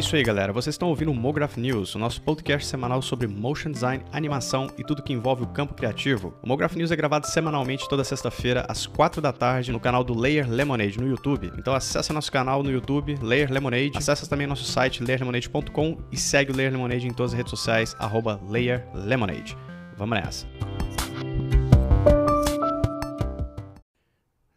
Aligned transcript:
isso 0.00 0.16
aí, 0.16 0.22
galera. 0.22 0.52
Vocês 0.52 0.74
estão 0.74 0.88
ouvindo 0.88 1.10
o 1.10 1.14
Mograph 1.14 1.58
News, 1.58 1.94
o 1.94 1.98
nosso 1.98 2.22
podcast 2.22 2.66
semanal 2.66 3.02
sobre 3.02 3.26
motion 3.26 3.70
design, 3.70 4.02
animação 4.10 4.66
e 4.78 4.82
tudo 4.82 5.02
que 5.02 5.12
envolve 5.12 5.42
o 5.42 5.46
campo 5.46 5.74
criativo. 5.74 6.34
O 6.42 6.48
Mograph 6.48 6.74
News 6.74 6.90
é 6.90 6.96
gravado 6.96 7.26
semanalmente 7.26 7.86
toda 7.86 8.02
sexta-feira 8.02 8.64
às 8.66 8.86
4 8.86 9.20
da 9.20 9.30
tarde 9.30 9.70
no 9.70 9.78
canal 9.78 10.02
do 10.02 10.18
Layer 10.18 10.48
Lemonade 10.48 10.98
no 10.98 11.06
YouTube. 11.06 11.52
Então 11.58 11.74
acesse 11.74 12.12
nosso 12.14 12.32
canal 12.32 12.62
no 12.62 12.70
YouTube, 12.70 13.18
Layer 13.20 13.52
Lemonade. 13.52 13.92
Acesse 13.94 14.28
também 14.28 14.46
nosso 14.46 14.64
site 14.64 15.04
layerlemonade.com 15.04 15.98
e 16.10 16.16
segue 16.16 16.50
o 16.50 16.56
Layer 16.56 16.72
Lemonade 16.72 17.06
em 17.06 17.12
todas 17.12 17.32
as 17.32 17.36
redes 17.36 17.50
sociais 17.50 17.94
arroba 17.98 18.40
Layer 18.48 18.86
Lemonade. 18.94 19.54
Vamos 19.98 20.18
nessa. 20.18 21.59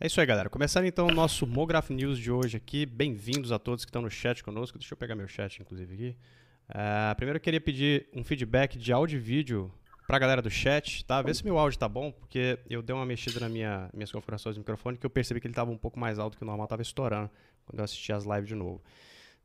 É 0.03 0.07
isso 0.07 0.19
aí, 0.19 0.27
galera. 0.27 0.49
Começando 0.49 0.83
então 0.83 1.07
o 1.07 1.13
nosso 1.13 1.47
Mograph 1.47 1.89
News 1.89 2.19
de 2.19 2.29
hoje 2.29 2.57
aqui. 2.57 2.85
Bem-vindos 2.85 3.53
a 3.53 3.57
todos 3.57 3.85
que 3.85 3.89
estão 3.89 4.01
no 4.01 4.09
chat 4.09 4.43
conosco. 4.43 4.77
Deixa 4.77 4.93
eu 4.93 4.97
pegar 4.97 5.15
meu 5.15 5.29
chat, 5.29 5.61
inclusive, 5.61 5.93
aqui. 5.93 6.17
Uh, 6.69 7.15
primeiro 7.15 7.37
eu 7.37 7.39
queria 7.39 7.61
pedir 7.61 8.09
um 8.13 8.21
feedback 8.21 8.77
de 8.77 8.91
áudio 8.91 9.15
e 9.15 9.19
vídeo 9.21 9.71
pra 10.05 10.19
galera 10.19 10.41
do 10.41 10.49
chat, 10.49 11.05
tá? 11.05 11.21
Vê 11.21 11.33
se 11.33 11.41
meu 11.45 11.57
áudio 11.57 11.79
tá 11.79 11.87
bom, 11.87 12.11
porque 12.11 12.59
eu 12.69 12.81
dei 12.81 12.93
uma 12.93 13.05
mexida 13.05 13.39
nas 13.39 13.49
minha, 13.49 13.89
minhas 13.93 14.11
configurações 14.11 14.57
do 14.57 14.59
microfone 14.59 14.97
que 14.97 15.05
eu 15.05 15.09
percebi 15.09 15.39
que 15.39 15.47
ele 15.47 15.53
tava 15.53 15.71
um 15.71 15.77
pouco 15.77 15.97
mais 15.97 16.19
alto 16.19 16.37
que 16.37 16.43
o 16.43 16.45
normal, 16.45 16.67
tava 16.67 16.81
estourando 16.81 17.31
quando 17.65 17.79
eu 17.79 17.85
assisti 17.85 18.11
as 18.11 18.25
lives 18.25 18.49
de 18.49 18.55
novo. 18.55 18.83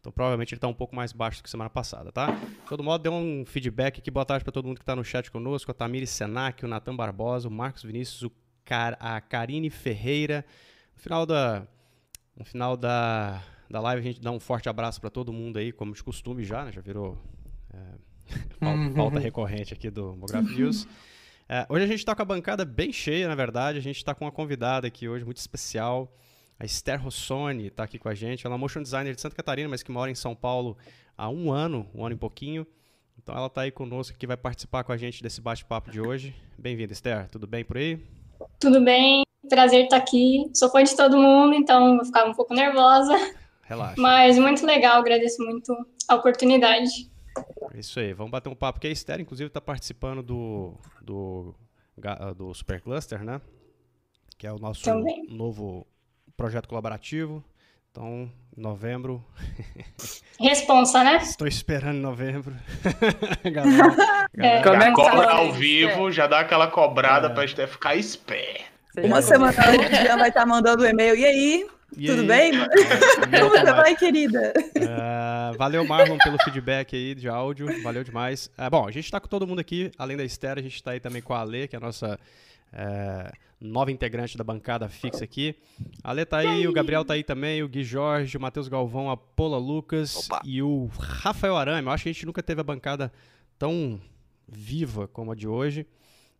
Então 0.01 0.11
provavelmente 0.11 0.55
ele 0.55 0.61
tá 0.61 0.67
um 0.67 0.75
pouco 0.75 0.97
mais 0.97 1.13
baixo 1.13 1.39
do 1.39 1.45
que 1.45 1.51
semana 1.51 1.71
passada, 1.71 2.11
tá? 2.11 2.33
De 2.33 2.69
todo 2.69 2.83
modo, 2.83 3.01
dê 3.01 3.09
um 3.09 3.45
feedback 3.47 4.01
aqui. 4.01 4.11
Boa 4.11 4.27
tarde 4.27 4.43
para 4.43 4.51
todo 4.51 4.67
mundo 4.67 4.81
que 4.81 4.85
tá 4.85 4.97
no 4.97 5.05
chat 5.05 5.31
conosco. 5.31 5.71
A 5.71 5.75
Tamiri 5.75 6.05
Senac, 6.05 6.65
o 6.65 6.69
Natan 6.69 6.97
Barbosa, 6.97 7.47
o 7.47 7.51
Marcos 7.51 7.85
Vinícius, 7.85 8.23
o 8.23 8.33
a 8.75 9.21
Karine 9.21 9.71
Ferreira. 9.71 10.45
No 10.95 11.03
final 11.03 11.27
da, 11.27 11.67
no 12.37 12.45
final 12.45 12.77
da, 12.77 13.43
da 13.71 13.81
live 13.81 14.01
a 14.01 14.05
gente 14.05 14.21
dá 14.21 14.31
um 14.31 14.41
forte 14.41 14.69
abraço 14.69 15.01
para 15.01 15.11
todo 15.11 15.33
mundo 15.33 15.59
aí, 15.59 15.73
como 15.73 15.93
de 15.93 16.03
costume 16.03 16.45
já, 16.45 16.65
né? 16.65 16.73
Já 16.73 16.81
virou 16.81 17.19
é, 17.73 18.95
pauta, 18.95 19.19
recorrente 19.19 19.73
aqui 19.73 19.91
do 19.91 20.17
Mograph 20.17 20.49
News. 20.51 20.87
É, 21.49 21.67
hoje 21.69 21.85
a 21.85 21.87
gente 21.87 22.01
está 22.01 22.15
com 22.15 22.23
a 22.23 22.25
bancada 22.25 22.65
bem 22.65 22.93
cheia, 22.93 23.27
na 23.27 23.35
verdade. 23.35 23.79
A 23.79 23.83
gente 23.83 23.97
está 23.97 24.15
com 24.15 24.25
uma 24.25 24.33
convidada 24.33 24.87
aqui 24.87 25.09
hoje 25.09 25.25
muito 25.25 25.39
especial. 25.39 26.15
A 26.59 26.65
Esther 26.65 27.03
Rossoni 27.03 27.69
está 27.69 27.85
aqui 27.85 27.99
com 27.99 28.09
a 28.09 28.15
gente. 28.15 28.47
Ela 28.47 28.57
é 28.57 28.59
motion 28.59 28.83
designer 28.83 29.15
de 29.15 29.21
Santa 29.21 29.37
Catarina, 29.37 29.69
mas 29.69 29.83
que 29.83 29.91
mora 29.91 30.11
em 30.11 30.15
São 30.15 30.35
Paulo 30.35 30.77
há 31.17 31.29
um 31.29 31.51
ano, 31.51 31.89
um 31.95 32.05
ano 32.05 32.15
e 32.15 32.19
pouquinho. 32.19 32.67
Então 33.17 33.37
ela 33.37 33.47
está 33.47 33.63
aí 33.63 33.71
conosco 33.71 34.17
que 34.17 34.27
vai 34.27 34.37
participar 34.37 34.85
com 34.85 34.93
a 34.93 34.97
gente 34.97 35.23
desse 35.23 35.41
bate-papo 35.41 35.91
de 35.91 36.01
hoje. 36.01 36.35
Bem-vinda, 36.59 36.93
Esther. 36.93 37.29
Tudo 37.29 37.47
bem 37.47 37.65
por 37.65 37.77
aí? 37.77 38.18
Tudo 38.61 38.83
bem, 38.83 39.25
prazer 39.49 39.85
estar 39.85 39.97
aqui. 39.97 40.51
Sou 40.55 40.71
fã 40.71 40.83
de 40.83 40.97
todo 40.97 41.17
mundo, 41.17 41.55
então 41.55 41.97
vou 41.97 42.05
ficar 42.05 42.25
um 42.25 42.35
pouco 42.35 42.55
nervosa. 42.55 43.15
Relaxa. 43.63 44.01
Mas 44.01 44.39
muito 44.39 44.65
legal, 44.65 44.99
agradeço 44.99 45.45
muito 45.45 45.75
a 46.09 46.15
oportunidade. 46.15 47.11
Isso 47.75 48.01
aí, 48.01 48.13
vamos 48.13 48.33
bater 48.33 48.49
um 48.49 48.55
papo, 48.55 48.81
que 48.81 48.87
a 48.87 48.91
Esther, 48.91 49.21
inclusive, 49.21 49.49
está 49.49 49.61
participando 49.61 50.23
do, 50.23 50.75
do, 51.03 51.55
do 52.37 52.55
Super 52.55 52.81
Cluster, 52.81 53.23
né? 53.23 53.41
Que 54.37 54.47
é 54.47 54.53
o 54.53 54.59
nosso 54.59 54.85
Também. 54.85 55.27
novo 55.29 55.87
projeto 56.37 56.69
colaborativo. 56.69 57.45
Então, 57.91 58.31
novembro. 58.57 59.25
Responsa, 60.39 61.03
né? 61.03 61.17
Estou 61.17 61.49
esperando 61.49 61.97
em 61.97 62.01
novembro. 62.01 62.55
galera, 63.51 64.29
é, 64.39 64.63
galera. 64.63 64.93
cobra 64.93 65.31
ao 65.31 65.53
vivo, 65.53 66.11
já 66.13 66.27
dá 66.27 66.41
aquela 66.41 66.69
cobrada 66.69 67.29
é. 67.29 67.31
para 67.31 67.67
ficar 67.67 67.97
esperto. 67.97 68.69
Uma 69.03 69.23
semana 69.23 69.57
antes 69.69 70.03
já 70.05 70.17
vai 70.17 70.29
estar 70.29 70.41
tá 70.41 70.47
mandando 70.47 70.83
um 70.83 70.87
e-mail. 70.87 71.17
E 71.17 71.25
aí? 71.25 71.67
E 71.97 72.07
Tudo 72.07 72.21
aí? 72.21 72.51
bem? 72.51 72.53
É, 72.55 73.39
Como 73.41 73.51
você 73.51 73.73
vai, 73.73 73.97
querida? 73.97 74.53
Uh, 74.77 75.57
valeu, 75.57 75.85
Marlon, 75.87 76.19
pelo 76.19 76.39
feedback 76.43 76.95
aí 76.95 77.15
de 77.15 77.29
áudio. 77.29 77.83
Valeu 77.83 78.05
demais. 78.05 78.51
Uh, 78.59 78.71
bom, 78.71 78.87
a 78.87 78.91
gente 78.91 79.05
está 79.05 79.19
com 79.19 79.29
todo 79.29 79.47
mundo 79.47 79.61
aqui. 79.61 79.91
Além 79.97 80.17
da 80.17 80.25
Esther, 80.25 80.59
a 80.59 80.63
gente 80.63 80.75
está 80.75 80.91
aí 80.91 81.01
também 81.01 81.23
com 81.23 81.33
a 81.33 81.41
Ale, 81.41 81.67
que 81.67 81.77
é 81.77 81.79
a 81.79 81.81
nossa 81.81 82.19
uh, 82.73 83.33
nova 83.61 83.91
integrante 83.91 84.37
da 84.37 84.45
bancada 84.45 84.89
fixa 84.89 85.25
aqui. 85.25 85.57
A 86.03 86.11
Ale 86.11 86.25
tá 86.25 86.39
aí, 86.39 86.67
o 86.67 86.73
Gabriel 86.73 87.05
tá 87.05 87.15
aí 87.15 87.25
também, 87.25 87.63
o 87.63 87.69
Gui 87.69 87.83
Jorge, 87.83 88.37
o 88.37 88.41
Matheus 88.41 88.69
Galvão, 88.69 89.11
a 89.11 89.17
Paula 89.17 89.59
Lucas 89.59 90.27
Opa. 90.27 90.41
e 90.45 90.63
o 90.63 90.87
Rafael 90.99 91.57
Arame. 91.57 91.89
Eu 91.89 91.93
acho 91.93 92.05
que 92.05 92.11
a 92.11 92.13
gente 92.13 92.27
nunca 92.27 92.43
teve 92.43 92.61
a 92.61 92.65
bancada 92.65 93.13
tão 93.59 94.01
viva 94.47 95.09
como 95.09 95.33
a 95.33 95.35
de 95.35 95.49
hoje. 95.49 95.87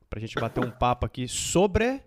Pra 0.09 0.21
gente 0.21 0.35
bater 0.37 0.65
um 0.65 0.71
papo 0.73 1.05
aqui 1.05 1.29
sobre 1.29 2.03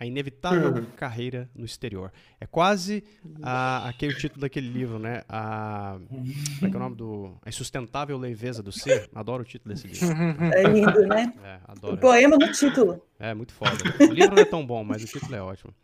a 0.00 0.06
inevitável 0.06 0.72
uhum. 0.72 0.86
carreira 0.96 1.46
no 1.54 1.66
exterior. 1.66 2.10
É 2.40 2.46
quase 2.46 3.04
a, 3.42 3.86
aquele 3.86 4.14
título 4.14 4.40
daquele 4.40 4.66
livro, 4.66 4.98
né? 4.98 5.22
A, 5.28 5.98
como 6.08 6.66
é 6.66 6.70
que 6.70 6.74
é 6.74 6.76
o 6.76 6.80
nome 6.80 6.96
do... 6.96 7.36
A 7.44 7.50
Insustentável 7.50 8.16
Leveza 8.16 8.62
do 8.62 8.72
Ser. 8.72 9.10
Adoro 9.14 9.42
o 9.42 9.44
título 9.44 9.74
desse 9.74 9.86
livro. 9.86 10.08
É 10.54 10.62
lindo, 10.64 11.06
né? 11.06 11.32
É, 11.44 11.60
adoro. 11.68 11.94
O 11.94 11.98
poema 11.98 12.38
do 12.38 12.50
título. 12.50 13.04
É, 13.18 13.34
muito 13.34 13.52
foda. 13.52 13.76
O 14.00 14.12
livro 14.12 14.34
não 14.34 14.42
é 14.42 14.46
tão 14.46 14.66
bom, 14.66 14.82
mas 14.82 15.04
o 15.04 15.06
título 15.06 15.34
é 15.34 15.42
ótimo. 15.42 15.74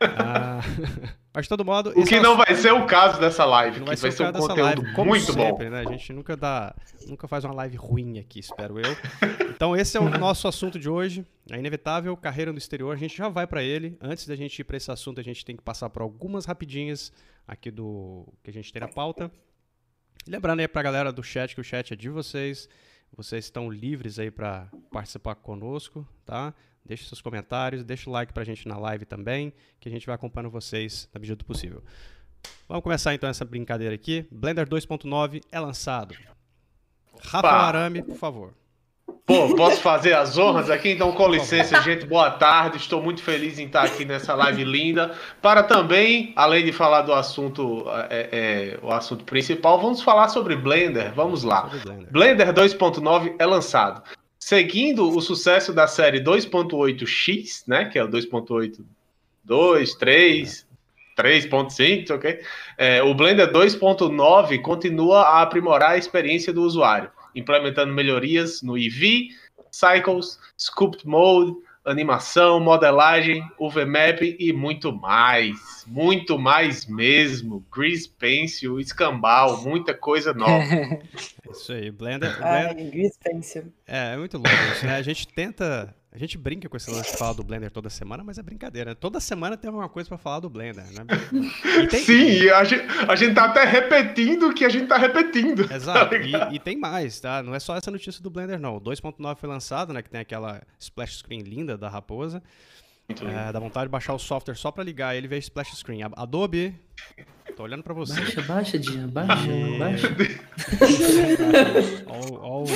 Ah, 0.00 0.60
mas 1.32 1.44
de 1.44 1.48
todo 1.48 1.64
modo. 1.64 1.90
O 1.90 2.04
que 2.04 2.14
é 2.14 2.20
não 2.20 2.36
vai 2.36 2.54
ser 2.54 2.72
o 2.72 2.86
caso 2.86 3.20
dessa 3.20 3.44
live, 3.44 3.80
não 3.80 3.86
vai 3.86 3.96
ser, 3.96 4.02
vai 4.02 4.12
ser 4.12 4.22
um 4.24 4.32
conteúdo 4.32 4.82
live, 4.82 5.04
muito 5.04 5.32
sempre, 5.32 5.64
bom. 5.66 5.70
Né? 5.70 5.80
A 5.80 5.84
gente 5.84 6.12
nunca 6.12 6.36
dá, 6.36 6.74
nunca 7.06 7.28
faz 7.28 7.44
uma 7.44 7.54
live 7.54 7.76
ruim 7.76 8.18
aqui, 8.18 8.40
espero 8.40 8.78
eu. 8.78 8.96
Então 9.50 9.76
esse 9.76 9.96
é 9.96 10.00
o 10.00 10.08
nosso 10.08 10.48
assunto 10.48 10.78
de 10.78 10.88
hoje, 10.88 11.24
a 11.50 11.58
inevitável 11.58 12.16
carreira 12.16 12.50
no 12.50 12.58
exterior. 12.58 12.94
A 12.94 12.98
gente 12.98 13.16
já 13.16 13.28
vai 13.28 13.46
para 13.46 13.62
ele. 13.62 13.96
Antes 14.00 14.26
da 14.26 14.34
gente 14.34 14.58
ir 14.58 14.64
para 14.64 14.76
esse 14.76 14.90
assunto, 14.90 15.20
a 15.20 15.24
gente 15.24 15.44
tem 15.44 15.56
que 15.56 15.62
passar 15.62 15.90
por 15.90 16.00
algumas 16.02 16.46
rapidinhas 16.46 17.12
aqui 17.46 17.70
do 17.70 18.26
que 18.42 18.50
a 18.50 18.52
gente 18.52 18.72
tem 18.72 18.80
na 18.80 18.88
pauta. 18.88 19.30
Lembrando 20.26 20.60
aí 20.60 20.68
para 20.68 20.80
a 20.80 20.84
galera 20.84 21.12
do 21.12 21.22
chat 21.22 21.54
que 21.54 21.60
o 21.60 21.64
chat 21.64 21.92
é 21.92 21.96
de 21.96 22.08
vocês. 22.08 22.68
Vocês 23.16 23.46
estão 23.46 23.68
livres 23.68 24.18
aí 24.18 24.30
para 24.30 24.68
participar 24.90 25.34
conosco, 25.34 26.06
tá? 26.24 26.54
Deixe 26.84 27.04
seus 27.04 27.20
comentários, 27.20 27.84
deixe 27.84 28.08
o 28.08 28.12
like 28.12 28.32
pra 28.32 28.44
gente 28.44 28.66
na 28.66 28.78
live 28.78 29.04
também, 29.04 29.52
que 29.78 29.88
a 29.88 29.92
gente 29.92 30.06
vai 30.06 30.14
acompanhando 30.14 30.50
vocês 30.50 31.08
na 31.12 31.20
medida 31.20 31.36
do 31.36 31.44
possível. 31.44 31.82
Vamos 32.68 32.82
começar 32.82 33.14
então 33.14 33.28
essa 33.28 33.44
brincadeira 33.44 33.94
aqui. 33.94 34.26
Blender 34.30 34.68
2.9 34.68 35.42
é 35.50 35.60
lançado. 35.60 36.14
Rafa 37.22 37.48
Arame, 37.48 38.02
por 38.02 38.16
favor. 38.16 38.54
Pô, 39.26 39.54
posso 39.54 39.80
fazer 39.80 40.12
as 40.14 40.36
honras 40.36 40.70
aqui? 40.70 40.90
Então, 40.90 41.12
com 41.12 41.28
licença, 41.28 41.80
gente, 41.82 42.04
boa 42.04 42.30
tarde. 42.30 42.78
Estou 42.78 43.00
muito 43.00 43.22
feliz 43.22 43.58
em 43.58 43.66
estar 43.66 43.84
aqui 43.84 44.04
nessa 44.04 44.34
live 44.34 44.64
linda. 44.64 45.12
Para 45.40 45.62
também, 45.62 46.32
além 46.34 46.64
de 46.64 46.72
falar 46.72 47.02
do 47.02 47.12
assunto, 47.12 47.84
é, 48.10 48.28
é, 48.32 48.78
o 48.84 48.90
assunto 48.90 49.24
principal, 49.24 49.80
vamos 49.80 50.02
falar 50.02 50.28
sobre 50.28 50.56
Blender. 50.56 51.12
Vamos 51.14 51.44
lá. 51.44 51.70
Blender, 51.84 52.10
Blender 52.10 52.52
2.9 52.52 53.36
é 53.38 53.46
lançado. 53.46 54.02
Seguindo 54.42 55.08
o 55.08 55.20
sucesso 55.20 55.72
da 55.72 55.86
série 55.86 56.18
2.8x, 56.18 57.64
né, 57.66 57.84
que 57.84 57.98
é 57.98 58.04
o 58.04 58.08
2.8, 58.08 58.82
2, 59.44 59.94
3, 59.94 60.66
3.5, 61.16 62.10
ok? 62.10 62.40
É, 62.78 63.02
o 63.02 63.14
Blender 63.14 63.52
2.9 63.52 64.62
continua 64.62 65.20
a 65.20 65.42
aprimorar 65.42 65.90
a 65.90 65.98
experiência 65.98 66.52
do 66.52 66.62
usuário, 66.62 67.10
implementando 67.34 67.92
melhorias 67.92 68.62
no 68.62 68.78
EV, 68.78 69.28
Cycles, 69.70 70.40
Sculpt 70.58 71.06
Mode, 71.06 71.54
animação, 71.92 72.60
modelagem, 72.60 73.42
UVMap 73.58 74.22
e 74.38 74.52
muito 74.52 74.92
mais. 74.92 75.84
Muito 75.86 76.38
mais 76.38 76.86
mesmo. 76.86 77.64
Grease 77.74 78.08
Pencil, 78.08 78.78
escambau, 78.78 79.62
muita 79.62 79.94
coisa 79.94 80.32
nova. 80.32 80.64
isso 81.50 81.72
aí, 81.72 81.90
Blender. 81.90 82.30
Blender... 82.36 82.46
Ai, 82.46 82.74
Grease 82.74 83.18
Pencil. 83.22 83.72
É, 83.86 84.14
é 84.14 84.16
muito 84.16 84.36
louco 84.36 84.50
isso, 84.72 84.86
né? 84.86 84.96
A 84.96 85.02
gente 85.02 85.26
tenta 85.28 85.94
a 86.12 86.18
gente 86.18 86.36
brinca 86.36 86.68
com 86.68 86.76
esse 86.76 86.90
lance 86.90 87.12
de 87.12 87.16
falar 87.16 87.34
do 87.34 87.44
Blender 87.44 87.70
toda 87.70 87.88
semana, 87.88 88.24
mas 88.24 88.36
é 88.36 88.42
brincadeira. 88.42 88.96
Toda 88.96 89.20
semana 89.20 89.56
tem 89.56 89.68
alguma 89.68 89.88
coisa 89.88 90.08
para 90.08 90.18
falar 90.18 90.40
do 90.40 90.50
Blender, 90.50 90.84
né? 90.92 91.06
Tem... 91.88 92.02
Sim, 92.02 92.48
a 92.48 92.64
gente, 92.64 92.84
a 93.08 93.14
gente 93.14 93.34
tá 93.34 93.44
até 93.44 93.64
repetindo 93.64 94.48
o 94.48 94.54
que 94.54 94.64
a 94.64 94.68
gente 94.68 94.88
tá 94.88 94.98
repetindo. 94.98 95.72
Exato, 95.72 96.10
tá 96.10 96.16
e, 96.50 96.56
e, 96.56 96.58
tem 96.58 96.76
mais, 96.76 97.20
tá? 97.20 97.44
Não 97.44 97.54
é 97.54 97.60
só 97.60 97.76
essa 97.76 97.92
notícia 97.92 98.20
do 98.20 98.28
Blender, 98.28 98.58
não. 98.58 98.76
O 98.76 98.80
2.9 98.80 99.36
foi 99.36 99.48
lançado, 99.48 99.92
né? 99.92 100.02
Que 100.02 100.10
tem 100.10 100.20
aquela 100.20 100.60
splash 100.80 101.18
screen 101.18 101.42
linda 101.42 101.78
da 101.78 101.88
raposa. 101.88 102.42
É, 103.08 103.52
dá 103.52 103.60
vontade 103.60 103.86
de 103.86 103.90
baixar 103.90 104.14
o 104.14 104.18
software 104.18 104.54
só 104.54 104.72
para 104.72 104.82
ligar 104.82 105.16
ele 105.16 105.26
e 105.26 105.28
ver 105.28 105.38
splash 105.38 105.76
screen. 105.76 106.00
Adobe, 106.16 106.74
tô 107.56 107.62
olhando 107.62 107.84
para 107.84 107.94
você. 107.94 108.20
Baixa, 108.20 108.42
baixa, 108.42 108.78
Dinha, 108.78 109.06
baixa, 109.06 109.48
e... 109.48 109.78
baixa. 109.78 110.08
Ó, 112.06 112.64
o 112.64 112.66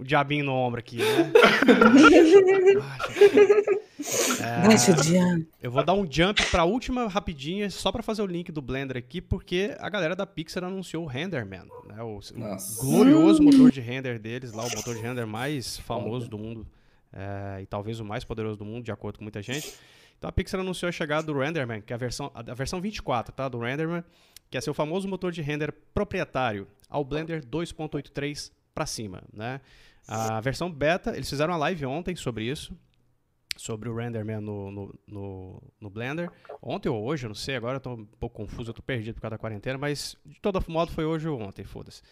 diabinho 0.00 0.44
no 0.44 0.52
ombro 0.52 0.80
aqui, 0.80 0.96
né? 0.96 1.32
é, 4.40 4.76
eu 5.62 5.70
vou 5.70 5.84
dar 5.84 5.94
um 5.94 6.10
jump 6.10 6.44
pra 6.50 6.64
última 6.64 7.06
rapidinha, 7.08 7.70
só 7.70 7.92
pra 7.92 8.02
fazer 8.02 8.22
o 8.22 8.26
link 8.26 8.50
do 8.50 8.60
Blender 8.60 8.96
aqui, 8.96 9.20
porque 9.20 9.76
a 9.78 9.88
galera 9.88 10.16
da 10.16 10.26
Pixar 10.26 10.64
anunciou 10.64 11.04
o 11.04 11.06
Renderman, 11.06 11.66
né? 11.86 12.02
O, 12.02 12.18
o 12.18 12.80
glorioso 12.80 13.42
motor 13.42 13.70
de 13.70 13.80
render 13.80 14.18
deles, 14.18 14.52
lá 14.52 14.64
o 14.64 14.70
motor 14.74 14.94
de 14.94 15.00
render 15.00 15.26
mais 15.26 15.78
famoso 15.78 16.28
do 16.28 16.38
mundo, 16.38 16.66
é, 17.12 17.60
e 17.62 17.66
talvez 17.66 18.00
o 18.00 18.04
mais 18.04 18.24
poderoso 18.24 18.58
do 18.58 18.64
mundo, 18.64 18.84
de 18.84 18.92
acordo 18.92 19.18
com 19.18 19.24
muita 19.24 19.42
gente. 19.42 19.74
Então 20.18 20.28
a 20.28 20.32
Pixar 20.32 20.60
anunciou 20.60 20.88
a 20.88 20.92
chegada 20.92 21.26
do 21.26 21.38
Renderman, 21.38 21.80
que 21.80 21.92
é 21.92 21.96
a 21.96 21.98
versão, 21.98 22.30
a 22.34 22.54
versão 22.54 22.80
24 22.80 23.32
tá, 23.32 23.48
do 23.48 23.58
Renderman, 23.58 24.04
que 24.50 24.56
é 24.56 24.60
seu 24.60 24.74
famoso 24.74 25.08
motor 25.08 25.32
de 25.32 25.42
render 25.42 25.72
proprietário, 25.94 26.66
ao 26.88 27.04
Blender 27.04 27.44
2.83 27.44 28.52
para 28.74 28.86
cima. 28.86 29.22
Né? 29.32 29.60
A 30.06 30.40
versão 30.40 30.70
beta, 30.70 31.14
eles 31.14 31.28
fizeram 31.28 31.52
uma 31.52 31.58
live 31.58 31.86
ontem 31.86 32.16
sobre 32.16 32.44
isso, 32.44 32.76
sobre 33.56 33.88
o 33.88 33.94
Renderman 33.94 34.40
no, 34.40 34.70
no, 34.70 34.94
no, 35.06 35.62
no, 35.80 35.90
Blender. 35.90 36.30
Ontem 36.60 36.88
ou 36.88 37.04
hoje, 37.04 37.26
eu 37.26 37.28
não 37.28 37.34
sei, 37.34 37.56
agora 37.56 37.76
eu 37.76 37.80
tô 37.80 37.94
um 37.94 38.04
pouco 38.04 38.36
confuso, 38.36 38.70
eu 38.70 38.74
tô 38.74 38.82
perdido 38.82 39.14
por 39.14 39.22
causa 39.22 39.32
da 39.32 39.38
quarentena, 39.38 39.78
mas 39.78 40.16
de 40.24 40.40
todo 40.40 40.62
modo 40.68 40.90
foi 40.90 41.04
hoje 41.04 41.28
ou 41.28 41.40
ontem, 41.40 41.64
foda-se. 41.64 42.02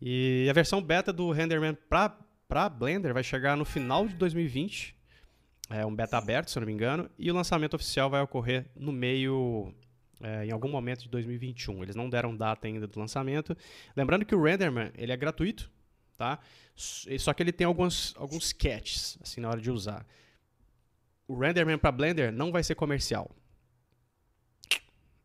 E 0.00 0.46
a 0.48 0.52
versão 0.52 0.82
beta 0.82 1.12
do 1.12 1.30
Renderman 1.30 1.76
para 1.88 2.68
Blender 2.68 3.14
vai 3.14 3.22
chegar 3.22 3.56
no 3.56 3.64
final 3.64 4.06
de 4.06 4.14
2020, 4.14 4.96
é 5.70 5.86
um 5.86 5.94
beta 5.94 6.18
aberto, 6.18 6.50
se 6.50 6.58
eu 6.58 6.60
não 6.60 6.66
me 6.66 6.72
engano, 6.72 7.08
e 7.18 7.30
o 7.30 7.34
lançamento 7.34 7.74
oficial 7.74 8.10
vai 8.10 8.20
ocorrer 8.20 8.66
no 8.76 8.92
meio, 8.92 9.72
é, 10.20 10.44
em 10.44 10.50
algum 10.50 10.68
momento 10.68 11.04
de 11.04 11.08
2021. 11.08 11.82
Eles 11.82 11.96
não 11.96 12.10
deram 12.10 12.36
data 12.36 12.66
ainda 12.66 12.86
do 12.86 13.00
lançamento. 13.00 13.56
Lembrando 13.96 14.26
que 14.26 14.34
o 14.34 14.42
Renderman, 14.42 14.90
ele 14.96 15.12
é 15.12 15.16
gratuito, 15.16 15.70
tá? 16.22 16.38
Só 17.18 17.34
que 17.34 17.42
ele 17.42 17.52
tem 17.52 17.66
alguns, 17.66 18.14
alguns 18.16 18.52
catches, 18.52 19.18
assim, 19.20 19.40
na 19.40 19.48
hora 19.48 19.60
de 19.60 19.70
usar. 19.70 20.06
O 21.26 21.36
Renderman 21.36 21.78
para 21.78 21.90
Blender 21.90 22.32
não 22.32 22.52
vai 22.52 22.62
ser 22.62 22.76
comercial. 22.76 23.28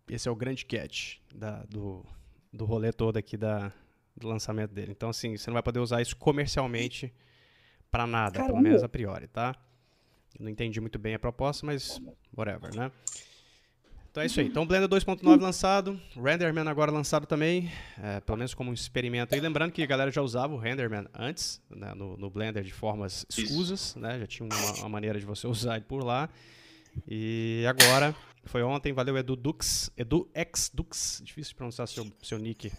Esse 0.10 0.28
é 0.28 0.32
o 0.32 0.36
grande 0.36 0.66
catch 0.66 1.18
da, 1.36 1.64
do, 1.66 2.04
do 2.52 2.66
rolê 2.66 2.92
todo 2.92 3.18
aqui 3.18 3.38
da, 3.38 3.72
do 4.16 4.28
lançamento 4.28 4.74
dele. 4.74 4.92
Então, 4.92 5.10
assim, 5.10 5.38
você 5.38 5.50
não 5.50 5.54
vai 5.54 5.64
poder 5.64 5.80
usar 5.80 6.02
isso 6.02 6.16
comercialmente 6.16 7.14
para 7.92 8.08
nada, 8.08 8.40
Caramba. 8.40 8.54
pelo 8.54 8.64
menos 8.64 8.84
a 8.84 8.90
priori, 8.90 9.28
tá? 9.28 9.56
Não 10.40 10.50
entendi 10.50 10.82
muito 10.82 10.98
bem 10.98 11.14
a 11.14 11.20
proposta, 11.20 11.66
mas 11.66 12.02
whatever, 12.36 12.76
né? 12.76 12.92
Então 14.18 14.24
é 14.24 14.26
isso 14.26 14.40
aí. 14.40 14.48
Então 14.48 14.66
Blender 14.66 14.90
2.9 14.90 15.40
lançado, 15.40 16.02
Renderman 16.16 16.68
agora 16.68 16.90
lançado 16.90 17.28
também, 17.28 17.72
é, 18.02 18.20
pelo 18.20 18.36
menos 18.36 18.56
como 18.56 18.72
um 18.72 18.74
experimento. 18.74 19.36
E 19.36 19.40
lembrando 19.40 19.72
que 19.72 19.84
a 19.84 19.86
galera 19.86 20.10
já 20.10 20.24
usava 20.24 20.56
o 20.56 20.58
Renderman 20.58 21.06
antes, 21.14 21.62
né, 21.70 21.94
no, 21.94 22.18
no, 22.18 22.28
Blender 22.28 22.64
de 22.64 22.74
formas 22.74 23.28
escusas, 23.30 23.96
né? 23.96 24.18
Já 24.20 24.26
tinha 24.26 24.50
uma, 24.50 24.72
uma, 24.80 24.90
maneira 24.90 25.20
de 25.20 25.26
você 25.26 25.46
usar 25.48 25.76
ele 25.76 25.86
por 25.86 26.04
lá. 26.04 26.30
E 27.08 27.64
agora, 27.68 28.16
foi 28.46 28.64
ontem, 28.64 28.92
valeu 28.92 29.16
Edu 29.20 29.36
Dux, 29.36 29.92
Edu 29.96 30.28
X 30.34 30.72
Dux, 30.74 31.22
difícil 31.24 31.52
de 31.52 31.56
pronunciar 31.56 31.88
seu, 31.88 32.08
seu 32.24 32.40
nick. 32.40 32.72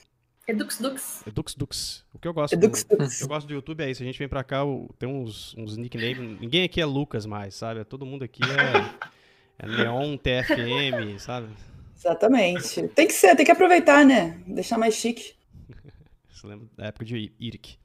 Edux 0.49 0.81
Dux. 0.81 1.23
Edux 1.25 1.55
Dux. 1.55 2.05
O 2.13 2.19
que 2.19 2.27
eu 2.27 2.35
gosto, 2.35 2.55
Edux, 2.55 2.83
do, 2.83 2.97
Dux. 2.97 3.21
eu 3.21 3.29
gosto 3.29 3.47
do 3.47 3.55
YouTube 3.55 3.85
é 3.85 3.89
isso. 3.89 4.03
A 4.03 4.07
gente 4.07 4.19
vem 4.19 4.29
pra 4.29 4.43
cá, 4.43 4.63
tem 4.99 5.09
uns, 5.09 5.55
uns 5.57 5.77
nicknames. 5.77 6.41
Ninguém 6.41 6.65
aqui 6.65 6.81
é 6.81 6.85
Lucas 6.85 7.27
mais, 7.27 7.55
sabe? 7.55 7.85
Todo 7.85 8.05
mundo 8.05 8.25
aqui 8.25 8.41
é, 8.43 9.09
é 9.59 9.67
Neon 9.67 10.17
TFM, 10.17 11.19
sabe? 11.19 11.49
Exatamente. 11.97 12.87
Tem 12.89 13.07
que 13.07 13.13
ser, 13.13 13.35
tem 13.35 13.45
que 13.45 13.51
aproveitar, 13.51 14.05
né? 14.05 14.41
Deixar 14.47 14.79
mais 14.79 14.95
chique. 14.95 15.35
Você 16.31 16.47
lembra 16.47 16.69
da 16.77 16.87
época 16.87 17.05
de 17.05 17.33
Irik. 17.39 17.77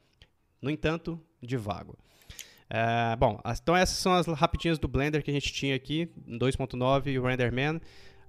No 0.62 0.70
entanto, 0.70 1.20
de 1.42 1.58
vago. 1.58 1.98
É, 2.70 3.16
bom, 3.16 3.40
então 3.62 3.76
essas 3.76 3.98
são 3.98 4.14
as 4.14 4.28
rapidinhas 4.28 4.80
do 4.80 4.88
Blender 4.88 5.24
que 5.24 5.30
a 5.30 5.34
gente 5.34 5.52
tinha 5.52 5.76
aqui, 5.76 6.10
2.9 6.28 7.08
e 7.08 7.20
o 7.20 7.24
RenderMan. 7.24 7.80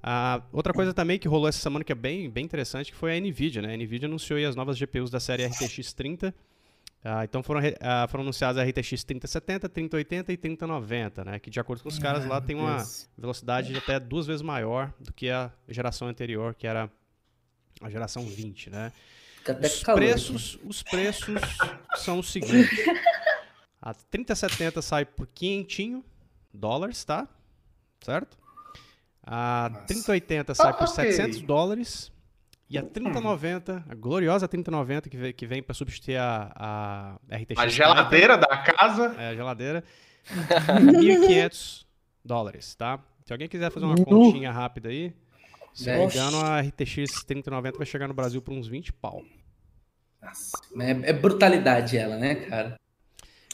Uh, 0.05 0.43
outra 0.53 0.75
coisa 0.75 0.93
também 0.93 1.19
que 1.19 1.27
rolou 1.27 1.49
essa 1.49 1.59
semana 1.59 1.83
que 1.83 1.91
é 1.91 1.95
bem, 1.95 2.29
bem 2.29 2.45
interessante 2.45 2.93
que 2.93 2.97
foi 2.97 3.17
a 3.17 3.21
NVIDIA. 3.21 3.63
Né? 3.63 3.73
A 3.73 3.77
NVIDIA 3.77 4.07
anunciou 4.07 4.39
as 4.47 4.55
novas 4.55 4.79
GPUs 4.79 5.11
da 5.11 5.19
série 5.19 5.47
RTX 5.47 5.95
30. 5.95 6.35
Uh, 7.05 7.23
então 7.23 7.43
foram, 7.43 7.61
uh, 7.61 8.09
foram 8.09 8.23
anunciadas 8.23 8.57
a 8.57 8.65
RTX 8.65 9.05
3070, 9.05 9.69
3080 9.69 10.33
e 10.33 10.37
3090, 10.39 11.25
né? 11.25 11.39
que 11.39 11.51
de 11.51 11.61
acordo 11.61 11.83
com 11.83 11.89
os 11.91 11.99
caras 11.99 12.25
lá 12.25 12.41
tem 12.41 12.57
uma 12.57 12.83
velocidade 13.17 13.77
até 13.77 14.01
duas 14.01 14.27
vezes 14.27 14.41
maior 14.41 14.91
do 14.99 15.13
que 15.13 15.29
a 15.29 15.53
geração 15.69 16.09
anterior, 16.09 16.55
que 16.55 16.67
era 16.67 16.91
a 17.83 17.91
geração 17.91 18.25
20. 18.25 18.71
Né? 18.71 18.91
Os 19.63 19.83
preços, 19.83 20.59
os 20.65 20.83
preços 20.83 21.43
são 21.97 22.21
os 22.21 22.33
seguintes. 22.33 22.79
A 23.83 23.93
3070 23.93 24.81
sai 24.81 25.05
por 25.05 25.27
500 25.27 26.03
dólares, 26.55 27.05
tá? 27.05 27.29
Certo? 28.01 28.39
A 29.23 29.69
Nossa. 29.71 29.87
3080 29.87 30.55
sai 30.55 30.73
por 30.73 30.89
okay. 30.89 31.13
700 31.13 31.43
dólares. 31.43 32.11
E 32.69 32.79
a 32.79 32.83
3090, 32.83 33.85
a 33.89 33.95
gloriosa 33.95 34.49
3090 34.49 35.11
que 35.11 35.17
vem, 35.17 35.33
que 35.33 35.47
vem 35.47 35.63
para 35.63 35.75
substituir 35.75 36.17
a, 36.17 37.19
a 37.31 37.37
RTX. 37.37 37.59
A 37.59 37.69
geladeira 37.69 38.39
da 38.39 38.57
casa. 38.57 39.15
É, 39.19 39.29
a 39.29 39.35
geladeira. 39.35 39.85
1.500 40.27 41.85
dólares, 42.25 42.75
tá? 42.75 42.99
Se 43.27 43.33
alguém 43.33 43.49
quiser 43.49 43.71
fazer 43.71 43.85
uma 43.85 43.97
continha 43.97 44.51
rápida 44.51 44.89
aí, 44.89 45.15
se 45.75 45.91
não 45.91 46.07
me 46.07 46.13
engano, 46.13 46.41
a 46.41 46.61
RTX 46.61 47.25
3090 47.25 47.77
vai 47.79 47.87
chegar 47.87 48.09
no 48.09 48.15
Brasil 48.15 48.41
por 48.41 48.55
uns 48.55 48.67
20 48.67 48.93
pau. 48.93 49.23
Nossa, 50.23 50.53
é, 50.81 51.11
é 51.11 51.13
brutalidade 51.13 51.99
ela, 51.99 52.17
né, 52.17 52.35
cara? 52.35 52.77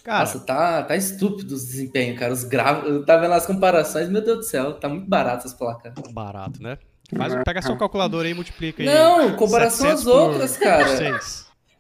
Cara, 0.05 0.21
Nossa, 0.21 0.41
tá, 0.41 0.83
tá 0.83 0.97
estúpido 0.97 1.55
o 1.55 1.59
desempenho, 1.59 2.17
cara. 2.17 2.33
Os 2.33 2.45
gravos. 2.45 2.89
Eu 2.89 3.05
tava 3.05 3.23
vendo 3.23 3.35
as 3.35 3.47
comparações, 3.47 4.09
meu 4.09 4.23
Deus 4.23 4.39
do 4.39 4.45
céu, 4.45 4.75
tá 4.75 4.89
muito 4.89 5.09
barato 5.09 5.47
essas 5.47 5.55
placas. 5.55 5.93
Barato, 6.13 6.63
né? 6.63 6.79
Faz, 7.17 7.35
pega 7.45 7.63
seu 7.63 7.77
calculador 7.77 8.25
aí 8.25 8.31
e 8.31 8.35
multiplica 8.35 8.83
aí. 8.83 8.89
Não, 8.89 9.35
comparação 9.37 9.91
às 9.91 10.07
outras, 10.07 10.57
cara. 10.57 11.21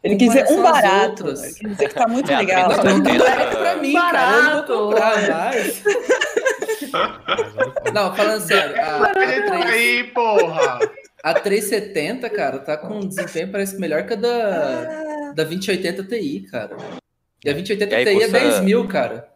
Ele 0.02 0.16
quis 0.16 0.28
dizer 0.28 0.46
um 0.50 0.62
barato. 0.62 1.28
Ele 1.28 1.36
quis 1.36 1.70
dizer 1.70 1.88
que 1.88 1.94
tá 1.94 2.08
muito 2.08 2.30
é, 2.32 2.38
legal. 2.38 2.70
Não, 2.70 2.98
não 2.98 3.02
tá 3.02 3.18
barato 3.18 3.56
pra 3.58 3.76
mim, 3.76 3.92
barato. 3.92 4.12
cara. 4.12 4.36
Eu 4.36 4.42
não 4.42 4.66
vou 4.66 4.90
comprar 4.90 5.28
mais. 5.28 5.82
não, 7.92 8.14
falando 8.14 8.40
sério. 8.40 8.80
A, 8.80 9.06
a 9.06 9.66
aí, 9.68 10.04
porra! 10.04 10.78
A 11.22 11.34
370, 11.34 12.30
cara, 12.30 12.58
tá 12.58 12.78
com 12.78 12.98
um 12.98 13.00
desempenho 13.00 13.52
parece 13.52 13.78
melhor 13.78 14.06
que 14.06 14.14
a 14.14 14.16
da, 14.16 15.32
da 15.34 15.44
2080 15.44 16.04
Ti, 16.04 16.46
cara. 16.50 16.76
E 17.44 17.50
a 17.50 17.52
2080 17.52 17.94
e 17.94 18.04
Ti 18.04 18.12
custa... 18.12 18.38
é 18.38 18.40
10 18.40 18.60
mil, 18.62 18.88
cara. 18.88 19.28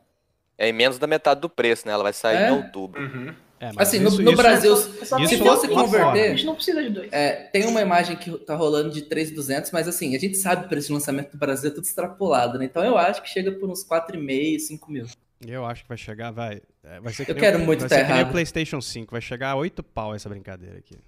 É 0.57 0.73
menos 0.73 0.99
da 0.99 1.07
metade 1.07 1.41
do 1.41 1.49
preço, 1.49 1.87
né? 1.87 1.93
Ela 1.93 2.03
vai 2.03 2.13
sair 2.13 2.37
é? 2.37 2.49
em 2.49 2.53
outubro. 2.53 3.03
Uhum. 3.03 3.35
É, 3.61 3.71
assim, 3.77 3.99
no, 3.99 4.11
no 4.11 4.33
isso, 4.33 4.37
Brasil, 4.37 4.75
isso, 4.75 5.29
se 5.29 5.39
fosse 5.39 5.69
converter. 5.69 6.25
A 6.25 6.29
gente 6.31 6.45
não 6.45 6.55
precisa 6.55 6.83
de 6.83 6.91
dois. 6.91 7.13
É, 7.13 7.49
tem 7.53 7.67
uma 7.67 7.81
imagem 7.81 8.17
que 8.17 8.31
tá 8.39 8.55
rolando 8.55 8.91
de 8.91 9.03
3,200, 9.03 9.71
mas 9.71 9.89
assim, 9.89 10.15
a 10.15 10.19
gente 10.19 10.37
sabe 10.37 10.63
que 10.63 10.67
o 10.67 10.69
preço 10.69 10.89
de 10.89 10.95
lançamento 10.95 11.33
do 11.33 11.39
Brasil 11.39 11.71
é 11.71 11.73
tudo 11.73 11.85
extrapolado, 11.85 12.59
né? 12.59 12.65
Então 12.65 12.85
eu 12.85 12.99
acho 12.99 13.23
que 13.23 13.29
chega 13.29 13.53
por 13.53 13.71
uns 13.71 13.85
4,5, 13.85 14.59
5 14.59 14.93
mil. 14.93 15.07
Eu 15.47 15.65
acho 15.65 15.83
que 15.83 15.89
vai 15.89 15.99
chegar, 15.99 16.31
vai. 16.31 16.61
É, 16.83 17.01
vai 17.01 17.13
ser 17.13 17.29
eu 17.29 17.35
quero 17.35 17.59
o, 17.59 17.63
muito 17.63 17.81
vai 17.81 17.89
ser 17.89 17.95
tá 17.95 18.01
errado. 18.01 18.29
o 18.29 18.33
PlayStation 18.33 18.81
5, 18.81 19.13
vai 19.13 19.21
chegar 19.21 19.51
a 19.51 19.57
8 19.57 19.83
pau 19.83 20.15
essa 20.15 20.29
brincadeira 20.29 20.79
aqui. 20.79 20.99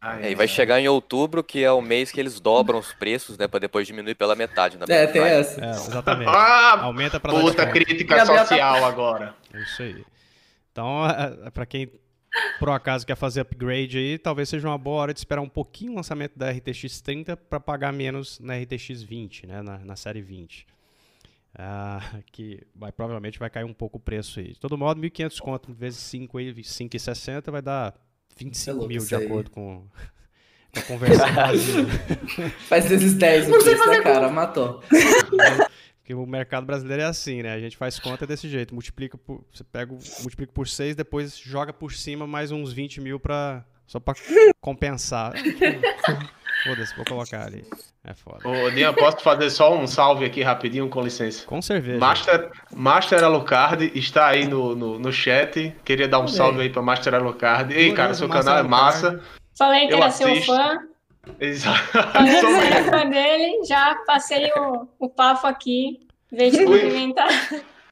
Ai, 0.00 0.26
é, 0.26 0.30
e 0.32 0.34
vai 0.34 0.48
chegar 0.48 0.80
em 0.80 0.88
outubro, 0.88 1.44
que 1.44 1.62
é 1.62 1.70
o 1.70 1.80
mês 1.80 2.10
que 2.10 2.18
eles 2.18 2.40
dobram 2.40 2.80
os 2.80 2.92
preços, 2.92 3.38
né? 3.38 3.46
Pra 3.46 3.60
depois 3.60 3.86
diminuir 3.86 4.16
pela 4.16 4.34
metade. 4.34 4.76
Na 4.76 4.84
é, 4.88 5.06
tem 5.06 5.22
essa. 5.22 5.64
É, 5.64 5.70
exatamente. 5.70 6.28
Ah, 6.28 6.80
Aumenta 6.82 7.20
pra 7.20 7.32
Puta 7.32 7.64
crítica 7.66 8.26
social 8.26 8.84
agora. 8.84 9.34
É 9.54 9.62
isso 9.62 9.82
aí. 9.82 10.04
Então, 10.72 11.06
é, 11.06 11.46
é, 11.46 11.50
pra 11.50 11.64
quem 11.66 11.90
por 12.58 12.70
acaso 12.70 13.06
quer 13.06 13.14
fazer 13.14 13.42
upgrade 13.42 13.98
aí, 13.98 14.18
talvez 14.18 14.48
seja 14.48 14.66
uma 14.66 14.78
boa 14.78 15.02
hora 15.02 15.12
de 15.12 15.20
esperar 15.20 15.42
um 15.42 15.48
pouquinho 15.48 15.92
o 15.92 15.96
lançamento 15.96 16.38
da 16.38 16.50
RTX 16.50 17.00
30 17.02 17.36
para 17.36 17.60
pagar 17.60 17.92
menos 17.92 18.40
na 18.40 18.56
RTX 18.56 19.02
20, 19.02 19.46
né? 19.46 19.62
Na, 19.62 19.78
na 19.78 19.96
série 19.96 20.22
20. 20.22 20.66
Ah, 21.54 22.00
que 22.32 22.60
vai, 22.74 22.90
provavelmente 22.90 23.38
vai 23.38 23.50
cair 23.50 23.64
um 23.64 23.74
pouco 23.74 23.98
o 23.98 24.00
preço 24.00 24.40
aí. 24.40 24.52
De 24.52 24.60
todo 24.60 24.78
modo, 24.78 25.00
1.500 25.00 25.38
conto 25.40 25.72
vezes 25.74 26.00
5 26.00 26.38
aí, 26.38 26.54
5,60 26.54 27.50
vai 27.50 27.60
dar 27.60 27.94
25 28.36 28.84
é 28.84 28.88
mil, 28.88 29.04
de 29.04 29.14
acordo 29.14 29.50
com, 29.50 29.86
com 30.72 30.80
a 30.80 30.82
conversão 30.82 31.26
Faz 32.66 32.88
vezes 32.88 33.14
10 33.14 33.48
o 33.48 33.62
preço, 33.62 33.90
né, 33.90 34.00
cara? 34.00 34.30
Matou. 34.30 34.82
Porque 36.02 36.14
o 36.14 36.26
mercado 36.26 36.66
brasileiro 36.66 37.02
é 37.02 37.06
assim, 37.06 37.44
né? 37.44 37.52
A 37.52 37.60
gente 37.60 37.76
faz 37.76 38.00
conta 38.00 38.26
desse 38.26 38.48
jeito. 38.48 38.74
Multiplica 38.74 39.16
por, 39.16 39.44
você 39.52 39.62
pega, 39.62 39.92
multiplica 40.20 40.52
por 40.52 40.66
6, 40.66 40.96
depois 40.96 41.38
joga 41.38 41.72
por 41.72 41.92
cima 41.92 42.26
mais 42.26 42.50
uns 42.50 42.72
20 42.72 43.00
mil 43.00 43.20
pra, 43.20 43.64
só 43.86 44.00
pra 44.00 44.14
compensar. 44.60 45.32
Foda-se, 46.64 46.94
vou 46.96 47.04
colocar 47.04 47.46
ali. 47.46 47.64
É 48.04 48.14
foda. 48.14 48.48
Ô, 48.48 48.70
Dian, 48.70 48.92
posso 48.94 49.20
fazer 49.20 49.50
só 49.50 49.76
um 49.76 49.86
salve 49.86 50.24
aqui 50.24 50.42
rapidinho, 50.42 50.88
com 50.88 51.02
licença? 51.02 51.44
Com 51.46 51.62
cerveja. 51.62 51.98
Master, 51.98 52.50
Master 52.74 53.24
Alucard 53.24 53.90
está 53.94 54.28
aí 54.28 54.46
no, 54.46 54.74
no, 54.74 54.98
no 54.98 55.12
chat. 55.12 55.74
Queria 55.84 56.06
dar 56.06 56.20
um 56.20 56.28
salve 56.28 56.60
aí 56.60 56.70
pra 56.70 56.82
Master 56.82 57.14
Alucard. 57.14 57.72
Ei, 57.74 57.92
cara, 57.92 58.14
seu 58.14 58.28
canal 58.28 58.58
é 58.58 58.62
massa. 58.62 59.20
Falei 59.56 59.86
que 59.86 59.94
eu 59.94 59.98
era 59.98 60.06
assisto. 60.06 60.44
seu 60.44 60.56
fã. 60.56 60.91
Exato. 61.38 61.80
Falei 62.90 63.10
dele, 63.10 63.64
já 63.64 63.94
passei 64.06 64.50
o, 64.56 64.88
o 64.98 65.08
pafo 65.08 65.46
aqui. 65.46 66.06
Vejo 66.30 66.58
de 66.58 66.64
cumprimentar. 66.64 67.28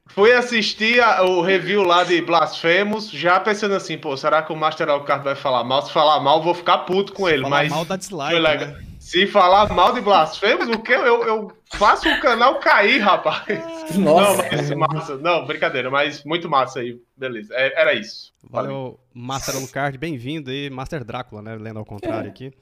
Fui 0.07 0.33
assistir 0.33 1.01
a, 1.01 1.23
o 1.23 1.41
review 1.41 1.83
lá 1.83 2.03
de 2.03 2.21
Blasphemous, 2.21 3.09
já 3.09 3.39
pensando 3.39 3.75
assim, 3.75 3.97
pô, 3.97 4.17
será 4.17 4.41
que 4.41 4.51
o 4.51 4.55
Master 4.55 4.89
Alucard 4.89 5.23
vai 5.23 5.35
falar 5.35 5.63
mal? 5.63 5.81
Se 5.83 5.91
falar 5.91 6.19
mal, 6.19 6.41
vou 6.41 6.53
ficar 6.53 6.79
puto 6.79 7.13
com 7.13 7.29
ele. 7.29 7.43
Se 7.43 7.49
mas 7.49 7.69
mal 7.69 7.85
dá 7.85 7.95
dislike, 7.95 8.41
né? 8.41 8.81
Se 8.99 9.25
falar 9.25 9.73
mal 9.73 9.93
de 9.93 10.01
blasfemos, 10.01 10.67
o 10.67 10.79
que? 10.79 10.91
Eu, 10.91 11.23
eu 11.23 11.51
faço 11.73 12.07
o 12.07 12.19
canal 12.19 12.59
cair, 12.59 12.99
rapaz. 12.99 13.57
Nossa. 13.97 14.43
Não, 14.43 14.51
mas 14.51 14.71
massa. 14.71 15.17
Não, 15.17 15.45
brincadeira, 15.45 15.89
mas 15.89 16.23
muito 16.23 16.49
massa 16.49 16.81
aí. 16.81 16.99
Beleza. 17.17 17.53
É, 17.55 17.81
era 17.81 17.93
isso. 17.93 18.31
Valeu, 18.47 18.99
Master 19.13 19.55
Alucard. 19.55 19.97
Bem-vindo 19.97 20.51
aí. 20.51 20.69
Master 20.69 21.03
Drácula, 21.03 21.41
né? 21.41 21.55
Lendo 21.55 21.79
ao 21.79 21.85
contrário 21.85 22.29
aqui. 22.29 22.53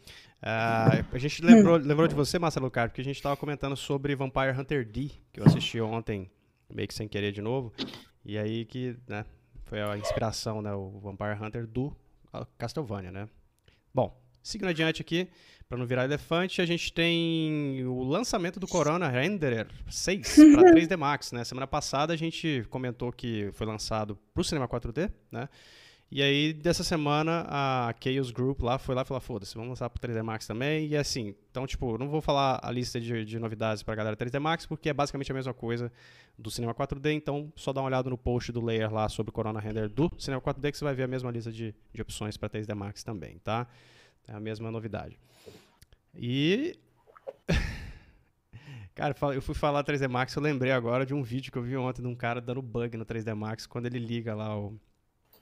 Uh, 0.41 1.05
a 1.11 1.17
gente 1.17 1.43
lembrou, 1.43 1.77
lembrou 1.77 2.07
de 2.07 2.15
você, 2.15 2.39
Marcelo 2.39 2.65
Alucard, 2.65 2.91
porque 2.91 3.01
a 3.01 3.03
gente 3.03 3.17
estava 3.17 3.35
comentando 3.35 3.75
sobre 3.75 4.15
Vampire 4.15 4.57
Hunter 4.57 4.85
D, 4.85 5.11
que 5.33 5.39
eu 5.39 5.45
assisti 5.45 5.81
ontem, 5.81 6.29
meio 6.73 6.87
que 6.87 6.93
sem 6.93 7.07
querer 7.07 7.31
de 7.31 7.41
novo. 7.41 7.73
E 8.23 8.37
aí 8.37 8.65
que, 8.65 8.95
né, 9.07 9.25
foi 9.65 9.81
a 9.81 9.97
inspiração, 9.97 10.61
né, 10.61 10.73
o 10.73 10.99
Vampire 10.99 11.37
Hunter 11.41 11.67
do 11.67 11.95
Castlevania, 12.57 13.11
né? 13.11 13.27
Bom, 13.93 14.17
seguindo 14.41 14.69
adiante 14.69 15.01
aqui, 15.01 15.27
para 15.67 15.77
não 15.77 15.85
virar 15.85 16.05
elefante, 16.05 16.61
a 16.61 16.65
gente 16.65 16.91
tem 16.93 17.85
o 17.85 18.03
lançamento 18.03 18.59
do 18.59 18.67
Corona 18.67 19.07
Renderer 19.07 19.67
6 19.89 20.35
para 20.55 20.73
3D 20.73 20.97
Max, 20.97 21.31
né? 21.31 21.43
Semana 21.43 21.67
passada 21.67 22.13
a 22.13 22.17
gente 22.17 22.65
comentou 22.69 23.11
que 23.11 23.49
foi 23.53 23.67
lançado 23.67 24.17
para 24.33 24.41
o 24.41 24.43
cinema 24.43 24.67
4D, 24.67 25.11
né? 25.31 25.49
E 26.11 26.23
aí, 26.23 26.53
dessa 26.53 26.83
semana, 26.83 27.45
a 27.47 27.93
Chaos 28.03 28.31
Group 28.31 28.63
lá 28.63 28.79
foi 28.79 28.95
lá 28.95 29.03
e 29.03 29.05
falou: 29.05 29.21
foda-se, 29.21 29.53
vamos 29.53 29.69
lançar 29.69 29.87
pro 29.91 30.01
3D 30.01 30.23
Max 30.23 30.47
também. 30.47 30.87
E 30.87 30.97
assim, 30.97 31.35
então, 31.51 31.67
tipo, 31.67 31.99
não 31.99 32.09
vou 32.09 32.19
falar 32.19 32.59
a 32.63 32.71
lista 32.71 32.99
de, 32.99 33.23
de 33.23 33.37
novidades 33.37 33.83
pra 33.83 33.93
galera 33.93 34.17
3D 34.17 34.39
Max, 34.39 34.65
porque 34.65 34.89
é 34.89 34.93
basicamente 34.93 35.31
a 35.31 35.35
mesma 35.35 35.53
coisa 35.53 35.91
do 36.35 36.49
Cinema 36.49 36.73
4D. 36.73 37.13
Então, 37.13 37.53
só 37.55 37.71
dá 37.71 37.81
uma 37.81 37.87
olhada 37.87 38.09
no 38.09 38.17
post 38.17 38.51
do 38.51 38.59
Layer 38.59 38.91
lá 38.91 39.07
sobre 39.07 39.29
o 39.29 39.33
Corona 39.33 39.59
Render 39.59 39.87
do 39.87 40.11
Cinema 40.17 40.41
4D, 40.41 40.71
que 40.71 40.79
você 40.79 40.83
vai 40.83 40.95
ver 40.95 41.03
a 41.03 41.07
mesma 41.07 41.29
lista 41.29 41.51
de, 41.51 41.75
de 41.93 42.01
opções 42.01 42.37
para 42.37 42.49
3D 42.49 42.73
Max 42.73 43.03
também, 43.03 43.37
tá? 43.43 43.67
É 44.27 44.33
a 44.33 44.39
mesma 44.39 44.71
novidade. 44.71 45.19
E. 46.15 46.75
Cara, 48.95 49.15
eu 49.33 49.41
fui 49.43 49.53
falar 49.53 49.83
3D 49.83 50.09
Max, 50.09 50.35
eu 50.35 50.41
lembrei 50.41 50.71
agora 50.71 51.05
de 51.05 51.13
um 51.13 51.21
vídeo 51.21 51.51
que 51.51 51.57
eu 51.57 51.61
vi 51.61 51.77
ontem 51.77 52.01
de 52.01 52.07
um 52.07 52.15
cara 52.15 52.41
dando 52.41 52.61
bug 52.61 52.97
no 52.97 53.05
3D 53.05 53.33
Max 53.33 53.65
quando 53.65 53.85
ele 53.85 53.97
liga 53.97 54.35
lá 54.35 54.57
o 54.57 54.77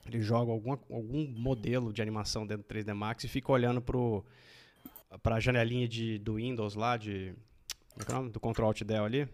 ele 0.08 0.20
joga 0.22 0.50
alguma, 0.50 0.78
algum 0.90 1.26
modelo 1.28 1.92
de 1.92 2.00
animação 2.02 2.46
dentro 2.46 2.64
do 2.66 2.74
3D 2.74 2.94
Max 2.94 3.24
e 3.24 3.28
fica 3.28 3.52
olhando 3.52 3.80
pro, 3.80 4.24
pra 5.22 5.40
janelinha 5.40 5.86
de, 5.86 6.18
do 6.18 6.34
Windows 6.34 6.74
lá, 6.74 6.96
de, 6.96 7.34
é 7.98 8.28
do 8.30 8.40
Control 8.40 8.68
Alt 8.68 8.82
Del 8.82 9.04
ali. 9.04 9.28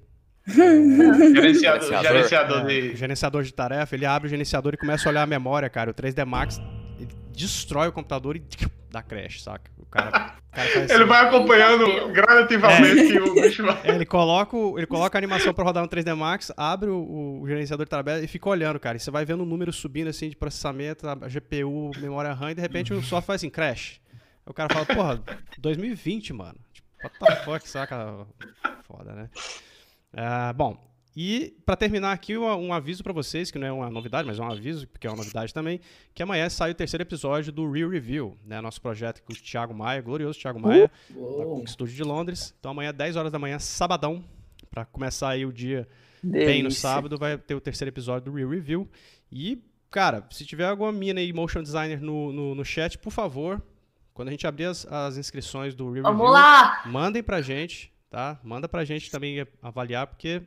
gerenciador, 0.46 2.02
gerenciador, 2.02 2.58
é, 2.58 2.64
de... 2.66 2.96
gerenciador 2.96 3.42
de 3.42 3.54
tarefa, 3.54 3.94
ele 3.94 4.04
abre 4.04 4.26
o 4.26 4.30
gerenciador 4.30 4.74
e 4.74 4.76
começa 4.76 5.08
a 5.08 5.10
olhar 5.10 5.22
a 5.22 5.26
memória, 5.26 5.70
cara. 5.70 5.90
O 5.90 5.94
3D 5.94 6.24
Max 6.26 6.60
destrói 7.32 7.88
o 7.88 7.92
computador 7.92 8.36
e 8.36 8.42
dá 8.94 9.02
crash, 9.02 9.42
saca? 9.42 9.70
O 9.78 9.84
cara, 9.86 10.08
o 10.08 10.54
cara 10.54 10.70
ele 10.74 10.92
assim, 10.92 11.04
vai 11.04 11.26
acompanhando 11.26 12.12
gradativamente 12.12 13.16
é, 13.16 13.20
o 13.20 13.34
bicho 13.34 13.64
vai. 13.64 13.80
É, 13.84 13.94
ele, 13.94 14.06
coloca, 14.06 14.56
ele 14.56 14.86
coloca 14.86 15.18
a 15.18 15.20
animação 15.20 15.52
pra 15.52 15.64
rodar 15.64 15.82
no 15.82 15.88
3D 15.88 16.14
Max, 16.14 16.52
abre 16.56 16.90
o, 16.90 17.40
o 17.42 17.48
gerenciador 17.48 17.84
de 17.84 17.90
tabela 17.90 18.22
e 18.22 18.26
fica 18.26 18.48
olhando, 18.48 18.78
cara. 18.80 18.96
E 18.96 19.00
você 19.00 19.10
vai 19.10 19.24
vendo 19.24 19.42
o 19.42 19.46
número 19.46 19.72
subindo 19.72 20.08
assim 20.08 20.30
de 20.30 20.36
processamento, 20.36 21.08
a 21.08 21.14
GPU, 21.14 21.90
memória 21.98 22.32
RAM, 22.32 22.52
e 22.52 22.54
de 22.54 22.60
repente 22.60 22.92
o 22.94 23.00
software 23.02 23.22
faz 23.22 23.40
assim, 23.40 23.50
crash. 23.50 24.00
Aí 24.12 24.50
o 24.50 24.54
cara 24.54 24.72
fala, 24.72 24.86
porra, 24.86 25.22
2020, 25.58 26.32
mano. 26.32 26.58
Tipo, 26.72 26.88
what 27.02 27.18
the 27.18 27.36
fuck, 27.44 27.68
saca? 27.68 28.26
Foda, 28.86 29.12
né? 29.12 29.30
Uh, 30.12 30.54
bom, 30.54 30.93
e 31.16 31.56
para 31.64 31.76
terminar 31.76 32.12
aqui, 32.12 32.36
um, 32.36 32.72
aviso 32.72 33.02
para 33.04 33.12
vocês, 33.12 33.50
que 33.50 33.58
não 33.58 33.66
é 33.66 33.72
uma 33.72 33.88
novidade, 33.90 34.26
mas 34.26 34.38
é 34.38 34.42
um 34.42 34.50
aviso, 34.50 34.86
porque 34.88 35.06
é 35.06 35.10
uma 35.10 35.16
novidade 35.16 35.54
também, 35.54 35.80
que 36.12 36.22
amanhã 36.22 36.48
sai 36.48 36.72
o 36.72 36.74
terceiro 36.74 37.02
episódio 37.02 37.52
do 37.52 37.70
Real 37.70 37.88
Review, 37.88 38.36
né? 38.44 38.60
Nosso 38.60 38.80
projeto 38.80 39.22
com 39.22 39.32
o 39.32 39.36
Thiago 39.36 39.72
Maia, 39.72 40.00
glorioso 40.00 40.38
Thiago 40.38 40.58
Maia, 40.58 40.90
uh, 41.10 41.38
da 41.38 41.44
Cook 41.44 41.68
Studio 41.68 41.94
de 41.94 42.02
Londres. 42.02 42.52
Então 42.58 42.72
amanhã, 42.72 42.92
10 42.92 43.14
horas 43.16 43.30
da 43.30 43.38
manhã, 43.38 43.58
sabadão, 43.60 44.24
para 44.70 44.84
começar 44.84 45.28
aí 45.28 45.46
o 45.46 45.52
dia 45.52 45.86
Delícia. 46.20 46.46
bem 46.46 46.62
no 46.64 46.70
sábado, 46.72 47.16
vai 47.16 47.38
ter 47.38 47.54
o 47.54 47.60
terceiro 47.60 47.90
episódio 47.90 48.32
do 48.32 48.36
Real 48.36 48.50
Review. 48.50 48.88
E, 49.30 49.62
cara, 49.90 50.26
se 50.30 50.44
tiver 50.44 50.66
alguma 50.66 50.90
mina 50.90 51.20
aí, 51.20 51.32
motion 51.32 51.62
designer 51.62 52.00
no, 52.00 52.32
no, 52.32 52.54
no 52.56 52.64
chat, 52.64 52.98
por 52.98 53.12
favor, 53.12 53.62
quando 54.12 54.28
a 54.28 54.30
gente 54.32 54.46
abrir 54.48 54.64
as, 54.64 54.84
as 54.86 55.16
inscrições 55.16 55.76
do 55.76 55.92
Real 55.92 56.02
Vamos 56.02 56.22
Review, 56.22 56.32
lá! 56.32 56.82
mandem 56.86 57.22
pra 57.22 57.40
gente, 57.40 57.92
tá? 58.10 58.40
Manda 58.42 58.68
pra 58.68 58.84
gente 58.84 59.12
também 59.12 59.46
avaliar, 59.62 60.08
porque 60.08 60.42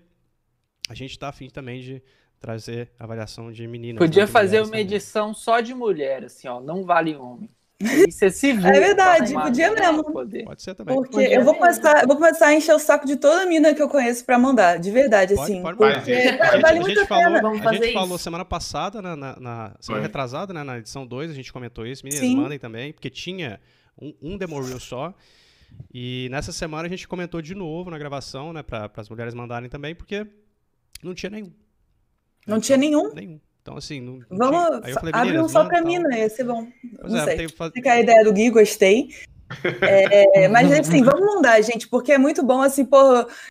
a 0.87 0.93
gente 0.93 1.11
está 1.11 1.29
afim 1.29 1.49
também 1.49 1.81
de 1.81 2.01
trazer 2.39 2.91
avaliação 2.99 3.51
de 3.51 3.67
meninas. 3.67 3.99
Podia 3.99 4.25
né, 4.25 4.27
fazer 4.27 4.59
uma 4.59 4.65
também. 4.65 4.81
edição 4.81 5.33
só 5.33 5.59
de 5.59 5.73
mulher, 5.73 6.25
assim, 6.25 6.47
ó, 6.47 6.59
não 6.61 6.83
vale 6.83 7.15
homem. 7.15 7.49
Isso 7.79 8.27
se 8.31 8.53
viu, 8.53 8.65
é 8.67 8.79
verdade, 8.79 9.33
podia 9.33 9.71
mesmo. 9.71 10.03
Poder. 10.03 10.45
Pode 10.45 10.63
ser 10.63 10.73
também. 10.73 10.95
Porque 10.95 11.19
eu 11.19 11.43
vou 11.43 11.53
começar, 11.53 12.01
eu 12.01 12.07
vou 12.07 12.15
começar 12.15 12.47
a 12.47 12.55
encher 12.55 12.73
o 12.73 12.79
saco 12.79 13.05
de 13.05 13.15
toda 13.15 13.45
mina 13.45 13.73
que 13.75 13.81
eu 13.81 13.87
conheço 13.87 14.25
para 14.25 14.37
mandar, 14.39 14.79
de 14.79 14.89
verdade, 14.89 15.35
pode, 15.35 15.51
assim. 15.51 15.61
Pode, 15.61 15.77
porque 15.77 16.37
pode. 16.37 16.61
vale 16.61 16.79
muito 16.79 16.99
a, 16.99 17.01
gente 17.01 17.07
falou, 17.07 17.41
Vamos 17.41 17.65
a 17.65 17.73
gente 17.73 17.93
falou 17.93 18.17
semana 18.17 18.45
passada, 18.45 19.01
na, 19.01 19.15
na, 19.15 19.39
na 19.39 19.75
semana 19.79 20.03
retrasada, 20.03 20.53
né, 20.53 20.63
na 20.63 20.79
edição 20.79 21.05
2, 21.05 21.29
a 21.29 21.33
gente 21.33 21.53
comentou 21.53 21.85
isso. 21.85 22.03
Meninas, 22.03 22.27
Sim. 22.27 22.35
mandem 22.35 22.57
também, 22.57 22.91
porque 22.91 23.11
tinha 23.11 23.59
um, 23.99 24.13
um 24.21 24.37
demo 24.37 24.59
reel 24.59 24.79
só. 24.79 25.13
E 25.93 26.27
nessa 26.31 26.51
semana 26.51 26.87
a 26.87 26.89
gente 26.89 27.07
comentou 27.07 27.41
de 27.41 27.53
novo 27.53 27.91
na 27.91 27.97
gravação, 27.99 28.51
né, 28.53 28.63
para 28.63 28.89
as 28.95 29.09
mulheres 29.09 29.35
mandarem 29.35 29.69
também, 29.69 29.93
porque 29.93 30.25
não 31.03 31.13
tinha 31.13 31.29
nenhum. 31.29 31.51
Não 32.45 32.59
tinha 32.59 32.77
nenhum? 32.77 33.13
Nenhum. 33.13 33.39
Então, 33.61 33.75
assim, 33.75 33.99
não, 33.99 34.19
não 34.29 34.51
Vamos, 34.51 34.87
eu 34.87 34.93
falei, 34.93 35.13
abre 35.13 35.39
um 35.39 35.49
só 35.49 35.65
pra 35.65 35.81
mim, 35.81 35.99
né? 35.99 36.21
Ia 36.21 36.29
ser 36.29 36.45
bom. 36.45 36.67
Pois 37.01 37.11
não 37.11 37.19
é, 37.19 37.35
sei. 37.35 37.49
Faz... 37.49 37.73
Fica 37.73 37.91
a 37.91 37.99
ideia 37.99 38.23
do 38.23 38.31
Gui, 38.31 38.49
gostei. 38.49 39.09
É, 39.81 40.47
mas 40.49 40.71
assim, 40.71 41.03
vamos 41.03 41.35
mandar, 41.35 41.61
gente, 41.61 41.87
porque 41.87 42.13
é 42.13 42.17
muito 42.17 42.43
bom, 42.43 42.61
assim, 42.61 42.85
pô, 42.85 42.97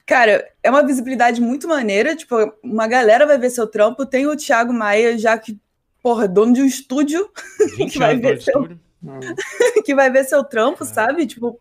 cara, 0.07 0.47
é 0.63 0.71
uma 0.71 0.85
visibilidade 0.87 1.41
muito 1.41 1.69
maneira, 1.69 2.17
tipo, 2.17 2.35
uma 2.63 2.87
galera 2.87 3.27
vai 3.27 3.39
ver 3.39 3.51
seu 3.51 3.67
trampo, 3.67 4.07
tem 4.07 4.27
o 4.27 4.37
Thiago 4.37 4.73
Maia, 4.73 5.19
já 5.19 5.39
que, 5.39 5.59
porra, 6.03 6.29
dono 6.29 6.53
de 6.53 6.63
um 6.63 6.67
estúdio, 6.67 7.31
que 7.91 7.99
vai 7.99 8.17
ver 8.17 8.41
seu... 8.41 8.69
que 9.85 9.95
vai 9.95 10.11
ver 10.11 10.25
seu 10.25 10.43
trampo, 10.45 10.83
é. 10.83 10.87
sabe? 10.87 11.27
Tipo, 11.27 11.61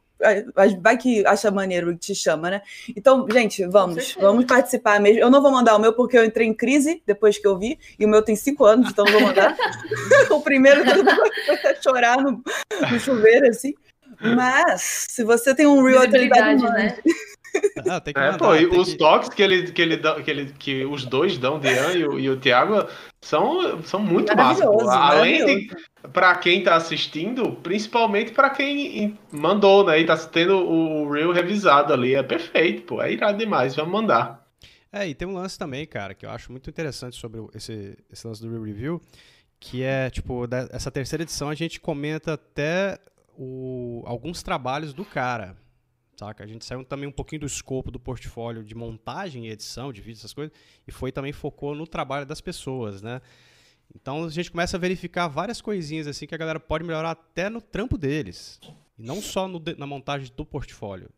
vai 0.82 0.98
que 0.98 1.26
acha 1.26 1.52
maneiro 1.52 1.92
e 1.92 1.98
te 1.98 2.16
chama, 2.16 2.50
né? 2.50 2.62
Então, 2.96 3.26
gente, 3.32 3.66
vamos, 3.66 4.14
vamos 4.20 4.46
participar 4.46 5.00
mesmo. 5.00 5.20
Eu 5.20 5.30
não 5.30 5.42
vou 5.42 5.52
mandar 5.52 5.76
o 5.76 5.80
meu 5.80 5.94
porque 5.94 6.18
eu 6.18 6.26
entrei 6.26 6.48
em 6.48 6.54
crise 6.54 7.02
depois 7.06 7.38
que 7.38 7.48
eu 7.48 7.58
vi, 7.58 7.78
e 8.00 8.06
o 8.06 8.10
meu 8.10 8.22
tem 8.22 8.36
cinco 8.36 8.66
anos, 8.66 8.90
então 8.90 9.06
não 9.06 9.14
vou 9.14 9.22
mandar. 9.22 9.56
o 10.32 10.42
primeiro 10.42 10.84
foi 10.86 11.76
chorar 11.82 12.18
no, 12.18 12.44
no 12.92 13.00
chuveiro, 13.00 13.48
assim. 13.48 13.74
Mas, 14.22 15.08
se 15.10 15.24
você 15.24 15.54
tem 15.54 15.66
um 15.66 15.84
real 15.84 16.08
né? 16.72 16.98
Ah, 17.90 18.00
tem 18.00 18.14
que 18.14 18.20
é, 18.20 18.32
pô, 18.38 18.54
tem 18.54 18.68
os 18.68 18.92
que... 18.94 18.98
toques 18.98 19.30
que 19.30 19.42
ele, 19.42 19.72
que 19.72 19.82
ele 19.82 19.98
que 19.98 20.32
ele 20.32 20.54
que 20.58 20.86
os 20.86 21.06
dois 21.06 21.38
dão, 21.38 21.60
Dean 21.60 21.94
e 21.94 22.06
o, 22.06 22.20
e 22.20 22.30
o 22.30 22.38
Thiago, 22.38 22.88
são, 23.22 23.82
são 23.84 24.00
muito 24.00 24.36
massa. 24.36 24.66
Além 24.66 25.46
de 25.46 25.76
para 26.14 26.36
quem 26.36 26.64
tá 26.64 26.76
assistindo, 26.76 27.54
principalmente 27.64 28.32
para 28.32 28.50
quem 28.50 29.18
mandou, 29.32 29.86
né? 29.86 30.00
E 30.00 30.06
tá 30.06 30.16
tendo 30.18 30.58
o 30.58 31.12
Real 31.12 31.32
revisado 31.32 31.94
ali, 31.94 32.16
é 32.16 32.24
perfeito, 32.24 32.84
pô, 32.84 33.02
é 33.02 33.12
irado 33.12 33.38
demais, 33.38 33.76
vamos 33.76 33.92
mandar. 33.92 34.46
É, 34.92 35.08
e 35.08 35.14
tem 35.14 35.28
um 35.28 35.34
lance 35.34 35.58
também, 35.58 35.86
cara, 35.86 36.14
que 36.14 36.26
eu 36.26 36.30
acho 36.30 36.52
muito 36.52 36.70
interessante 36.70 37.18
sobre 37.18 37.42
esse, 37.54 37.98
esse 38.12 38.26
lance 38.26 38.42
do 38.42 38.50
Real 38.50 38.64
Review, 38.64 39.02
que 39.60 39.84
é, 39.84 40.10
tipo, 40.10 40.48
essa 40.72 40.90
terceira 40.90 41.24
edição 41.24 41.50
a 41.50 41.56
gente 41.56 41.80
comenta 41.80 42.34
até 42.34 42.98
o, 43.38 44.04
alguns 44.06 44.42
trabalhos 44.42 44.94
do 44.94 45.04
cara 45.04 45.58
saca? 46.18 46.44
A 46.44 46.48
gente 46.48 46.66
saiu 46.66 46.84
também 46.84 47.08
um 47.08 47.12
pouquinho 47.12 47.42
do 47.42 47.46
escopo 47.46 47.92
do 47.92 48.00
portfólio 48.00 48.64
de 48.64 48.76
montagem 48.76 49.48
e 49.48 49.52
edição 49.52 49.92
de 49.92 50.02
vídeos, 50.02 50.20
essas 50.20 50.34
coisas, 50.34 50.56
e 50.88 50.92
foi 50.92 51.12
também 51.12 51.32
focou 51.32 51.76
no 51.76 51.86
trabalho 51.86 52.26
das 52.26 52.42
pessoas, 52.42 53.02
né? 53.02 53.22
Então 53.94 54.26
a 54.26 54.30
gente 54.30 54.52
começa 54.52 54.78
a 54.78 54.80
verificar 54.80 55.28
várias 55.28 55.62
coisinhas 55.62 56.08
assim 56.08 56.26
que 56.26 56.34
a 56.36 56.38
galera 56.38 56.60
pode 56.60 56.84
melhorar 56.84 57.12
até 57.12 57.50
no 57.50 57.62
trampo 57.62 57.98
deles. 57.98 58.60
E 58.98 59.04
não 59.04 59.22
só 59.22 59.48
no, 59.48 59.62
na 59.78 59.86
montagem 59.86 60.32
do 60.36 60.46
portfólio. 60.46 61.10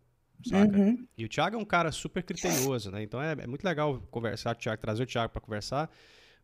Saca? 0.46 0.78
Uhum. 0.78 1.08
E 1.18 1.26
o 1.26 1.30
Thiago 1.30 1.56
é 1.56 1.60
um 1.60 1.66
cara 1.66 1.92
super 1.92 2.24
criterioso, 2.24 2.92
né? 2.92 3.02
Então 3.02 3.22
é, 3.22 3.32
é 3.32 3.48
muito 3.48 3.64
legal 3.64 4.00
conversar 4.12 4.54
com 4.54 4.60
o 4.60 4.64
Thiago, 4.64 4.82
trazer 4.82 5.04
o 5.04 5.06
Thiago 5.06 5.32
para 5.32 5.42
conversar, 5.42 5.90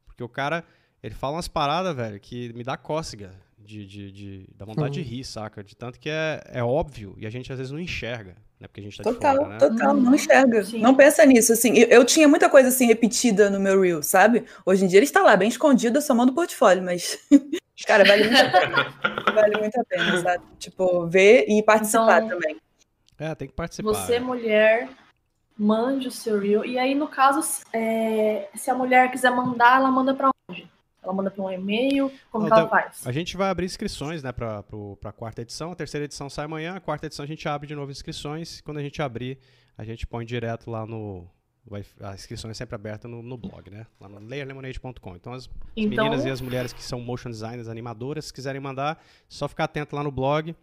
porque 0.05 0.23
o 0.23 0.29
cara, 0.29 0.63
ele 1.01 1.13
fala 1.13 1.35
umas 1.35 1.47
paradas, 1.47 1.95
velho, 1.95 2.19
que 2.19 2.51
me 2.53 2.63
dá 2.63 2.75
cócega 2.77 3.33
de, 3.63 3.85
de, 3.85 4.11
de, 4.11 4.49
da 4.55 4.65
vontade 4.65 4.99
uhum. 4.99 5.05
de 5.05 5.09
rir, 5.09 5.23
saca? 5.23 5.63
De 5.63 5.75
tanto 5.75 5.99
que 5.99 6.09
é, 6.09 6.41
é 6.47 6.63
óbvio 6.63 7.15
e 7.17 7.25
a 7.25 7.29
gente 7.29 7.51
às 7.51 7.57
vezes 7.57 7.71
não 7.71 7.79
enxerga, 7.79 8.35
né? 8.59 8.67
Porque 8.67 8.81
a 8.81 8.83
gente 8.83 8.97
tá 8.97 9.03
total, 9.03 9.37
fora, 9.37 9.49
né? 9.49 9.57
Total, 9.57 9.93
não 9.93 10.15
enxerga. 10.15 10.63
Sim. 10.63 10.79
Não 10.79 10.95
pensa 10.95 11.25
nisso, 11.25 11.53
assim. 11.53 11.77
Eu, 11.77 11.87
eu, 11.87 12.05
tinha 12.05 12.27
muita 12.27 12.49
coisa 12.49 12.69
assim 12.69 12.87
repetida 12.87 13.49
no 13.49 13.59
meu 13.59 13.79
reel, 13.81 14.03
sabe? 14.03 14.45
Hoje 14.65 14.85
em 14.85 14.87
dia 14.87 14.99
ele 14.99 15.05
está 15.05 15.21
lá, 15.21 15.35
bem 15.35 15.49
escondido, 15.49 15.97
eu 15.97 16.01
só 16.01 16.13
mando 16.13 16.31
o 16.31 16.35
portfólio, 16.35 16.83
mas. 16.83 17.17
Cara, 17.87 18.05
vale 18.05 18.23
muito 18.25 18.39
a 18.39 18.49
pena. 18.51 18.93
vale 19.33 19.57
muito 19.57 19.81
a 19.81 19.83
pena, 19.83 20.21
sabe? 20.21 20.43
Tipo, 20.59 21.07
ver 21.07 21.45
e 21.49 21.61
participar 21.63 22.23
então, 22.23 22.39
também. 22.39 22.57
É, 23.19 23.35
tem 23.35 23.47
que 23.47 23.53
participar. 23.53 23.89
Você, 23.89 24.15
é. 24.15 24.19
mulher, 24.19 24.89
mande 25.57 26.07
o 26.07 26.11
seu 26.11 26.39
reel. 26.39 26.63
E 26.65 26.77
aí, 26.77 26.95
no 26.95 27.07
caso, 27.07 27.41
é, 27.73 28.49
se 28.55 28.69
a 28.69 28.75
mulher 28.75 29.11
quiser 29.11 29.31
mandar, 29.31 29.77
ela 29.77 29.91
manda 29.91 30.13
pra 30.13 30.27
onde? 30.27 30.42
Ela 31.03 31.13
manda 31.13 31.29
para 31.29 31.43
um 31.43 31.51
e-mail? 31.51 32.11
Como 32.31 32.47
Não, 32.47 32.57
ela 32.57 32.69
faz? 32.69 33.05
A 33.05 33.11
gente 33.11 33.35
vai 33.35 33.49
abrir 33.49 33.65
inscrições, 33.65 34.23
né, 34.23 34.31
para 34.31 34.63
a 35.03 35.11
quarta 35.11 35.41
edição. 35.41 35.71
A 35.71 35.75
terceira 35.75 36.05
edição 36.05 36.29
sai 36.29 36.45
amanhã, 36.45 36.75
a 36.75 36.79
quarta 36.79 37.07
edição 37.07 37.23
a 37.23 37.27
gente 37.27 37.47
abre 37.47 37.67
de 37.67 37.75
novo 37.75 37.91
inscrições. 37.91 38.61
Quando 38.61 38.77
a 38.77 38.81
gente 38.81 39.01
abrir, 39.01 39.37
a 39.77 39.83
gente 39.83 40.07
põe 40.07 40.25
direto 40.25 40.71
lá 40.71 40.85
no. 40.85 41.27
Vai, 41.65 41.85
a 42.01 42.13
inscrição 42.13 42.51
é 42.51 42.53
sempre 42.53 42.75
aberta 42.75 43.07
no, 43.07 43.21
no 43.21 43.37
blog, 43.37 43.69
né? 43.69 43.85
Lá 43.99 44.09
no 44.09 44.19
layerlemonade.com. 44.19 45.15
Então, 45.15 45.33
as, 45.33 45.49
então... 45.75 46.03
meninas 46.03 46.25
e 46.25 46.29
as 46.29 46.41
mulheres 46.41 46.73
que 46.73 46.83
são 46.83 46.99
motion 46.99 47.29
designers, 47.29 47.69
animadoras, 47.69 48.25
se 48.25 48.33
quiserem 48.33 48.59
mandar, 48.59 49.01
só 49.29 49.47
ficar 49.47 49.65
atento 49.65 49.95
lá 49.95 50.03
no 50.03 50.11
blog, 50.11 50.53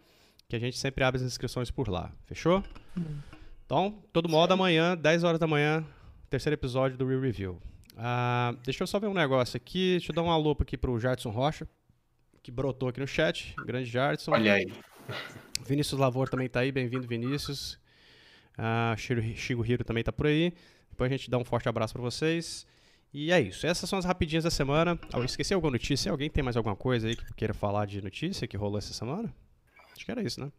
que 0.47 0.55
a 0.55 0.59
gente 0.59 0.77
sempre 0.77 1.03
abre 1.03 1.19
as 1.19 1.25
inscrições 1.25 1.71
por 1.71 1.87
lá. 1.87 2.11
Fechou? 2.25 2.63
Hum. 2.95 3.19
Então, 3.65 3.95
todo 4.11 4.29
modo, 4.29 4.53
amanhã, 4.53 4.97
10 4.97 5.23
horas 5.23 5.39
da 5.39 5.47
manhã, 5.47 5.83
terceiro 6.29 6.53
episódio 6.53 6.97
do 6.97 7.07
Real 7.07 7.21
Review. 7.21 7.61
Uh, 8.01 8.57
deixa 8.63 8.81
eu 8.81 8.87
só 8.87 8.99
ver 8.99 9.05
um 9.05 9.13
negócio 9.13 9.55
aqui. 9.55 9.91
Deixa 9.91 10.11
eu 10.11 10.15
dar 10.15 10.23
uma 10.23 10.35
lupa 10.35 10.63
aqui 10.63 10.75
pro 10.75 10.99
Jardson 10.99 11.29
Rocha, 11.29 11.67
que 12.41 12.49
brotou 12.49 12.89
aqui 12.89 12.99
no 12.99 13.07
chat. 13.07 13.53
Grande 13.63 13.87
Jardson. 13.87 14.31
Olha 14.31 14.53
aí. 14.53 14.65
Vinícius 15.67 15.99
Lavor 15.99 16.27
também 16.27 16.49
tá 16.49 16.61
aí. 16.61 16.71
Bem-vindo, 16.71 17.07
Vinícius. 17.07 17.79
Uh, 18.57 18.97
Shigo 19.35 19.63
Hiro 19.63 19.83
também 19.83 20.03
tá 20.03 20.11
por 20.11 20.25
aí. 20.25 20.51
Depois 20.89 21.11
a 21.11 21.15
gente 21.15 21.29
dá 21.29 21.37
um 21.37 21.45
forte 21.45 21.69
abraço 21.69 21.93
para 21.93 22.01
vocês. 22.01 22.65
E 23.13 23.31
é 23.31 23.39
isso. 23.39 23.67
Essas 23.67 23.87
são 23.87 23.99
as 23.99 24.05
rapidinhas 24.05 24.45
da 24.45 24.51
semana. 24.51 24.97
Ah, 25.13 25.19
eu 25.19 25.25
esqueci 25.25 25.53
alguma 25.53 25.71
notícia? 25.71 26.11
Alguém 26.11 26.29
tem 26.29 26.43
mais 26.43 26.57
alguma 26.57 26.75
coisa 26.75 27.07
aí 27.07 27.15
que 27.15 27.33
queira 27.35 27.53
falar 27.53 27.85
de 27.85 28.01
notícia 28.01 28.47
que 28.47 28.57
rolou 28.57 28.79
essa 28.79 28.93
semana? 28.93 29.31
Acho 29.95 30.03
que 30.03 30.11
era 30.11 30.23
isso, 30.23 30.41
né? 30.41 30.51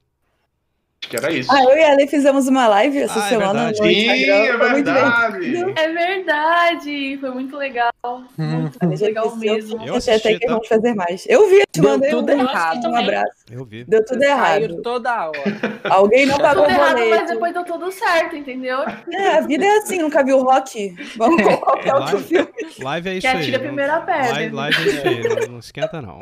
Que 1.08 1.16
era 1.16 1.32
isso. 1.32 1.52
Ah, 1.52 1.62
eu 1.64 1.76
e 1.76 1.84
a 1.84 1.92
Ale 1.92 2.06
fizemos 2.06 2.48
uma 2.48 2.66
live 2.68 2.98
essa 2.98 3.22
ah, 3.22 3.26
é 3.26 3.28
semana 3.28 3.60
é 3.60 3.80
no 3.80 3.90
Instagram. 3.90 4.34
é 4.34 4.72
verdade. 4.72 5.72
É 5.82 5.88
verdade. 5.88 7.18
Foi 7.20 7.30
muito 7.30 7.56
legal. 7.56 7.92
Hum. 8.04 8.22
Muito, 8.38 8.78
muito 8.82 9.04
legal 9.04 9.36
mesmo. 9.36 9.82
Eu 9.84 9.96
assisti, 9.96 10.28
até 10.28 10.38
que 10.38 10.46
tá? 10.46 10.52
vamos 10.52 10.68
fazer 10.68 10.94
mais. 10.94 11.24
Eu 11.28 11.48
vi, 11.48 11.62
te 11.70 11.80
mandei 11.82 12.10
tudo 12.10 12.32
um 12.32 12.40
errado. 12.40 12.88
Um 12.88 12.96
abraço. 12.96 13.44
Eu 13.50 13.64
vi. 13.64 13.84
Deu 13.84 14.04
tudo 14.04 14.22
errado. 14.22 14.82
toda 14.82 15.28
hora. 15.28 15.80
Alguém 15.84 16.26
não 16.26 16.38
pagou 16.38 16.64
o 16.64 16.72
boleto. 16.72 17.10
Mas 17.10 17.30
depois 17.30 17.52
deu 17.52 17.64
tudo 17.64 17.90
certo, 17.92 18.36
entendeu? 18.36 18.78
É, 19.12 19.36
a 19.36 19.40
vida 19.40 19.64
é 19.64 19.78
assim, 19.78 19.98
nunca 19.98 20.24
viu 20.24 20.42
rock? 20.42 20.94
Vamos 21.16 21.42
com 21.42 21.56
qualquer 21.58 21.94
outro 21.94 22.18
filme. 22.18 22.48
Live 22.78 23.08
é 23.08 23.12
isso 23.14 23.20
que 23.20 23.26
aí. 23.26 23.34
Que 23.34 23.42
atira 23.42 23.56
a 23.56 23.60
primeira 23.60 24.00
pedra. 24.00 24.32
Live, 24.32 24.54
live 24.54 24.76
é 24.76 24.88
isso 24.88 25.08
aí. 25.08 25.48
Não, 25.48 25.58
esquenta, 25.58 26.02
não. 26.02 26.18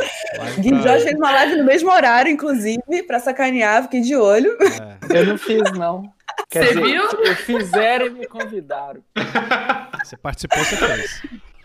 Gui 0.58 0.70
pra... 0.70 0.82
Jorge 0.82 1.04
fez 1.04 1.16
uma 1.16 1.30
live 1.32 1.56
no 1.56 1.64
mesmo 1.64 1.90
horário, 1.90 2.30
inclusive, 2.30 3.02
pra 3.06 3.20
sacanear, 3.20 3.84
fiquei 3.84 4.00
de 4.00 4.16
olho. 4.16 4.56
É. 4.70 5.20
Eu 5.20 5.26
não 5.26 5.38
fiz, 5.38 5.72
não. 5.72 6.12
Quer 6.48 6.66
você 6.66 6.74
dizer, 6.74 6.82
viu? 6.82 7.36
Fizeram 7.36 8.06
e 8.06 8.10
me 8.10 8.26
convidaram. 8.26 9.02
Você 10.02 10.16
participou, 10.16 10.58
você 10.64 10.76
fez. 10.76 11.22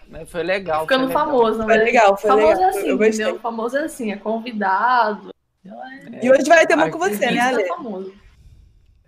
Mas 0.08 0.30
foi 0.30 0.44
legal. 0.44 0.82
Ficando 0.82 1.06
foi 1.06 1.14
famoso, 1.14 1.60
né? 1.60 1.66
Foi 1.66 1.78
legal, 1.78 2.18
foi 2.18 2.30
famoso 2.30 2.48
legal. 2.48 2.64
é 2.64 2.70
assim, 2.70 2.92
entendeu? 2.92 3.40
Famoso 3.40 3.78
é 3.78 3.84
assim, 3.84 4.12
é 4.12 4.18
convidado. 4.18 5.30
É... 5.66 6.26
E 6.26 6.32
hoje 6.32 6.44
vai 6.48 6.66
ter 6.66 6.76
uma 6.76 6.90
com 6.90 7.00
você, 7.00 7.32
né, 7.32 7.40
Ale? 7.40 7.66
Famoso. 7.66 8.14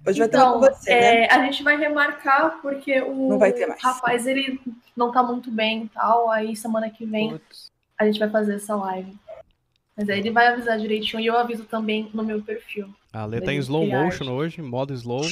Hoje 0.06 0.20
vai 0.20 0.28
ter 0.30 0.38
uma 0.38 0.54
com 0.54 0.58
então, 0.58 0.76
você, 0.76 0.92
é, 0.92 1.22
né? 1.22 1.28
A 1.30 1.46
gente 1.46 1.64
vai 1.64 1.78
remarcar 1.78 2.60
porque 2.62 3.02
o 3.02 3.30
não 3.30 3.40
vai 3.40 3.52
ter 3.52 3.68
mais. 3.68 3.82
rapaz, 3.84 4.26
ele 4.26 4.60
não 4.96 5.12
tá 5.12 5.22
muito 5.22 5.52
bem 5.52 5.84
e 5.84 5.90
tal. 5.90 6.32
Aí 6.32 6.56
semana 6.56 6.90
que 6.90 7.06
vem 7.06 7.32
Putz. 7.32 7.72
a 7.98 8.06
gente 8.06 8.20
vai 8.20 8.30
fazer 8.30 8.56
essa 8.56 8.76
live. 8.76 9.16
Mas 9.98 10.10
aí 10.10 10.20
ele 10.20 10.30
vai 10.30 10.48
avisar 10.48 10.78
direitinho 10.78 11.20
e 11.20 11.26
eu 11.26 11.36
aviso 11.36 11.64
também 11.64 12.08
no 12.14 12.24
meu 12.24 12.40
perfil. 12.42 12.88
A 13.12 13.26
Lê 13.26 13.42
tá 13.42 13.52
em 13.52 13.58
slow 13.58 13.88
motion 13.88 14.30
hoje, 14.32 14.62
modo 14.62 14.94
slow. 14.94 15.24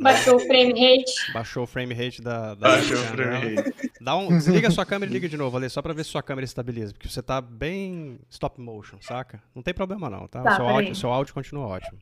Baixou 0.00 0.36
o 0.36 0.38
frame 0.38 0.72
rate. 0.74 1.32
Baixou 1.32 1.64
o 1.64 1.66
frame 1.66 1.94
rate 1.94 2.22
da. 2.22 2.54
da 2.54 2.68
Baixou 2.68 2.96
o 2.96 3.00
frame 3.00 3.56
rate. 3.56 3.90
Dá 4.00 4.14
um, 4.16 4.28
desliga 4.28 4.68
a 4.68 4.70
sua 4.70 4.86
câmera 4.86 5.10
e 5.10 5.14
liga 5.14 5.28
de 5.28 5.36
novo, 5.36 5.56
Ale, 5.56 5.68
só 5.68 5.82
pra 5.82 5.92
ver 5.92 6.04
se 6.04 6.10
sua 6.10 6.22
câmera 6.22 6.44
estabiliza. 6.44 6.92
Porque 6.92 7.08
você 7.08 7.20
tá 7.20 7.40
bem 7.40 8.20
stop 8.30 8.60
motion, 8.60 8.98
saca? 9.00 9.42
Não 9.52 9.62
tem 9.62 9.74
problema 9.74 10.08
não, 10.08 10.28
tá? 10.28 10.42
tá 10.42 10.52
o 10.52 10.56
seu 10.56 10.68
áudio, 10.68 10.94
seu 10.94 11.10
áudio 11.12 11.34
continua 11.34 11.66
ótimo. 11.66 11.98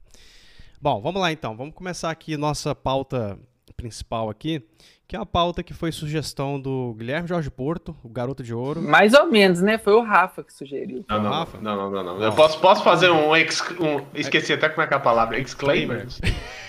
Bom, 0.78 1.00
vamos 1.00 1.22
lá 1.22 1.32
então. 1.32 1.56
Vamos 1.56 1.74
começar 1.74 2.10
aqui 2.10 2.36
nossa 2.36 2.74
pauta 2.74 3.38
principal 3.76 4.28
aqui 4.28 4.62
que 5.08 5.14
é 5.14 5.18
uma 5.18 5.26
pauta 5.26 5.62
que 5.62 5.72
foi 5.72 5.92
sugestão 5.92 6.60
do 6.60 6.94
Guilherme 6.98 7.28
Jorge 7.28 7.50
Porto, 7.50 7.96
o 8.02 8.08
garoto 8.08 8.42
de 8.42 8.52
ouro. 8.52 8.82
Mais 8.82 9.14
ou 9.14 9.26
menos, 9.26 9.60
né? 9.60 9.78
Foi 9.78 9.92
o 9.92 10.02
Rafa 10.02 10.42
que 10.42 10.52
sugeriu. 10.52 11.04
Não, 11.08 11.22
não, 11.22 11.30
Rafa? 11.30 11.58
não, 11.60 11.76
não, 11.76 11.90
não, 11.90 12.04
não. 12.04 12.22
Eu 12.22 12.32
posso, 12.32 12.58
posso 12.58 12.82
fazer 12.82 13.10
um, 13.10 13.34
ex, 13.36 13.62
um 13.78 14.04
esqueci 14.14 14.52
até 14.52 14.68
como 14.68 14.82
é 14.82 14.86
que 14.86 14.94
é 14.94 14.96
a 14.96 15.00
palavra, 15.00 15.38
exclaimer. 15.38 16.06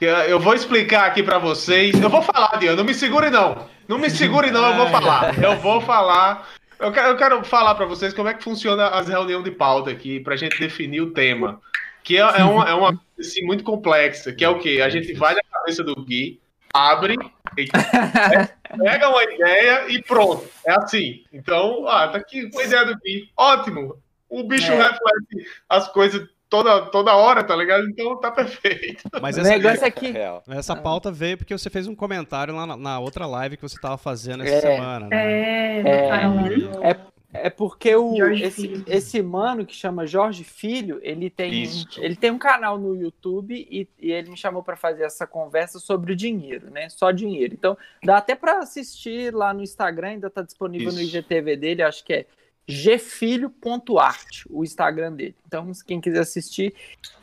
Eu 0.00 0.38
vou 0.38 0.54
explicar 0.54 1.06
aqui 1.06 1.24
para 1.24 1.38
vocês. 1.38 2.00
Eu 2.00 2.08
vou 2.08 2.22
falar, 2.22 2.56
Diana, 2.58 2.76
não 2.76 2.84
me 2.84 2.94
segure 2.94 3.30
não. 3.30 3.66
Não 3.88 3.98
me 3.98 4.08
segure 4.08 4.48
não, 4.48 4.70
eu 4.70 4.76
vou 4.76 4.86
falar. 4.92 5.42
Eu 5.42 5.56
vou 5.56 5.80
falar. 5.80 6.48
Eu 6.78 6.92
quero, 6.92 7.08
eu 7.08 7.16
quero 7.16 7.44
falar 7.44 7.74
para 7.74 7.84
vocês 7.84 8.14
como 8.14 8.28
é 8.28 8.34
que 8.34 8.44
funciona 8.44 8.86
as 8.90 9.08
reuniões 9.08 9.42
de 9.42 9.50
pauta 9.50 9.90
aqui, 9.90 10.20
pra 10.20 10.36
gente 10.36 10.56
definir 10.60 11.00
o 11.00 11.10
tema. 11.10 11.60
Que 12.04 12.16
é, 12.16 12.20
é 12.20 12.44
uma, 12.44 12.68
é 12.68 12.74
uma 12.74 13.00
assim, 13.18 13.44
muito 13.44 13.64
complexa, 13.64 14.32
que 14.32 14.44
é 14.44 14.48
o 14.48 14.60
quê? 14.60 14.80
A 14.84 14.88
gente 14.88 15.12
vai 15.14 15.34
na 15.34 15.42
cabeça 15.42 15.82
do 15.82 15.96
Gui, 15.96 16.40
abre, 16.74 17.16
pega 17.56 19.08
uma 19.08 19.24
ideia 19.24 19.88
e 19.88 20.02
pronto. 20.02 20.48
É 20.66 20.72
assim. 20.72 21.24
Então, 21.32 21.86
ah, 21.88 22.08
tá 22.08 22.18
aqui 22.18 22.48
uma 22.52 22.62
ideia 22.62 22.84
do 22.84 22.96
Gui. 22.98 23.30
Ótimo. 23.36 23.96
O 24.28 24.42
bicho 24.42 24.70
é. 24.72 24.76
reflete 24.76 25.48
as 25.68 25.88
coisas 25.88 26.28
toda, 26.48 26.82
toda 26.86 27.14
hora, 27.14 27.44
tá 27.44 27.54
ligado? 27.54 27.88
Então 27.88 28.18
tá 28.20 28.30
perfeito. 28.30 29.02
Mas 29.20 29.38
essa, 29.38 29.48
negócio 29.48 29.86
aqui. 29.86 30.14
Essa 30.48 30.76
pauta 30.76 31.10
veio 31.10 31.38
porque 31.38 31.56
você 31.56 31.70
fez 31.70 31.86
um 31.86 31.94
comentário 31.94 32.54
lá 32.54 32.66
na, 32.66 32.76
na 32.76 32.98
outra 32.98 33.26
live 33.26 33.56
que 33.56 33.62
você 33.62 33.78
tava 33.80 33.96
fazendo 33.96 34.42
essa 34.44 34.54
é, 34.54 34.60
semana. 34.60 35.08
Né? 35.08 35.16
É, 35.16 35.80
é, 35.80 36.90
é, 36.90 36.96
é 37.32 37.50
porque 37.50 37.94
o, 37.94 38.14
esse, 38.32 38.82
esse 38.86 39.22
mano 39.22 39.66
que 39.66 39.74
chama 39.74 40.06
Jorge 40.06 40.44
Filho, 40.44 40.98
ele 41.02 41.28
tem, 41.28 41.64
ele 41.98 42.16
tem 42.16 42.30
um 42.30 42.38
canal 42.38 42.78
no 42.78 42.96
YouTube 42.96 43.54
e, 43.54 43.86
e 43.98 44.12
ele 44.12 44.30
me 44.30 44.36
chamou 44.36 44.62
para 44.62 44.76
fazer 44.76 45.04
essa 45.04 45.26
conversa 45.26 45.78
sobre 45.78 46.12
o 46.12 46.16
dinheiro, 46.16 46.70
né? 46.70 46.88
Só 46.88 47.10
dinheiro. 47.10 47.52
Então, 47.52 47.76
dá 48.02 48.16
até 48.16 48.34
para 48.34 48.60
assistir 48.60 49.34
lá 49.34 49.52
no 49.52 49.62
Instagram, 49.62 50.08
ainda 50.08 50.30
tá 50.30 50.40
disponível 50.40 50.88
Isso. 50.88 50.96
no 50.96 51.02
IGTV 51.02 51.56
dele, 51.56 51.82
acho 51.82 52.02
que 52.02 52.14
é 52.14 52.26
gfilho.art, 52.66 54.44
o 54.48 54.62
Instagram 54.62 55.12
dele. 55.12 55.36
Então, 55.46 55.70
quem 55.86 56.00
quiser 56.00 56.20
assistir. 56.20 56.74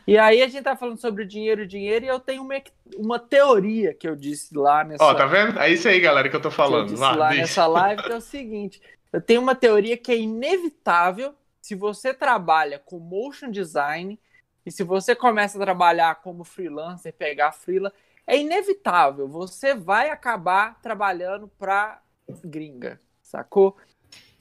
E 0.07 0.17
aí 0.17 0.41
a 0.41 0.47
gente 0.47 0.63
tá 0.63 0.75
falando 0.75 0.97
sobre 0.97 1.23
o 1.23 1.27
dinheiro, 1.27 1.67
dinheiro, 1.67 2.05
e 2.05 2.07
eu 2.07 2.19
tenho 2.19 2.43
uma, 2.43 2.55
uma 2.97 3.19
teoria 3.19 3.93
que 3.93 4.07
eu 4.07 4.15
disse 4.15 4.55
lá 4.55 4.83
nessa. 4.83 5.03
Ó, 5.03 5.13
tá 5.13 5.25
vendo? 5.25 5.59
É 5.59 5.69
isso 5.69 5.87
aí, 5.87 5.99
galera, 5.99 6.29
que 6.29 6.35
eu 6.35 6.41
tô 6.41 6.51
falando. 6.51 6.91
eu 6.91 6.99
lá, 6.99 7.15
lá 7.15 7.29
nessa 7.33 7.65
live, 7.67 8.03
que 8.03 8.11
é 8.11 8.17
o 8.17 8.21
seguinte. 8.21 8.81
Eu 9.11 9.21
tenho 9.21 9.41
uma 9.41 9.55
teoria 9.55 9.97
que 9.97 10.11
é 10.11 10.17
inevitável 10.17 11.33
se 11.61 11.73
você 11.73 12.13
trabalha 12.13 12.77
com 12.79 12.99
motion 12.99 13.49
design 13.49 14.19
e 14.65 14.71
se 14.71 14.83
você 14.83 15.15
começa 15.15 15.57
a 15.57 15.61
trabalhar 15.61 16.15
como 16.21 16.43
freelancer, 16.43 17.13
pegar 17.13 17.51
freela, 17.51 17.93
é 18.27 18.37
inevitável. 18.37 19.27
Você 19.27 19.73
vai 19.73 20.09
acabar 20.09 20.79
trabalhando 20.81 21.47
para 21.47 22.01
gringa, 22.43 22.99
sacou? 23.21 23.77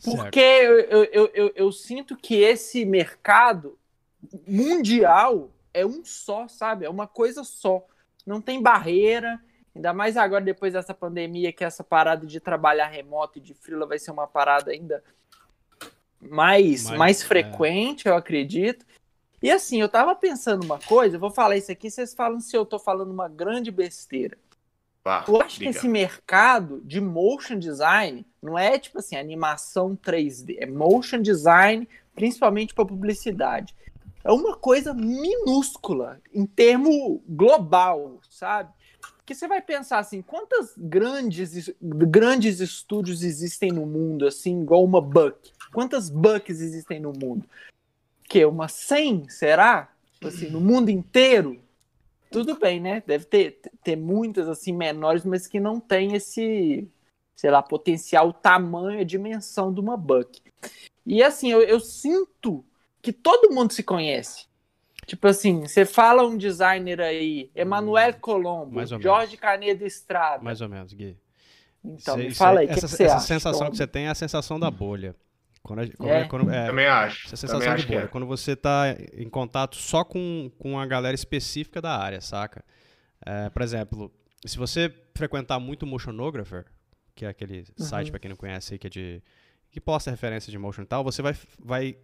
Porque 0.03 0.41
eu, 0.41 0.81
eu, 0.81 1.05
eu, 1.05 1.31
eu, 1.35 1.53
eu 1.55 1.73
sinto 1.73 2.17
que 2.17 2.37
esse 2.43 2.85
mercado 2.85 3.79
mundial 4.47 5.51
é 5.73 5.85
um 5.85 6.05
só, 6.05 6.47
sabe? 6.47 6.85
É 6.85 6.91
uma 6.91 7.07
coisa 7.07 7.43
só. 7.43 7.87
Não 8.27 8.41
tem 8.41 8.63
barreira 8.63 9.41
Ainda 9.75 9.93
mais 9.93 10.17
agora, 10.17 10.45
depois 10.45 10.73
dessa 10.73 10.95
pandemia, 10.95 11.53
que 11.53 11.65
essa 11.65 11.83
parada 11.83 12.27
de 12.27 12.39
trabalhar 12.39 12.87
remoto 12.87 13.39
e 13.39 13.43
de 13.43 13.55
freela 13.55 13.87
vai 13.87 13.99
ser 13.99 14.13
uma 14.13 14.27
parada 14.27 14.71
ainda 14.71 15.03
mais, 16.21 16.85
mais, 16.85 16.99
mais 16.99 17.23
é. 17.23 17.25
frequente, 17.25 18.07
é. 18.07 18.11
eu 18.11 18.17
acredito. 18.17 18.87
E 19.43 19.51
assim, 19.51 19.81
eu 19.81 19.89
tava 19.89 20.15
pensando 20.15 20.65
uma 20.65 20.79
coisa, 20.79 21.17
eu 21.17 21.21
vou 21.21 21.31
falar 21.31 21.57
isso 21.57 21.71
aqui, 21.71 21.91
vocês 21.91 22.15
falam 22.15 22.41
se 22.41 22.57
eu 22.57 22.65
tô 22.65 22.79
falando 22.79 23.11
uma 23.11 23.29
grande 23.29 23.71
besteira. 23.71 24.39
Ah, 25.05 25.23
eu 25.29 25.39
acho 25.43 25.61
liga. 25.61 25.71
que 25.71 25.77
esse 25.77 25.87
mercado 25.87 26.81
de 26.83 26.99
motion 26.99 27.59
design 27.59 28.25
não 28.41 28.59
é 28.59 28.79
tipo 28.79 29.01
assim, 29.01 29.17
animação 29.17 29.95
3D, 29.95 30.57
é 30.59 30.67
motion 30.67 31.21
design, 31.21 31.87
principalmente 32.15 32.73
para 32.73 32.87
publicidade. 32.87 33.75
É 34.23 34.33
uma 34.33 34.57
coisa 34.57 34.95
minúscula 34.95 36.23
em 36.33 36.47
termo 36.47 37.23
global, 37.29 38.19
sabe? 38.31 38.73
Que 39.25 39.35
você 39.35 39.49
vai 39.49 39.63
pensar 39.63 39.99
assim, 39.99 40.21
quantas 40.21 40.75
grandes, 40.77 41.73
grandes 41.81 42.61
estúdios 42.61 43.23
existem 43.23 43.73
no 43.73 43.87
mundo, 43.87 44.27
assim, 44.27 44.61
igual 44.61 44.85
uma 44.85 45.01
Buck? 45.01 45.53
Quantas 45.73 46.11
Bucks 46.11 46.61
existem 46.61 47.01
no 47.01 47.13
mundo? 47.13 47.49
Que 48.29 48.45
uma 48.45 48.69
100, 48.69 49.29
será? 49.29 49.91
Tipo 50.15 50.29
assim, 50.29 50.51
no 50.51 50.61
mundo 50.61 50.91
inteiro? 50.91 51.61
Tudo 52.31 52.59
bem, 52.59 52.81
né? 52.81 53.03
Deve 53.07 53.25
ter, 53.25 53.61
ter 53.83 53.97
muitas 53.97 54.49
assim 54.49 54.73
menores, 54.73 55.25
mas 55.25 55.47
que 55.47 55.61
não 55.61 55.79
tem 55.81 56.15
esse, 56.15 56.89
sei 57.35 57.51
lá, 57.51 57.63
potencial, 57.63 58.33
tamanho, 58.33 59.01
a 59.01 59.05
dimensão 59.05 59.73
de 59.73 59.81
uma 59.81 59.97
Buck. 59.97 60.43
E 61.07 61.23
assim, 61.23 61.51
eu, 61.51 61.63
eu 61.63 61.81
sinto 61.81 62.65
que 63.01 63.13
todo 63.13 63.55
mundo 63.55 63.73
se 63.73 63.83
conhece. 63.83 64.47
Tipo 65.07 65.29
assim, 65.29 65.63
você 65.63 65.85
fala 65.85 66.23
um 66.23 66.37
designer 66.37 67.01
aí, 67.01 67.51
Emanuel 67.55 68.11
hum, 68.11 68.21
Colombo, 68.21 68.87
Jorge 69.01 69.37
Canedo 69.37 69.85
Estrada. 69.85 70.43
Mais 70.43 70.61
ou 70.61 70.69
menos, 70.69 70.93
Gui. 70.93 71.17
Então, 71.85 72.17
me 72.17 72.35
fala 72.35 72.61
aí, 72.61 72.67
essa, 72.67 72.89
que 72.89 72.97
que 72.97 73.03
essa 73.03 73.17
acha, 73.17 73.27
sensação 73.27 73.71
que 73.71 73.77
você 73.77 73.87
tem 73.87 74.07
é 74.07 74.11
a 74.11 74.15
sensação 74.15 74.59
da 74.59 74.71
bolha. 74.71 75.15
Quando, 75.63 75.97
quando, 75.97 76.11
é. 76.11 76.25
quando, 76.25 76.51
é, 76.51 76.67
Também 76.67 76.87
acho. 76.87 77.27
Essa 77.27 77.37
sensação 77.37 77.61
Também 77.61 77.77
de 77.77 77.87
bolha. 77.87 78.05
É. 78.05 78.07
Quando 78.07 78.27
você 78.27 78.53
está 78.53 78.97
em 79.13 79.29
contato 79.29 79.77
só 79.77 80.05
com, 80.05 80.51
com 80.59 80.79
a 80.79 80.87
galera 80.87 81.15
específica 81.15 81.81
da 81.81 81.97
área, 81.97 82.21
saca? 82.21 82.65
É, 83.25 83.51
por 83.51 83.63
exemplo, 83.63 84.13
se 84.45 84.57
você 84.59 84.93
frequentar 85.15 85.59
muito 85.59 85.87
Motionographer, 85.87 86.65
que 87.15 87.25
é 87.25 87.29
aquele 87.29 87.61
uhum. 87.79 87.85
site, 87.85 88.11
para 88.11 88.21
quem 88.21 88.29
não 88.29 88.37
conhece 88.37 88.75
aí, 88.75 88.79
que 88.79 88.87
é 88.87 88.91
de. 88.91 89.23
que 89.71 89.81
posta 89.81 90.11
referência 90.11 90.51
de 90.51 90.59
motion 90.59 90.83
e 90.83 90.87
tal, 90.87 91.05
você 91.05 91.23
vai, 91.23 91.35
vai 91.59 91.97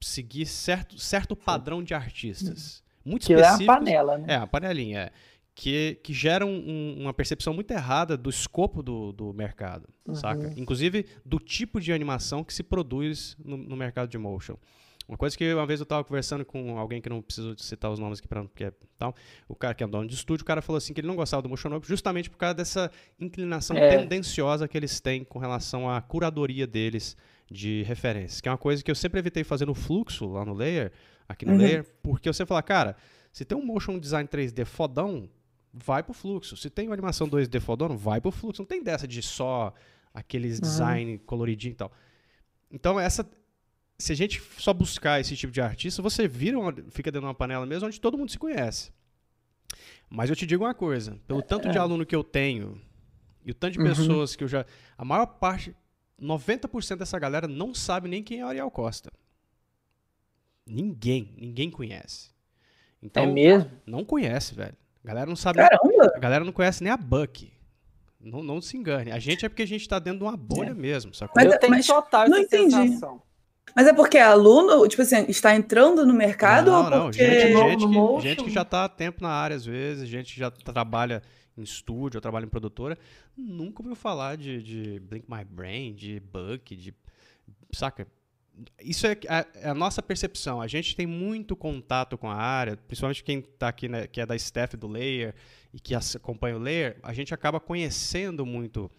seguir 0.00 0.46
certo, 0.46 0.98
certo 0.98 1.34
padrão 1.36 1.82
de 1.82 1.94
artistas. 1.94 2.82
Muito 3.04 3.26
que 3.26 3.32
específicos. 3.32 3.68
é 3.68 3.70
a 3.70 3.74
panela, 3.74 4.18
né? 4.18 4.26
É, 4.28 4.36
a 4.36 4.46
panelinha, 4.46 5.00
é. 5.00 5.10
Que, 5.54 5.98
que 6.04 6.12
geram 6.12 6.48
um, 6.48 6.96
uma 7.00 7.12
percepção 7.12 7.52
muito 7.52 7.72
errada 7.72 8.16
do 8.16 8.30
escopo 8.30 8.80
do, 8.80 9.12
do 9.12 9.32
mercado, 9.32 9.88
uhum. 10.06 10.14
saca? 10.14 10.52
Inclusive 10.56 11.06
do 11.24 11.40
tipo 11.40 11.80
de 11.80 11.92
animação 11.92 12.44
que 12.44 12.54
se 12.54 12.62
produz 12.62 13.36
no, 13.44 13.56
no 13.56 13.76
mercado 13.76 14.08
de 14.08 14.16
motion. 14.16 14.56
Uma 15.08 15.16
coisa 15.16 15.36
que 15.36 15.54
uma 15.54 15.66
vez 15.66 15.80
eu 15.80 15.84
estava 15.84 16.04
conversando 16.04 16.44
com 16.44 16.78
alguém 16.78 17.00
que 17.00 17.08
não 17.08 17.22
preciso 17.22 17.56
citar 17.56 17.90
os 17.90 17.98
nomes 17.98 18.18
aqui 18.18 18.28
para 18.28 18.44
porque 18.44 18.64
é 18.64 18.72
tal, 18.98 19.14
o 19.48 19.54
cara 19.54 19.74
que 19.74 19.82
é 19.82 19.86
dono 19.86 20.06
de 20.06 20.14
estúdio, 20.14 20.42
o 20.42 20.46
cara 20.46 20.60
falou 20.60 20.76
assim 20.76 20.92
que 20.92 21.00
ele 21.00 21.08
não 21.08 21.16
gostava 21.16 21.42
do 21.42 21.48
Motion 21.48 21.80
justamente 21.82 22.28
por 22.28 22.36
causa 22.36 22.54
dessa 22.54 22.90
inclinação 23.18 23.74
é. 23.76 23.96
tendenciosa 23.96 24.68
que 24.68 24.76
eles 24.76 25.00
têm 25.00 25.24
com 25.24 25.38
relação 25.38 25.90
à 25.90 26.00
curadoria 26.02 26.66
deles 26.66 27.16
de 27.50 27.82
referências, 27.84 28.40
que 28.40 28.48
é 28.48 28.52
uma 28.52 28.58
coisa 28.58 28.82
que 28.82 28.90
eu 28.90 28.94
sempre 28.94 29.18
evitei 29.18 29.42
fazer 29.42 29.66
no 29.66 29.74
fluxo 29.74 30.26
lá 30.26 30.44
no 30.44 30.52
layer, 30.52 30.92
aqui 31.28 31.46
no 31.46 31.52
uhum. 31.52 31.58
layer, 31.58 31.84
porque 32.02 32.30
você 32.30 32.44
fala, 32.44 32.62
cara, 32.62 32.96
se 33.32 33.44
tem 33.44 33.56
um 33.56 33.64
motion 33.64 33.98
design 33.98 34.28
3D 34.28 34.64
fodão, 34.64 35.28
vai 35.72 36.02
pro 36.02 36.12
fluxo. 36.12 36.56
Se 36.56 36.68
tem 36.68 36.88
uma 36.88 36.94
animação 36.94 37.28
2D 37.28 37.60
fodão, 37.60 37.96
vai 37.96 38.20
pro 38.20 38.30
fluxo. 38.30 38.62
Não 38.62 38.66
tem 38.66 38.82
dessa 38.82 39.06
de 39.06 39.22
só 39.22 39.72
aqueles 40.12 40.56
uhum. 40.56 40.62
design 40.62 41.18
coloridinho 41.18 41.72
e 41.72 41.76
tal. 41.76 41.92
Então, 42.70 42.98
essa, 42.98 43.28
se 43.98 44.12
a 44.12 44.16
gente 44.16 44.42
só 44.58 44.72
buscar 44.72 45.20
esse 45.20 45.36
tipo 45.36 45.52
de 45.52 45.60
artista, 45.60 46.02
você 46.02 46.28
vira 46.28 46.58
uma, 46.58 46.72
fica 46.90 47.10
dentro 47.10 47.20
de 47.20 47.26
uma 47.26 47.34
panela 47.34 47.64
mesmo 47.64 47.86
onde 47.86 48.00
todo 48.00 48.18
mundo 48.18 48.30
se 48.30 48.38
conhece. 48.38 48.92
Mas 50.10 50.30
eu 50.30 50.36
te 50.36 50.46
digo 50.46 50.64
uma 50.64 50.74
coisa, 50.74 51.18
pelo 51.26 51.42
tanto 51.42 51.68
de 51.70 51.76
é. 51.76 51.80
aluno 51.80 52.04
que 52.04 52.16
eu 52.16 52.24
tenho 52.24 52.80
e 53.44 53.50
o 53.50 53.54
tanto 53.54 53.74
de 53.74 53.78
uhum. 53.78 53.86
pessoas 53.86 54.36
que 54.36 54.44
eu 54.44 54.48
já, 54.48 54.64
a 54.96 55.04
maior 55.04 55.26
parte, 55.26 55.74
90% 56.20 56.96
dessa 56.96 57.18
galera 57.18 57.46
não 57.46 57.74
sabe 57.74 58.08
nem 58.08 58.22
quem 58.22 58.40
é 58.40 58.42
Ariel 58.42 58.70
Costa. 58.70 59.10
Ninguém, 60.66 61.34
ninguém 61.36 61.70
conhece. 61.70 62.30
Então, 63.02 63.22
é 63.22 63.26
mesmo? 63.26 63.70
Não 63.86 64.04
conhece, 64.04 64.54
velho. 64.54 64.76
A 65.04 65.08
galera 65.08 65.26
não 65.26 65.36
sabe. 65.36 65.58
Caramba. 65.58 66.12
A 66.14 66.18
galera 66.18 66.44
não 66.44 66.52
conhece 66.52 66.82
nem 66.82 66.92
a 66.92 66.96
Buck. 66.96 67.50
Não, 68.20 68.42
não 68.42 68.60
se 68.60 68.76
engane. 68.76 69.12
A 69.12 69.18
gente 69.18 69.46
é 69.46 69.48
porque 69.48 69.62
a 69.62 69.66
gente 69.66 69.88
tá 69.88 69.98
dentro 69.98 70.18
de 70.18 70.24
uma 70.24 70.36
bolha 70.36 70.70
é. 70.70 70.74
mesmo. 70.74 71.14
Sacou? 71.14 71.34
Mas 71.36 71.52
eu 71.52 71.58
tenho 71.58 71.70
mas 71.72 71.86
total 71.86 72.28
não 72.28 72.38
entendi. 72.38 72.74
Sensação. 72.74 73.22
Mas 73.74 73.86
é 73.86 73.92
porque 73.92 74.18
é 74.18 74.22
aluno, 74.22 74.86
tipo 74.88 75.02
assim, 75.02 75.26
está 75.28 75.54
entrando 75.54 76.04
no 76.04 76.14
mercado 76.14 76.70
não, 76.70 76.84
ou 76.84 76.90
não. 76.90 77.02
porque... 77.04 77.18
Gente, 77.18 77.52
gente, 77.52 77.86
que, 77.86 78.20
gente 78.20 78.44
que 78.44 78.50
já 78.50 78.62
está 78.62 78.84
há 78.84 78.88
tempo 78.88 79.22
na 79.22 79.28
área, 79.28 79.54
às 79.54 79.64
vezes, 79.64 80.08
gente 80.08 80.34
que 80.34 80.40
já 80.40 80.50
trabalha 80.50 81.22
em 81.60 81.64
estúdio, 81.64 82.18
ou 82.18 82.20
trabalha 82.20 82.44
em 82.44 82.48
produtora, 82.48 82.98
nunca 83.36 83.82
ouviu 83.82 83.94
falar 83.94 84.36
de, 84.36 84.62
de 84.62 85.00
Blink 85.00 85.26
My 85.28 85.44
Brain, 85.44 85.94
de 85.94 86.20
Buck, 86.20 86.74
de... 86.76 86.94
Saca? 87.72 88.06
Isso 88.82 89.06
é 89.06 89.16
a, 89.28 89.46
é 89.54 89.68
a, 89.68 89.74
nossa 89.74 90.02
percepção. 90.02 90.60
A 90.60 90.66
gente 90.66 90.96
tem 90.96 91.06
muito 91.06 91.54
contato 91.54 92.18
com 92.18 92.28
a 92.28 92.34
área, 92.34 92.76
principalmente 92.76 93.22
quem 93.22 93.38
está 93.38 93.68
aqui, 93.68 93.88
né, 93.88 94.06
que 94.06 94.20
é 94.20 94.26
da 94.26 94.34
staff 94.36 94.76
do 94.76 94.88
Layer 94.88 95.34
e 95.72 95.78
que 95.78 95.94
acompanha 95.94 96.56
o 96.56 96.58
Layer, 96.58 96.98
a 97.02 97.12
gente 97.12 97.32
acaba 97.32 97.60
conhecendo 97.60 98.44
muito 98.44 98.90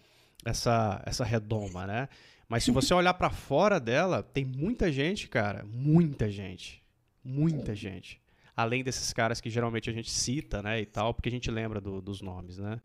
essa, 0.44 1.02
essa 1.04 1.24
redoma, 1.24 1.86
né? 1.86 2.08
Mas 2.48 2.64
se 2.64 2.72
você 2.72 2.92
olhar 2.92 3.14
para 3.14 3.30
fora 3.30 3.78
dela, 3.78 4.22
tem 4.24 4.44
muita 4.44 4.90
gente, 4.90 5.28
cara, 5.28 5.64
muita 5.64 6.28
gente, 6.28 6.82
muita 7.22 7.76
gente. 7.76 8.19
Além 8.60 8.82
desses 8.84 9.12
caras 9.12 9.40
que 9.40 9.48
geralmente 9.48 9.88
a 9.88 9.92
gente 9.92 10.10
cita, 10.10 10.62
né, 10.62 10.80
e 10.80 10.86
tal, 10.86 11.14
porque 11.14 11.28
a 11.28 11.32
gente 11.32 11.50
lembra 11.50 11.80
do, 11.80 12.00
dos 12.00 12.20
nomes, 12.20 12.58
né? 12.58 12.80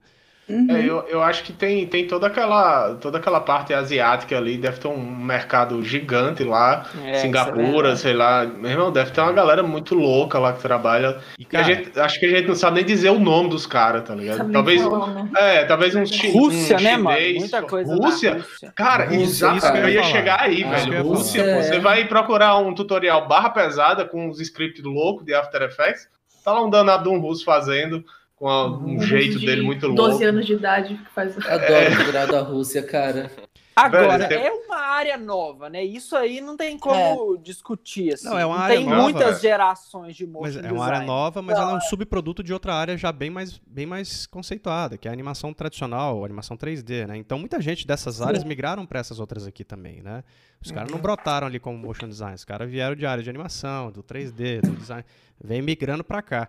Uhum. 0.48 0.68
É, 0.70 0.80
eu, 0.80 1.00
eu 1.08 1.24
acho 1.24 1.44
que 1.44 1.52
tem, 1.52 1.88
tem 1.88 2.08
toda, 2.08 2.28
aquela, 2.28 2.96
toda 2.96 3.18
aquela 3.18 3.40
parte 3.40 3.74
asiática 3.74 4.38
ali, 4.38 4.58
deve 4.58 4.80
ter 4.80 4.88
um 4.88 5.02
mercado 5.04 5.82
gigante 5.84 6.44
lá, 6.44 6.86
é, 7.04 7.16
Singapura, 7.16 7.94
é 7.94 7.96
sei 7.96 8.14
lá. 8.14 8.46
Meu 8.46 8.70
irmão, 8.70 8.92
deve 8.92 9.10
ter 9.10 9.22
uma 9.22 9.34
galera 9.34 9.64
muito 9.64 9.96
louca 9.96 10.38
lá 10.38 10.54
que 10.54 10.62
trabalha. 10.62 11.18
E, 11.40 11.46
cara, 11.46 11.66
a 11.66 11.68
gente, 11.68 12.00
acho 12.00 12.20
que 12.20 12.28
a 12.28 12.30
gente 12.30 12.48
não 12.48 12.56
sabe 12.56 12.76
nem 12.78 12.86
dizer 12.86 13.10
o 13.10 13.20
nome 13.20 13.50
dos 13.50 13.66
caras, 13.66 14.04
tá 14.04 14.14
ligado? 14.14 14.52
Talvez, 14.52 14.84
né? 14.84 15.30
é, 15.36 15.66
talvez 15.66 15.96
um, 15.96 16.04
Rússia, 16.32 16.78
um 16.78 16.82
né, 16.82 16.98
mano? 16.98 17.20
Muita 17.40 17.64
coisa 17.64 17.96
Rússia? 17.96 18.34
Rússia. 18.36 18.74
Cara, 18.76 19.16
exato, 19.16 19.78
eu 19.78 19.90
ia 19.90 20.04
chegar 20.04 20.42
aí, 20.42 20.64
ah, 20.64 20.70
velho. 20.76 21.04
Rússia, 21.04 21.44
pô, 21.44 21.64
você 21.64 21.80
vai 21.80 22.06
procurar 22.08 22.58
um 22.60 22.76
tutorial 22.76 23.28
barra 23.28 23.50
pesada 23.50 24.06
com 24.06 24.28
uns 24.30 24.40
scripts 24.40 24.84
loucos 24.84 25.26
de 25.26 25.34
After 25.34 25.64
Effects, 25.64 26.08
tá 26.44 26.54
lá 26.54 26.64
um 26.64 26.70
danado 26.70 27.10
de 27.10 27.10
um 27.10 27.20
russo 27.20 27.44
fazendo 27.44 28.06
com 28.36 28.50
a, 28.50 28.68
um, 28.68 28.96
um 28.96 29.02
jeito 29.02 29.40
de 29.40 29.46
dele 29.46 29.62
muito 29.62 29.88
louco. 29.88 30.02
12 30.02 30.24
anos 30.24 30.46
de 30.46 30.54
idade 30.54 30.96
que 30.96 31.10
faz. 31.12 31.38
Adoro 31.38 31.74
é. 31.74 32.04
virar 32.04 32.26
da 32.26 32.42
Rússia, 32.42 32.84
cara. 32.84 33.32
Agora, 33.76 34.26
Velho, 34.26 34.42
é 34.42 34.52
uma 34.52 34.78
área 34.78 35.18
nova, 35.18 35.70
né? 35.70 35.84
Isso 35.84 36.16
aí 36.16 36.40
não 36.40 36.56
tem 36.56 36.80
como 36.80 37.36
é. 37.36 37.42
discutir. 37.42 38.14
Assim. 38.14 38.30
Não, 38.30 38.40
é 38.40 38.46
uma 38.46 38.56
não 38.56 38.64
área 38.64 38.78
tem 38.78 38.86
nova, 38.86 39.02
muitas 39.02 39.42
gerações 39.42 40.16
de 40.16 40.26
motion 40.26 40.44
mas 40.44 40.54
design. 40.54 40.70
É 40.70 40.80
uma 40.80 40.86
área 40.86 41.02
nova, 41.06 41.42
mas 41.42 41.58
ela 41.58 41.72
é 41.72 41.76
um 41.76 41.82
subproduto 41.82 42.42
de 42.42 42.54
outra 42.54 42.74
área 42.74 42.98
já 42.98 43.12
bem 43.12 43.30
mais, 43.30 43.60
bem 43.68 43.86
mais 43.86 44.26
conceituada, 44.28 44.98
que 44.98 45.10
é 45.10 45.12
a 45.12 45.14
animação 45.14 45.54
tradicional, 45.54 46.24
a 46.24 46.26
animação 46.26 46.56
3D, 46.56 47.06
né? 47.06 47.18
Então, 47.18 47.38
muita 47.38 47.60
gente 47.60 47.86
dessas 47.86 48.22
áreas 48.22 48.44
Sim. 48.44 48.48
migraram 48.48 48.86
para 48.86 49.02
essas 49.02 49.20
outras 49.20 49.46
aqui 49.46 49.66
também, 49.66 50.02
né? 50.02 50.24
Os 50.64 50.72
caras 50.72 50.90
não 50.90 50.96
uhum. 50.96 51.02
brotaram 51.02 51.46
ali 51.46 51.60
como 51.60 51.78
motion 51.78 52.08
design, 52.08 52.34
os 52.34 52.46
caras 52.46 52.72
vieram 52.72 52.96
de 52.96 53.06
área 53.06 53.22
de 53.22 53.30
animação, 53.30 53.92
do 53.92 54.02
3D, 54.02 54.62
do 54.62 54.72
design, 54.72 55.04
vem 55.44 55.62
migrando 55.62 56.04
para 56.04 56.22
cá. 56.22 56.48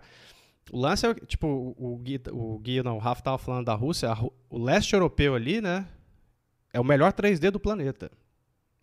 O 0.71 0.79
lance 0.79 1.05
é, 1.05 1.13
tipo, 1.13 1.75
o 1.77 1.97
Gui, 1.97 2.21
o 2.31 2.59
Gui 2.59 2.83
não, 2.83 2.97
o 2.97 2.99
Rafa 2.99 3.21
tava 3.21 3.37
falando 3.37 3.65
da 3.65 3.73
Rússia, 3.73 4.11
a, 4.11 4.17
o 4.49 4.57
leste 4.57 4.93
europeu 4.93 5.35
ali, 5.35 5.61
né, 5.61 5.87
é 6.73 6.79
o 6.79 6.83
melhor 6.83 7.13
3D 7.13 7.51
do 7.51 7.59
planeta. 7.59 8.11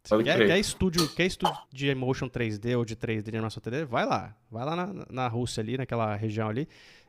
Se 0.05 0.23
quer, 0.23 0.47
quer, 0.47 0.59
estúdio, 0.59 1.09
quer 1.15 1.25
estúdio 1.25 1.57
de 1.73 1.89
emotion 1.89 2.29
3D 2.29 2.77
ou 2.77 2.85
de 2.85 2.95
3D 2.95 3.23
de 3.23 3.31
animação 3.31 3.63
3D, 3.63 3.87
vai 3.87 4.05
lá. 4.05 4.37
Vai 4.51 4.65
lá 4.65 4.77
na, 4.77 5.07
na 5.11 5.29
Rússia 5.29 5.63
ali, 5.63 5.79
naquela 5.79 6.15
região 6.15 6.49
ali. 6.49 6.69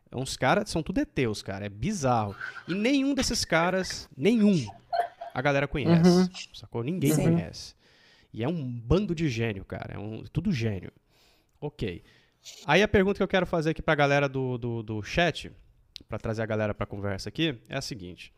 É 0.10 0.16
uns 0.16 0.38
caras, 0.38 0.70
são 0.70 0.82
tudo 0.82 1.02
ETs, 1.02 1.42
cara, 1.42 1.66
é 1.66 1.70
bizarro. 1.70 2.34
E 2.68 2.74
nenhum 2.74 3.14
desses 3.14 3.44
caras, 3.44 4.08
nenhum, 4.16 4.66
a 5.34 5.42
galera 5.42 5.68
conhece, 5.68 6.10
uhum. 6.10 6.30
sacou? 6.54 6.84
Ninguém 6.84 7.12
Sim. 7.12 7.24
conhece. 7.24 7.76
E 8.32 8.44
é 8.44 8.48
um 8.48 8.64
bando 8.64 9.14
de 9.14 9.28
gênio, 9.28 9.66
cara, 9.66 9.96
é 9.96 10.00
um, 10.00 10.24
tudo 10.32 10.52
gênio. 10.52 10.92
Ok. 11.60 12.02
Aí 12.66 12.82
a 12.84 12.88
pergunta 12.88 13.18
que 13.18 13.24
eu 13.24 13.28
quero 13.28 13.46
fazer 13.46 13.72
aqui 13.72 13.82
para 13.82 13.94
a 13.94 13.98
galera 13.98 14.30
do, 14.30 14.58
do, 14.58 14.84
do 14.84 15.04
chat, 15.04 15.52
para 16.08 16.18
trazer 16.18 16.42
a 16.42 16.46
galera 16.46 16.74
para 16.74 16.84
a 16.84 16.88
conversa 16.88 17.30
aqui, 17.30 17.58
é 17.68 17.78
a 17.78 17.82
seguinte. 17.82 18.32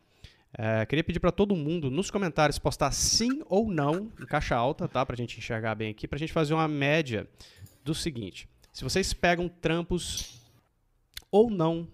É, 0.56 0.86
queria 0.86 1.04
pedir 1.04 1.20
para 1.20 1.30
todo 1.30 1.54
mundo 1.54 1.90
nos 1.90 2.10
comentários 2.10 2.58
postar 2.58 2.90
sim 2.90 3.42
ou 3.46 3.68
não 3.68 4.10
em 4.18 4.24
caixa 4.24 4.56
alta, 4.56 4.88
tá? 4.88 5.04
Para 5.04 5.14
a 5.14 5.16
gente 5.16 5.38
enxergar 5.38 5.74
bem 5.74 5.90
aqui, 5.90 6.08
para 6.08 6.16
a 6.16 6.18
gente 6.18 6.32
fazer 6.32 6.54
uma 6.54 6.66
média 6.66 7.28
do 7.84 7.94
seguinte: 7.94 8.48
se 8.72 8.82
vocês 8.82 9.12
pegam 9.12 9.48
trampos 9.48 10.40
ou 11.30 11.50
não 11.50 11.86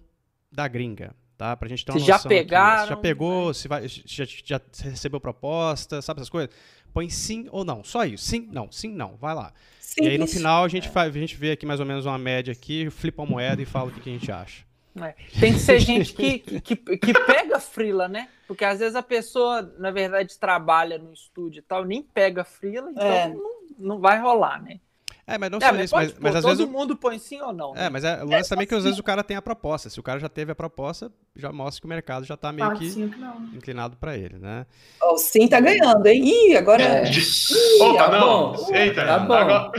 da 0.49 0.67
gringa, 0.69 1.13
tá? 1.37 1.55
Pra 1.57 1.67
gente 1.67 1.83
ter 1.83 1.91
uma 1.91 1.99
se 1.99 2.09
noção. 2.09 2.23
Já 2.23 2.29
pegaram, 2.29 2.75
aqui. 2.75 2.83
Se 2.83 2.89
já 2.89 2.97
pegou, 2.97 3.53
se 3.53 3.67
vai, 3.67 3.87
já, 3.87 4.25
já 4.25 4.61
recebeu 4.83 5.19
proposta, 5.19 6.01
sabe 6.01 6.19
essas 6.19 6.29
coisas? 6.29 6.55
Põe 6.93 7.09
sim 7.09 7.47
ou 7.51 7.65
não. 7.65 7.83
Só 7.83 8.05
isso. 8.05 8.23
Sim, 8.23 8.47
não, 8.53 8.71
sim, 8.71 8.89
não. 8.89 9.17
Vai 9.17 9.35
lá. 9.35 9.53
Sim, 9.85 10.03
e 10.03 10.07
aí 10.07 10.17
no 10.17 10.27
final 10.27 10.63
a 10.63 10.67
gente, 10.67 10.89
faz, 10.89 11.15
a 11.15 11.19
gente 11.19 11.35
vê 11.35 11.51
aqui 11.51 11.65
mais 11.65 11.79
ou 11.79 11.85
menos 11.85 12.05
uma 12.05 12.17
média 12.17 12.51
aqui, 12.51 12.89
flipa 12.89 13.21
a 13.21 13.25
moeda 13.25 13.61
e 13.61 13.65
fala 13.65 13.89
o 13.89 13.91
que, 13.91 14.01
que 14.01 14.09
a 14.09 14.13
gente 14.13 14.31
acha. 14.31 14.65
É. 14.99 15.13
Tem 15.39 15.53
que 15.53 15.59
ser 15.59 15.79
gente 15.79 16.13
que, 16.13 16.39
que, 16.39 16.75
que 16.75 17.13
pega 17.13 17.59
frila, 17.59 18.07
né? 18.07 18.29
Porque 18.47 18.65
às 18.65 18.79
vezes 18.79 18.95
a 18.95 19.03
pessoa, 19.03 19.61
na 19.77 19.91
verdade, 19.91 20.39
trabalha 20.39 20.97
no 20.97 21.13
estúdio 21.13 21.59
e 21.59 21.61
tal, 21.61 21.83
nem 21.83 22.01
pega 22.01 22.43
frila, 22.43 22.89
então 22.89 23.05
é. 23.05 23.27
não, 23.29 23.51
não 23.77 23.99
vai 23.99 24.19
rolar, 24.19 24.61
né? 24.61 24.79
É, 25.27 25.39
mas 25.39 25.49
não 25.49 25.57
é, 25.57 25.61
só 25.61 25.81
isso, 25.81 25.95
mas, 25.95 26.15
mas, 26.19 26.35
às 26.35 26.41
todo 26.43 26.51
vezes. 26.51 26.65
Todo 26.65 26.77
mundo 26.77 26.95
põe 26.95 27.17
sim 27.17 27.41
ou 27.41 27.51
não. 27.51 27.73
Né? 27.73 27.85
É, 27.85 27.89
mas 27.89 28.03
é, 28.03 28.23
o 28.23 28.29
lance 28.29 28.47
também 28.47 28.63
é 28.63 28.65
que 28.67 28.75
às 28.75 28.83
vezes 28.83 28.99
o 28.99 29.03
cara 29.03 29.23
tem 29.23 29.35
a 29.35 29.41
proposta. 29.41 29.89
Se 29.89 29.99
o 29.99 30.03
cara 30.03 30.19
já 30.19 30.29
teve 30.29 30.51
a 30.51 30.55
proposta, 30.55 31.11
já 31.35 31.51
mostra 31.51 31.81
que 31.81 31.85
o 31.87 31.89
mercado 31.89 32.25
já 32.25 32.37
tá 32.37 32.51
meio 32.51 32.67
ah, 32.67 32.75
que 32.75 32.91
sim, 32.91 33.11
inclinado 33.53 33.97
para 33.97 34.15
ele, 34.15 34.37
né? 34.37 34.67
O 35.01 35.17
sim 35.17 35.47
tá 35.47 35.59
ganhando, 35.59 36.05
hein? 36.05 36.23
Ih, 36.23 36.55
agora. 36.55 36.83
É. 36.83 37.11
Ih, 37.11 37.81
Opa, 37.81 38.03
tá 38.03 38.19
não! 38.19 38.51
Bom. 38.53 38.75
Eita, 38.75 39.03
tá 39.03 39.19
bom. 39.19 39.33
Agora... 39.33 39.71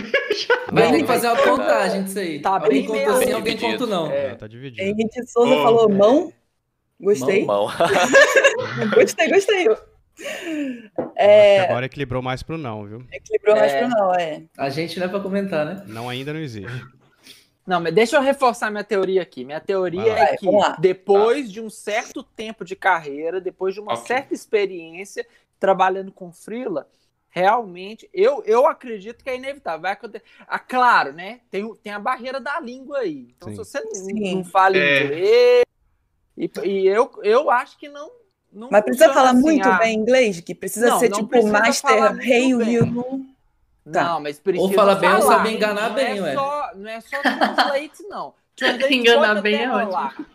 Mas 0.72 0.90
tem 0.90 1.00
que 1.02 1.06
fazer 1.06 1.28
uma 1.28 1.42
contagem 1.42 2.02
disso 2.02 2.18
aí. 2.18 2.40
Tá 2.40 2.50
alguém 2.50 2.68
bem 2.68 2.86
conta 2.86 3.24
sim, 3.24 3.32
alguém 3.32 3.56
conta 3.56 3.86
não. 3.86 4.10
É. 4.10 4.34
Tá 4.34 4.48
dividido. 4.48 4.82
Henrique 4.82 5.26
Souza 5.28 5.54
oh. 5.54 5.62
falou 5.62 5.88
mão. 5.88 6.32
Gostei. 7.00 7.44
Mão, 7.44 7.66
mão. 7.66 7.76
gostei, 8.96 9.28
gostei. 9.28 9.68
É... 11.14 11.60
Agora 11.60 11.86
equilibrou 11.86 12.22
mais 12.22 12.42
pro 12.42 12.56
não, 12.56 12.84
viu? 12.84 13.06
Equilibrou 13.12 13.56
é... 13.56 13.60
mais 13.60 13.72
pro 13.74 13.88
não, 13.88 14.14
é. 14.14 14.42
A 14.56 14.68
gente 14.70 14.98
não 14.98 15.06
é 15.06 15.08
pra 15.08 15.20
comentar, 15.20 15.64
né? 15.64 15.84
Não 15.86 16.08
ainda 16.08 16.32
não 16.32 16.40
existe. 16.40 16.86
Não, 17.66 17.80
mas 17.80 17.92
deixa 17.92 18.16
eu 18.16 18.22
reforçar 18.22 18.70
minha 18.70 18.84
teoria 18.84 19.22
aqui. 19.22 19.44
Minha 19.44 19.60
teoria 19.60 20.12
é 20.12 20.36
que 20.36 20.46
depois 20.78 21.50
de 21.50 21.60
um 21.60 21.68
certo 21.68 22.22
tempo 22.22 22.64
de 22.64 22.76
carreira, 22.76 23.40
depois 23.40 23.74
de 23.74 23.80
uma 23.80 23.94
okay. 23.94 24.06
certa 24.06 24.34
experiência 24.34 25.26
trabalhando 25.58 26.12
com 26.12 26.32
freela, 26.32 26.88
realmente, 27.28 28.08
eu, 28.14 28.42
eu 28.46 28.66
acredito 28.66 29.24
que 29.24 29.28
é 29.28 29.36
inevitável. 29.36 29.82
Vai 29.82 29.92
acontecer. 29.92 30.24
Ah, 30.46 30.60
claro, 30.60 31.12
né? 31.12 31.40
Tem, 31.50 31.74
tem 31.82 31.92
a 31.92 31.98
barreira 31.98 32.40
da 32.40 32.60
língua 32.60 32.98
aí. 32.98 33.34
Então, 33.36 33.48
Sim. 33.48 33.56
se 33.56 33.58
você 33.58 33.80
não, 33.80 34.36
não 34.36 34.44
fala 34.44 34.76
é. 34.76 35.04
inglês. 35.04 35.64
E, 36.36 36.50
e, 36.64 36.86
eu, 36.86 37.10
eu 37.22 37.50
acho 37.50 37.76
que 37.78 37.88
não. 37.88 38.10
Não 38.52 38.68
Mas 38.70 38.84
precisa 38.84 39.12
falar 39.12 39.30
assim, 39.30 39.40
muito 39.42 39.68
ah, 39.68 39.78
bem 39.78 39.98
inglês? 39.98 40.40
Que 40.40 40.54
precisa 40.54 40.88
não, 40.88 40.98
ser 40.98 41.10
não 41.10 41.18
tipo 41.18 41.28
precisa 41.28 41.52
Master 41.52 42.14
Rei 42.14 42.54
Will. 42.54 43.26
Tá. 43.92 44.04
Não, 44.04 44.20
mas 44.20 44.38
precisa. 44.38 44.66
Ou 44.66 44.72
fala 44.72 44.94
bem 44.94 45.12
ou 45.14 45.22
sabe 45.22 45.54
enganar 45.54 45.88
não 45.90 45.94
bem, 45.94 46.18
é 46.18 46.22
ué. 46.22 46.34
Só, 46.34 46.70
não 46.74 46.90
é 46.90 47.00
só 47.00 47.22
translate, 47.22 48.02
não. 48.08 48.34
Translate 48.56 48.94
enganar 48.94 49.42
bem 49.42 49.62
é 49.62 49.70
ótimo. 49.70 50.26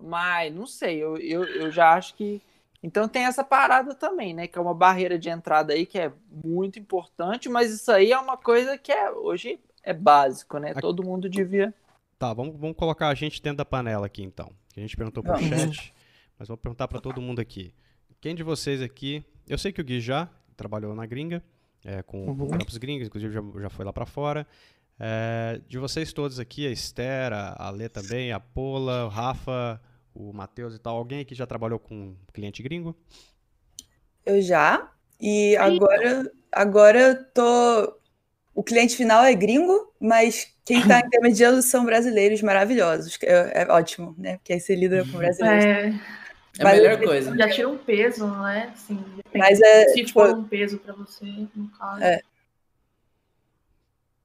Mas, 0.00 0.54
não 0.54 0.66
sei, 0.66 1.02
eu, 1.02 1.16
eu, 1.16 1.44
eu 1.44 1.70
já 1.70 1.92
acho 1.92 2.14
que 2.14 2.40
então 2.82 3.06
tem 3.06 3.24
essa 3.24 3.44
parada 3.44 3.94
também, 3.94 4.34
né? 4.34 4.48
Que 4.48 4.58
é 4.58 4.60
uma 4.60 4.74
barreira 4.74 5.16
de 5.16 5.28
entrada 5.28 5.72
aí 5.72 5.86
que 5.86 5.98
é 5.98 6.12
muito 6.44 6.78
importante, 6.78 7.48
mas 7.48 7.72
isso 7.72 7.92
aí 7.92 8.10
é 8.10 8.18
uma 8.18 8.36
coisa 8.36 8.76
que 8.76 8.90
é, 8.90 9.10
hoje 9.10 9.60
é 9.84 9.92
básico, 9.92 10.58
né? 10.58 10.74
Todo 10.74 11.04
mundo 11.04 11.28
devia. 11.28 11.72
Tá, 12.18 12.32
vamos, 12.34 12.58
vamos 12.58 12.76
colocar 12.76 13.08
a 13.08 13.14
gente 13.14 13.40
dentro 13.40 13.58
da 13.58 13.64
panela 13.64 14.06
aqui 14.06 14.22
então. 14.22 14.50
A 14.76 14.80
gente 14.80 14.96
perguntou 14.96 15.22
pro 15.22 15.38
chat, 15.38 15.94
mas 16.42 16.48
vou 16.48 16.56
perguntar 16.56 16.88
para 16.88 17.00
todo 17.00 17.22
mundo 17.22 17.40
aqui. 17.40 17.72
Quem 18.20 18.34
de 18.34 18.42
vocês 18.42 18.82
aqui. 18.82 19.24
Eu 19.48 19.56
sei 19.56 19.70
que 19.70 19.80
o 19.80 19.84
Gui 19.84 20.00
já 20.00 20.28
trabalhou 20.56 20.92
na 20.92 21.06
gringa, 21.06 21.40
é, 21.84 22.02
com 22.02 22.26
uhum. 22.26 22.48
campos 22.48 22.76
gringos, 22.78 23.06
inclusive 23.06 23.32
já, 23.32 23.40
já 23.60 23.70
foi 23.70 23.84
lá 23.84 23.92
para 23.92 24.04
fora. 24.04 24.44
É, 24.98 25.60
de 25.68 25.78
vocês 25.78 26.12
todos 26.12 26.40
aqui, 26.40 26.66
a 26.66 26.70
Esther, 26.72 27.32
a 27.32 27.70
Lê 27.70 27.88
também, 27.88 28.32
a 28.32 28.40
Pola, 28.40 29.04
o 29.04 29.08
Rafa, 29.08 29.80
o 30.12 30.32
Matheus 30.32 30.74
e 30.74 30.80
tal. 30.80 30.96
Alguém 30.96 31.20
aqui 31.20 31.32
já 31.32 31.46
trabalhou 31.46 31.78
com 31.78 32.16
cliente 32.32 32.60
gringo? 32.60 32.96
Eu 34.26 34.42
já. 34.42 34.90
E 35.20 35.56
agora, 35.58 36.32
agora 36.50 37.14
tô. 37.32 38.00
O 38.52 38.64
cliente 38.64 38.96
final 38.96 39.22
é 39.22 39.32
gringo, 39.32 39.94
mas 40.00 40.52
quem 40.64 40.80
está 40.80 40.98
intermediando 41.06 41.62
são 41.62 41.84
brasileiros 41.84 42.42
maravilhosos. 42.42 43.16
É, 43.22 43.62
é, 43.62 43.72
ótimo, 43.72 44.12
né? 44.18 44.38
Porque 44.38 44.54
aí 44.54 44.58
você 44.58 44.74
lida 44.74 45.04
com 45.04 45.18
brasileiros. 45.18 45.64
É, 45.64 46.21
é 46.58 46.62
a 46.62 46.72
melhor 46.72 47.00
coisa. 47.00 47.36
Já 47.36 47.50
tira 47.50 47.68
um 47.68 47.78
peso, 47.78 48.26
né? 48.26 48.70
Assim, 48.74 49.02
mas 49.34 49.60
é, 49.60 49.88
se 49.88 50.04
tipo, 50.04 50.12
for 50.12 50.34
um 50.34 50.44
peso 50.44 50.78
para 50.78 50.92
você, 50.92 51.24
no 51.54 51.68
caso. 51.78 52.02
É. 52.02 52.20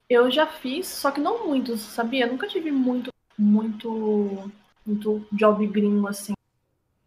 Eu 0.09 0.31
já 0.31 0.47
fiz, 0.47 0.87
só 0.87 1.11
que 1.11 1.19
não 1.19 1.47
muito, 1.47 1.77
sabia? 1.77 2.25
Eu 2.25 2.31
nunca 2.31 2.47
tive 2.47 2.71
muito, 2.71 3.11
muito 3.37 4.51
muito 4.87 5.27
job 5.33 5.67
gringo 5.67 6.07
assim. 6.07 6.33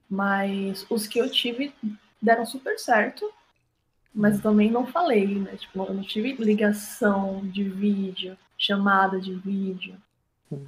Mas 0.09 0.85
os 0.91 1.07
que 1.07 1.19
eu 1.19 1.31
tive 1.31 1.73
deram 2.21 2.45
super 2.45 2.79
certo. 2.79 3.33
Mas 4.13 4.41
também 4.41 4.71
não 4.71 4.87
falei, 4.87 5.39
né? 5.39 5.57
Tipo, 5.57 5.85
eu 5.85 5.95
não 5.95 6.03
tive 6.03 6.33
ligação 6.33 7.41
de 7.45 7.63
vídeo, 7.63 8.37
chamada 8.59 9.21
de 9.21 9.33
vídeo. 9.35 9.97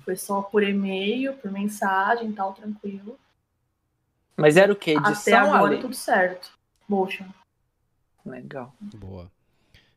Foi 0.05 0.15
só 0.15 0.43
por 0.43 0.63
e-mail, 0.63 1.35
por 1.35 1.51
mensagem 1.51 2.31
e 2.31 2.33
tal, 2.33 2.55
tranquilo. 2.55 3.19
Mas 4.37 4.57
era 4.57 4.73
o 4.73 4.77
que? 4.77 4.93
Edição 4.93 5.13
Até 5.13 5.35
agora 5.35 5.79
tudo 5.79 5.95
certo. 5.95 6.51
Motion. 6.89 7.27
Legal. 8.25 8.75
Boa. 8.81 9.31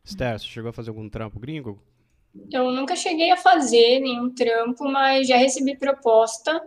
Esther, 0.04 0.40
você 0.40 0.46
chegou 0.46 0.70
a 0.70 0.74
fazer 0.74 0.90
algum 0.90 1.10
trampo 1.10 1.40
gringo? 1.40 1.82
Eu 2.52 2.72
nunca 2.72 2.96
cheguei 2.96 3.32
a 3.32 3.38
fazer 3.38 4.00
nenhum 4.00 4.30
trampo, 4.34 4.84
mas 4.86 5.28
já 5.28 5.38
recebi 5.38 5.78
proposta 5.78 6.62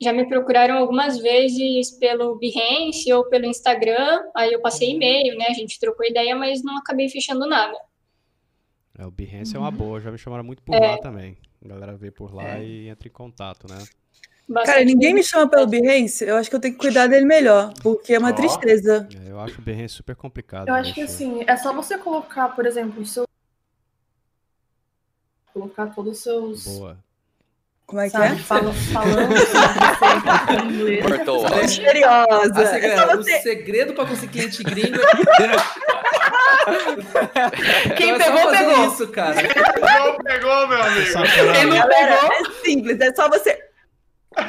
já 0.00 0.12
me 0.12 0.26
procuraram 0.28 0.78
algumas 0.78 1.18
vezes 1.18 1.90
pelo 1.90 2.38
Behance 2.38 3.12
ou 3.12 3.24
pelo 3.24 3.46
Instagram, 3.46 4.22
aí 4.34 4.52
eu 4.52 4.60
passei 4.60 4.90
e-mail, 4.90 5.36
né? 5.36 5.46
A 5.48 5.52
gente 5.52 5.78
trocou 5.80 6.06
ideia, 6.06 6.36
mas 6.36 6.62
não 6.62 6.78
acabei 6.78 7.08
fechando 7.08 7.46
nada. 7.48 7.76
É, 8.96 9.04
o 9.04 9.10
Behance 9.10 9.56
uhum. 9.56 9.62
é 9.62 9.64
uma 9.64 9.70
boa, 9.70 10.00
já 10.00 10.10
me 10.10 10.18
chamaram 10.18 10.44
muito 10.44 10.62
por 10.62 10.76
é. 10.76 10.92
lá 10.92 10.98
também. 10.98 11.36
A 11.64 11.68
galera 11.68 11.96
vê 11.96 12.12
por 12.12 12.32
lá 12.32 12.58
é. 12.58 12.64
e 12.64 12.88
entra 12.88 13.08
em 13.08 13.10
contato, 13.12 13.66
né? 13.68 13.84
Bastante 14.48 14.74
Cara, 14.74 14.84
ninguém 14.84 15.12
me 15.12 15.22
chama 15.22 15.46
pelo 15.46 15.66
Behance, 15.66 16.24
eu 16.24 16.36
acho 16.36 16.48
que 16.48 16.56
eu 16.56 16.60
tenho 16.60 16.72
que 16.72 16.80
cuidar 16.80 17.06
dele 17.06 17.26
melhor, 17.26 17.74
porque 17.82 18.14
é 18.14 18.18
uma 18.18 18.30
oh. 18.30 18.34
tristeza. 18.34 19.06
É, 19.26 19.30
eu 19.30 19.38
acho 19.38 19.60
o 19.60 19.62
Behance 19.62 19.94
super 19.94 20.16
complicado. 20.16 20.68
Eu 20.68 20.74
acho 20.74 20.94
que 20.94 21.02
assim, 21.02 21.44
é 21.46 21.56
só 21.56 21.74
você 21.74 21.98
colocar, 21.98 22.48
por 22.48 22.64
exemplo, 22.64 23.02
o 23.02 23.06
seu. 23.06 23.26
Colocar 25.52 25.88
todos 25.88 26.16
os 26.16 26.22
seus. 26.22 26.64
Boa 26.64 26.96
como 27.88 28.00
é 28.02 28.10
que 28.10 28.16
é? 28.18 28.36
Fala, 28.36 28.70
falando 28.92 29.32
inglês. 30.74 31.06
Cortou. 31.06 31.48
Misteriosa. 31.56 32.62
É 32.62 33.16
o 33.16 33.22
segredo 33.22 33.94
para 33.94 34.04
conseguir 34.04 34.40
cliente 34.40 34.62
gringo 34.62 34.98
Quem 37.96 38.10
então 38.10 38.34
pegou, 38.34 38.52
é 38.52 38.58
pegou. 38.58 38.88
isso, 38.88 39.08
cara. 39.08 39.36
Não 39.40 40.18
pegou, 40.18 40.68
meu 40.68 40.82
amigo. 40.82 41.18
Quem 41.54 41.64
não 41.64 41.88
pegou... 41.88 42.30
É 42.30 42.44
simples, 42.62 43.00
é 43.00 43.14
só 43.14 43.26
você... 43.30 43.58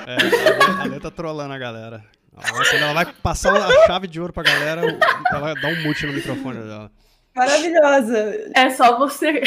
É, 0.08 0.82
a 0.82 0.86
Lê 0.86 0.99
tá 0.99 1.12
trolando 1.12 1.54
a 1.54 1.58
galera. 1.58 2.04
Quando 2.34 2.84
ela 2.84 2.93
vai 2.93 3.13
passar 3.13 3.56
a 3.56 3.88
chave 3.88 4.08
de 4.08 4.21
ouro 4.21 4.32
pra 4.32 4.43
galera, 4.43 4.82
ela 5.32 5.39
vai 5.39 5.56
dar 5.56 5.67
um 5.67 5.84
mute 5.84 6.06
no 6.06 6.13
microfone 6.13 6.60
dela. 6.60 6.91
Maravilhosa. 7.36 8.52
É 8.56 8.69
só 8.69 8.97
você, 8.97 9.43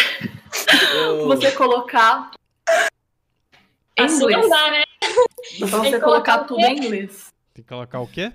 você 1.26 1.52
colocar 1.52 2.30
em 3.98 4.04
assim 4.04 4.24
inglês. 4.24 4.40
não 4.40 4.48
dá, 4.48 4.70
né? 4.70 4.84
Então 5.56 5.84
você 5.84 6.00
colocar, 6.00 6.38
tudo 6.44 6.60
em 6.60 6.76
inglês. 6.78 7.32
Tem 7.54 7.62
que 7.62 7.68
colocar 7.68 8.00
o 8.00 8.06
quê? 8.06 8.32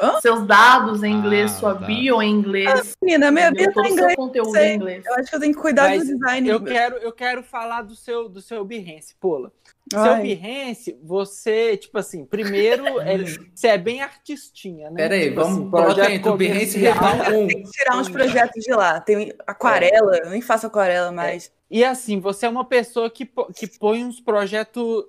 Hã? 0.00 0.20
Seus 0.20 0.46
dados 0.46 1.02
em 1.02 1.12
inglês, 1.12 1.52
ah, 1.52 1.58
sua 1.58 1.74
tá. 1.74 1.86
bio 1.86 2.22
em 2.22 2.30
inglês. 2.30 2.68
Ah, 2.68 2.96
menina, 3.02 3.32
minha 3.32 3.50
bio 3.50 3.72
tá 3.72 3.82
em 3.82 3.92
inglês. 3.92 4.14
conteúdo 4.14 4.56
em 4.56 4.76
inglês. 4.76 5.04
Eu 5.04 5.14
acho 5.14 5.28
que 5.28 5.34
eu 5.34 5.40
tenho 5.40 5.54
que 5.54 5.60
cuidar 5.60 5.88
Mas 5.88 6.06
do 6.06 6.16
design. 6.16 6.48
Eu 6.48 6.62
quero, 6.62 6.96
eu 6.98 7.12
quero 7.12 7.42
falar 7.42 7.82
do 7.82 7.96
seu, 7.96 8.28
do 8.28 8.40
seu 8.40 8.64
Behance, 8.64 9.16
Pula. 9.18 9.52
Ai. 9.92 10.04
Seu 10.04 10.22
Behance, 10.22 10.98
você, 11.02 11.76
tipo 11.76 11.98
assim, 11.98 12.24
primeiro, 12.24 13.00
é, 13.00 13.18
você 13.52 13.68
é 13.68 13.78
bem 13.78 14.00
artistinha, 14.00 14.88
né? 14.88 14.96
Peraí, 14.96 15.30
tipo 15.30 15.40
vamos 15.40 15.58
assim, 15.58 15.70
colocar 15.70 16.06
aí, 16.06 16.18
do 16.20 16.36
Behance 16.36 16.78
Real 16.78 16.96
1. 16.96 17.46
Tem 17.48 17.62
que 17.64 17.70
tirar 17.70 17.96
uns 17.98 18.08
projetos 18.08 18.62
de 18.62 18.70
lá. 18.70 19.00
Tem 19.00 19.32
aquarela, 19.48 20.16
é. 20.16 20.22
eu 20.26 20.30
nem 20.30 20.40
faço 20.40 20.66
aquarela 20.68 21.10
mais. 21.10 21.46
É. 21.46 21.58
E 21.70 21.84
assim, 21.84 22.20
você 22.20 22.46
é 22.46 22.48
uma 22.48 22.64
pessoa 22.64 23.10
que, 23.10 23.28
que 23.54 23.66
põe 23.78 24.04
uns 24.04 24.20
projetos. 24.20 25.04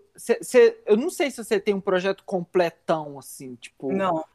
eu 0.86 0.97
não 0.97 1.12
sei 1.12 1.30
se 1.30 1.43
você 1.43 1.60
tem 1.60 1.75
um 1.75 1.80
projeto 1.80 2.23
completão, 2.25 3.19
assim, 3.19 3.56
tipo. 3.56 3.93
Não. 3.93 4.25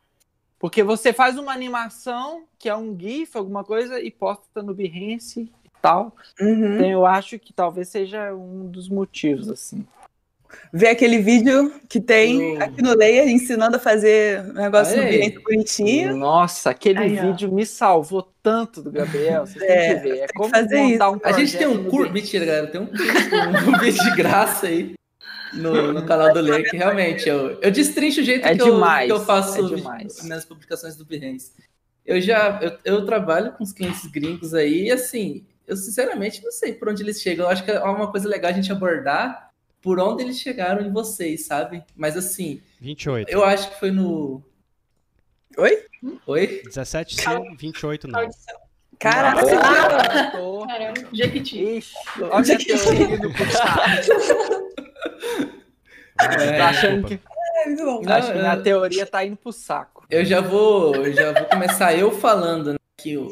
Porque 0.64 0.82
você 0.82 1.12
faz 1.12 1.36
uma 1.36 1.52
animação, 1.52 2.44
que 2.58 2.70
é 2.70 2.74
um 2.74 2.98
GIF, 2.98 3.36
alguma 3.36 3.62
coisa, 3.62 4.00
e 4.00 4.10
posta 4.10 4.62
no 4.62 4.72
Behance 4.72 5.42
e 5.62 5.70
tal. 5.82 6.16
Uhum. 6.40 6.76
Então 6.76 6.86
eu 6.86 7.04
acho 7.04 7.38
que 7.38 7.52
talvez 7.52 7.88
seja 7.88 8.32
um 8.32 8.66
dos 8.66 8.88
motivos, 8.88 9.50
assim 9.50 9.84
ver 10.72 10.88
aquele 10.88 11.18
vídeo 11.18 11.70
que 11.86 12.00
tem 12.00 12.62
aqui 12.62 12.80
no 12.80 12.96
Leia 12.96 13.28
ensinando 13.30 13.76
a 13.76 13.78
fazer 13.78 14.40
um 14.40 14.52
negócio 14.54 14.98
Aí. 14.98 15.34
no 15.34 15.42
bonitinho. 15.42 16.16
Nossa, 16.16 16.70
aquele 16.70 16.98
Aí, 17.00 17.16
vídeo 17.16 17.52
me 17.52 17.66
salvou 17.66 18.32
tanto 18.42 18.80
do 18.80 18.90
Gabriel. 18.90 19.44
Vocês 19.46 19.62
é, 19.62 19.66
têm 19.66 19.96
que 19.96 20.08
ver. 20.08 20.18
É 20.20 20.26
como 20.34 20.48
fazer 20.48 20.80
montar 20.80 21.08
isso. 21.08 21.16
um 21.16 21.20
A 21.24 21.32
gente 21.32 21.58
tem 21.58 21.66
um 21.66 21.84
curso. 21.90 22.12
Mentira, 22.12 22.46
galera, 22.46 22.66
tem 22.68 22.80
um, 22.80 22.84
um 22.84 23.78
vídeo 23.80 24.02
de 24.02 24.16
graça 24.16 24.66
aí. 24.66 24.94
No, 25.56 25.92
no 25.92 26.04
canal 26.04 26.32
do 26.32 26.64
que 26.64 26.76
realmente 26.76 27.28
eu, 27.28 27.60
eu 27.60 27.70
destrincho 27.70 28.20
o 28.20 28.24
jeito 28.24 28.46
é 28.46 28.56
que, 28.56 28.64
demais, 28.64 29.08
eu, 29.08 29.16
que 29.16 29.22
eu 29.22 29.26
faço 29.26 29.58
é 29.58 30.26
nas 30.26 30.44
publicações 30.44 30.96
do 30.96 31.04
Behance. 31.04 31.52
Eu 32.04 32.20
já 32.20 32.60
eu, 32.62 32.78
eu 32.84 33.06
trabalho 33.06 33.52
com 33.52 33.64
os 33.64 33.72
clientes 33.72 34.06
gringos 34.06 34.52
aí, 34.52 34.86
e 34.86 34.92
assim, 34.92 35.46
eu 35.66 35.76
sinceramente 35.76 36.42
não 36.42 36.52
sei 36.52 36.74
por 36.74 36.88
onde 36.88 37.02
eles 37.02 37.20
chegam. 37.20 37.46
Eu 37.46 37.50
acho 37.50 37.64
que 37.64 37.70
é 37.70 37.80
uma 37.80 38.10
coisa 38.10 38.28
legal 38.28 38.50
a 38.50 38.54
gente 38.54 38.70
abordar, 38.70 39.50
por 39.80 39.98
onde 39.98 40.22
eles 40.22 40.38
chegaram 40.38 40.84
em 40.84 40.92
vocês, 40.92 41.46
sabe? 41.46 41.82
Mas 41.94 42.16
assim. 42.16 42.60
28. 42.80 43.30
Eu 43.30 43.44
acho 43.44 43.70
que 43.70 43.78
foi 43.78 43.90
no. 43.90 44.42
Oi? 45.56 45.84
Oi? 46.26 46.62
17 46.64 47.16
sim, 47.16 47.56
28 47.56 48.08
não. 48.08 48.28
Caraca! 48.98 49.44
Caramba, 50.66 51.08
Jequiti. 51.12 51.62
Ixi, 51.62 51.94
olha 52.30 52.58
teoria 52.58 53.18
do 53.18 53.30
é, 56.20 56.58
tá 56.58 56.68
achando 56.68 57.06
que. 57.06 57.14
É. 57.14 58.12
Acho 58.12 58.32
que 58.32 58.38
na 58.38 58.56
teoria 58.58 59.06
tá 59.06 59.24
indo 59.24 59.36
pro 59.36 59.52
saco. 59.52 60.06
Eu 60.10 60.24
já 60.24 60.40
vou, 60.40 60.94
eu 60.96 61.12
já 61.12 61.32
vou 61.32 61.44
começar 61.46 61.96
eu 61.96 62.10
falando 62.10 62.72
né, 62.72 62.78
que 62.96 63.16
o, 63.16 63.28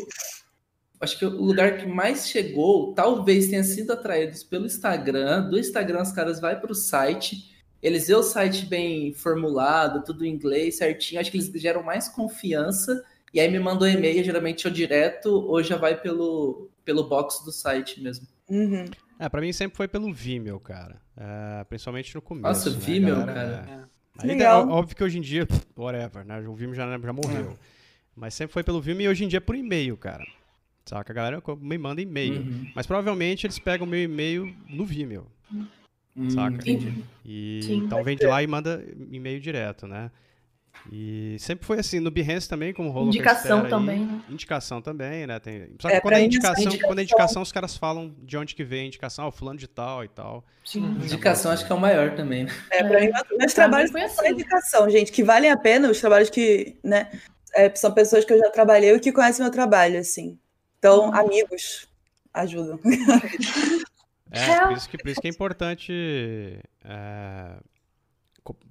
acho 1.01 1.19
que 1.19 1.27
o 1.27 1.31
lugar 1.31 1.77
que 1.79 1.87
mais 1.87 2.29
chegou 2.29 2.95
talvez 2.95 3.49
tenha 3.49 3.65
sido 3.65 3.93
atraídos 3.93 4.43
pelo 4.43 4.65
Instagram. 4.65 5.51
Do 5.51 5.59
Instagram, 5.59 6.03
os 6.03 6.13
caras 6.13 6.41
vão 6.41 6.55
para 6.59 6.73
o 6.73 6.75
site, 6.75 7.53
eles 7.83 8.07
vê 8.07 8.15
o 8.15 8.23
site 8.23 8.65
bem 8.65 9.13
formulado, 9.13 10.05
tudo 10.05 10.25
em 10.25 10.31
inglês, 10.31 10.79
certinho. 10.79 11.21
Acho 11.21 11.31
que 11.31 11.37
eles 11.37 11.51
geram 11.61 11.83
mais 11.83 12.09
confiança. 12.09 13.05
E 13.35 13.41
aí 13.41 13.51
me 13.51 13.59
mandam 13.59 13.89
um 13.89 13.91
e-mail, 13.91 14.23
geralmente 14.23 14.69
ou 14.69 14.73
direto, 14.73 15.29
ou 15.29 15.63
já 15.63 15.77
vai 15.77 16.01
pelo, 16.01 16.71
pelo 16.85 17.09
box 17.09 17.45
do 17.45 17.51
site 17.51 18.01
mesmo. 18.01 18.27
Uhum. 18.49 18.85
É, 19.19 19.29
pra 19.29 19.41
mim 19.41 19.53
sempre 19.53 19.77
foi 19.77 19.89
pelo 19.89 20.13
Vimeo, 20.13 20.61
cara. 20.61 21.02
Uh, 21.17 21.65
principalmente 21.67 22.15
no 22.15 22.23
começo. 22.23 22.49
Nossa, 22.49 22.71
né, 22.71 22.77
Vimeo, 22.79 23.17
galera, 23.17 23.65
cara. 23.65 23.71
É. 23.71 23.93
Aí, 24.23 24.29
Legal. 24.29 24.69
óbvio 24.69 24.97
que 24.97 25.05
hoje 25.05 25.19
em 25.19 25.21
dia, 25.21 25.47
whatever, 25.77 26.25
né? 26.25 26.41
O 26.47 26.55
Vimeo 26.55 26.75
já, 26.75 26.87
já 26.87 27.13
morreu. 27.13 27.51
É. 27.51 27.57
Mas 28.15 28.35
sempre 28.35 28.53
foi 28.53 28.63
pelo 28.63 28.81
Vimeo 28.81 29.07
e 29.07 29.09
hoje 29.09 29.25
em 29.25 29.29
dia 29.29 29.39
é 29.39 29.41
por 29.41 29.55
e-mail, 29.55 29.97
cara. 29.97 30.25
Saca? 30.85 31.13
A 31.13 31.15
galera 31.15 31.43
me 31.61 31.79
manda 31.79 32.03
e-mail. 32.03 32.41
Uhum. 32.41 32.71
Mas 32.75 32.87
provavelmente 32.87 33.47
eles 33.47 33.59
pegam 33.59 33.87
o 33.87 33.91
meu 33.91 34.03
e-mail 34.03 34.55
no 34.69 34.85
Vimeo. 34.85 35.27
Hum, 36.17 36.31
saca? 36.31 36.57
Entendi. 36.57 37.05
E, 37.25 37.61
Sim, 37.63 37.77
então 37.85 38.03
vem 38.03 38.17
de 38.17 38.27
lá 38.27 38.43
e 38.43 38.47
manda 38.47 38.85
e-mail 39.11 39.41
direto, 39.41 39.87
né? 39.87 40.11
E 40.91 41.37
sempre 41.39 41.65
foi 41.65 41.79
assim, 41.79 42.01
no 42.01 42.11
Behance 42.11 42.49
também, 42.49 42.73
como 42.73 42.91
rolou 42.91 43.09
Indicação 43.09 43.69
também, 43.69 44.01
aí, 44.01 44.05
né? 44.05 44.23
Indicação 44.29 44.83
também, 44.83 45.27
né? 45.27 45.39
Tem... 45.39 45.69
Só 45.81 45.89
que 45.89 45.95
é, 45.95 46.01
quando, 46.01 46.15
é 46.15 46.25
indicação, 46.25 46.65
indicação, 46.65 46.89
quando 46.89 46.99
é 46.99 47.03
indicação, 47.03 47.43
os 47.43 47.53
caras 47.53 47.77
falam 47.77 48.15
de 48.19 48.37
onde 48.37 48.55
que 48.55 48.65
vem 48.65 48.83
a 48.83 48.87
indicação, 48.87 49.29
oh, 49.29 49.31
fulano 49.31 49.59
de 49.59 49.69
tal 49.69 50.03
e 50.03 50.09
tal. 50.09 50.45
Sim. 50.65 50.85
Indicação 51.03 51.53
acho 51.53 51.65
que 51.65 51.73
é 51.73 51.75
o 51.75 51.81
maior 51.81 52.15
também, 52.17 52.45
né? 52.45 52.53
É, 52.71 52.83
pra 52.83 53.01
mim, 53.01 53.11
meus 53.39 53.55
trabalhos 53.55 53.91
foi 53.93 54.03
assim. 54.03 54.29
indicação, 54.29 54.91
gente, 54.91 55.13
que 55.13 55.23
valem 55.23 55.51
a 55.51 55.57
pena, 55.57 55.89
os 55.89 56.01
trabalhos 56.01 56.31
que, 56.31 56.77
né, 56.83 57.11
é, 57.55 57.73
são 57.75 57.93
pessoas 57.93 58.25
que 58.25 58.33
eu 58.33 58.39
já 58.39 58.51
trabalhei 58.51 58.93
e 58.93 59.01
que 59.01 59.13
conhecem 59.13 59.45
meu 59.45 59.53
trabalho, 59.53 59.99
assim. 59.99 60.39
Então, 60.79 61.07
uhum. 61.07 61.15
amigos 61.15 61.89
ajudam. 62.35 62.81
É, 64.35 64.61
por 64.61 64.73
isso 64.73 64.89
que, 64.89 64.97
por 64.97 65.09
isso 65.11 65.21
que 65.21 65.27
é 65.27 65.31
importante 65.31 66.59
é, 66.83 67.57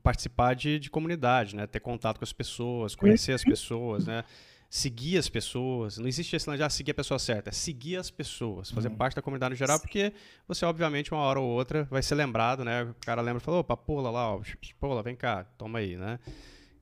participar 0.04 0.54
de, 0.54 0.80
de 0.80 0.90
comunidade, 0.90 1.56
né? 1.56 1.66
Ter 1.68 1.80
contato 1.80 2.18
com 2.18 2.24
as 2.24 2.34
pessoas, 2.34 2.96
conhecer 2.96 3.34
as 3.34 3.44
pessoas, 3.44 4.06
né? 4.06 4.24
Seguir 4.70 5.18
as 5.18 5.28
pessoas. 5.28 5.98
Não 5.98 6.08
existe 6.08 6.36
esse 6.36 6.50
de 6.56 6.64
ah, 6.64 6.70
seguir 6.70 6.92
a 6.92 6.94
pessoa 6.94 7.20
certa. 7.20 7.50
É 7.50 7.54
seguir 7.54 7.98
as 7.98 8.10
pessoas. 8.10 8.72
Fazer 8.72 8.88
uhum. 8.88 8.96
parte 8.96 9.16
da 9.16 9.22
comunidade 9.22 9.52
no 9.52 9.58
geral, 9.58 9.80
porque 9.80 10.14
você, 10.48 10.66
obviamente, 10.66 11.14
uma 11.14 11.22
hora 11.22 11.40
ou 11.40 11.50
outra 11.50 11.84
vai 11.86 12.02
ser 12.02 12.16
lembrado, 12.16 12.64
né? 12.64 12.84
O 12.84 12.96
cara 13.06 13.22
lembra 13.22 13.42
e 13.42 13.44
fala, 13.44 13.58
opa, 13.58 13.76
pula 13.76 14.10
lá, 14.10 14.34
ó, 14.34 14.42
pula, 14.80 15.04
vem 15.04 15.16
cá, 15.16 15.46
toma 15.58 15.80
aí, 15.80 15.98
né? 15.98 16.20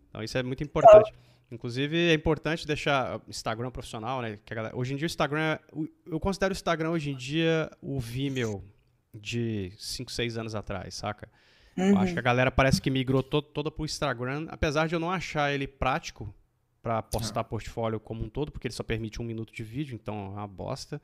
Então 0.09 0.23
isso 0.23 0.37
é 0.37 0.43
muito 0.43 0.63
importante. 0.63 1.11
Inclusive, 1.51 2.11
é 2.11 2.13
importante 2.13 2.67
deixar 2.67 3.19
Instagram 3.27 3.71
profissional, 3.71 4.21
né? 4.21 4.37
Galera, 4.45 4.75
hoje 4.75 4.93
em 4.93 4.97
dia 4.97 5.05
o 5.05 5.07
Instagram. 5.07 5.57
Eu 6.05 6.19
considero 6.19 6.51
o 6.51 6.55
Instagram 6.55 6.91
hoje 6.91 7.09
em 7.09 7.15
dia 7.15 7.71
o 7.81 7.99
Vimeo 7.99 8.63
de 9.13 9.73
5, 9.77 10.11
6 10.11 10.37
anos 10.37 10.53
atrás, 10.53 10.93
saca? 10.93 11.27
Uhum. 11.79 11.91
Eu 11.91 11.97
acho 11.99 12.13
que 12.13 12.19
a 12.19 12.23
galera 12.23 12.51
parece 12.51 12.81
que 12.81 12.89
migrou 12.89 13.23
to 13.23 13.41
toda 13.41 13.71
pro 13.71 13.85
Instagram, 13.85 14.47
apesar 14.49 14.87
de 14.87 14.95
eu 14.95 14.99
não 14.99 15.11
achar 15.11 15.53
ele 15.53 15.67
prático 15.67 16.33
para 16.81 17.01
postar 17.01 17.41
ah. 17.41 17.43
portfólio 17.43 17.99
como 17.99 18.23
um 18.23 18.29
todo, 18.29 18.51
porque 18.51 18.67
ele 18.67 18.73
só 18.73 18.83
permite 18.83 19.21
um 19.21 19.25
minuto 19.25 19.53
de 19.53 19.63
vídeo, 19.63 19.95
então 19.95 20.15
é 20.15 20.29
uma 20.39 20.47
bosta. 20.47 21.01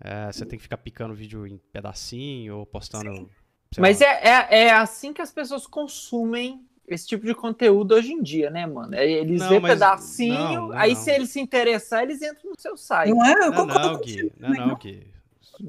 É, 0.00 0.30
você 0.30 0.46
tem 0.46 0.58
que 0.58 0.62
ficar 0.62 0.76
picando 0.78 1.14
vídeo 1.14 1.46
em 1.46 1.58
pedacinho 1.72 2.58
ou 2.58 2.66
postando. 2.66 3.28
Mas 3.78 4.00
é, 4.00 4.20
é, 4.22 4.58
é 4.66 4.70
assim 4.70 5.12
que 5.12 5.20
as 5.20 5.32
pessoas 5.32 5.66
consumem 5.66 6.64
esse 6.86 7.06
tipo 7.06 7.26
de 7.26 7.34
conteúdo 7.34 7.94
hoje 7.94 8.12
em 8.12 8.22
dia, 8.22 8.48
né, 8.48 8.66
mano? 8.66 8.94
É, 8.94 9.10
eles 9.10 9.40
não, 9.40 9.48
vêem 9.48 9.60
pedacinho, 9.60 10.34
não, 10.34 10.68
não, 10.68 10.72
aí 10.72 10.96
se 10.96 11.10
eles 11.10 11.30
se 11.30 11.40
interessar, 11.40 12.02
eles 12.02 12.22
entram 12.22 12.50
no 12.50 12.58
seu 12.58 12.76
site. 12.76 13.10
Não 13.10 13.24
é? 13.24 13.32
Eu 13.32 13.50
não, 13.52 13.66
não, 13.66 14.00
Gui. 14.00 14.32
Não, 14.38 14.50
não, 14.50 14.74
Gui. 14.76 15.06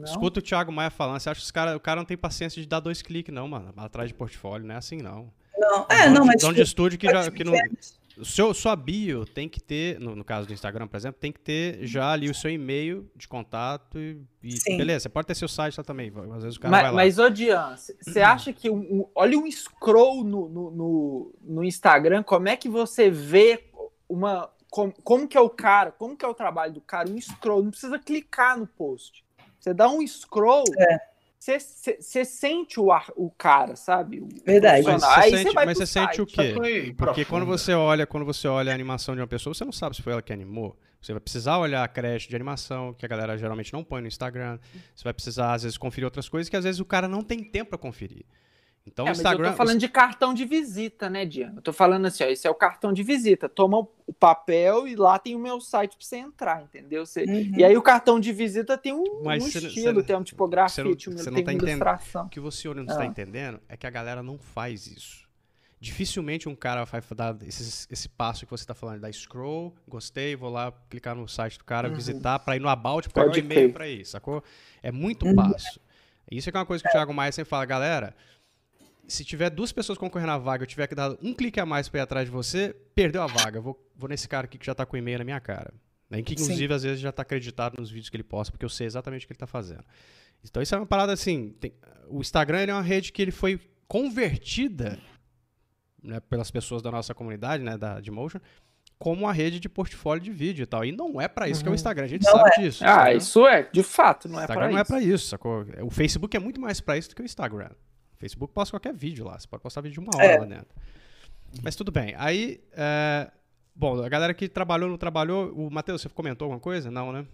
Escuta 0.03 0.39
o 0.39 0.43
Thiago 0.43 0.71
Maia 0.71 0.89
falando, 0.89 1.19
você 1.19 1.29
acha 1.29 1.39
que 1.39 1.45
os 1.45 1.51
cara, 1.51 1.75
o 1.75 1.79
cara 1.79 2.01
não 2.01 2.05
tem 2.05 2.17
paciência 2.17 2.61
de 2.61 2.67
dar 2.67 2.79
dois 2.79 3.01
cliques, 3.01 3.33
não, 3.33 3.47
mano, 3.47 3.73
atrás 3.77 4.09
de 4.09 4.13
portfólio, 4.13 4.65
não 4.65 4.75
é 4.75 4.77
assim, 4.77 4.97
não. 4.97 5.31
Não, 5.57 5.85
é, 5.89 6.09
não, 6.09 6.25
mas... 6.25 6.41
Dono 6.41 6.53
de 6.53 6.61
estúdio 6.61 6.97
que, 6.97 7.07
já, 7.07 7.29
que 7.29 7.43
não... 7.43 7.53
O 8.19 8.25
seu, 8.25 8.53
sua 8.53 8.75
bio 8.75 9.25
tem 9.25 9.47
que 9.47 9.61
ter, 9.61 9.97
no, 9.97 10.13
no, 10.13 10.25
caso 10.25 10.45
do 10.45 10.51
Instagram, 10.51 10.87
por 10.87 10.97
exemplo, 10.97 11.17
tem 11.21 11.31
que 11.31 11.39
ter 11.39 11.87
já 11.87 12.11
ali 12.11 12.29
o 12.29 12.35
seu 12.35 12.51
e-mail 12.51 13.09
de 13.15 13.29
contato 13.29 13.97
e, 13.97 14.21
e 14.43 14.77
beleza, 14.77 15.03
você 15.03 15.09
pode 15.09 15.27
ter 15.27 15.35
seu 15.35 15.47
site 15.47 15.77
lá 15.77 15.83
também. 15.85 16.11
Às 16.35 16.43
vezes 16.43 16.57
o 16.57 16.59
cara 16.59 16.71
mas, 16.71 16.81
vai 16.81 16.91
lá. 16.91 16.95
Mas, 16.97 17.17
ô 17.17 17.29
Dian, 17.29 17.77
você 17.77 18.19
acha 18.19 18.51
que 18.51 18.69
um, 18.69 18.79
um, 18.79 19.09
olha 19.15 19.39
um 19.39 19.49
scroll 19.49 20.25
no, 20.25 20.49
no, 20.49 20.71
no, 20.71 21.35
no, 21.41 21.63
Instagram, 21.63 22.21
como 22.21 22.49
é 22.49 22.57
que 22.57 22.67
você 22.67 23.09
vê 23.09 23.63
uma. 24.07 24.49
Como, 24.69 24.93
como 25.01 25.27
que 25.27 25.37
é 25.37 25.41
o 25.41 25.49
cara, 25.49 25.91
como 25.91 26.17
que 26.17 26.25
é 26.25 26.27
o 26.27 26.33
trabalho 26.33 26.73
do 26.73 26.81
cara? 26.81 27.09
Um 27.09 27.19
scroll, 27.21 27.63
não 27.63 27.71
precisa 27.71 27.97
clicar 27.97 28.59
no 28.59 28.67
post. 28.67 29.23
Você 29.59 29.73
dá 29.73 29.89
um 29.89 30.05
scroll. 30.05 30.63
É 30.77 31.09
você 31.39 32.25
sente 32.25 32.79
o, 32.81 32.91
ar, 32.91 33.07
o 33.15 33.31
cara, 33.31 33.75
sabe? 33.77 34.19
O 34.19 34.27
Verdade. 34.45 34.83
Mas 34.83 35.01
você 35.01 35.37
sente, 35.37 35.55
mas 35.55 35.77
você 35.77 35.85
sente 35.85 36.21
o 36.21 36.25
quê? 36.25 36.93
Porque 36.97 37.23
quando 37.23 37.45
você 37.45 37.73
olha, 37.73 38.05
quando 38.05 38.25
você 38.25 38.45
olha 38.47 38.73
a 38.73 38.75
animação 38.75 39.15
de 39.15 39.21
uma 39.21 39.27
pessoa, 39.27 39.53
você 39.53 39.63
não 39.63 39.71
sabe 39.71 39.95
se 39.95 40.01
foi 40.01 40.11
ela 40.11 40.21
que 40.21 40.33
animou. 40.33 40.77
Você 41.01 41.13
vai 41.13 41.21
precisar 41.21 41.57
olhar 41.57 41.81
a 41.81 41.87
creche 41.87 42.27
de 42.27 42.35
animação, 42.35 42.93
que 42.93 43.05
a 43.05 43.07
galera 43.07 43.37
geralmente 43.37 43.71
não 43.71 43.85
põe 43.85 44.01
no 44.01 44.07
Instagram. 44.07 44.59
Você 44.93 45.03
vai 45.05 45.13
precisar, 45.13 45.53
às 45.53 45.63
vezes, 45.63 45.77
conferir 45.77 46.03
outras 46.03 46.27
coisas 46.27 46.49
que 46.49 46.57
às 46.57 46.65
vezes 46.65 46.81
o 46.81 46.85
cara 46.85 47.07
não 47.07 47.23
tem 47.23 47.41
tempo 47.41 47.69
para 47.69 47.77
conferir. 47.77 48.25
Então, 48.91 49.07
é, 49.07 49.09
o 49.09 49.11
Instagram. 49.11 49.47
eu 49.47 49.51
tô 49.51 49.57
falando 49.57 49.79
de 49.79 49.87
cartão 49.87 50.33
de 50.33 50.45
visita, 50.45 51.09
né, 51.09 51.25
Diana? 51.25 51.53
Eu 51.57 51.61
tô 51.61 51.71
falando 51.71 52.05
assim, 52.07 52.23
ó, 52.23 52.27
esse 52.27 52.47
é 52.47 52.49
o 52.49 52.55
cartão 52.55 52.91
de 52.91 53.03
visita. 53.03 53.47
Toma 53.47 53.77
o 53.79 54.13
papel 54.13 54.87
e 54.87 54.95
lá 54.95 55.19
tem 55.19 55.35
o 55.35 55.39
meu 55.39 55.61
site 55.61 55.95
pra 55.95 56.05
você 56.05 56.17
entrar, 56.17 56.63
entendeu? 56.63 57.05
Você... 57.05 57.23
Uhum. 57.23 57.51
E 57.55 57.63
aí 57.63 57.77
o 57.77 57.81
cartão 57.81 58.19
de 58.19 58.33
visita 58.33 58.77
tem 58.77 58.93
um, 58.93 59.03
um 59.23 59.31
estilo, 59.33 60.03
tem 60.03 60.15
uma 60.15 60.23
tipografia, 60.23 60.83
não, 60.83 60.93
você 60.93 61.29
não 61.29 61.43
tá 61.43 61.53
ilustração. 61.53 62.25
O 62.25 62.29
que 62.29 62.39
você 62.39 62.67
não 62.73 62.83
está 62.83 63.01
ah. 63.01 63.05
entendendo 63.05 63.59
é 63.69 63.77
que 63.77 63.85
a 63.85 63.91
galera 63.91 64.23
não 64.23 64.37
faz 64.37 64.87
isso. 64.87 65.29
Dificilmente 65.79 66.49
um 66.49 66.55
cara 66.55 66.83
vai 66.83 67.01
dar 67.15 67.37
esse, 67.43 67.87
esse 67.89 68.09
passo 68.09 68.45
que 68.45 68.51
você 68.51 68.63
está 68.63 68.73
falando, 68.73 68.99
da 68.99 69.11
scroll, 69.13 69.73
gostei, 69.87 70.35
vou 70.35 70.49
lá 70.49 70.73
clicar 70.89 71.15
no 71.15 71.25
site 71.25 71.57
do 71.57 71.63
cara, 71.63 71.87
uhum. 71.87 71.95
visitar, 71.95 72.39
para 72.39 72.57
ir 72.57 72.59
no 72.59 72.67
about, 72.67 73.07
pegar 73.09 73.31
o 73.31 73.37
e-mail 73.37 73.71
para 73.71 73.87
ir, 73.87 74.05
sacou? 74.05 74.43
É 74.83 74.91
muito 74.91 75.25
uhum. 75.25 75.35
passo. 75.35 75.79
Isso 76.29 76.49
é, 76.49 76.51
é 76.53 76.57
uma 76.57 76.65
coisa 76.65 76.83
que 76.83 76.89
o 76.89 76.91
Thiago 76.91 77.13
Maia 77.13 77.31
sempre 77.31 77.49
fala, 77.49 77.65
galera, 77.65 78.15
se 79.09 79.25
tiver 79.25 79.49
duas 79.49 79.71
pessoas 79.71 79.97
concorrendo 79.97 80.31
à 80.31 80.37
vaga, 80.37 80.63
eu 80.63 80.67
tiver 80.67 80.87
que 80.87 80.95
dar 80.95 81.11
um 81.21 81.33
clique 81.33 81.59
a 81.59 81.65
mais 81.65 81.89
para 81.89 81.99
ir 81.99 82.03
atrás 82.03 82.25
de 82.25 82.31
você, 82.31 82.75
perdeu 82.95 83.21
a 83.21 83.27
vaga. 83.27 83.59
Vou, 83.59 83.77
vou 83.95 84.09
nesse 84.09 84.27
cara 84.27 84.45
aqui 84.45 84.57
que 84.57 84.65
já 84.65 84.75
tá 84.75 84.85
com 84.85 84.95
o 84.95 84.99
e-mail 84.99 85.17
na 85.19 85.23
minha 85.23 85.39
cara. 85.39 85.73
Né? 86.09 86.21
Que, 86.21 86.33
inclusive, 86.33 86.67
Sim. 86.67 86.73
às 86.73 86.83
vezes 86.83 86.99
já 86.99 87.11
tá 87.11 87.21
acreditado 87.21 87.75
nos 87.79 87.89
vídeos 87.89 88.09
que 88.09 88.15
ele 88.15 88.23
posta, 88.23 88.51
porque 88.51 88.65
eu 88.65 88.69
sei 88.69 88.87
exatamente 88.87 89.25
o 89.25 89.27
que 89.27 89.33
ele 89.33 89.39
tá 89.39 89.47
fazendo. 89.47 89.83
Então, 90.43 90.61
isso 90.61 90.73
é 90.73 90.77
uma 90.77 90.85
parada 90.85 91.13
assim. 91.13 91.55
Tem, 91.59 91.73
o 92.07 92.21
Instagram 92.21 92.59
é 92.59 92.73
uma 92.73 92.81
rede 92.81 93.11
que 93.11 93.21
ele 93.21 93.31
foi 93.31 93.59
convertida 93.87 94.99
né, 96.01 96.19
pelas 96.19 96.49
pessoas 96.49 96.81
da 96.81 96.91
nossa 96.91 97.13
comunidade, 97.13 97.63
né, 97.63 97.77
da 97.77 97.99
Motion, 98.11 98.39
como 98.97 99.23
uma 99.25 99.33
rede 99.33 99.59
de 99.59 99.69
portfólio 99.69 100.21
de 100.23 100.31
vídeo 100.31 100.63
e 100.63 100.65
tal. 100.65 100.83
E 100.85 100.91
não 100.91 101.19
é 101.19 101.27
para 101.27 101.47
isso 101.47 101.59
uhum. 101.59 101.63
que 101.63 101.67
é 101.67 101.69
o 101.69 101.71
uhum. 101.71 101.75
Instagram, 101.75 102.03
a 102.05 102.07
gente 102.07 102.23
não 102.23 102.31
sabe 102.31 102.49
é. 102.49 102.61
disso. 102.61 102.83
Ah, 102.85 103.13
isso 103.13 103.47
é, 103.47 103.63
de 103.71 103.83
fato, 103.83 104.27
não 104.27 104.39
é 104.39 104.45
para 104.45 104.55
isso. 104.55 104.59
Instagram 104.59 104.71
não 104.71 104.79
é 104.79 104.83
para 104.83 105.01
isso, 105.01 105.27
sacou? 105.27 105.65
O 105.81 105.89
Facebook 105.89 106.35
é 106.35 106.39
muito 106.39 106.59
mais 106.59 106.79
para 106.79 106.97
isso 106.97 107.09
do 107.09 107.15
que 107.15 107.21
o 107.21 107.25
Instagram. 107.25 107.69
Facebook 108.19 108.53
posta 108.53 108.73
qualquer 108.73 108.93
vídeo 108.93 109.25
lá. 109.25 109.39
Você 109.39 109.47
pode 109.47 109.63
postar 109.63 109.81
vídeo 109.81 109.93
de 109.93 109.99
uma 109.99 110.15
hora 110.15 110.25
é. 110.25 110.39
lá 110.39 110.45
dentro. 110.45 110.75
Mas 111.63 111.75
tudo 111.75 111.91
bem. 111.91 112.13
Aí, 112.17 112.61
é... 112.73 113.31
bom, 113.73 114.03
a 114.03 114.09
galera 114.09 114.33
que 114.33 114.47
trabalhou, 114.47 114.89
não 114.89 114.97
trabalhou. 114.97 115.51
O 115.53 115.71
Matheus, 115.71 116.01
você 116.01 116.09
comentou 116.09 116.45
alguma 116.45 116.59
coisa? 116.59 116.91
Não, 116.91 117.11
né? 117.11 117.25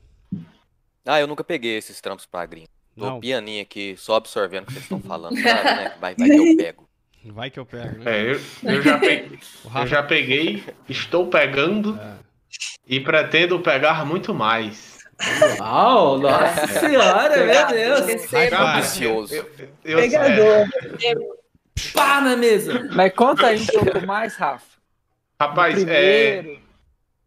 Ah, 1.06 1.20
eu 1.20 1.28
nunca 1.28 1.44
peguei 1.44 1.78
esses 1.78 2.00
trampos 2.00 2.26
pra 2.26 2.46
gringo. 2.46 2.70
Tô 2.98 3.06
não. 3.06 3.20
pianinho 3.20 3.62
aqui, 3.62 3.96
só 3.98 4.16
observando 4.16 4.64
o 4.64 4.66
que 4.68 4.74
vocês 4.74 4.84
estão 4.84 5.00
falando. 5.02 5.36
né? 5.36 5.96
vai, 6.00 6.16
vai 6.16 6.30
que 6.30 6.32
eu 6.32 6.58
pego. 6.58 6.90
Vai 7.26 7.50
que 7.50 7.60
eu 7.60 7.66
pego, 7.66 8.04
né? 8.04 8.12
É, 8.12 8.22
eu, 8.22 8.40
eu, 8.64 8.82
já, 8.84 8.98
peguei, 9.00 9.40
eu 9.76 9.88
já 9.88 10.04
peguei, 10.04 10.64
estou 10.88 11.28
pegando 11.28 12.00
é. 12.00 12.18
e 12.88 13.00
pretendo 13.00 13.60
pegar 13.60 14.06
muito 14.06 14.34
mais. 14.34 14.95
Uau, 15.60 16.18
nossa 16.20 16.68
senhora, 16.68 17.46
meu 17.46 17.68
Deus. 17.68 18.34
Ambicioso. 18.54 19.46
Pegador. 19.84 20.68
Pá 21.94 22.22
na 22.22 22.36
mesa. 22.36 22.90
Mas 22.94 23.14
conta 23.14 23.48
aí 23.48 23.62
um 23.62 23.66
pouco 23.66 24.06
mais, 24.06 24.36
Rafa. 24.36 24.76
Rapaz, 25.40 25.86
é, 25.88 26.58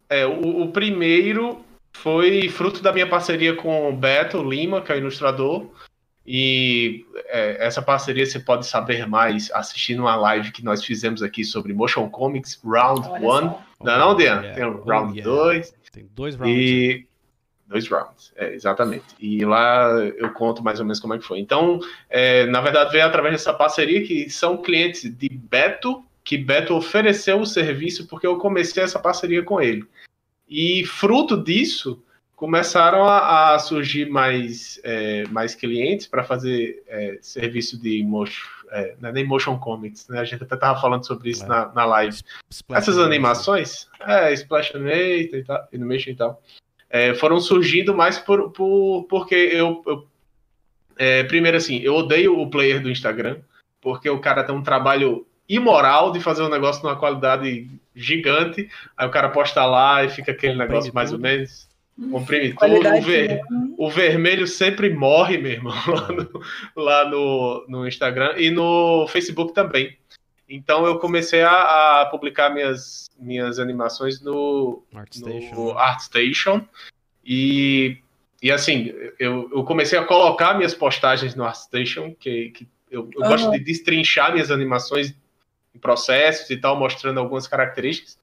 é 0.08 0.26
o, 0.26 0.62
o, 0.62 0.72
primeiro 0.72 1.64
foi 1.92 2.48
fruto 2.48 2.82
da 2.82 2.92
minha 2.92 3.06
parceria 3.06 3.54
com 3.54 3.88
o 3.88 3.92
Beto 3.92 4.42
Lima, 4.42 4.80
que 4.80 4.90
é 4.90 4.94
o 4.94 4.98
ilustrador. 4.98 5.70
E 6.26 7.06
é, 7.26 7.66
essa 7.66 7.80
parceria 7.80 8.24
você 8.24 8.38
pode 8.38 8.66
saber 8.66 9.06
mais 9.06 9.50
assistindo 9.50 10.00
uma 10.00 10.16
live 10.16 10.52
que 10.52 10.64
nós 10.64 10.84
fizemos 10.84 11.22
aqui 11.22 11.44
sobre 11.44 11.72
Motion 11.72 12.08
Comics 12.08 12.60
Round 12.62 13.08
1. 13.08 13.20
Não 13.20 13.92
é 13.92 13.98
não, 13.98 14.14
Diana? 14.14 14.42
Yeah. 14.42 14.54
Tem 14.54 14.64
o 14.64 14.84
Round 14.84 15.20
2. 15.20 15.26
Oh, 15.26 15.50
yeah. 15.52 15.68
Tem 15.90 16.06
dois 16.14 16.34
rounds. 16.34 16.54
E 16.54 17.07
Dois 17.68 17.86
rounds, 17.86 18.32
é, 18.34 18.54
exatamente. 18.54 19.04
E 19.20 19.44
lá 19.44 19.90
eu 20.16 20.32
conto 20.32 20.64
mais 20.64 20.80
ou 20.80 20.86
menos 20.86 20.98
como 20.98 21.12
é 21.12 21.18
que 21.18 21.24
foi. 21.24 21.38
Então, 21.38 21.78
é, 22.08 22.46
na 22.46 22.62
verdade, 22.62 22.92
veio 22.92 23.04
através 23.04 23.34
dessa 23.34 23.52
parceria 23.52 24.02
que 24.02 24.30
são 24.30 24.56
clientes 24.56 25.02
de 25.02 25.28
Beto, 25.28 26.02
que 26.24 26.38
Beto 26.38 26.74
ofereceu 26.74 27.38
o 27.38 27.46
serviço 27.46 28.08
porque 28.08 28.26
eu 28.26 28.38
comecei 28.38 28.82
essa 28.82 28.98
parceria 28.98 29.42
com 29.42 29.60
ele. 29.60 29.84
E 30.48 30.82
fruto 30.86 31.36
disso, 31.36 32.02
começaram 32.34 33.04
a, 33.04 33.54
a 33.54 33.58
surgir 33.58 34.08
mais, 34.08 34.80
é, 34.82 35.24
mais 35.28 35.54
clientes 35.54 36.06
para 36.06 36.24
fazer 36.24 36.82
é, 36.88 37.18
serviço 37.20 37.78
de 37.78 38.02
motion, 38.02 38.46
é, 38.70 38.94
não 38.98 39.10
é 39.10 39.12
nem 39.12 39.26
motion 39.26 39.58
comics, 39.58 40.08
né? 40.08 40.20
A 40.20 40.24
gente 40.24 40.42
até 40.42 40.54
estava 40.54 40.80
falando 40.80 41.06
sobre 41.06 41.28
isso 41.30 41.44
é. 41.44 41.48
na, 41.48 41.70
na 41.74 41.84
live. 41.84 42.18
Splash 42.48 42.82
Essas 42.82 42.98
animações, 42.98 43.88
é, 44.00 44.32
Splash 44.32 44.74
Animation 44.74 45.36
e 45.36 45.44
tal, 45.44 45.68
Animation 45.74 46.10
e 46.12 46.16
tal 46.16 46.42
é, 46.90 47.14
foram 47.14 47.40
surgindo 47.40 47.94
mais 47.94 48.18
por, 48.18 48.50
por 48.50 49.06
porque 49.08 49.34
eu, 49.34 49.82
eu 49.86 50.06
é, 50.98 51.22
primeiro 51.24 51.56
assim, 51.56 51.78
eu 51.78 51.94
odeio 51.94 52.38
o 52.38 52.50
player 52.50 52.82
do 52.82 52.90
Instagram. 52.90 53.38
porque 53.80 54.10
o 54.10 54.18
cara 54.18 54.44
tem 54.44 54.54
um 54.54 54.62
trabalho 54.62 55.26
imoral 55.48 56.12
de 56.12 56.20
fazer 56.20 56.42
um 56.42 56.48
negócio 56.48 56.82
numa 56.82 56.96
qualidade 56.96 57.68
gigante, 57.94 58.68
aí 58.96 59.06
o 59.06 59.10
cara 59.10 59.28
posta 59.30 59.64
lá 59.64 60.04
e 60.04 60.10
fica 60.10 60.32
aquele 60.32 60.52
Comprime 60.52 60.68
negócio 60.68 60.94
mais 60.94 61.10
tudo. 61.10 61.18
ou 61.18 61.22
menos. 61.22 61.68
Comprime 62.10 62.54
tudo. 62.54 62.96
O, 62.96 63.02
ver, 63.02 63.40
o, 63.76 63.90
vermelho 63.90 64.46
sempre 64.46 64.90
morre 64.90 65.38
mesmo 65.38 65.70
lá, 65.70 66.08
no, 66.12 66.42
lá 66.76 67.08
no, 67.08 67.66
no 67.68 67.88
Instagram 67.88 68.34
e 68.36 68.50
no 68.50 69.06
Facebook 69.08 69.52
também. 69.52 69.96
Então 70.48 70.86
eu 70.86 70.98
comecei 70.98 71.42
a, 71.42 72.00
a, 72.00 72.06
publicar 72.06 72.48
minhas, 72.50 73.10
minhas 73.18 73.58
animações 73.58 74.20
no 74.20 74.82
ArtStation, 74.94 75.54
no 75.54 75.78
ArtStation 75.78 76.66
e, 77.24 77.98
e 78.42 78.50
assim, 78.50 78.90
eu, 79.18 79.50
eu 79.52 79.62
comecei 79.64 79.98
a 79.98 80.04
colocar 80.04 80.54
minhas 80.54 80.72
postagens 80.72 81.34
no 81.34 81.44
ArtStation, 81.44 82.14
que, 82.18 82.50
que 82.50 82.68
eu, 82.90 83.10
eu 83.14 83.22
uhum. 83.22 83.28
gosto 83.28 83.50
de 83.50 83.58
destrinchar 83.58 84.32
minhas 84.32 84.50
animações 84.50 85.14
em 85.74 85.78
processos 85.78 86.48
e 86.48 86.56
tal, 86.56 86.78
mostrando 86.78 87.20
algumas 87.20 87.46
características. 87.46 88.18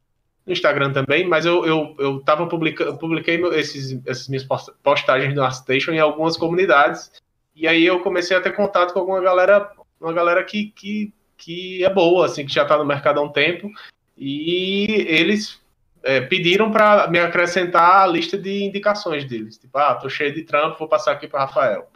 No 0.46 0.54
Instagram 0.54 0.94
também, 0.94 1.28
mas 1.28 1.46
eu, 1.46 1.66
eu, 1.66 1.96
eu 1.98 2.20
tava 2.22 2.48
publicando, 2.48 2.98
publiquei 2.98 3.44
esses, 3.54 4.00
essas 4.06 4.28
minhas 4.28 4.46
postagens 4.84 5.34
no 5.34 5.44
ArtStation 5.44 5.92
em 5.92 6.00
algumas 6.00 6.38
comunidades. 6.38 7.12
E 7.56 7.68
aí 7.68 7.84
eu 7.86 8.00
comecei 8.02 8.36
a 8.38 8.42
ter 8.42 8.56
contato 8.56 8.94
com 8.94 9.00
alguma 9.00 9.22
galera, 9.22 9.72
uma 10.00 10.14
galera 10.14 10.44
que, 10.44 10.68
que, 10.76 11.12
que 11.38 11.84
é 11.84 11.90
boa, 11.90 12.26
assim, 12.26 12.46
que 12.46 12.54
já 12.54 12.64
está 12.64 12.78
no 12.78 12.86
mercado 12.86 13.20
há 13.20 13.24
um 13.24 13.32
tempo. 13.32 13.72
E 14.18 15.06
eles 15.08 15.62
é, 16.04 16.22
pediram 16.22 16.72
para 16.72 17.08
me 17.08 17.20
acrescentar 17.20 18.04
a 18.04 18.08
lista 18.08 18.38
de 18.38 18.64
indicações 18.64 19.26
deles. 19.26 19.58
Tipo, 19.58 19.78
ah, 19.78 19.96
tô 19.96 20.10
cheio 20.10 20.34
de 20.34 20.44
trampo, 20.44 20.80
vou 20.80 20.88
passar 20.88 21.12
aqui 21.12 21.28
para 21.28 21.46
Rafael. 21.46 21.90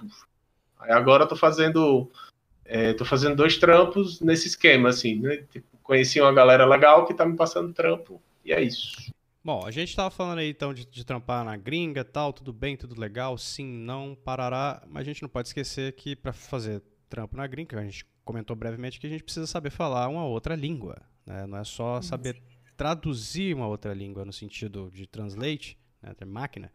Aí 0.79 0.91
agora 0.91 1.23
eu 1.23 1.27
tô 1.27 1.35
fazendo 1.35 2.09
é, 2.69 2.93
tô 2.93 3.03
fazendo 3.03 3.35
dois 3.35 3.57
trampos 3.57 4.21
nesse 4.21 4.47
esquema, 4.47 4.89
assim, 4.89 5.15
né? 5.15 5.37
Tipo, 5.51 5.67
conheci 5.81 6.21
uma 6.21 6.31
galera 6.31 6.65
legal 6.65 7.05
que 7.05 7.15
tá 7.15 7.25
me 7.25 7.35
passando 7.35 7.73
trampo, 7.73 8.21
e 8.45 8.53
é 8.53 8.61
isso. 8.61 9.11
Bom, 9.43 9.65
a 9.65 9.71
gente 9.71 9.95
tava 9.95 10.11
falando 10.11 10.37
aí 10.37 10.49
então 10.49 10.71
de, 10.71 10.85
de 10.85 11.03
trampar 11.03 11.43
na 11.43 11.57
gringa 11.57 12.05
tal, 12.05 12.31
tudo 12.31 12.53
bem, 12.53 12.77
tudo 12.77 12.99
legal, 12.99 13.35
sim, 13.39 13.65
não, 13.65 14.15
parará, 14.23 14.83
mas 14.87 15.01
a 15.01 15.05
gente 15.05 15.23
não 15.23 15.29
pode 15.29 15.47
esquecer 15.47 15.93
que 15.93 16.15
para 16.15 16.31
fazer 16.31 16.83
trampo 17.09 17.35
na 17.35 17.47
gringa, 17.47 17.79
a 17.79 17.83
gente 17.83 18.05
comentou 18.29 18.55
brevemente 18.55 18.99
que 18.99 19.07
a 19.07 19.09
gente 19.09 19.23
precisa 19.23 19.47
saber 19.47 19.71
falar 19.71 20.07
uma 20.07 20.23
outra 20.23 20.55
língua, 20.55 21.01
né? 21.25 21.47
Não 21.47 21.57
é 21.57 21.63
só 21.63 21.99
saber 21.99 22.39
traduzir 22.77 23.55
uma 23.55 23.65
outra 23.65 23.91
língua 23.91 24.23
no 24.23 24.31
sentido 24.31 24.91
de 24.93 25.07
translate, 25.07 25.79
né, 25.99 26.13
máquina, 26.27 26.71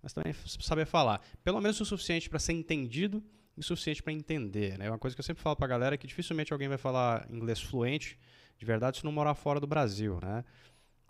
mas 0.00 0.12
também 0.12 0.32
saber 0.60 0.86
falar. 0.86 1.20
Pelo 1.42 1.60
menos 1.60 1.80
o 1.80 1.84
suficiente 1.84 2.30
para 2.30 2.38
ser 2.38 2.52
entendido 2.52 3.20
o 3.56 3.62
suficiente 3.64 4.00
para 4.00 4.12
entender. 4.12 4.78
Né? 4.78 4.88
Uma 4.88 4.98
coisa 4.98 5.16
que 5.16 5.20
eu 5.20 5.24
sempre 5.24 5.42
falo 5.42 5.56
para 5.56 5.66
a 5.66 5.68
galera 5.68 5.96
é 5.96 5.98
que 5.98 6.06
dificilmente 6.06 6.52
alguém 6.52 6.68
vai 6.68 6.78
falar 6.78 7.26
inglês 7.28 7.60
fluente 7.60 8.16
de 8.56 8.64
verdade 8.64 8.98
se 8.98 9.04
não 9.04 9.10
morar 9.10 9.34
fora 9.34 9.58
do 9.58 9.66
Brasil. 9.66 10.20
Né? 10.22 10.44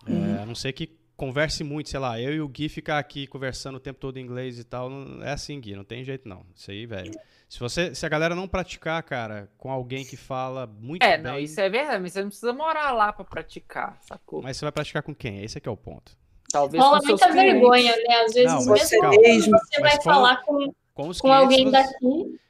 Uhum. 0.08 0.36
É, 0.36 0.42
a 0.42 0.46
não 0.46 0.54
ser 0.54 0.72
que 0.72 0.86
converse 1.16 1.62
muito, 1.62 1.88
sei 1.88 2.00
lá, 2.00 2.20
eu 2.20 2.34
e 2.34 2.40
o 2.40 2.48
Gui 2.48 2.68
ficar 2.68 2.98
aqui 2.98 3.26
conversando 3.26 3.76
o 3.76 3.80
tempo 3.80 4.00
todo 4.00 4.16
em 4.16 4.22
inglês 4.22 4.58
e 4.58 4.64
tal, 4.64 4.90
não, 4.90 5.22
é 5.22 5.32
assim, 5.32 5.60
Gui, 5.60 5.76
não 5.76 5.84
tem 5.84 6.04
jeito 6.04 6.28
não. 6.28 6.44
Isso 6.54 6.70
aí, 6.70 6.86
velho. 6.86 7.12
Se 7.48 7.60
você, 7.60 7.94
se 7.94 8.04
a 8.06 8.08
galera 8.08 8.34
não 8.34 8.48
praticar, 8.48 9.02
cara, 9.02 9.50
com 9.58 9.70
alguém 9.70 10.04
que 10.04 10.16
fala 10.16 10.66
muito 10.66 11.02
é, 11.02 11.18
bem... 11.18 11.26
É, 11.26 11.32
não, 11.32 11.38
isso 11.38 11.60
é 11.60 11.68
verdade, 11.68 12.02
mas 12.02 12.12
você 12.12 12.22
não 12.22 12.28
precisa 12.28 12.52
morar 12.52 12.92
lá 12.92 13.12
para 13.12 13.24
praticar, 13.24 13.98
sacou? 14.00 14.42
Mas 14.42 14.56
você 14.56 14.64
vai 14.64 14.72
praticar 14.72 15.02
com 15.02 15.14
quem? 15.14 15.42
Esse 15.44 15.58
aqui 15.58 15.68
é 15.68 15.72
o 15.72 15.76
ponto. 15.76 16.16
Talvez 16.50 16.82
Rola 16.82 17.00
muita 17.02 17.32
vergonha, 17.32 17.96
né? 17.96 18.14
Às 18.26 18.34
vezes 18.34 18.66
não, 18.66 18.74
mesmo, 18.74 19.10
mesmo 19.20 19.58
você 19.58 19.80
vai 19.80 20.02
falar 20.02 20.42
com 20.44 20.72
com, 20.94 21.10
com 21.12 21.32
alguém 21.32 21.64
você... 21.64 21.70
daqui. 21.70 22.40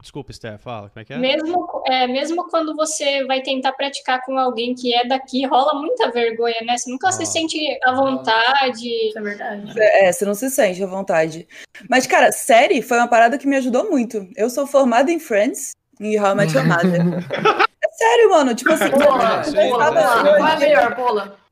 Desculpa, 0.00 0.30
Esther, 0.30 0.58
fala, 0.58 0.88
como 0.90 1.00
é 1.00 1.04
que 1.04 1.12
é? 1.12 1.18
Mesmo, 1.18 1.82
é? 1.86 2.06
mesmo 2.06 2.48
quando 2.48 2.74
você 2.76 3.24
vai 3.26 3.42
tentar 3.42 3.72
praticar 3.72 4.24
com 4.24 4.38
alguém 4.38 4.72
que 4.72 4.94
é 4.94 5.04
daqui, 5.04 5.44
rola 5.44 5.74
muita 5.74 6.10
vergonha, 6.12 6.60
né? 6.64 6.78
Você 6.78 6.88
nunca 6.88 7.08
oh. 7.08 7.12
se 7.12 7.26
sente 7.26 7.58
à 7.84 7.92
vontade. 7.92 8.88
Isso 8.88 9.18
é 9.18 9.22
verdade. 9.22 9.72
É, 9.76 10.12
você 10.12 10.24
não 10.24 10.34
se 10.34 10.50
sente 10.50 10.82
à 10.82 10.86
vontade. 10.86 11.48
Mas, 11.90 12.06
cara, 12.06 12.30
série 12.30 12.80
foi 12.80 12.96
uma 12.96 13.08
parada 13.08 13.36
que 13.36 13.46
me 13.46 13.56
ajudou 13.56 13.90
muito. 13.90 14.28
Eu 14.36 14.48
sou 14.48 14.68
formada 14.68 15.10
em 15.10 15.18
Friends 15.18 15.72
e 16.00 16.16
How 16.16 16.28
I 16.28 16.34
Met 16.36 16.54
Your 16.54 16.66
Mother. 16.66 17.00
é 17.84 17.88
sério, 17.88 18.30
mano. 18.30 18.54
Tipo 18.54 18.72
assim, 18.72 18.90
Bola, 18.90 19.42
bola, 19.42 20.36
qual 20.36 20.48
é 20.48 20.52
a 20.52 20.58
melhor, 20.58 20.94
Bola? 20.94 21.47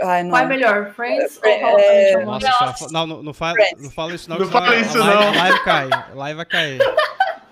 Ai, 0.00 0.22
não. 0.22 0.30
Qual 0.30 0.42
é 0.42 0.46
melhor, 0.46 0.92
Friends 0.94 1.40
é, 1.42 1.66
ou 1.66 1.78
é... 1.78 2.24
Nossa, 2.24 2.88
não, 2.90 3.06
não, 3.06 3.22
não, 3.22 3.32
fala, 3.32 3.54
não 3.78 3.90
fala 3.90 4.14
isso 4.14 4.28
não. 4.28 4.38
Não 4.38 4.48
fala 4.48 4.76
isso 4.76 4.98
live, 4.98 5.24
não. 5.24 5.34
Live 5.34 5.64
cai, 5.64 5.88
live 6.14 6.36
vai 6.36 6.46
cair. 6.46 6.78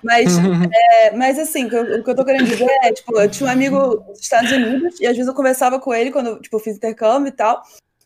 Mas, 0.03 0.37
é, 1.01 1.11
mas 1.13 1.39
assim, 1.39 1.65
o 1.65 2.05
que 2.05 2.11
eu 2.11 2.15
tô 2.15 2.25
querendo 2.25 2.45
dizer 2.45 2.69
é, 2.83 2.93
tipo, 2.93 3.19
eu 3.19 3.31
tinha 3.31 3.49
um 3.49 3.53
amigo 3.53 3.97
dos 4.09 4.21
Estados 4.21 4.53
Unidos 4.53 5.01
e 5.01 5.07
às 5.07 5.17
vezes 5.17 5.27
eu 5.27 5.35
conversava 5.35 5.81
com 5.81 5.95
ele 5.95 6.13
quando, 6.13 6.39
tipo, 6.41 6.57
eu 6.57 6.61
fiz 6.61 6.77
intercâmbio 6.77 7.29
e 7.29 7.33
tal. 7.33 7.63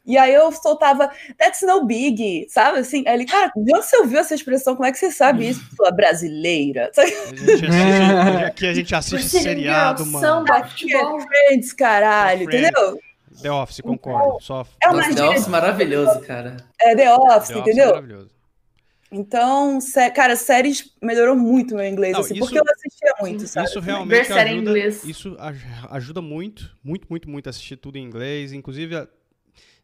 E 0.06 0.16
aí 0.16 0.32
eu 0.32 0.50
soltava, 0.52 1.10
that's 1.36 1.60
no 1.60 1.84
big, 1.84 2.46
sabe? 2.48 2.78
Assim, 2.78 3.04
aí 3.06 3.12
ele, 3.12 3.26
cara, 3.26 3.52
de 3.54 3.76
onde 3.76 3.84
você 3.84 3.98
ouviu 3.98 4.18
essa 4.18 4.34
expressão? 4.34 4.74
Como 4.74 4.86
é 4.86 4.92
que 4.92 4.96
você 4.96 5.10
sabe 5.10 5.50
isso? 5.50 5.60
Sua 5.76 5.90
brasileira. 5.90 6.90
A 6.96 7.04
gente 7.04 7.66
assiste, 7.66 8.44
aqui 8.46 8.66
a 8.66 8.72
gente 8.72 8.94
assiste 8.94 9.28
seriado, 9.28 10.06
mano. 10.06 10.26
Samba, 10.26 10.64
futebol. 10.64 11.20
Friends, 11.20 11.74
caralho, 11.74 12.44
Friends. 12.44 12.70
entendeu? 12.70 12.98
The 13.42 13.50
Office, 13.50 13.80
concordo. 13.80 14.38
Só... 14.40 14.66
É 14.82 14.88
uma 14.88 15.14
The 15.14 15.22
Office 15.24 15.48
maravilhoso, 15.48 16.20
cara. 16.20 16.56
É 16.80 16.94
The 16.94 17.12
Office, 17.12 17.26
The 17.26 17.36
Office 17.36 17.56
entendeu? 17.56 17.86
Maravilhoso. 17.86 18.38
Então, 19.10 19.78
cara, 20.14 20.36
séries 20.36 20.92
melhorou 21.00 21.34
muito 21.34 21.74
meu 21.74 21.86
inglês, 21.86 22.12
Não, 22.12 22.20
assim, 22.20 22.34
isso, 22.34 22.40
porque 22.40 22.58
eu 22.58 22.64
assistia 22.70 23.14
muito, 23.20 23.46
sabe? 23.46 23.66
Isso 23.66 23.80
realmente 23.80 24.30
ajuda, 24.30 24.78
isso 24.78 25.36
ajuda 25.90 26.20
muito, 26.20 26.76
muito, 26.84 27.06
muito, 27.08 27.30
muito 27.30 27.48
assistir 27.48 27.76
tudo 27.76 27.96
em 27.96 28.04
inglês. 28.04 28.52
Inclusive, 28.52 29.08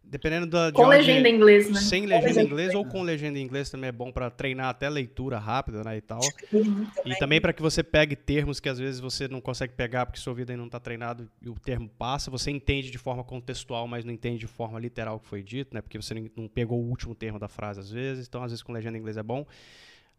Dependendo 0.07 0.47
da. 0.47 0.71
De 0.71 0.77
com 0.77 0.83
onde, 0.83 0.99
legenda 0.99 1.29
em 1.29 1.35
inglês, 1.35 1.71
né? 1.71 1.81
Sem 1.81 2.07
legenda 2.07 2.43
em 2.43 2.47
inglês 2.47 2.75
ou 2.75 2.85
com 2.85 3.03
legenda 3.03 3.39
em 3.39 3.43
inglês 3.43 3.71
também 3.71 3.89
é 3.89 3.93
bom 3.93 4.13
para 4.13 4.31
treinar 4.31 4.69
até 4.69 4.89
leitura 4.89 5.39
rápida, 5.39 5.83
né? 5.83 5.97
E 5.97 6.01
tal. 6.01 6.21
Uhum, 6.53 6.87
e 7.05 7.17
também 7.17 7.41
para 7.41 7.53
que 7.53 7.61
você 7.61 7.83
pegue 7.83 8.15
termos 8.15 8.61
que 8.61 8.69
às 8.69 8.79
vezes 8.79 9.01
você 9.01 9.27
não 9.27 9.41
consegue 9.41 9.75
pegar 9.75 10.07
porque 10.07 10.21
sua 10.21 10.35
vida 10.35 10.53
ainda 10.53 10.61
não 10.61 10.67
está 10.67 10.79
treinado 10.79 11.29
e 11.43 11.49
o 11.49 11.55
termo 11.55 11.89
passa. 11.89 12.31
Você 12.31 12.51
entende 12.51 12.91
de 12.91 12.99
forma 12.99 13.25
contextual, 13.25 13.89
mas 13.89 14.05
não 14.05 14.13
entende 14.13 14.39
de 14.39 14.47
forma 14.47 14.79
literal 14.79 15.17
o 15.17 15.21
que 15.21 15.27
foi 15.27 15.43
dito, 15.43 15.75
né? 15.75 15.81
Porque 15.81 16.01
você 16.01 16.15
não 16.37 16.49
pegou 16.49 16.81
o 16.81 16.89
último 16.89 17.15
termo 17.15 17.39
da 17.39 17.49
frase 17.49 17.81
às 17.81 17.91
vezes. 17.91 18.29
Então, 18.29 18.43
às 18.43 18.53
vezes 18.53 18.63
com 18.63 18.73
legenda 18.73 18.97
em 18.97 19.01
inglês 19.01 19.17
é 19.17 19.23
bom. 19.23 19.47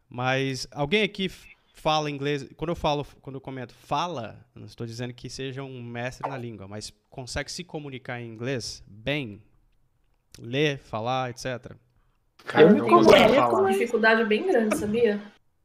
Mas 0.09 0.67
alguém 0.71 1.03
aqui 1.03 1.29
fala 1.73 2.09
inglês. 2.09 2.47
Quando 2.55 2.69
eu 2.69 2.75
falo, 2.75 3.05
quando 3.21 3.35
eu 3.35 3.41
comento 3.41 3.73
fala, 3.73 4.45
não 4.55 4.65
estou 4.65 4.85
dizendo 4.85 5.13
que 5.13 5.29
seja 5.29 5.63
um 5.63 5.83
mestre 5.83 6.27
na 6.27 6.37
língua, 6.37 6.67
mas 6.67 6.91
consegue 7.09 7.51
se 7.51 7.63
comunicar 7.63 8.21
em 8.21 8.27
inglês 8.27 8.83
bem 8.87 9.41
ler, 10.39 10.79
falar, 10.79 11.29
etc. 11.29 11.75
Cara, 12.45 12.63
eu 12.63 12.69
me 12.71 12.81
comunicaria 12.81 13.43
com 13.43 13.57
uma 13.57 13.71
dificuldade 13.71 14.25
bem 14.25 14.45
grande, 14.45 14.77
sabia? 14.77 15.21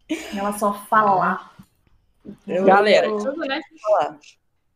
Em 0.08 0.34
relação 0.34 0.70
a 0.70 0.78
falar. 0.86 1.54
Eu, 2.46 2.64
Galera, 2.64 3.06
eu, 3.06 3.18
tudo, 3.18 3.40
né? 3.40 3.60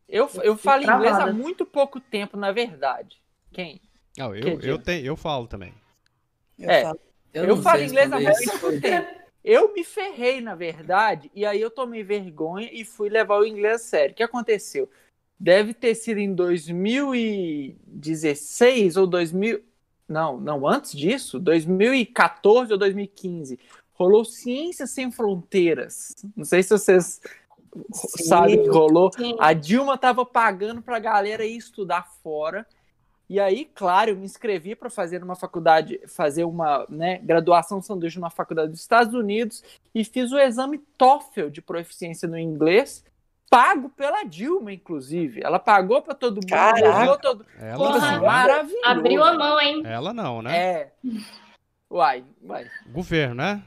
eu, 0.07 0.29
eu 0.43 0.55
falo 0.57 0.83
inglês 0.83 1.15
há 1.15 1.31
muito 1.31 1.65
pouco 1.65 1.99
tempo, 1.99 2.37
na 2.37 2.51
verdade. 2.51 3.19
Quem? 3.51 3.81
Não, 4.17 4.35
eu, 4.35 4.59
eu, 4.61 4.79
tenho, 4.79 5.05
eu 5.05 5.15
falo 5.15 5.47
também. 5.47 5.71
Eu 6.57 6.69
é, 6.69 6.83
falo, 6.83 6.99
eu, 7.33 7.43
eu 7.43 7.57
falo 7.57 7.83
inglês 7.83 8.11
há 8.11 8.19
muito 8.19 8.59
pouco 8.59 8.81
tempo. 8.81 9.25
Eu 9.43 9.73
me 9.73 9.83
ferrei, 9.83 10.41
na 10.41 10.55
verdade, 10.55 11.29
e 11.35 11.45
aí 11.45 11.61
eu 11.61 11.69
tomei 11.69 12.03
vergonha 12.03 12.67
e 12.71 12.83
fui 12.83 13.09
levar 13.09 13.37
o 13.37 13.45
inglês 13.45 13.75
a 13.75 13.79
sério. 13.79 14.13
O 14.13 14.15
que 14.15 14.23
aconteceu? 14.23 14.89
Deve 15.39 15.71
ter 15.73 15.93
sido 15.93 16.17
em 16.17 16.33
2016 16.33 18.97
ou 18.97 19.05
2000. 19.05 19.63
Não, 20.07 20.39
não, 20.39 20.67
antes 20.67 20.91
disso, 20.91 21.39
2014 21.39 22.71
ou 22.71 22.77
2015, 22.77 23.59
rolou 23.93 24.23
Ciências 24.23 24.91
Sem 24.91 25.11
Fronteiras. 25.11 26.15
Não 26.35 26.45
sei 26.45 26.61
se 26.61 26.69
vocês 26.69 27.19
Sim. 27.91 28.23
sabem 28.23 28.61
que 28.61 28.69
rolou. 28.69 29.11
Sim. 29.11 29.35
A 29.39 29.53
Dilma 29.53 29.95
estava 29.95 30.25
pagando 30.25 30.81
para 30.81 30.97
a 30.97 30.99
galera 30.99 31.45
ir 31.45 31.57
estudar 31.57 32.07
fora. 32.21 32.65
E 33.27 33.39
aí, 33.39 33.65
claro, 33.65 34.11
eu 34.11 34.15
me 34.15 34.25
inscrevi 34.25 34.75
para 34.75 34.89
fazer 34.89 35.23
uma 35.23 35.35
faculdade, 35.35 35.99
fazer 36.07 36.43
uma 36.43 36.85
né, 36.87 37.17
graduação 37.23 37.81
sanduíche 37.81 38.19
numa 38.19 38.29
faculdade 38.29 38.69
dos 38.69 38.81
Estados 38.81 39.15
Unidos 39.15 39.63
e 39.95 40.03
fiz 40.03 40.31
o 40.31 40.37
exame 40.37 40.77
TOEFL 40.95 41.49
de 41.49 41.61
proficiência 41.61 42.27
no 42.27 42.37
inglês 42.37 43.03
pago 43.49 43.89
pela 43.89 44.23
Dilma, 44.23 44.73
inclusive. 44.73 45.41
Ela 45.43 45.59
pagou 45.59 46.01
para 46.01 46.13
todo 46.13 46.35
mundo, 46.35 46.47
Caraca. 46.47 47.17
todo. 47.17 47.45
Ela 47.59 47.77
Porra, 47.77 48.19
maravilhoso. 48.19 48.85
Abriu 48.85 49.23
a 49.23 49.33
mão, 49.33 49.59
hein? 49.59 49.83
Ela 49.85 50.13
não, 50.13 50.41
né? 50.41 50.57
É. 50.57 50.91
Uai, 51.89 52.23
uai. 52.41 52.69
Governo, 52.87 53.35
né? 53.35 53.63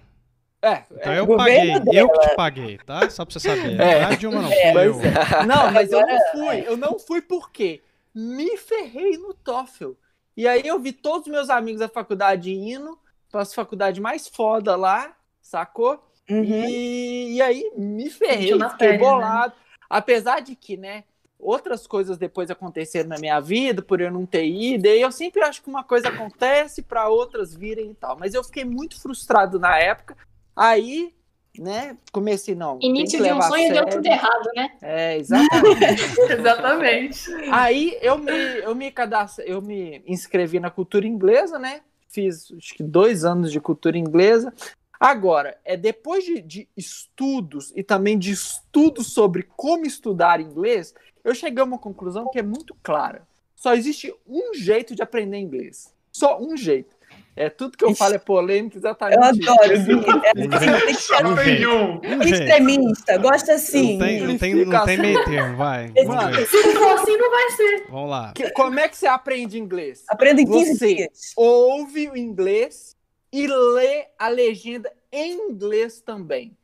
É, 0.60 0.82
então 0.90 1.12
é, 1.12 1.20
eu 1.20 1.36
paguei, 1.36 1.80
dela. 1.80 1.94
eu 1.94 2.10
que 2.10 2.18
te 2.18 2.34
paguei, 2.34 2.78
tá? 2.78 3.08
Só 3.10 3.24
pra 3.24 3.32
você 3.32 3.48
saber. 3.48 3.80
É. 3.80 4.04
A 4.04 4.14
Dilma 4.16 4.42
não 4.42 4.52
é, 4.52 4.86
eu. 4.86 5.00
É. 5.00 5.46
Não, 5.46 5.70
mas 5.70 5.92
eu 5.92 6.04
não 6.04 6.18
fui. 6.32 6.64
Eu 6.66 6.76
não 6.76 6.98
fui 6.98 7.22
porque 7.22 7.80
me 8.12 8.56
ferrei 8.56 9.16
no 9.16 9.32
TOEFL. 9.32 9.92
E 10.36 10.48
aí 10.48 10.66
eu 10.66 10.78
vi 10.80 10.92
todos 10.92 11.26
os 11.26 11.32
meus 11.32 11.48
amigos 11.48 11.80
da 11.80 11.88
faculdade 11.88 12.52
indo 12.52 12.98
para 13.30 13.42
as 13.42 13.54
faculdades 13.54 14.00
mais 14.00 14.26
foda 14.26 14.74
lá, 14.74 15.14
sacou? 15.40 16.02
Uhum. 16.28 16.44
E, 16.44 17.36
e, 17.36 17.42
aí 17.42 17.72
me 17.76 18.10
ferrei, 18.10 18.52
fiquei 18.52 18.92
né? 18.92 18.98
bolado. 18.98 19.54
Né? 19.54 19.67
Apesar 19.88 20.40
de 20.40 20.54
que, 20.54 20.76
né, 20.76 21.04
outras 21.38 21.86
coisas 21.86 22.18
depois 22.18 22.50
aconteceram 22.50 23.08
na 23.08 23.18
minha 23.18 23.40
vida, 23.40 23.80
por 23.80 24.00
eu 24.00 24.10
não 24.10 24.26
ter 24.26 24.46
ido, 24.46 24.86
e 24.86 25.00
eu 25.00 25.12
sempre 25.12 25.42
acho 25.42 25.62
que 25.62 25.68
uma 25.68 25.84
coisa 25.84 26.08
acontece 26.08 26.82
para 26.82 27.08
outras 27.08 27.54
virem 27.54 27.90
e 27.90 27.94
tal. 27.94 28.18
Mas 28.18 28.34
eu 28.34 28.42
fiquei 28.42 28.64
muito 28.64 29.00
frustrado 29.00 29.58
na 29.58 29.78
época. 29.78 30.16
Aí 30.54 31.14
né? 31.58 31.96
Comecei, 32.12 32.54
não. 32.54 32.78
Início 32.80 33.22
de 33.22 33.32
um 33.32 33.42
sonho 33.42 33.72
deu 33.72 33.86
tudo 33.86 34.06
errado, 34.06 34.48
né? 34.54 34.70
É, 34.80 35.16
exatamente. 35.16 36.20
exatamente. 36.30 37.34
Aí 37.50 37.98
eu 38.00 38.18
me, 38.18 38.32
eu 38.32 38.74
me 38.74 38.90
cadastrei, 38.90 39.52
eu 39.52 39.60
me 39.60 40.02
inscrevi 40.06 40.60
na 40.60 40.70
cultura 40.70 41.06
inglesa, 41.06 41.58
né? 41.58 41.80
Fiz 42.08 42.52
acho 42.56 42.74
que 42.74 42.82
dois 42.82 43.24
anos 43.24 43.50
de 43.50 43.60
cultura 43.60 43.98
inglesa. 43.98 44.52
Agora, 45.00 45.56
é 45.64 45.76
depois 45.76 46.24
de, 46.24 46.40
de 46.40 46.68
estudos 46.76 47.72
e 47.76 47.82
também 47.82 48.18
de 48.18 48.32
estudos 48.32 49.12
sobre 49.12 49.48
como 49.56 49.86
estudar 49.86 50.40
inglês, 50.40 50.94
eu 51.24 51.34
cheguei 51.34 51.62
a 51.62 51.64
uma 51.64 51.78
conclusão 51.78 52.28
que 52.30 52.38
é 52.38 52.42
muito 52.42 52.74
clara. 52.82 53.26
Só 53.54 53.74
existe 53.74 54.12
um 54.26 54.54
jeito 54.54 54.94
de 54.94 55.02
aprender 55.02 55.38
inglês. 55.38 55.92
Só 56.10 56.40
um 56.40 56.56
jeito. 56.56 56.96
É, 57.36 57.48
tudo 57.48 57.78
que 57.78 57.84
eu 57.84 57.94
falo 57.94 58.16
é 58.16 58.18
polêmico, 58.18 58.76
exatamente. 58.76 59.16
Eu 59.16 59.52
adoro, 59.54 59.72
assim, 59.72 59.92
é, 61.62 61.68
um, 61.68 62.18
um 62.18 62.22
extremista, 62.22 63.16
gosta 63.18 63.54
assim. 63.54 63.96
Não 63.96 64.06
tem, 64.06 64.20
não 64.20 64.38
tem, 64.38 64.64
não 64.64 64.84
tem 64.84 64.98
meio 64.98 65.24
termo, 65.24 65.56
vai. 65.56 65.92
Mano, 66.04 66.34
se 66.34 66.62
for 66.72 66.98
assim, 66.98 67.16
não 67.16 67.30
vai 67.30 67.50
ser. 67.52 67.86
Vamos 67.88 68.10
lá. 68.10 68.32
Que, 68.34 68.50
como 68.50 68.80
é 68.80 68.88
que 68.88 68.96
você 68.96 69.06
aprende 69.06 69.56
inglês? 69.56 70.02
Aprende 70.08 70.42
em 70.42 70.46
15 70.46 70.78
você 70.78 70.94
dias. 70.96 71.32
ouve 71.36 72.08
o 72.08 72.16
inglês 72.16 72.97
e 73.32 73.46
lê 73.46 74.06
a 74.18 74.28
legenda 74.28 74.92
em 75.12 75.50
inglês 75.50 76.00
também. 76.00 76.56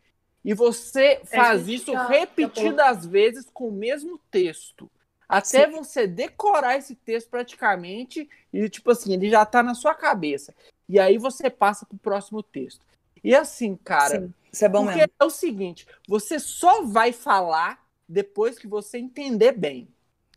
E 0.44 0.52
você 0.52 1.20
é 1.22 1.24
faz 1.24 1.68
isso 1.68 1.92
tá, 1.92 2.06
repetidas 2.06 2.76
tá 2.76 3.08
vezes 3.08 3.48
com 3.52 3.68
o 3.68 3.72
mesmo 3.72 4.18
texto. 4.30 4.90
Até 5.26 5.66
Sim. 5.66 5.72
você 5.72 6.06
decorar 6.06 6.76
esse 6.76 6.94
texto 6.94 7.30
praticamente 7.30 8.28
e, 8.52 8.68
tipo 8.68 8.90
assim, 8.90 9.14
ele 9.14 9.30
já 9.30 9.44
tá 9.46 9.62
na 9.62 9.74
sua 9.74 9.94
cabeça. 9.94 10.54
E 10.88 10.98
aí 10.98 11.16
você 11.16 11.48
passa 11.48 11.86
pro 11.86 11.96
próximo 11.96 12.42
texto. 12.42 12.84
E 13.22 13.34
assim, 13.34 13.74
cara. 13.74 14.20
Sim, 14.20 14.34
isso 14.52 14.64
é 14.64 14.68
bom 14.68 14.84
porque 14.84 14.98
mesmo. 14.98 15.12
é 15.18 15.24
o 15.24 15.30
seguinte: 15.30 15.86
você 16.06 16.38
só 16.38 16.82
vai 16.82 17.10
falar 17.10 17.82
depois 18.06 18.58
que 18.58 18.66
você 18.66 18.98
entender 18.98 19.52
bem. 19.52 19.88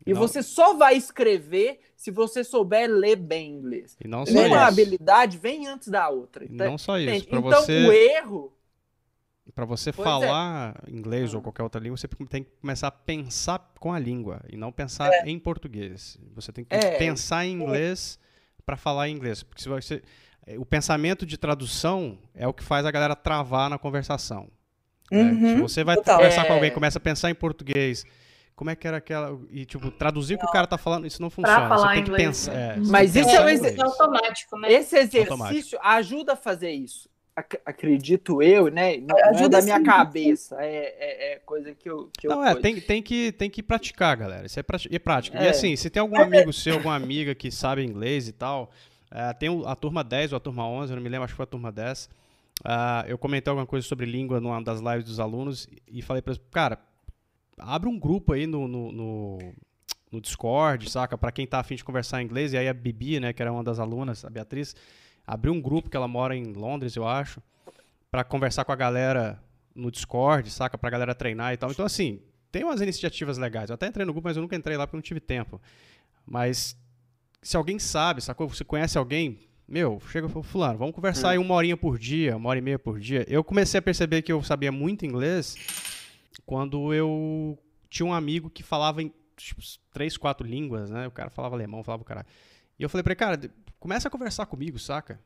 E 0.08 0.14
não. 0.14 0.20
você 0.20 0.42
só 0.42 0.76
vai 0.76 0.96
escrever 0.96 1.80
se 1.96 2.10
você 2.12 2.44
souber 2.44 2.90
ler 2.90 3.18
bem 3.18 3.52
inglês. 3.52 3.98
E 4.04 4.08
não 4.08 4.26
só 4.26 4.32
Uma 4.32 4.46
isso. 4.46 4.56
habilidade 4.56 5.38
vem 5.38 5.68
antes 5.68 5.90
da 5.90 6.10
outra. 6.10 6.46
Então, 6.46 6.72
não 6.72 6.78
só 6.78 6.98
isso. 6.98 7.28
Então, 7.28 7.42
você... 7.42 7.86
o 7.86 7.92
erro 7.92 8.54
para 9.58 9.66
você 9.66 9.92
pois 9.92 10.08
falar 10.08 10.80
é. 10.88 10.92
inglês 10.92 11.34
ou 11.34 11.42
qualquer 11.42 11.64
outra 11.64 11.82
língua, 11.82 11.98
você 11.98 12.08
tem 12.08 12.44
que 12.44 12.52
começar 12.62 12.88
a 12.88 12.92
pensar 12.92 13.74
com 13.80 13.92
a 13.92 13.98
língua 13.98 14.42
e 14.50 14.56
não 14.56 14.72
pensar 14.72 15.12
é. 15.12 15.24
em 15.26 15.40
português. 15.40 16.18
Você 16.36 16.52
tem 16.52 16.64
que 16.64 16.76
é. 16.76 16.98
pensar 16.98 17.46
em 17.46 17.54
inglês 17.54 18.20
para 18.66 18.78
falar 18.78 19.10
em 19.10 19.16
inglês. 19.16 19.42
Porque 19.42 19.64
se 19.64 19.68
você, 19.68 20.04
é, 20.46 20.60
o 20.60 20.66
pensamento 20.66 21.26
de 21.26 21.38
tradução 21.38 22.20
é 22.36 22.48
o 22.48 22.54
que 22.54 22.64
faz 22.64 22.86
a 22.86 22.92
galera 22.92 23.16
travar 23.16 23.70
na 23.70 23.80
conversação. 23.80 24.48
Né? 25.12 25.24
Uhum. 25.24 25.56
Se 25.56 25.62
você 25.62 25.84
vai 25.84 25.96
Total. 25.96 26.18
conversar 26.18 26.46
com 26.46 26.54
alguém, 26.54 26.70
é. 26.70 26.74
começa 26.74 27.00
a 27.00 27.02
pensar 27.02 27.32
em 27.32 27.36
português, 27.36 28.06
como 28.58 28.72
é 28.72 28.76
que 28.76 28.88
era 28.88 28.98
aquela. 28.98 29.40
E, 29.52 29.66
tipo, 29.66 29.92
traduzir 29.92 30.34
o 30.34 30.40
que 30.40 30.46
o 30.46 30.52
cara 30.52 30.66
tá 30.66 30.80
falando, 30.80 31.06
isso 31.06 31.22
não 31.22 31.30
funciona. 31.30 31.70
Você 31.70 31.88
tem 31.90 32.04
que 32.04 32.10
inglês, 32.10 32.28
pensar. 32.28 32.54
É, 32.54 32.76
Mas 32.78 33.16
isso 33.16 33.30
é, 33.30 33.46
um 33.46 33.48
exercício 33.48 33.86
automático, 33.86 34.60
né? 34.60 34.74
Esse 34.74 34.98
exercício 34.98 35.32
automático. 35.32 35.80
ajuda 35.82 36.34
a 36.34 36.36
fazer 36.36 36.72
isso 36.72 37.08
acredito 37.64 38.42
eu, 38.42 38.72
né? 38.72 38.98
Não, 38.98 39.16
não 39.16 39.46
é 39.46 39.48
da 39.48 39.62
minha 39.62 39.84
cabeça, 39.84 40.58
é, 40.60 40.96
é, 40.98 41.34
é, 41.34 41.40
coisa 41.46 41.72
que 41.76 41.88
eu. 41.88 42.10
Que 42.18 42.28
não, 42.28 42.44
eu 42.44 42.50
é, 42.50 42.56
tem, 42.56 42.82
tem, 42.82 43.00
que, 43.00 43.32
tem 43.32 43.48
que 43.48 43.62
praticar, 43.62 44.18
galera. 44.18 44.48
Isso 44.48 44.60
é, 44.60 44.64
é 44.90 44.98
prática. 44.98 45.38
É. 45.38 45.46
E 45.46 45.48
assim, 45.48 45.76
se 45.76 45.88
tem 45.88 46.02
algum 46.02 46.20
amigo 46.20 46.52
seu, 46.52 46.74
alguma 46.74 46.96
amiga 46.96 47.36
que 47.36 47.52
sabe 47.52 47.84
inglês 47.84 48.28
e 48.28 48.32
tal, 48.32 48.72
é, 49.12 49.34
tem 49.34 49.50
a 49.68 49.76
turma 49.76 50.04
10 50.04 50.34
ou 50.34 50.38
a 50.38 50.40
turma 50.40 50.68
11, 50.68 50.92
eu 50.92 50.96
não 50.96 51.04
me 51.04 51.10
lembro, 51.10 51.26
acho 51.26 51.34
que 51.34 51.38
foi 51.38 51.44
a 51.44 51.48
turma 51.48 51.72
10. 51.72 52.06
Uh, 52.06 52.10
ah, 52.66 53.06
eu 53.08 53.20
comentei 53.20 53.52
alguma 53.52 53.68
coisa 53.68 53.88
sobre 53.88 54.08
língua 54.08 54.42
numa 54.42 54.60
das 54.64 54.80
lives 54.80 55.06
dos 55.06 55.20
alunos 55.20 55.70
e 55.88 56.02
falei 56.02 56.24
para 56.24 56.34
eles, 56.34 56.44
cara, 56.52 56.80
abre 57.58 57.90
um 57.90 58.00
grupo 58.00 58.34
aí 58.34 58.46
no, 58.46 58.68
no, 58.68 58.92
no, 58.92 59.38
no 60.12 60.22
Discord, 60.22 60.90
saca? 60.90 61.18
Para 61.18 61.32
quem 61.32 61.48
tá 61.48 61.60
afim 61.60 61.76
de 61.76 61.84
conversar 61.84 62.22
inglês. 62.22 62.54
E 62.54 62.58
aí 62.58 62.68
a 62.68 62.74
Bibi, 62.74 63.20
né, 63.20 63.34
que 63.34 63.42
era 63.42 63.52
uma 63.52 63.64
das 63.64 63.80
alunas, 63.80 64.24
a 64.24 64.30
Beatriz 64.30 64.76
abriu 65.26 65.54
um 65.54 65.62
grupo 65.62 65.90
que 65.90 65.98
ela 65.98 66.08
mora 66.08 66.36
em 66.36 66.54
Londres, 66.54 66.96
eu 66.96 67.06
acho, 67.06 67.42
para 68.10 68.24
conversar 68.24 68.64
com 68.64 68.72
a 68.72 68.76
galera 68.76 69.42
no 69.76 69.92
Discord, 69.92 70.50
saca? 70.50 70.78
Pra 70.78 70.90
galera 70.90 71.14
treinar 71.14 71.54
e 71.54 71.58
tal. 71.58 71.70
Então, 71.70 71.86
assim, 71.86 72.22
tem 72.52 72.64
umas 72.64 72.82
iniciativas 72.82 73.38
legais. 73.38 73.70
Eu 73.70 73.76
até 73.76 73.88
entrei 73.88 74.06
no 74.06 74.14
grupo, 74.14 74.28
mas 74.28 74.38
eu 74.38 74.42
nunca 74.42 74.56
entrei 74.56 74.78
lá 74.78 74.88
porque 74.88 74.98
não 74.98 75.02
tive 75.02 75.20
tempo. 75.20 75.62
Mas 76.26 76.78
se 77.42 77.56
alguém 77.56 77.78
sabe, 77.78 78.22
sacou? 78.22 78.48
Você 78.48 78.64
conhece 78.64 78.98
alguém, 78.98 79.40
meu, 79.68 80.02
chega 80.10 80.28
e 80.28 80.44
fulano, 80.44 80.80
vamos 80.80 80.96
conversar 80.96 81.28
hum. 81.28 81.32
aí 81.32 81.38
uma 81.38 81.54
horinha 81.54 81.78
por 81.78 81.98
dia, 81.98 82.36
uma 82.38 82.50
hora 82.50 82.60
e 82.60 82.62
meia 82.62 82.80
por 82.80 83.00
dia. 83.00 83.26
Eu 83.28 83.44
comecei 83.44 83.78
a 83.78 83.82
perceber 83.82 84.22
que 84.22 84.32
eu 84.32 84.42
sabia 84.42 84.72
muito 84.72 85.06
inglês 85.06 85.56
quando 86.48 86.94
eu 86.94 87.60
tinha 87.90 88.06
um 88.06 88.14
amigo 88.14 88.50
que 88.50 88.64
falava 88.64 89.04
em 89.04 89.14
tipo, 89.36 89.62
três, 89.92 90.16
quatro 90.16 90.48
línguas, 90.48 90.90
né? 90.90 91.06
O 91.06 91.12
cara 91.12 91.30
falava 91.30 91.56
alemão, 91.56 91.84
falava 91.84 92.02
o 92.02 92.06
cara. 92.06 92.26
E 92.80 92.84
eu 92.84 92.88
falei 92.88 93.04
pra 93.04 93.12
ele, 93.12 93.20
cara, 93.20 93.52
começa 93.78 94.08
a 94.08 94.12
conversar 94.12 94.46
comigo, 94.46 94.80
saca? 94.80 95.20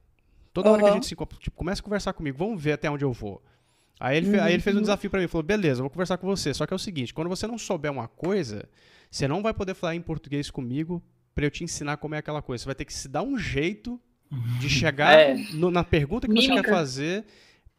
Toda 0.52 0.68
uhum. 0.68 0.74
hora 0.74 0.84
que 0.84 0.90
a 0.90 0.94
gente 0.94 1.06
se 1.06 1.14
encontra, 1.14 1.38
tipo, 1.38 1.56
começa 1.56 1.80
a 1.80 1.84
conversar 1.84 2.14
comigo, 2.14 2.40
vamos 2.40 2.62
ver 2.62 2.74
até 2.74 2.90
onde 2.90 3.06
eu 3.06 3.14
vou. 3.14 3.40
Aí 4.00 4.18
ele, 4.18 4.36
uhum. 4.36 4.44
aí 4.44 4.54
ele 4.54 4.64
fez 4.64 4.76
um 4.76 4.80
uhum. 4.80 4.82
desafio 4.82 5.12
para 5.12 5.22
mim, 5.22 5.28
falou, 5.28 5.44
beleza, 5.44 5.80
eu 5.80 5.84
vou 5.84 5.92
conversar 5.92 6.18
com 6.18 6.26
você, 6.26 6.56
só 6.56 6.66
que 6.66 6.74
é 6.74 6.76
o 6.76 6.80
seguinte, 6.80 7.14
quando 7.14 7.30
você 7.30 7.46
não 7.46 7.58
souber 7.60 7.92
uma 7.92 8.08
coisa, 8.08 8.68
você 9.12 9.28
não 9.28 9.44
vai 9.44 9.54
poder 9.54 9.76
falar 9.76 9.94
em 9.94 10.02
português 10.02 10.50
comigo 10.50 11.04
para 11.36 11.46
eu 11.46 11.52
te 11.52 11.64
ensinar 11.64 11.98
como 11.98 12.16
é 12.16 12.18
aquela 12.18 12.42
coisa. 12.42 12.64
Você 12.64 12.66
vai 12.66 12.76
ter 12.76 12.86
que 12.86 12.94
se 12.94 13.08
dar 13.08 13.22
um 13.22 13.38
jeito 13.38 14.02
de 14.60 14.68
chegar 14.74 15.14
é. 15.14 15.36
no, 15.54 15.70
na 15.70 15.84
pergunta 15.84 16.28
que 16.28 16.34
Mímica. 16.34 16.56
você 16.56 16.62
quer 16.64 16.70
fazer 16.70 17.26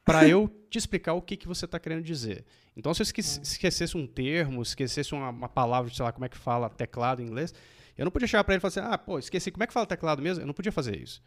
para 0.05 0.29
eu 0.29 0.49
te 0.71 0.79
explicar 0.79 1.15
o 1.15 1.23
que, 1.23 1.37
que 1.37 1.49
você 1.49 1.65
está 1.65 1.81
querendo 1.81 2.05
dizer. 2.05 2.45
Então, 2.77 2.95
se 2.95 3.03
eu 3.03 3.05
esquecesse 3.05 3.97
um 3.97 4.07
termo, 4.07 4.63
esquecesse 4.63 5.15
uma, 5.15 5.29
uma 5.29 5.49
palavra, 5.49 5.93
sei 5.93 6.05
lá, 6.05 6.13
como 6.13 6.25
é 6.25 6.29
que 6.29 6.39
fala 6.39 6.71
teclado 6.71 7.21
em 7.21 7.27
inglês, 7.27 7.55
eu 7.97 8.05
não 8.05 8.13
podia 8.13 8.27
chegar 8.27 8.45
para 8.45 8.55
ele 8.55 8.59
e 8.59 8.63
falar 8.63 8.87
assim, 8.87 8.95
ah, 8.95 8.99
pô, 8.99 9.19
esqueci, 9.19 9.51
como 9.51 9.63
é 9.63 9.67
que 9.67 9.73
fala 9.73 9.87
teclado 9.87 10.23
mesmo? 10.23 10.43
Eu 10.43 10.47
não 10.47 10.55
podia 10.55 10.73
fazer 10.73 10.97
isso. 10.97 11.23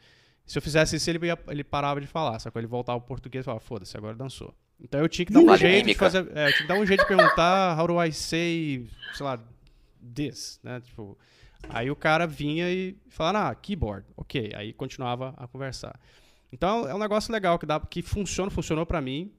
Se 0.45 0.57
eu 0.57 0.61
fizesse 0.61 0.95
isso, 0.95 1.09
ele, 1.09 1.25
ia, 1.27 1.37
ele 1.47 1.63
parava 1.63 2.01
de 2.01 2.07
falar, 2.07 2.39
só 2.39 2.49
que 2.49 2.57
ele 2.57 2.67
voltava 2.67 2.97
ao 2.97 3.01
português 3.01 3.43
e 3.43 3.45
falava, 3.45 3.63
foda-se, 3.63 3.95
agora 3.95 4.15
dançou. 4.15 4.55
Então 4.79 4.99
eu 4.99 5.07
tinha 5.07 5.25
que 5.25 5.31
dar 5.31 5.39
um 5.39 5.57
jeito 5.57 5.85
de 5.85 5.93
fazer, 5.95 6.27
é, 6.35 6.47
eu 6.47 6.53
tinha 6.53 6.61
que 6.61 6.67
dar 6.67 6.79
um 6.79 6.85
jeito 6.85 7.01
de 7.01 7.07
perguntar, 7.07 7.79
how 7.79 7.87
do 7.87 8.03
I 8.03 8.11
say, 8.11 8.87
sei 9.13 9.25
lá, 9.25 9.39
this, 10.13 10.59
né? 10.63 10.81
Tipo, 10.81 11.17
aí 11.69 11.89
o 11.89 11.95
cara 11.95 12.27
vinha 12.27 12.69
e 12.69 12.97
falava, 13.07 13.49
ah, 13.49 13.55
keyboard, 13.55 14.05
ok. 14.17 14.51
Aí 14.55 14.73
continuava 14.73 15.33
a 15.37 15.47
conversar. 15.47 15.97
Então 16.51 16.87
é 16.87 16.93
um 16.93 16.99
negócio 16.99 17.31
legal 17.31 17.57
que 17.57 17.65
dá, 17.65 17.79
que 17.79 18.01
funciona, 18.01 18.51
funcionou 18.51 18.85
para 18.85 19.01
mim. 19.01 19.31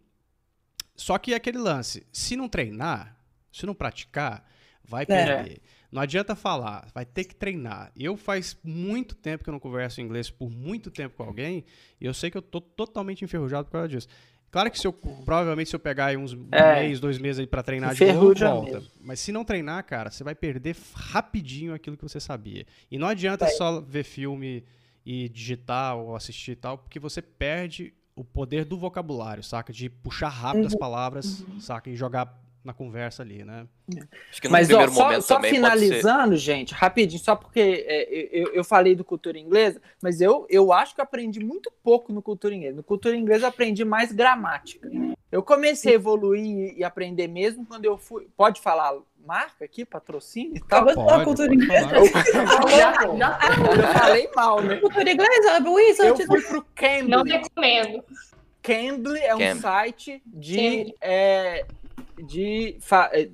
Só 0.96 1.18
que 1.18 1.32
é 1.32 1.36
aquele 1.36 1.58
lance, 1.58 2.06
se 2.10 2.36
não 2.36 2.48
treinar, 2.48 3.16
se 3.52 3.66
não 3.66 3.74
praticar, 3.74 4.48
vai 4.84 5.02
é. 5.02 5.06
perder. 5.06 5.52
É. 5.52 5.76
Não 5.92 6.02
adianta 6.02 6.34
falar, 6.34 6.88
vai 6.94 7.04
ter 7.04 7.24
que 7.24 7.34
treinar. 7.34 7.92
Eu 7.96 8.16
faz 8.16 8.56
muito 8.62 9.14
tempo 9.14 9.44
que 9.44 9.50
eu 9.50 9.52
não 9.52 9.60
converso 9.60 10.00
inglês 10.00 10.30
por 10.30 10.50
muito 10.50 10.90
tempo 10.90 11.16
com 11.16 11.22
alguém, 11.22 11.64
e 12.00 12.06
eu 12.06 12.12
sei 12.12 12.30
que 12.30 12.36
eu 12.36 12.42
tô 12.42 12.60
totalmente 12.60 13.24
enferrujado 13.24 13.66
por 13.66 13.72
causa 13.72 13.88
disso. 13.88 14.08
Claro 14.50 14.70
que 14.70 14.78
se 14.78 14.86
eu 14.86 14.92
provavelmente 14.92 15.68
se 15.68 15.76
eu 15.76 15.80
pegar 15.80 16.06
aí 16.06 16.16
uns 16.16 16.36
é, 16.50 16.80
mês, 16.80 17.00
dois 17.00 17.18
meses 17.18 17.40
aí 17.40 17.46
para 17.46 17.62
treinar 17.62 17.94
de 17.94 18.04
novo, 18.12 18.34
volta. 18.34 18.72
Mesmo. 18.78 18.90
Mas 19.00 19.20
se 19.20 19.32
não 19.32 19.44
treinar, 19.44 19.84
cara, 19.84 20.10
você 20.10 20.24
vai 20.24 20.34
perder 20.34 20.76
rapidinho 20.94 21.74
aquilo 21.74 21.96
que 21.96 22.02
você 22.02 22.20
sabia. 22.20 22.64
E 22.90 22.98
não 22.98 23.06
adianta 23.06 23.46
só 23.48 23.80
ver 23.80 24.04
filme 24.04 24.64
e 25.04 25.28
digitar 25.28 25.96
ou 25.96 26.16
assistir 26.16 26.52
e 26.52 26.56
tal, 26.56 26.78
porque 26.78 26.98
você 26.98 27.20
perde 27.20 27.92
o 28.16 28.24
poder 28.24 28.64
do 28.64 28.78
vocabulário, 28.78 29.42
saca? 29.42 29.72
De 29.72 29.90
puxar 29.90 30.30
rápido 30.30 30.62
uhum. 30.62 30.68
as 30.68 30.74
palavras, 30.74 31.40
uhum. 31.42 31.60
saca? 31.60 31.90
E 31.90 31.94
jogar 31.94 32.34
na 32.64 32.72
conversa 32.72 33.22
ali, 33.22 33.44
né? 33.44 33.68
Mas 34.50 34.68
ó, 34.70 34.88
só, 34.88 35.20
só 35.20 35.40
finalizando, 35.40 36.34
gente, 36.34 36.74
rapidinho, 36.74 37.22
só 37.22 37.36
porque 37.36 37.60
é, 37.86 38.28
eu, 38.32 38.52
eu 38.52 38.64
falei 38.64 38.96
do 38.96 39.04
cultura 39.04 39.38
inglesa, 39.38 39.80
mas 40.02 40.20
eu, 40.20 40.44
eu 40.50 40.72
acho 40.72 40.92
que 40.92 41.00
aprendi 41.00 41.38
muito 41.38 41.70
pouco 41.84 42.12
no 42.12 42.20
cultura 42.20 42.52
inglesa. 42.52 42.76
No 42.76 42.82
cultura 42.82 43.14
inglesa 43.14 43.44
eu 43.44 43.50
aprendi 43.50 43.84
mais 43.84 44.10
gramática. 44.10 44.90
Eu 45.30 45.44
comecei 45.44 45.92
a 45.92 45.94
evoluir 45.94 46.74
e 46.76 46.82
aprender 46.82 47.28
mesmo 47.28 47.64
quando 47.64 47.84
eu 47.84 47.96
fui. 47.96 48.26
Pode 48.36 48.60
falar 48.60 48.98
marca 49.26 49.64
aqui, 49.64 49.84
patrocínio 49.84 50.56
e 50.56 50.60
tal? 50.60 50.84
Pode, 50.84 50.94
pode, 50.94 51.24
cultura 51.24 51.54
inglesa. 51.54 51.96
eu 51.96 52.06
falei 53.98 54.30
mal, 54.34 54.62
né? 54.62 54.76
Cultura 54.76 55.10
inglesa, 55.10 55.58
Luiz, 55.58 55.98
eu 55.98 56.16
fui 56.16 56.42
pro 56.42 56.64
Cambly. 56.74 57.08
Não 57.08 57.22
recomendo. 57.22 58.04
Cambly 58.62 59.20
é 59.20 59.34
um 59.34 59.38
Cambly. 59.38 59.60
site 59.60 60.22
de 60.26 60.94
é, 61.00 61.66
de 62.18 62.78
é, 63.12 63.28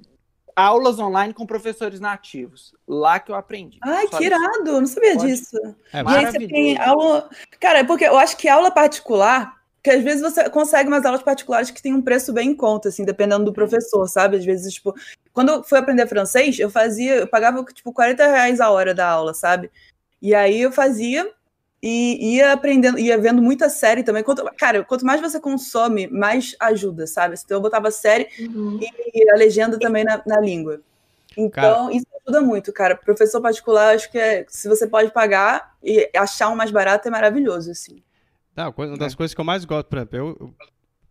aulas 0.54 0.98
online 0.98 1.32
com 1.32 1.46
professores 1.46 2.00
nativos. 2.00 2.74
Lá 2.86 3.18
que 3.18 3.30
eu 3.30 3.34
aprendi. 3.34 3.78
Ai, 3.82 4.06
que 4.06 4.24
irado, 4.24 4.80
não 4.80 4.86
sabia 4.86 5.16
Pode. 5.16 5.26
disso. 5.26 5.56
É, 5.92 6.02
e 6.02 6.08
aí 6.08 6.26
você 6.26 6.46
tem 6.46 6.78
aula. 6.78 7.28
Cara, 7.60 7.80
é 7.80 7.84
porque 7.84 8.04
eu 8.04 8.18
acho 8.18 8.36
que 8.36 8.48
aula 8.48 8.70
particular 8.70 9.62
Porque 9.82 9.90
às 9.90 10.04
vezes 10.04 10.22
você 10.22 10.48
consegue 10.48 10.88
umas 10.88 11.04
aulas 11.04 11.22
particulares 11.22 11.70
que 11.70 11.82
tem 11.82 11.92
um 11.92 12.02
preço 12.02 12.32
bem 12.32 12.50
em 12.50 12.54
conta, 12.54 12.88
assim, 12.88 13.04
dependendo 13.04 13.44
do 13.44 13.52
professor, 13.52 14.06
sabe? 14.06 14.36
Às 14.36 14.44
vezes, 14.44 14.74
tipo, 14.74 14.94
quando 15.32 15.48
eu 15.50 15.64
fui 15.64 15.78
aprender 15.78 16.06
francês, 16.06 16.58
eu 16.58 16.70
fazia, 16.70 17.14
eu 17.16 17.26
pagava, 17.26 17.64
tipo, 17.64 17.92
40 17.92 18.26
reais 18.26 18.60
a 18.60 18.70
hora 18.70 18.94
da 18.94 19.08
aula, 19.08 19.32
sabe? 19.34 19.70
E 20.20 20.34
aí 20.34 20.60
eu 20.60 20.70
fazia 20.70 21.30
e 21.82 22.36
ia 22.36 22.52
aprendendo, 22.52 22.98
ia 22.98 23.18
vendo 23.18 23.42
muita 23.42 23.68
série 23.68 24.04
também. 24.04 24.22
Quanto, 24.22 24.44
cara, 24.56 24.84
quanto 24.84 25.04
mais 25.04 25.20
você 25.20 25.40
consome, 25.40 26.06
mais 26.06 26.54
ajuda, 26.60 27.06
sabe? 27.06 27.34
Então 27.42 27.56
eu 27.58 27.62
botava 27.62 27.90
série 27.90 28.28
uhum. 28.38 28.78
e 28.80 29.30
a 29.30 29.36
legenda 29.36 29.78
também 29.78 30.04
na, 30.04 30.22
na 30.24 30.40
língua. 30.40 30.80
Então, 31.36 31.50
cara, 31.50 31.92
isso 31.92 32.06
ajuda 32.22 32.40
muito, 32.40 32.72
cara. 32.72 32.94
Professor 32.94 33.40
particular, 33.40 33.94
acho 33.94 34.10
que 34.12 34.18
é, 34.18 34.46
se 34.48 34.68
você 34.68 34.86
pode 34.86 35.10
pagar 35.10 35.74
e 35.82 36.08
achar 36.14 36.50
um 36.50 36.56
mais 36.56 36.70
barato, 36.70 37.08
é 37.08 37.10
maravilhoso, 37.10 37.70
assim. 37.70 38.02
Não, 38.54 38.72
uma 38.76 38.96
das 38.98 39.14
é. 39.14 39.16
coisas 39.16 39.34
que 39.34 39.40
eu 39.40 39.44
mais 39.44 39.64
gosto, 39.64 39.88
por 39.88 39.98
exemplo, 39.98 40.18
eu, 40.18 40.36
eu 40.40 40.54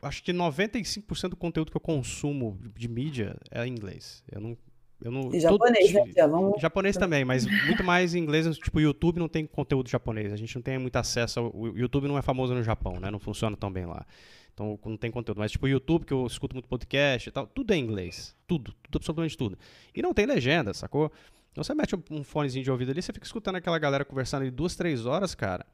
acho 0.02 0.24
que 0.24 0.34
95% 0.34 1.30
do 1.30 1.36
conteúdo 1.36 1.72
que 1.72 1.78
eu 1.78 1.82
consumo 1.82 2.60
de 2.76 2.88
mídia 2.88 3.38
é 3.50 3.66
em 3.66 3.72
inglês. 3.72 4.24
Eu 4.32 4.42
não. 4.42 4.58
Eu 5.04 5.10
não 5.12 5.34
e 5.34 5.40
japonês, 5.40 5.92
todo, 5.92 6.06
né? 6.06 6.14
Já 6.16 6.28
vamos... 6.28 6.62
Japonês 6.62 6.96
também, 6.96 7.26
mas 7.26 7.44
muito 7.66 7.84
mais 7.84 8.14
em 8.14 8.20
inglês. 8.20 8.56
Tipo, 8.58 8.78
o 8.78 8.82
YouTube 8.82 9.18
não 9.18 9.28
tem 9.28 9.48
conteúdo 9.48 9.90
japonês. 9.90 10.32
A 10.32 10.36
gente 10.36 10.56
não 10.56 10.62
tem 10.62 10.78
muito 10.78 10.96
acesso. 10.96 11.40
Ao, 11.40 11.56
o 11.56 11.76
YouTube 11.76 12.08
não 12.08 12.20
é 12.20 12.22
famoso 12.22 12.54
no 12.54 12.62
Japão, 12.62 13.00
né? 13.00 13.10
Não 13.10 13.18
funciona 13.18 13.58
tão 13.58 13.72
bem 13.72 13.86
lá. 13.88 14.06
Então 14.54 14.80
não 14.86 14.98
tem 14.98 15.10
conteúdo. 15.10 15.40
Mas, 15.40 15.52
tipo, 15.52 15.66
o 15.66 15.70
YouTube, 15.70 16.06
que 16.06 16.14
eu 16.14 16.28
escuto 16.28 16.56
muito 16.56 16.68
podcast 16.70 17.28
e 17.28 17.32
tal, 17.32 17.48
tudo 17.48 17.74
é 17.74 17.78
em 17.78 17.84
inglês. 17.84 18.36
Tudo, 18.46 18.74
tudo, 18.84 18.98
absolutamente 18.98 19.36
tudo. 19.36 19.58
E 19.96 20.04
não 20.04 20.14
tem 20.14 20.28
legenda, 20.28 20.72
sacou? 20.72 21.12
Então 21.52 21.64
você 21.64 21.74
mete 21.74 21.96
um, 21.96 22.24
fonezinho 22.24 22.64
de 22.64 22.72
ouvido 22.72 22.92
ali, 22.92 23.02
você 23.02 23.12
fica 23.12 23.26
escutando 23.26 23.58
aquela 23.58 23.78
galera 23.78 24.06
conversando 24.06 24.46
de 24.46 24.52
duas, 24.52 24.76
três 24.76 25.06
horas, 25.06 25.36
cara, 25.36 25.66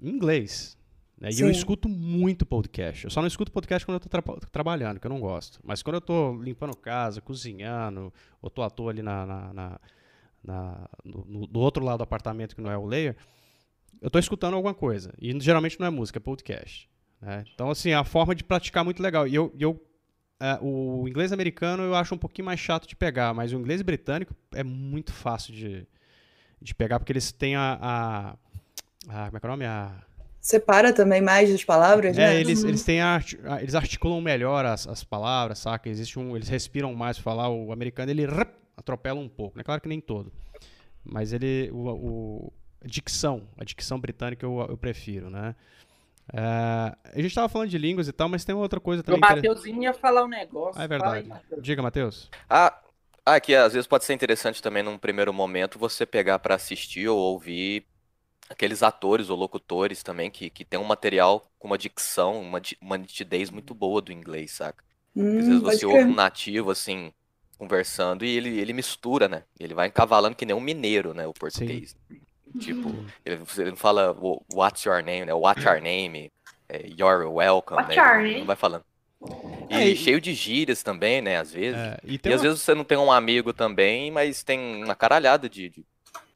em 0.00 0.08
inglês. 0.08 0.78
Né? 1.18 1.30
E 1.32 1.40
eu 1.40 1.50
escuto 1.50 1.88
muito 1.88 2.44
podcast. 2.44 3.04
Eu 3.04 3.10
só 3.10 3.20
não 3.20 3.26
escuto 3.26 3.50
podcast 3.50 3.84
quando 3.86 3.96
eu 3.96 4.00
tô 4.00 4.08
tra 4.08 4.22
trabalhando, 4.52 5.00
que 5.00 5.06
eu 5.06 5.10
não 5.10 5.20
gosto. 5.20 5.60
Mas 5.64 5.82
quando 5.82 5.96
eu 5.96 6.00
tô 6.00 6.34
limpando 6.42 6.76
casa, 6.76 7.20
cozinhando, 7.20 8.12
ou 8.42 8.50
tô 8.50 8.62
à 8.62 8.70
toa 8.70 8.90
ali 8.90 9.02
na, 9.02 9.24
na, 9.24 9.52
na, 9.52 9.80
na 10.44 10.88
no, 11.04 11.46
do 11.46 11.60
outro 11.60 11.84
lado 11.84 11.98
do 11.98 12.04
apartamento, 12.04 12.54
que 12.54 12.60
não 12.60 12.70
é 12.70 12.76
o 12.76 12.84
layer, 12.84 13.16
eu 14.00 14.10
tô 14.10 14.18
escutando 14.18 14.54
alguma 14.54 14.74
coisa. 14.74 15.14
E 15.20 15.38
geralmente 15.40 15.80
não 15.80 15.86
é 15.86 15.90
música, 15.90 16.18
é 16.18 16.20
podcast. 16.20 16.88
Né? 17.20 17.44
Então, 17.54 17.70
assim, 17.70 17.92
a 17.92 18.04
forma 18.04 18.34
de 18.34 18.44
praticar 18.44 18.82
é 18.82 18.84
muito 18.84 19.02
legal. 19.02 19.26
E 19.26 19.34
eu, 19.34 19.54
eu 19.58 19.80
é, 20.38 20.58
o 20.60 21.08
inglês 21.08 21.32
americano 21.32 21.82
eu 21.82 21.94
acho 21.94 22.14
um 22.14 22.18
pouquinho 22.18 22.44
mais 22.44 22.60
chato 22.60 22.86
de 22.86 22.94
pegar, 22.94 23.32
mas 23.32 23.52
o 23.52 23.56
inglês 23.56 23.80
britânico 23.80 24.34
é 24.52 24.62
muito 24.62 25.12
fácil 25.12 25.54
de, 25.54 25.86
de 26.60 26.74
pegar, 26.74 26.98
porque 26.98 27.12
eles 27.12 27.32
têm 27.32 27.56
a, 27.56 27.78
a, 27.80 28.30
a 29.08 29.26
como 29.26 29.38
é 29.38 29.40
que 29.40 29.46
é 29.46 29.48
o 29.48 29.52
nome? 29.52 29.64
A 29.64 30.04
separa 30.46 30.92
também 30.92 31.20
mais 31.20 31.52
as 31.52 31.64
palavras, 31.64 32.16
é, 32.16 32.20
né? 32.20 32.40
Eles, 32.40 32.62
eles 32.62 32.84
têm 32.84 33.00
a, 33.00 33.20
eles 33.60 33.74
articulam 33.74 34.20
melhor 34.20 34.64
as, 34.64 34.86
as 34.86 35.02
palavras, 35.02 35.58
saca? 35.58 35.88
Existe 35.88 36.20
um, 36.20 36.36
eles 36.36 36.48
respiram 36.48 36.94
mais 36.94 37.16
para 37.16 37.24
falar. 37.24 37.48
O 37.48 37.72
americano 37.72 38.12
ele 38.12 38.24
rrr, 38.24 38.46
atropela 38.76 39.18
um 39.18 39.28
pouco, 39.28 39.58
né? 39.58 39.64
Claro 39.64 39.80
que 39.80 39.88
nem 39.88 40.00
todo, 40.00 40.32
mas 41.04 41.32
ele 41.32 41.68
o, 41.72 41.88
o 41.88 42.52
a 42.80 42.86
dicção, 42.86 43.48
a 43.58 43.64
dicção 43.64 43.98
britânica 43.98 44.46
eu, 44.46 44.64
eu 44.68 44.76
prefiro, 44.76 45.28
né? 45.28 45.56
É, 46.32 46.38
a 46.38 47.16
gente 47.16 47.26
estava 47.26 47.48
falando 47.48 47.68
de 47.68 47.78
línguas 47.78 48.06
e 48.06 48.12
tal, 48.12 48.28
mas 48.28 48.44
tem 48.44 48.54
outra 48.54 48.78
coisa 48.78 49.02
também. 49.02 49.18
O 49.18 49.20
Mateuzinho 49.20 49.82
ia 49.82 49.94
falar 49.94 50.24
um 50.24 50.28
negócio. 50.28 50.80
Ah, 50.80 50.84
é 50.84 50.88
verdade. 50.88 51.28
Diga, 51.60 51.82
Matheus. 51.82 52.30
Ah, 52.48 52.78
ah, 53.24 53.40
que 53.40 53.52
às 53.52 53.72
vezes 53.72 53.88
pode 53.88 54.04
ser 54.04 54.14
interessante 54.14 54.62
também 54.62 54.84
num 54.84 54.96
primeiro 54.96 55.34
momento 55.34 55.76
você 55.76 56.06
pegar 56.06 56.38
para 56.38 56.54
assistir 56.54 57.08
ou 57.08 57.18
ouvir 57.18 57.84
aqueles 58.48 58.82
atores 58.82 59.30
ou 59.30 59.36
locutores 59.36 60.02
também 60.02 60.30
que, 60.30 60.50
que 60.50 60.64
tem 60.64 60.78
um 60.78 60.84
material 60.84 61.46
com 61.58 61.66
uma 61.68 61.78
dicção, 61.78 62.40
uma, 62.40 62.60
uma 62.80 62.98
nitidez 62.98 63.50
muito 63.50 63.74
boa 63.74 64.00
do 64.00 64.12
inglês, 64.12 64.52
saca? 64.52 64.84
Hum, 65.14 65.38
Às 65.38 65.46
vezes 65.46 65.62
você 65.62 65.86
ouve 65.86 66.04
um 66.04 66.14
nativo, 66.14 66.70
assim, 66.70 67.12
conversando 67.58 68.24
e 68.24 68.36
ele, 68.36 68.58
ele 68.58 68.72
mistura, 68.72 69.28
né? 69.28 69.44
Ele 69.58 69.74
vai 69.74 69.88
encavalando 69.88 70.36
que 70.36 70.46
nem 70.46 70.54
um 70.54 70.60
mineiro, 70.60 71.14
né? 71.14 71.26
O 71.26 71.32
português. 71.32 71.96
Sim. 72.08 72.20
Tipo, 72.58 72.90
ele, 73.24 73.42
ele 73.58 73.70
não 73.70 73.76
fala 73.76 74.16
what's 74.54 74.84
your 74.84 75.02
name, 75.02 75.26
né? 75.26 75.34
What's 75.34 75.64
your 75.64 75.80
name? 75.80 76.32
É, 76.68 76.86
you're 76.86 77.26
welcome, 77.26 77.76
What's 77.76 77.96
né? 77.96 77.96
Your 77.96 78.22
name? 78.22 78.38
Não 78.40 78.46
vai 78.46 78.56
falando. 78.56 78.84
E 79.68 79.92
é, 79.92 79.94
cheio 79.94 80.20
de 80.20 80.34
gírias 80.34 80.82
também, 80.82 81.20
né? 81.20 81.38
Às 81.38 81.52
vezes. 81.52 81.80
É, 81.80 81.98
e, 82.04 82.20
e 82.24 82.32
às 82.32 82.42
vezes 82.42 82.60
você 82.60 82.74
não 82.74 82.84
tem 82.84 82.96
um 82.98 83.10
amigo 83.10 83.52
também, 83.52 84.10
mas 84.10 84.42
tem 84.42 84.82
uma 84.82 84.94
caralhada 84.94 85.48
de, 85.48 85.68
de 85.68 85.84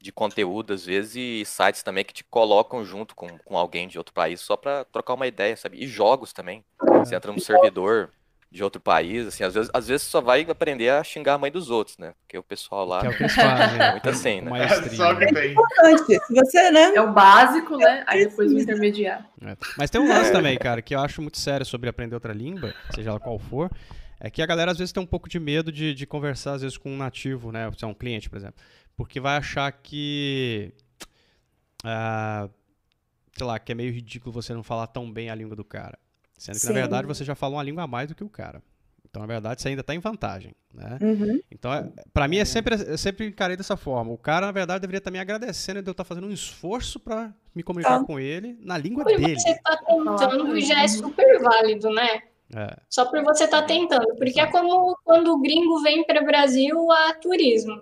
de 0.01 0.11
conteúdo, 0.11 0.73
às 0.73 0.85
vezes, 0.85 1.15
e 1.15 1.45
sites 1.45 1.83
também 1.83 2.03
que 2.03 2.13
te 2.13 2.23
colocam 2.23 2.83
junto 2.83 3.15
com, 3.15 3.27
com 3.45 3.57
alguém 3.57 3.87
de 3.87 3.97
outro 3.97 4.13
país 4.13 4.41
só 4.41 4.57
para 4.57 4.83
trocar 4.85 5.13
uma 5.13 5.27
ideia, 5.27 5.55
sabe? 5.55 5.77
E 5.81 5.87
jogos 5.87 6.33
também. 6.33 6.63
Você 6.99 7.15
entra 7.15 7.31
num 7.31 7.39
servidor 7.39 8.11
de 8.51 8.61
outro 8.65 8.81
país, 8.81 9.25
assim, 9.27 9.45
às 9.45 9.53
vezes, 9.53 9.71
às 9.73 9.87
vezes 9.87 10.05
só 10.05 10.19
vai 10.19 10.41
aprender 10.41 10.89
a 10.89 11.01
xingar 11.03 11.35
a 11.35 11.37
mãe 11.37 11.49
dos 11.49 11.69
outros, 11.69 11.97
né? 11.97 12.13
Porque 12.21 12.37
o 12.37 12.43
pessoal 12.43 12.85
lá. 12.85 12.99
Que 12.99 13.07
é 13.07 13.09
o 13.09 13.13
que 13.15 13.23
eles 13.23 13.35
fazem, 13.35 13.77
né? 13.77 13.91
Muito 13.91 14.09
assim, 14.09 14.41
né? 14.41 14.63
É 14.65 14.89
só 14.89 15.15
que 15.15 15.23
É 15.23 15.51
importante. 15.51 16.19
Se 16.27 16.33
você, 16.33 16.71
né? 16.71 16.93
É 16.93 17.01
o 17.01 17.13
básico, 17.13 17.77
né? 17.77 18.03
Aí 18.05 18.25
depois 18.25 18.51
o 18.51 18.59
intermediário. 18.59 19.23
É. 19.41 19.55
Mas 19.77 19.89
tem 19.89 20.01
um 20.01 20.09
lance 20.09 20.33
também, 20.33 20.57
cara, 20.57 20.81
que 20.81 20.93
eu 20.93 20.99
acho 20.99 21.21
muito 21.21 21.39
sério 21.39 21.65
sobre 21.65 21.89
aprender 21.89 22.13
outra 22.13 22.33
língua, 22.33 22.73
seja 22.93 23.11
ela 23.11 23.19
qual 23.21 23.39
for. 23.39 23.71
É 24.19 24.29
que 24.29 24.41
a 24.41 24.45
galera 24.45 24.71
às 24.71 24.77
vezes 24.77 24.91
tem 24.91 25.01
um 25.01 25.07
pouco 25.07 25.29
de 25.29 25.39
medo 25.39 25.71
de, 25.71 25.95
de 25.95 26.05
conversar, 26.05 26.53
às 26.53 26.61
vezes, 26.61 26.77
com 26.77 26.91
um 26.91 26.97
nativo, 26.97 27.51
né? 27.51 27.71
Se 27.75 27.85
é 27.85 27.87
um 27.87 27.93
cliente, 27.93 28.29
por 28.29 28.35
exemplo 28.35 28.61
porque 28.95 29.19
vai 29.19 29.37
achar 29.37 29.71
que. 29.71 30.73
Uh, 31.83 32.49
sei 33.35 33.45
lá, 33.45 33.59
que 33.59 33.71
é 33.71 33.75
meio 33.75 33.91
ridículo 33.91 34.31
você 34.31 34.53
não 34.53 34.63
falar 34.63 34.87
tão 34.87 35.11
bem 35.11 35.29
a 35.29 35.35
língua 35.35 35.55
do 35.55 35.63
cara. 35.63 35.97
Sendo 36.37 36.55
que, 36.55 36.61
Sim. 36.61 36.67
na 36.67 36.73
verdade, 36.73 37.07
você 37.07 37.23
já 37.23 37.35
fala 37.35 37.55
uma 37.55 37.63
língua 37.63 37.83
a 37.83 37.87
mais 37.87 38.09
do 38.09 38.15
que 38.15 38.23
o 38.23 38.29
cara. 38.29 38.61
Então, 39.11 39.21
na 39.21 39.27
verdade, 39.27 39.61
você 39.61 39.67
ainda 39.67 39.81
está 39.81 39.93
em 39.93 39.99
vantagem, 39.99 40.53
né? 40.73 40.97
Uhum. 41.01 41.39
Então, 41.51 41.73
é, 41.73 41.91
para 42.13 42.29
mim, 42.29 42.37
é 42.37 42.45
sempre, 42.45 42.75
eu 42.75 42.97
sempre 42.97 43.27
encarei 43.27 43.57
dessa 43.57 43.75
forma. 43.75 44.13
O 44.13 44.17
cara, 44.17 44.45
na 44.45 44.53
verdade, 44.53 44.79
deveria 44.79 44.99
estar 44.99 45.11
me 45.11 45.19
agradecendo 45.19 45.81
de 45.81 45.89
eu 45.89 45.91
estar 45.91 46.05
fazendo 46.05 46.27
um 46.27 46.31
esforço 46.31 46.97
para 46.97 47.33
me 47.53 47.61
comunicar 47.61 47.99
ah. 47.99 48.03
com 48.05 48.17
ele 48.17 48.57
na 48.61 48.77
língua 48.77 49.03
Por 49.03 49.17
dele. 49.17 49.37
você 49.37 49.49
está 49.49 49.75
tentando 49.77 50.61
já 50.61 50.83
é 50.83 50.87
super 50.87 51.41
válido, 51.41 51.89
né? 51.89 52.23
É. 52.55 52.77
Só 52.89 53.05
por 53.05 53.21
você 53.23 53.43
estar 53.43 53.61
tá 53.61 53.67
tentando. 53.67 54.07
Porque 54.15 54.39
é 54.39 54.43
Exato. 54.43 54.57
é 54.57 54.61
como 54.61 54.97
quando 55.03 55.33
o 55.33 55.41
gringo 55.41 55.81
vem 55.81 56.05
para 56.05 56.21
o 56.21 56.25
Brasil 56.25 56.91
a 56.91 57.13
turismo. 57.15 57.81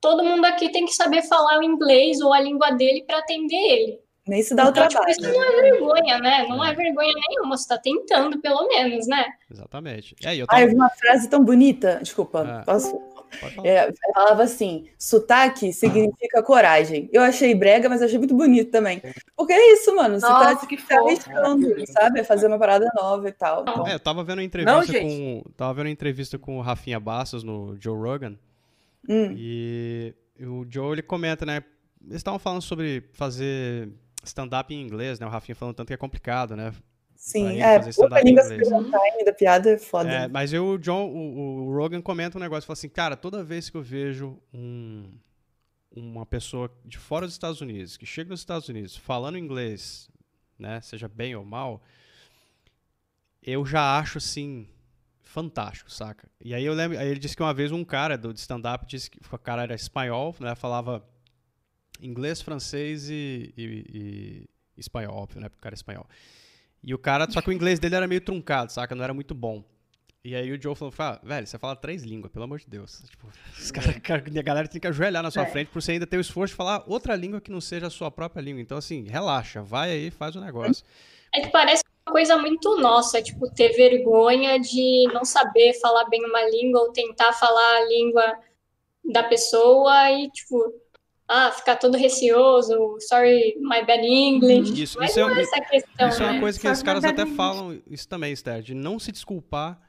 Todo 0.00 0.24
mundo 0.24 0.44
aqui 0.44 0.70
tem 0.70 0.86
que 0.86 0.94
saber 0.94 1.22
falar 1.22 1.58
o 1.58 1.62
inglês 1.62 2.20
ou 2.20 2.32
a 2.32 2.40
língua 2.40 2.70
dele 2.70 3.04
para 3.06 3.18
atender 3.18 3.54
ele. 3.54 4.00
Nem 4.26 4.42
se 4.42 4.54
dá 4.54 4.68
então, 4.68 4.84
o 4.84 4.88
tipo, 4.88 5.02
trabalho. 5.02 5.14
Tipo, 5.16 5.28
isso 5.28 5.38
não 5.38 5.44
é 5.44 5.62
vergonha, 5.62 6.18
né? 6.18 6.46
Não 6.48 6.64
é 6.64 6.74
vergonha 6.74 7.12
nenhuma, 7.28 7.56
você 7.56 7.66
tá 7.66 7.78
tentando, 7.78 8.40
pelo 8.40 8.68
menos, 8.68 9.06
né? 9.06 9.26
Exatamente. 9.50 10.14
E 10.20 10.26
aí, 10.26 10.38
eu, 10.38 10.46
tava... 10.46 10.60
ah, 10.60 10.64
eu 10.64 10.68
vi 10.68 10.74
uma 10.74 10.90
frase 10.90 11.28
tão 11.28 11.44
bonita, 11.44 11.98
desculpa, 12.02 12.62
é. 12.62 12.64
posso... 12.64 12.96
É, 13.64 13.92
falava 14.12 14.42
assim: 14.42 14.88
sotaque 14.98 15.72
significa 15.72 16.42
coragem. 16.42 17.08
Eu 17.12 17.22
achei 17.22 17.54
brega, 17.54 17.88
mas 17.88 18.02
achei 18.02 18.18
muito 18.18 18.34
bonito 18.34 18.72
também. 18.72 19.00
Porque 19.36 19.52
é 19.52 19.72
isso, 19.72 19.94
mano. 19.94 20.14
Nossa, 20.14 20.26
sotaque 20.26 20.66
que 20.66 20.76
tá 20.82 20.98
arriscando, 21.00 21.86
sabe? 21.86 22.20
É 22.20 22.24
fazer 22.24 22.48
uma 22.48 22.58
parada 22.58 22.90
nova 22.96 23.28
e 23.28 23.32
tal. 23.32 23.62
Então... 23.62 23.86
É, 23.86 23.94
eu 23.94 24.00
tava 24.00 24.24
vendo 24.24 24.42
entrevista 24.42 24.92
Não, 24.92 25.00
com. 25.00 25.44
Tava 25.56 25.74
vendo 25.74 25.90
entrevista 25.90 26.38
com 26.38 26.58
o 26.58 26.60
Rafinha 26.60 26.98
Bastos 26.98 27.44
no 27.44 27.76
Joe 27.80 27.96
Rogan. 27.96 28.36
Hum. 29.08 29.34
E 29.36 30.14
o 30.40 30.66
Joe 30.68 30.92
ele 30.92 31.02
comenta, 31.02 31.44
né? 31.44 31.62
Eles 32.02 32.16
estavam 32.16 32.38
falando 32.38 32.62
sobre 32.62 33.04
fazer 33.12 33.90
stand-up 34.24 34.72
em 34.72 34.80
inglês, 34.80 35.18
né? 35.18 35.26
O 35.26 35.30
Rafinha 35.30 35.54
falando 35.54 35.74
tanto 35.74 35.88
que 35.88 35.94
é 35.94 35.96
complicado, 35.96 36.56
né? 36.56 36.72
Sim, 37.20 37.60
é, 37.60 37.78
pouca 37.92 38.22
língua 38.22 38.42
time 38.48 39.24
da 39.26 39.32
piada 39.32 39.72
é 39.72 39.78
foda. 39.78 40.10
É, 40.10 40.26
mas 40.26 40.54
eu, 40.54 40.66
o 40.66 40.78
John, 40.78 41.06
o, 41.06 41.66
o, 41.66 41.76
Rogan 41.76 42.00
comenta 42.00 42.38
um 42.38 42.40
negócio, 42.40 42.66
fala 42.66 42.72
assim, 42.72 42.88
cara, 42.88 43.14
toda 43.14 43.44
vez 43.44 43.68
que 43.68 43.76
eu 43.76 43.82
vejo 43.82 44.40
um, 44.54 45.04
uma 45.94 46.24
pessoa 46.24 46.74
de 46.82 46.96
fora 46.96 47.26
dos 47.26 47.34
Estados 47.34 47.60
Unidos, 47.60 47.98
que 47.98 48.06
chega 48.06 48.30
nos 48.30 48.40
Estados 48.40 48.70
Unidos 48.70 48.96
falando 48.96 49.36
inglês, 49.36 50.08
né, 50.58 50.80
seja 50.80 51.08
bem 51.08 51.36
ou 51.36 51.44
mal, 51.44 51.82
eu 53.42 53.66
já 53.66 53.98
acho 53.98 54.16
assim, 54.16 54.66
fantástico, 55.30 55.90
saca? 55.90 56.28
E 56.44 56.52
aí 56.52 56.64
eu 56.64 56.74
lembro, 56.74 56.98
aí 56.98 57.08
ele 57.08 57.20
disse 57.20 57.36
que 57.36 57.42
uma 57.42 57.54
vez 57.54 57.70
um 57.70 57.84
cara 57.84 58.18
do 58.18 58.32
stand-up 58.32 58.84
disse 58.86 59.10
que 59.10 59.18
o 59.32 59.38
cara 59.38 59.62
era 59.62 59.74
espanhol, 59.74 60.34
né? 60.40 60.54
Falava 60.54 61.06
inglês, 62.00 62.42
francês 62.42 63.08
e, 63.08 63.54
e, 63.56 63.64
e 63.94 64.48
espanhol, 64.76 65.14
óbvio, 65.14 65.40
né? 65.40 65.48
Porque 65.48 65.60
o 65.60 65.62
cara 65.62 65.74
é 65.74 65.76
espanhol. 65.76 66.06
E 66.82 66.92
o 66.94 66.98
cara, 66.98 67.30
só 67.30 67.40
que 67.40 67.48
o 67.48 67.52
inglês 67.52 67.78
dele 67.78 67.94
era 67.94 68.08
meio 68.08 68.20
truncado, 68.20 68.72
saca? 68.72 68.94
Não 68.94 69.04
era 69.04 69.14
muito 69.14 69.34
bom. 69.34 69.64
E 70.22 70.34
aí 70.34 70.52
o 70.52 70.60
Joe 70.60 70.74
falou, 70.74 70.92
ah, 70.98 71.20
velho, 71.22 71.46
você 71.46 71.58
fala 71.58 71.74
três 71.76 72.02
línguas, 72.02 72.30
pelo 72.30 72.44
amor 72.44 72.58
de 72.58 72.66
Deus. 72.66 73.02
Tipo, 73.08 73.28
os 73.56 73.70
cara, 73.70 73.90
a 74.38 74.42
galera 74.42 74.68
tem 74.68 74.80
que 74.80 74.86
ajoelhar 74.86 75.22
na 75.22 75.30
sua 75.30 75.44
é. 75.44 75.46
frente 75.46 75.68
por 75.68 75.80
você 75.80 75.92
ainda 75.92 76.06
ter 76.06 76.18
o 76.18 76.20
esforço 76.20 76.52
de 76.52 76.56
falar 76.56 76.82
outra 76.86 77.14
língua 77.14 77.40
que 77.40 77.50
não 77.50 77.60
seja 77.60 77.86
a 77.86 77.90
sua 77.90 78.10
própria 78.10 78.42
língua. 78.42 78.60
Então, 78.60 78.76
assim, 78.76 79.04
relaxa, 79.04 79.62
vai 79.62 79.90
aí, 79.92 80.10
faz 80.10 80.36
o 80.36 80.40
negócio. 80.40 80.84
É 81.32 81.40
que 81.40 81.48
parece 81.48 81.84
coisa 82.06 82.36
muito 82.36 82.76
nossa, 82.76 83.22
tipo, 83.22 83.50
ter 83.52 83.70
vergonha 83.70 84.58
de 84.58 85.08
não 85.12 85.24
saber 85.24 85.74
falar 85.80 86.04
bem 86.08 86.24
uma 86.24 86.42
língua 86.48 86.82
ou 86.82 86.92
tentar 86.92 87.32
falar 87.32 87.76
a 87.76 87.88
língua 87.88 88.38
da 89.04 89.22
pessoa 89.22 90.10
e, 90.10 90.30
tipo, 90.30 90.74
ah, 91.28 91.50
ficar 91.52 91.76
todo 91.76 91.96
receoso, 91.96 92.96
sorry, 93.00 93.56
my 93.60 93.84
bad 93.86 94.04
English. 94.04 94.82
Isso, 94.82 94.98
Mas 94.98 95.10
isso, 95.10 95.20
é, 95.20 95.32
é, 95.32 95.42
essa 95.42 95.60
questão, 95.60 96.08
isso 96.08 96.20
né? 96.20 96.26
é 96.26 96.30
uma 96.32 96.40
coisa 96.40 96.58
que 96.58 96.62
sorry, 96.62 96.76
os 96.76 96.82
caras 96.82 97.04
até 97.04 97.22
English. 97.22 97.36
falam, 97.36 97.82
isso 97.88 98.08
também, 98.08 98.32
Esther, 98.32 98.62
de 98.62 98.74
não 98.74 98.98
se 98.98 99.12
desculpar 99.12 99.80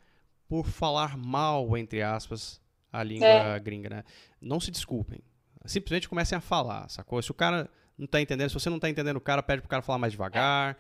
por 0.47 0.67
falar 0.67 1.17
mal, 1.17 1.75
entre 1.77 2.03
aspas, 2.03 2.61
a 2.91 3.03
língua 3.03 3.27
é. 3.27 3.59
gringa, 3.59 3.89
né? 3.89 4.03
Não 4.39 4.59
se 4.59 4.69
desculpem. 4.69 5.19
Simplesmente 5.65 6.09
comecem 6.09 6.37
a 6.37 6.41
falar, 6.41 6.89
sacou? 6.89 7.21
Se 7.21 7.31
o 7.31 7.33
cara 7.33 7.69
não 7.97 8.05
tá 8.05 8.19
entendendo, 8.19 8.49
se 8.49 8.53
você 8.53 8.69
não 8.69 8.79
tá 8.79 8.89
entendendo 8.89 9.17
o 9.17 9.21
cara, 9.21 9.41
pede 9.41 9.61
pro 9.61 9.69
cara 9.69 9.81
falar 9.81 9.97
mais 9.97 10.11
devagar. 10.11 10.77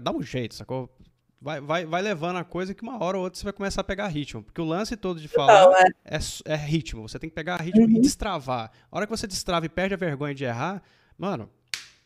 Dá 0.00 0.10
um 0.10 0.22
jeito, 0.22 0.54
sacou? 0.54 0.94
Vai, 1.40 1.60
vai, 1.60 1.84
vai 1.84 2.00
levando 2.00 2.36
a 2.36 2.44
coisa 2.44 2.72
que 2.72 2.84
uma 2.84 3.02
hora 3.02 3.18
ou 3.18 3.24
outra 3.24 3.36
você 3.36 3.44
vai 3.44 3.52
começar 3.52 3.80
a 3.80 3.84
pegar 3.84 4.06
ritmo. 4.06 4.44
Porque 4.44 4.60
o 4.60 4.64
lance 4.64 4.96
todo 4.96 5.20
de 5.20 5.26
falar 5.26 5.64
não, 5.64 5.76
é. 5.76 5.86
É, 6.04 6.18
é. 6.52 6.56
ritmo. 6.56 7.08
Você 7.08 7.18
tem 7.18 7.28
que 7.28 7.34
pegar 7.34 7.60
ritmo 7.60 7.84
uhum. 7.84 7.96
e 7.96 8.00
destravar. 8.00 8.70
A 8.90 8.96
hora 8.96 9.06
que 9.06 9.10
você 9.10 9.26
destrava 9.26 9.66
e 9.66 9.68
perde 9.68 9.92
a 9.92 9.96
vergonha 9.96 10.32
de 10.32 10.44
errar, 10.44 10.80
mano, 11.18 11.50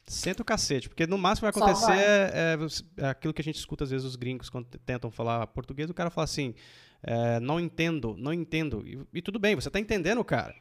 senta 0.06 0.40
o 0.40 0.44
cacete. 0.44 0.88
Porque 0.88 1.06
no 1.06 1.18
máximo 1.18 1.50
vai 1.50 1.50
acontecer 1.50 1.92
é, 1.92 2.56
é, 2.56 3.04
é, 3.04 3.08
aquilo 3.08 3.34
que 3.34 3.42
a 3.42 3.44
gente 3.44 3.56
escuta 3.56 3.84
às 3.84 3.90
vezes 3.90 4.06
os 4.06 4.16
gringos 4.16 4.48
quando 4.48 4.66
tentam 4.86 5.10
falar 5.10 5.46
português. 5.48 5.90
O 5.90 5.94
cara 5.94 6.08
fala 6.08 6.24
assim: 6.24 6.54
é, 7.02 7.38
não 7.40 7.60
entendo, 7.60 8.16
não 8.18 8.32
entendo. 8.32 8.86
E, 8.86 8.98
e, 9.18 9.20
tudo 9.20 9.38
bem, 9.38 9.54
você 9.54 9.70
tá 9.70 9.78
entendendo 9.78 10.18
o 10.18 10.24
cara. 10.24 10.54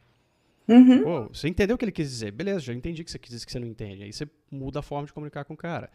Uhum. 0.68 1.02
Pô, 1.02 1.28
você 1.28 1.48
entendeu 1.48 1.76
o 1.76 1.78
que 1.78 1.84
ele 1.84 1.92
quis 1.92 2.10
dizer. 2.10 2.32
Beleza, 2.32 2.60
já 2.60 2.74
entendi 2.74 3.04
que 3.04 3.10
você 3.10 3.18
quis 3.18 3.30
dizer 3.30 3.46
que 3.46 3.52
você 3.52 3.58
não 3.58 3.66
entende. 3.68 4.02
Aí 4.02 4.12
você 4.12 4.28
muda 4.50 4.80
a 4.80 4.82
forma 4.82 5.06
de 5.06 5.12
comunicar 5.12 5.44
com 5.44 5.54
o 5.54 5.56
cara. 5.56 5.90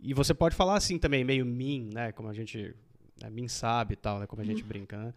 E 0.00 0.14
você 0.14 0.32
pode 0.32 0.54
falar 0.54 0.76
assim 0.76 0.98
também, 0.98 1.24
meio 1.24 1.44
min, 1.44 1.90
né? 1.92 2.12
Como 2.12 2.28
a 2.28 2.32
gente. 2.32 2.74
Né, 3.20 3.30
min 3.30 3.48
sabe 3.48 3.94
e 3.94 3.96
tal, 3.96 4.20
né? 4.20 4.26
Como 4.26 4.40
a 4.42 4.44
gente 4.44 4.62
uhum. 4.62 4.68
brinca, 4.68 4.96
né? 4.96 5.14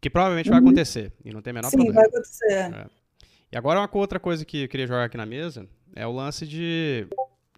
Que 0.00 0.10
provavelmente 0.10 0.48
vai 0.48 0.58
uhum. 0.60 0.66
acontecer. 0.66 1.12
E 1.24 1.32
não 1.32 1.40
tem 1.40 1.52
a 1.52 1.54
menor 1.54 1.70
Sim, 1.70 1.76
problema. 1.76 2.00
Sim, 2.04 2.10
vai 2.10 2.20
acontecer. 2.20 2.52
É. 2.52 2.86
E 3.52 3.56
agora 3.56 3.80
uma 3.80 3.88
outra 3.92 4.18
coisa 4.18 4.44
que 4.44 4.64
eu 4.64 4.68
queria 4.68 4.86
jogar 4.86 5.04
aqui 5.04 5.16
na 5.16 5.26
mesa 5.26 5.68
é 5.94 6.06
o 6.06 6.12
lance 6.12 6.46
de. 6.46 7.06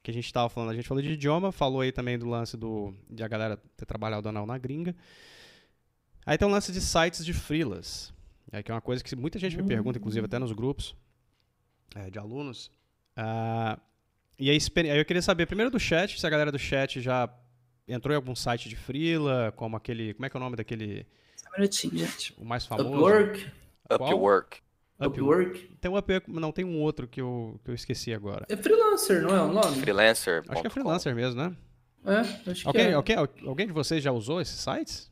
Que 0.02 0.10
a 0.10 0.14
gente 0.14 0.26
estava 0.26 0.48
falando, 0.48 0.70
a 0.70 0.74
gente 0.74 0.86
falou 0.86 1.02
de 1.02 1.10
idioma, 1.10 1.50
falou 1.52 1.80
aí 1.80 1.92
também 1.92 2.18
do 2.18 2.28
lance 2.28 2.56
do, 2.56 2.94
de 3.10 3.22
a 3.22 3.28
galera 3.28 3.58
ter 3.76 3.84
trabalhado 3.84 4.30
não 4.32 4.46
na 4.46 4.56
gringa. 4.56 4.94
Aí 6.24 6.38
tem 6.38 6.46
o 6.46 6.50
lance 6.50 6.70
de 6.72 6.80
sites 6.80 7.24
de 7.24 7.32
freelas. 7.32 8.12
É, 8.50 8.62
que 8.62 8.70
é 8.70 8.74
uma 8.74 8.80
coisa 8.80 9.04
que 9.04 9.14
muita 9.14 9.38
gente 9.38 9.56
me 9.56 9.62
pergunta, 9.62 9.98
inclusive 9.98 10.24
até 10.24 10.38
nos 10.38 10.52
grupos 10.52 10.94
é, 11.94 12.10
de 12.10 12.18
alunos. 12.18 12.70
Uh, 13.16 13.78
e 14.38 14.50
aí, 14.50 14.58
aí 14.76 14.98
eu 14.98 15.04
queria 15.04 15.22
saber, 15.22 15.46
primeiro 15.46 15.70
do 15.70 15.80
chat, 15.80 16.18
se 16.18 16.26
a 16.26 16.30
galera 16.30 16.52
do 16.52 16.58
chat 16.58 17.00
já 17.00 17.28
entrou 17.88 18.12
em 18.12 18.16
algum 18.16 18.34
site 18.34 18.68
de 18.68 18.76
freela, 18.76 19.52
como 19.56 19.76
aquele. 19.76 20.14
Como 20.14 20.26
é 20.26 20.30
que 20.30 20.36
é 20.36 20.40
o 20.40 20.42
nome 20.42 20.56
daquele. 20.56 21.06
Só 21.36 21.48
um 21.48 21.52
minutinho, 21.58 21.98
gente. 21.98 22.34
O 22.38 22.44
mais 22.44 22.66
famoso. 22.66 22.90
Upwork. 22.90 23.46
Upwork. 23.90 24.58
Upwork. 25.00 25.70
Tem 25.80 25.90
um 25.90 25.96
Upwork, 25.96 26.30
não, 26.30 26.52
tem 26.52 26.64
um 26.64 26.80
outro 26.80 27.06
que 27.06 27.20
eu, 27.20 27.60
que 27.64 27.70
eu 27.70 27.74
esqueci 27.74 28.12
agora. 28.12 28.44
É 28.48 28.56
freelancer, 28.56 29.22
não 29.22 29.34
é 29.34 29.42
o 29.42 29.52
nome? 29.52 29.80
Freelancer. 29.80 30.44
Acho 30.48 30.60
que 30.60 30.66
é 30.66 30.70
freelancer 30.70 31.14
mesmo, 31.14 31.40
né? 31.40 31.56
É, 32.04 32.50
acho 32.50 32.68
alguém, 32.68 32.86
que 33.02 33.12
é. 33.12 33.16
Alguém, 33.16 33.46
alguém 33.46 33.66
de 33.66 33.72
vocês 33.72 34.02
já 34.02 34.12
usou 34.12 34.40
esses 34.40 34.60
sites? 34.60 35.10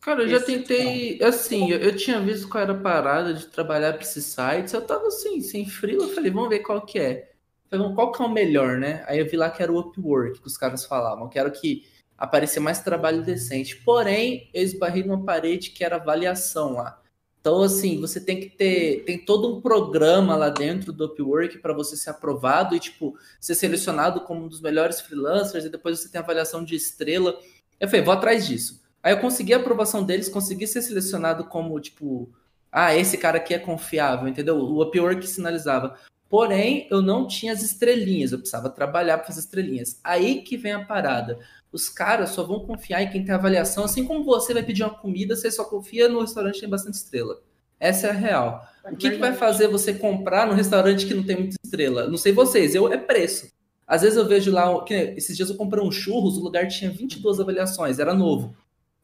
Cara, 0.00 0.22
eu 0.22 0.28
já 0.28 0.40
tentei, 0.40 1.22
assim, 1.22 1.70
eu, 1.70 1.78
eu, 1.78 1.96
tinha 1.96 2.20
visto 2.20 2.48
qual 2.48 2.64
era 2.64 2.72
a 2.72 2.80
parada 2.80 3.32
de 3.32 3.46
trabalhar 3.46 3.92
para 3.92 4.02
esses 4.02 4.24
sites, 4.24 4.72
eu 4.72 4.82
tava 4.82 5.06
assim, 5.06 5.40
sem 5.40 5.64
frio, 5.64 6.02
eu 6.02 6.08
falei, 6.08 6.28
vamos 6.28 6.48
ver 6.48 6.58
qual 6.58 6.84
que 6.84 6.98
é. 6.98 7.31
Falei, 7.72 7.94
qual 7.94 8.12
que 8.12 8.22
é 8.22 8.26
o 8.26 8.28
melhor, 8.28 8.76
né? 8.76 9.02
Aí 9.06 9.18
eu 9.18 9.26
vi 9.26 9.34
lá 9.34 9.48
que 9.48 9.62
era 9.62 9.72
o 9.72 9.80
Upwork, 9.80 10.42
que 10.42 10.46
os 10.46 10.58
caras 10.58 10.84
falavam, 10.84 11.26
que 11.26 11.38
era 11.38 11.48
o 11.48 11.52
que 11.52 11.86
aparecia 12.18 12.60
mais 12.60 12.80
trabalho 12.80 13.24
decente. 13.24 13.76
Porém, 13.76 14.50
eu 14.52 14.62
esbarrei 14.62 15.02
numa 15.02 15.24
parede 15.24 15.70
que 15.70 15.82
era 15.82 15.96
avaliação 15.96 16.74
lá. 16.74 17.00
Então, 17.40 17.62
assim, 17.62 17.98
você 17.98 18.20
tem 18.20 18.38
que 18.38 18.50
ter. 18.50 19.04
Tem 19.06 19.24
todo 19.24 19.56
um 19.56 19.62
programa 19.62 20.36
lá 20.36 20.50
dentro 20.50 20.92
do 20.92 21.06
Upwork 21.06 21.58
para 21.60 21.72
você 21.72 21.96
ser 21.96 22.10
aprovado 22.10 22.76
e, 22.76 22.78
tipo, 22.78 23.16
ser 23.40 23.54
selecionado 23.54 24.20
como 24.20 24.44
um 24.44 24.48
dos 24.48 24.60
melhores 24.60 25.00
freelancers, 25.00 25.64
e 25.64 25.70
depois 25.70 25.98
você 25.98 26.10
tem 26.10 26.20
avaliação 26.20 26.62
de 26.62 26.76
estrela. 26.76 27.34
Eu 27.80 27.88
falei, 27.88 28.04
vou 28.04 28.12
atrás 28.12 28.46
disso. 28.46 28.82
Aí 29.02 29.14
eu 29.14 29.18
consegui 29.18 29.54
a 29.54 29.56
aprovação 29.56 30.04
deles, 30.04 30.28
consegui 30.28 30.66
ser 30.66 30.82
selecionado 30.82 31.44
como, 31.44 31.80
tipo, 31.80 32.30
ah, 32.70 32.94
esse 32.94 33.16
cara 33.16 33.38
aqui 33.38 33.54
é 33.54 33.58
confiável, 33.58 34.28
entendeu? 34.28 34.58
O 34.58 34.82
Upwork 34.82 35.26
sinalizava. 35.26 35.98
Porém, 36.32 36.86
eu 36.90 37.02
não 37.02 37.26
tinha 37.26 37.52
as 37.52 37.62
estrelinhas, 37.62 38.32
eu 38.32 38.38
precisava 38.38 38.70
trabalhar 38.70 39.18
para 39.18 39.26
fazer 39.26 39.40
estrelinhas. 39.40 40.00
Aí 40.02 40.40
que 40.40 40.56
vem 40.56 40.72
a 40.72 40.82
parada. 40.82 41.38
Os 41.70 41.90
caras 41.90 42.30
só 42.30 42.42
vão 42.42 42.60
confiar 42.60 43.02
em 43.02 43.10
quem 43.10 43.22
tem 43.22 43.34
avaliação, 43.34 43.84
assim 43.84 44.06
como 44.06 44.24
você 44.24 44.54
vai 44.54 44.62
pedir 44.62 44.82
uma 44.82 44.94
comida, 44.94 45.36
você 45.36 45.50
só 45.50 45.62
confia 45.62 46.08
no 46.08 46.22
restaurante 46.22 46.54
que 46.54 46.60
tem 46.60 46.70
bastante 46.70 46.94
estrela. 46.94 47.42
Essa 47.78 48.06
é 48.06 48.10
a 48.10 48.14
real. 48.14 48.66
O 48.90 48.96
que, 48.96 49.10
que 49.10 49.18
vai 49.18 49.34
fazer 49.34 49.68
você 49.68 49.92
comprar 49.92 50.46
no 50.46 50.54
restaurante 50.54 51.04
que 51.04 51.12
não 51.12 51.22
tem 51.22 51.36
muita 51.36 51.56
estrela? 51.62 52.08
Não 52.08 52.16
sei 52.16 52.32
vocês, 52.32 52.74
eu 52.74 52.90
é 52.90 52.96
preço. 52.96 53.52
Às 53.86 54.00
vezes 54.00 54.16
eu 54.16 54.26
vejo 54.26 54.50
lá, 54.50 54.82
que, 54.84 54.94
esses 54.94 55.36
dias 55.36 55.50
eu 55.50 55.56
comprei 55.56 55.84
um 55.84 55.92
churros, 55.92 56.38
o 56.38 56.42
lugar 56.42 56.66
tinha 56.66 56.90
22 56.90 57.40
avaliações, 57.40 57.98
era 57.98 58.14
novo. 58.14 58.56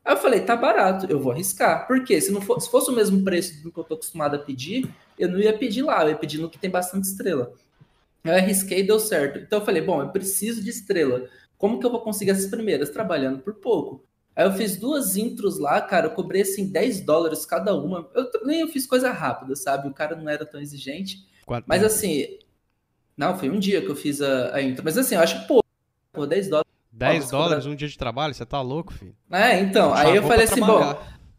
Aí 0.09 0.15
eu 0.15 0.19
falei, 0.19 0.41
tá 0.41 0.57
barato, 0.57 1.05
eu 1.07 1.21
vou 1.21 1.33
arriscar. 1.33 1.87
Por 1.87 2.03
quê? 2.03 2.19
Se, 2.19 2.33
não 2.33 2.41
for, 2.41 2.59
se 2.63 2.71
fosse 2.71 2.91
o 2.91 2.95
mesmo 2.95 3.23
preço 3.23 3.63
do 3.63 3.71
que 3.71 3.79
eu 3.79 3.85
tô 3.85 3.93
acostumado 3.93 4.37
a 4.37 4.39
pedir, 4.39 4.89
eu 5.19 5.29
não 5.29 5.39
ia 5.39 5.53
pedir 5.53 5.83
lá, 5.83 6.03
eu 6.03 6.09
ia 6.09 6.17
pedir 6.17 6.39
no 6.39 6.49
que 6.49 6.59
tem 6.59 6.71
bastante 6.71 7.05
estrela. 7.05 7.53
Eu 8.25 8.33
arrisquei 8.35 8.81
e 8.81 8.87
deu 8.87 8.99
certo. 8.99 9.39
Então 9.39 9.59
eu 9.59 9.65
falei, 9.67 9.83
bom, 9.83 10.01
eu 10.01 10.09
preciso 10.09 10.65
de 10.65 10.71
estrela. 10.71 11.29
Como 11.59 11.79
que 11.79 11.85
eu 11.85 11.91
vou 11.91 12.01
conseguir 12.01 12.31
essas 12.31 12.47
primeiras? 12.47 12.89
Trabalhando 12.89 13.41
por 13.41 13.57
pouco. 13.57 14.03
Aí 14.35 14.47
eu 14.47 14.53
fiz 14.53 14.79
duas 14.79 15.15
intros 15.15 15.59
lá, 15.59 15.79
cara, 15.83 16.07
eu 16.07 16.13
cobrei 16.13 16.41
assim 16.41 16.73
10 16.73 17.03
dólares 17.03 17.45
cada 17.45 17.75
uma. 17.75 18.09
Eu 18.15 18.31
nem 18.47 18.61
eu 18.61 18.69
fiz 18.69 18.87
coisa 18.87 19.11
rápida, 19.11 19.55
sabe? 19.57 19.89
O 19.89 19.93
cara 19.93 20.17
não 20.17 20.27
era 20.27 20.47
tão 20.47 20.59
exigente. 20.59 21.29
Quanto 21.45 21.67
mas 21.67 21.85
assim, 21.85 22.39
não, 23.15 23.39
foi 23.39 23.51
um 23.51 23.59
dia 23.59 23.83
que 23.83 23.91
eu 23.91 23.97
fiz 23.97 24.23
a, 24.23 24.55
a 24.57 24.63
intro. 24.63 24.83
Mas 24.83 24.97
assim, 24.97 25.17
eu 25.17 25.21
acho 25.21 25.47
pouco. 25.47 25.69
Pô, 26.15 26.25
10 26.25 26.49
dólares 26.49 26.78
10 26.99 27.31
dólares 27.31 27.67
um 27.67 27.75
dia 27.75 27.89
de 27.89 27.97
trabalho? 27.97 28.35
Você 28.35 28.45
tá 28.45 28.61
louco, 28.61 28.93
filho? 28.93 29.15
É, 29.31 29.61
então. 29.61 29.95
aí 29.95 30.17
eu 30.17 30.23
falei 30.25 30.45
assim, 30.45 30.61
bom. 30.61 30.99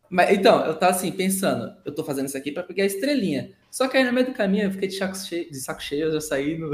Mas, 0.09 0.31
então, 0.31 0.65
eu 0.65 0.73
tava 0.73 0.93
assim, 0.93 1.11
pensando, 1.11 1.71
eu 1.85 1.93
tô 1.93 2.03
fazendo 2.03 2.27
isso 2.27 2.37
aqui 2.37 2.51
para 2.51 2.63
pegar 2.63 2.83
a 2.83 2.87
estrelinha. 2.87 3.51
Só 3.69 3.87
que 3.87 3.97
aí 3.97 4.03
no 4.03 4.11
meio 4.11 4.25
do 4.25 4.33
caminho 4.33 4.65
eu 4.65 4.71
fiquei 4.71 4.87
de 4.87 4.97
saco 4.97 5.15
cheio, 5.15 5.51
de 5.51 5.59
saco 5.59 5.83
cheio 5.83 6.05
eu 6.05 6.13
já 6.13 6.21
saí 6.21 6.57
no. 6.57 6.71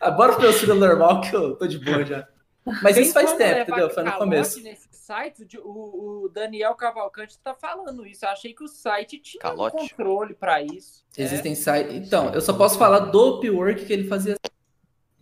ah, 0.00 0.10
bora 0.10 0.32
pro 0.32 0.42
meu 0.42 0.50
estilo 0.50 0.74
normal 0.74 1.20
que 1.20 1.34
eu 1.36 1.54
tô 1.54 1.66
de 1.66 1.78
boa 1.78 2.04
já. 2.04 2.26
Mas 2.82 2.96
isso 2.96 3.12
faz 3.12 3.34
tempo, 3.34 3.60
entendeu? 3.60 3.90
Foi 3.90 4.02
no 4.02 4.12
começo. 4.12 4.60
Nesse 4.62 4.88
site, 4.90 5.46
o, 5.62 6.30
Daniel 6.32 6.74
Cavalcante 6.74 7.38
tá 7.38 7.54
falando 7.54 8.06
isso. 8.06 8.24
Eu 8.24 8.30
achei 8.30 8.54
que 8.54 8.64
o 8.64 8.68
site 8.68 9.18
tinha 9.18 9.40
Calote. 9.40 9.76
um 9.76 9.80
controle 9.80 10.34
para 10.34 10.62
isso. 10.62 11.04
Existem 11.16 11.52
é. 11.52 11.54
sites. 11.54 11.94
Então, 11.94 12.32
eu 12.32 12.40
só 12.40 12.54
posso 12.54 12.78
falar 12.78 13.00
do 13.00 13.36
Upwork 13.36 13.84
que 13.84 13.92
ele 13.92 14.08
fazia 14.08 14.34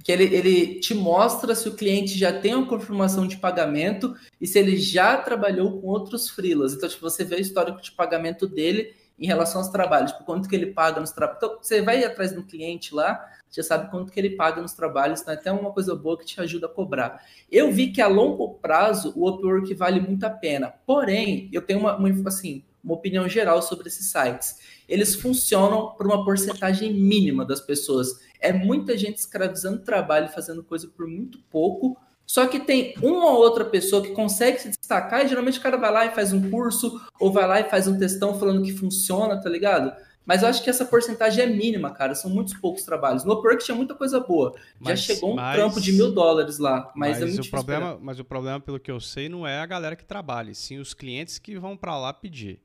que 0.03 0.11
ele, 0.11 0.24
ele 0.24 0.80
te 0.80 0.94
mostra 0.94 1.55
se 1.55 1.68
o 1.68 1.74
cliente 1.74 2.18
já 2.18 2.32
tem 2.32 2.55
uma 2.55 2.66
confirmação 2.66 3.26
de 3.26 3.36
pagamento 3.36 4.14
e 4.40 4.46
se 4.46 4.59
ele 4.59 4.76
já 4.76 5.16
trabalhou 5.16 5.80
com 5.80 5.86
outros 5.86 6.28
freelas. 6.28 6.74
Então, 6.74 6.88
tipo, 6.88 7.03
você 7.03 7.24
vê 7.24 7.36
o 7.36 7.40
histórico 7.40 7.80
de 7.80 7.92
pagamento 7.92 8.46
dele 8.46 8.94
em 9.18 9.26
relação 9.26 9.61
aos 9.61 9.70
trabalhos, 9.70 10.12
tipo, 10.12 10.24
quanto 10.24 10.48
que 10.48 10.57
ele 10.57 10.66
paga 10.66 11.00
nos 11.00 11.12
trabalhos. 11.12 11.38
Então, 11.44 11.59
você 11.62 11.80
vai 11.80 12.03
atrás 12.05 12.32
do 12.32 12.42
cliente 12.42 12.94
lá, 12.94 13.24
já 13.50 13.62
sabe 13.62 13.90
quanto 13.90 14.11
que 14.11 14.18
ele 14.18 14.30
paga 14.30 14.61
nos 14.61 14.72
trabalhos, 14.72 15.20
então 15.20 15.34
é 15.34 15.36
até 15.36 15.53
uma 15.53 15.70
coisa 15.72 15.94
boa 15.94 16.18
que 16.18 16.24
te 16.24 16.40
ajuda 16.40 16.66
a 16.66 16.70
cobrar. 16.70 17.22
Eu 17.50 17.70
vi 17.70 17.92
que 17.92 18.00
a 18.00 18.09
longo 18.09 18.55
prazo 18.55 19.12
o 19.14 19.28
Upwork 19.28 19.72
vale 19.74 20.00
muito 20.00 20.24
a 20.24 20.30
pena, 20.30 20.74
porém, 20.86 21.48
eu 21.53 21.62
tenho 21.62 21.78
uma, 21.78 21.96
uma 21.96 22.28
assim, 22.28 22.64
uma 22.83 22.95
opinião 22.95 23.28
geral 23.28 23.62
sobre 23.62 23.89
esses 23.89 24.11
sites. 24.11 24.57
Eles 24.89 25.14
funcionam 25.14 25.95
por 25.95 26.07
uma 26.07 26.24
porcentagem 26.24 26.93
mínima 26.93 27.45
das 27.45 27.61
pessoas 27.61 28.20
é 28.43 28.53
muita 28.53 28.99
gente 28.99 29.18
escravizando 29.18 29.85
trabalho, 29.85 30.28
fazendo 30.28 30.64
coisa 30.64 30.89
por 30.89 31.07
muito 31.07 31.39
pouco. 31.49 31.97
Só 32.26 32.47
que 32.47 32.61
tem 32.61 32.95
uma 33.01 33.30
ou 33.30 33.39
outra 33.39 33.64
pessoa 33.64 34.03
que 34.03 34.11
consegue 34.11 34.59
se 34.59 34.68
destacar 34.70 35.24
e 35.24 35.28
geralmente 35.28 35.59
o 35.59 35.62
cara 35.62 35.76
vai 35.76 35.93
lá 35.93 36.07
e 36.07 36.14
faz 36.14 36.33
um 36.33 36.51
curso 36.51 37.01
ou 37.20 37.33
vai 37.33 37.47
lá 37.47 37.61
e 37.61 37.70
faz 37.70 37.87
um 37.87 37.99
textão 37.99 38.39
falando 38.39 38.62
que 38.62 38.72
funciona, 38.72 39.41
tá 39.41 39.49
ligado? 39.49 39.93
Mas 40.24 40.43
eu 40.43 40.49
acho 40.49 40.62
que 40.62 40.70
essa 40.70 40.85
porcentagem 40.85 41.45
é 41.45 41.47
mínima, 41.47 41.91
cara. 41.91 42.14
São 42.14 42.30
muitos 42.30 42.55
poucos 42.55 42.85
trabalhos. 42.85 43.24
No 43.24 43.33
Upwork 43.35 43.64
tinha 43.64 43.76
muita 43.76 43.95
coisa 43.95 44.20
boa. 44.20 44.55
Mas, 44.78 45.01
Já 45.01 45.14
chegou 45.14 45.33
um 45.33 45.37
mas, 45.37 45.57
trampo 45.57 45.80
de 45.80 45.93
mil 45.93 46.12
dólares 46.12 46.59
lá, 46.59 46.93
mas, 46.95 47.18
mas 47.18 47.22
é 47.22 47.26
muito 47.26 47.47
o 47.47 47.51
problema, 47.51 47.99
Mas 48.01 48.18
o 48.20 48.24
problema, 48.24 48.61
pelo 48.61 48.78
que 48.78 48.91
eu 48.91 49.01
sei, 49.01 49.28
não 49.28 49.47
é 49.47 49.59
a 49.59 49.66
galera 49.66 49.97
que 49.97 50.05
trabalha, 50.05 50.55
sim 50.55 50.78
os 50.78 50.95
clientes 50.95 51.39
que 51.39 51.59
vão 51.59 51.76
para 51.76 51.99
lá 51.99 52.12
pedir. 52.12 52.61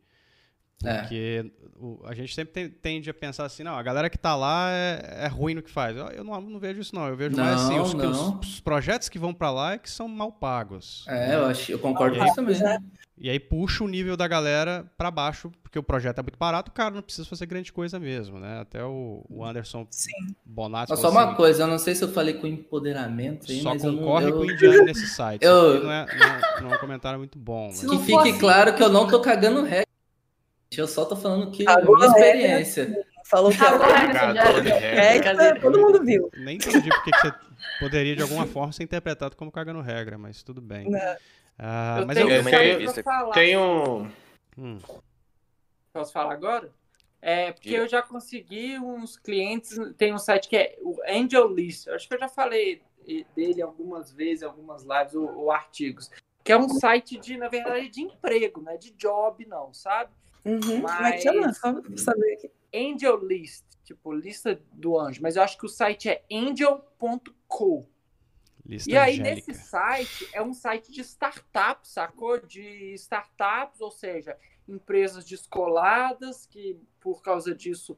É. 0.83 0.99
Porque 0.99 1.45
é. 1.45 1.67
o, 1.79 1.99
a 2.05 2.13
gente 2.13 2.33
sempre 2.35 2.53
tem, 2.53 2.69
tende 2.69 3.09
a 3.09 3.13
pensar 3.13 3.45
assim, 3.45 3.63
não, 3.63 3.75
a 3.75 3.83
galera 3.83 4.09
que 4.09 4.15
está 4.15 4.35
lá 4.35 4.69
é, 4.71 5.23
é, 5.23 5.27
ruim 5.27 5.55
no 5.55 5.63
que 5.63 5.71
faz. 5.71 5.97
Eu, 5.97 6.07
eu 6.07 6.23
não, 6.23 6.39
não, 6.39 6.59
vejo 6.59 6.79
isso, 6.79 6.93
não. 6.93 7.07
Eu 7.07 7.15
vejo 7.15 7.35
não, 7.35 7.43
mais 7.43 7.61
assim, 7.61 7.79
os, 7.79 7.93
os, 7.93 8.47
os, 8.47 8.59
projetos 8.59 9.09
que 9.09 9.17
vão 9.17 9.33
para 9.33 9.49
lá 9.51 9.73
é 9.73 9.77
que 9.77 9.89
são 9.89 10.07
mal 10.07 10.31
pagos. 10.31 11.05
É, 11.07 11.35
eu, 11.35 11.45
acho, 11.45 11.71
eu 11.71 11.79
concordo 11.79 12.17
com 12.17 12.25
isso 12.25 12.35
também. 12.35 12.57
E 13.19 13.31
aí 13.31 13.39
puxa 13.39 13.83
o 13.83 13.87
nível 13.87 14.15
da 14.15 14.27
galera 14.27 14.85
para 14.95 15.09
baixo, 15.09 15.51
porque 15.63 15.79
o 15.79 15.81
projeto 15.81 16.19
é 16.19 16.21
muito 16.21 16.37
barato, 16.37 16.69
o 16.69 16.73
cara 16.73 16.93
não 16.93 17.01
precisa 17.01 17.27
fazer 17.27 17.47
grande 17.47 17.73
coisa 17.73 17.99
mesmo, 17.99 18.39
né? 18.39 18.59
Até 18.59 18.83
o, 18.83 19.25
o 19.27 19.43
Anderson 19.43 19.87
Sim. 19.89 20.11
Bonatti. 20.45 20.95
Só 20.95 21.09
uma 21.09 21.25
assim, 21.25 21.35
coisa, 21.35 21.63
eu 21.63 21.67
não 21.67 21.79
sei 21.79 21.95
se 21.95 22.03
eu 22.03 22.09
falei 22.09 22.35
com 22.35 22.45
empoderamento 22.45 23.51
aí, 23.51 23.59
Só 23.61 23.73
mas 23.73 23.81
concorre 23.81 24.27
eu 24.27 24.33
com 24.33 24.39
o 24.41 24.51
Indiano 24.51 24.83
nesse 24.85 25.07
site. 25.07 25.41
Eu... 25.47 25.83
Não, 25.83 25.91
é, 25.91 26.05
não, 26.05 26.61
não, 26.61 26.71
é 26.73 26.75
um 26.75 26.79
comentário 26.79 27.17
muito 27.17 27.39
bom. 27.39 27.67
Mas... 27.67 27.79
Que 27.79 27.97
fique 27.99 28.37
claro 28.37 28.75
que 28.75 28.83
eu 28.83 28.89
não 28.89 29.07
tô 29.07 29.19
cagando 29.19 29.63
regra 29.63 29.86
eu 30.75 30.87
só 30.87 31.05
tô 31.05 31.15
falando 31.15 31.51
que 31.51 31.67
Agora, 31.67 32.05
é 32.05 32.09
minha 32.09 32.59
experiência. 32.61 33.05
falou 33.25 33.51
que 33.51 33.57
é, 34.71 35.17
é, 35.17 35.55
todo 35.55 35.79
mundo 35.79 36.03
viu. 36.03 36.29
Nem 36.37 36.57
entendi 36.57 36.89
porque 36.89 37.11
que 37.11 37.19
você 37.19 37.33
poderia 37.79 38.15
de 38.15 38.21
alguma 38.21 38.45
forma 38.45 38.71
ser 38.71 38.83
interpretado 38.83 39.35
como 39.35 39.51
cagando 39.51 39.81
regra, 39.81 40.17
mas 40.17 40.43
tudo 40.43 40.61
bem. 40.61 40.87
Ah, 41.57 41.97
eu 42.01 42.07
mas 42.07 42.17
tenho, 42.17 42.29
eu, 42.29 43.31
tenho... 43.33 44.11
Hum. 44.57 44.79
Posso 45.93 46.11
falar 46.11 46.33
agora? 46.33 46.71
É, 47.21 47.51
porque 47.51 47.71
eu 47.71 47.87
já 47.87 48.01
consegui 48.01 48.77
uns 48.77 49.17
clientes, 49.17 49.77
tem 49.97 50.13
um 50.13 50.19
site 50.19 50.47
que 50.47 50.55
é 50.55 50.77
o 50.81 50.97
Angel 51.07 51.47
List, 51.47 51.87
acho 51.87 52.07
que 52.07 52.13
eu 52.13 52.19
já 52.19 52.29
falei 52.29 52.81
dele 53.35 53.61
algumas 53.61 54.11
vezes, 54.11 54.43
algumas 54.43 54.83
lives 54.83 55.15
ou, 55.15 55.35
ou, 55.35 55.51
artigos, 55.51 56.11
que 56.43 56.51
é 56.51 56.57
um 56.57 56.69
site 56.69 57.17
de, 57.17 57.37
na 57.37 57.47
verdade, 57.47 57.89
de 57.89 58.01
emprego, 58.01 58.61
não 58.61 58.71
é 58.71 58.77
de 58.77 58.91
job 58.91 59.45
não, 59.45 59.73
sabe? 59.73 60.11
Uhum. 60.47 60.81
Mas... 60.81 61.21
Chama? 61.21 61.53
Só 61.53 61.73
saber 61.97 62.33
aqui. 62.33 62.51
Angel 62.73 63.17
List, 63.25 63.65
tipo, 63.83 64.13
lista 64.13 64.61
do 64.71 64.99
anjo, 64.99 65.21
mas 65.21 65.35
eu 65.35 65.43
acho 65.43 65.57
que 65.57 65.65
o 65.65 65.69
site 65.69 66.09
é 66.09 66.23
angel.co. 66.31 67.87
Lista 68.65 68.89
e 68.89 68.97
aí, 68.97 69.19
angélica. 69.19 69.47
nesse 69.47 69.53
site, 69.53 70.29
é 70.33 70.41
um 70.41 70.53
site 70.53 70.91
de 70.91 71.01
startups, 71.01 71.91
sacou? 71.91 72.39
De 72.39 72.93
startups, 72.95 73.79
ou 73.79 73.91
seja, 73.91 74.37
empresas 74.67 75.23
descoladas 75.23 76.45
que, 76.45 76.79
por 76.99 77.21
causa 77.21 77.55
disso, 77.55 77.97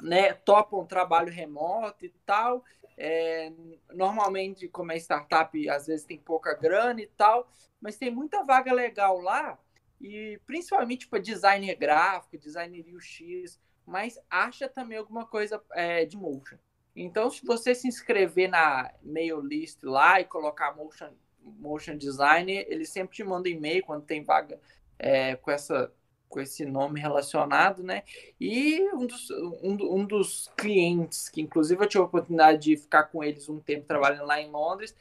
né, 0.00 0.32
topam 0.32 0.86
trabalho 0.86 1.32
remoto 1.32 2.04
e 2.04 2.10
tal. 2.24 2.64
É, 2.96 3.52
normalmente, 3.92 4.68
como 4.68 4.92
é 4.92 4.96
startup, 4.96 5.68
às 5.68 5.86
vezes 5.86 6.06
tem 6.06 6.18
pouca 6.18 6.54
grana 6.54 7.00
e 7.00 7.06
tal, 7.06 7.50
mas 7.80 7.96
tem 7.96 8.10
muita 8.10 8.44
vaga 8.44 8.72
legal 8.72 9.18
lá, 9.18 9.58
e 10.00 10.40
principalmente 10.46 11.06
para 11.06 11.18
designer 11.18 11.74
gráfico, 11.76 12.38
designer 12.38 12.84
UX, 12.94 13.60
mas 13.86 14.18
acha 14.30 14.68
também 14.68 14.98
alguma 14.98 15.26
coisa 15.26 15.62
é, 15.72 16.04
de 16.04 16.16
motion. 16.16 16.56
Então, 16.94 17.30
se 17.30 17.44
você 17.44 17.74
se 17.74 17.86
inscrever 17.86 18.48
na 18.48 18.92
mail 19.02 19.40
list 19.40 19.82
lá 19.82 20.20
e 20.20 20.24
colocar 20.24 20.74
motion, 20.74 21.10
motion 21.42 21.96
designer, 21.96 22.66
eles 22.68 22.90
sempre 22.90 23.16
te 23.16 23.24
mandam 23.24 23.52
e-mail 23.52 23.84
quando 23.84 24.04
tem 24.04 24.24
vaga 24.24 24.60
é, 24.98 25.36
com 25.36 25.50
essa 25.50 25.92
com 26.30 26.40
esse 26.40 26.64
nome 26.64 27.00
relacionado, 27.00 27.82
né? 27.82 28.04
E 28.40 28.80
um 28.94 29.04
dos, 29.04 29.28
um, 29.30 29.96
um, 29.96 30.04
dos 30.04 30.48
clientes, 30.56 31.28
que 31.28 31.42
inclusive 31.42 31.82
eu 31.82 31.88
tive 31.88 32.02
a 32.02 32.06
oportunidade 32.06 32.62
de 32.62 32.76
ficar 32.76 33.02
com 33.04 33.24
eles 33.24 33.48
um 33.48 33.58
tempo 33.58 33.84
trabalhando 33.84 34.26
lá 34.26 34.40
em 34.40 34.48
Londres, 34.48 34.94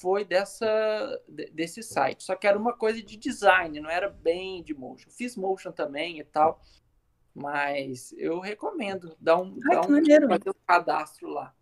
foi 0.00 0.24
dessa 0.24 1.20
desse 1.52 1.82
site. 1.82 2.22
Só 2.22 2.34
que 2.34 2.46
era 2.46 2.58
uma 2.58 2.72
coisa 2.72 3.02
de 3.02 3.16
design, 3.16 3.80
não 3.80 3.90
era 3.90 4.08
bem 4.08 4.62
de 4.62 4.74
motion. 4.74 5.10
Fiz 5.10 5.36
motion 5.36 5.72
também 5.72 6.20
e 6.20 6.24
tal, 6.24 6.60
mas 7.34 8.14
eu 8.16 8.40
recomendo 8.40 9.16
dar 9.20 9.38
um, 9.38 9.58
Ai, 9.70 9.76
dar 9.76 9.80
um, 9.82 10.28
fazer 10.28 10.50
um 10.50 10.66
cadastro 10.66 11.28
lá. 11.28 11.52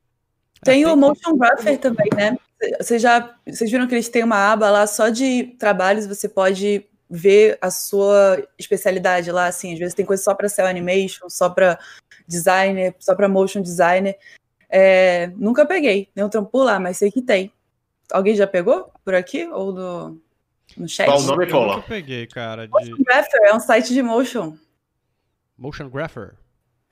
Tem 0.63 0.87
o 0.87 0.97
Motion 0.97 1.37
Grapher 1.37 1.79
também, 1.79 2.09
né? 2.17 2.39
Vocês 2.81 3.03
já 3.03 3.37
vocês 3.47 3.71
viram 3.71 3.87
que 3.87 3.95
eles 3.95 4.09
têm 4.09 4.25
uma 4.25 4.53
aba 4.53 4.71
lá 4.71 4.87
só 4.87 5.11
de 5.11 5.55
trabalhos, 5.59 6.07
você 6.07 6.29
pode 6.29 6.87
ver 7.09 7.59
a 7.61 7.71
sua 7.71 8.43
especialidade 8.59 9.31
lá, 9.31 9.47
assim, 9.47 9.75
às 9.75 9.79
vezes 9.79 9.95
tem 9.95 10.07
coisa 10.07 10.23
só 10.23 10.35
para 10.35 10.49
cel 10.49 10.67
animation, 10.67 11.29
só 11.29 11.51
para 11.51 11.79
designer, 12.27 12.95
só 12.99 13.15
para 13.15 13.29
motion 13.29 13.61
designer. 13.61 14.17
É, 14.71 15.29
nunca 15.37 15.67
peguei 15.67 16.09
nenhum 16.17 16.31
trampo 16.31 16.63
lá, 16.63 16.81
mas 16.81 16.97
sei 16.97 17.11
que 17.11 17.21
tem. 17.21 17.53
Alguém 18.15 18.37
já 18.37 18.47
pegou 18.47 18.93
por 19.05 19.13
aqui 19.13 19.45
ou 19.49 19.73
no, 19.73 20.21
no 20.77 20.89
chat? 20.89 21.07
Qual 21.07 21.19
o 21.19 21.23
nome, 21.25 21.49
Paula? 21.49 21.75
Eu 21.79 21.83
peguei, 21.83 22.29
cara. 22.29 22.69
De... 22.69 22.71
Motion 22.71 23.03
Grapher 23.05 23.41
é 23.43 23.53
um 23.53 23.59
site 23.59 23.93
de 23.93 24.03
motion. 24.05 24.57
Motion 25.59 25.89
Grapher? 25.91 26.37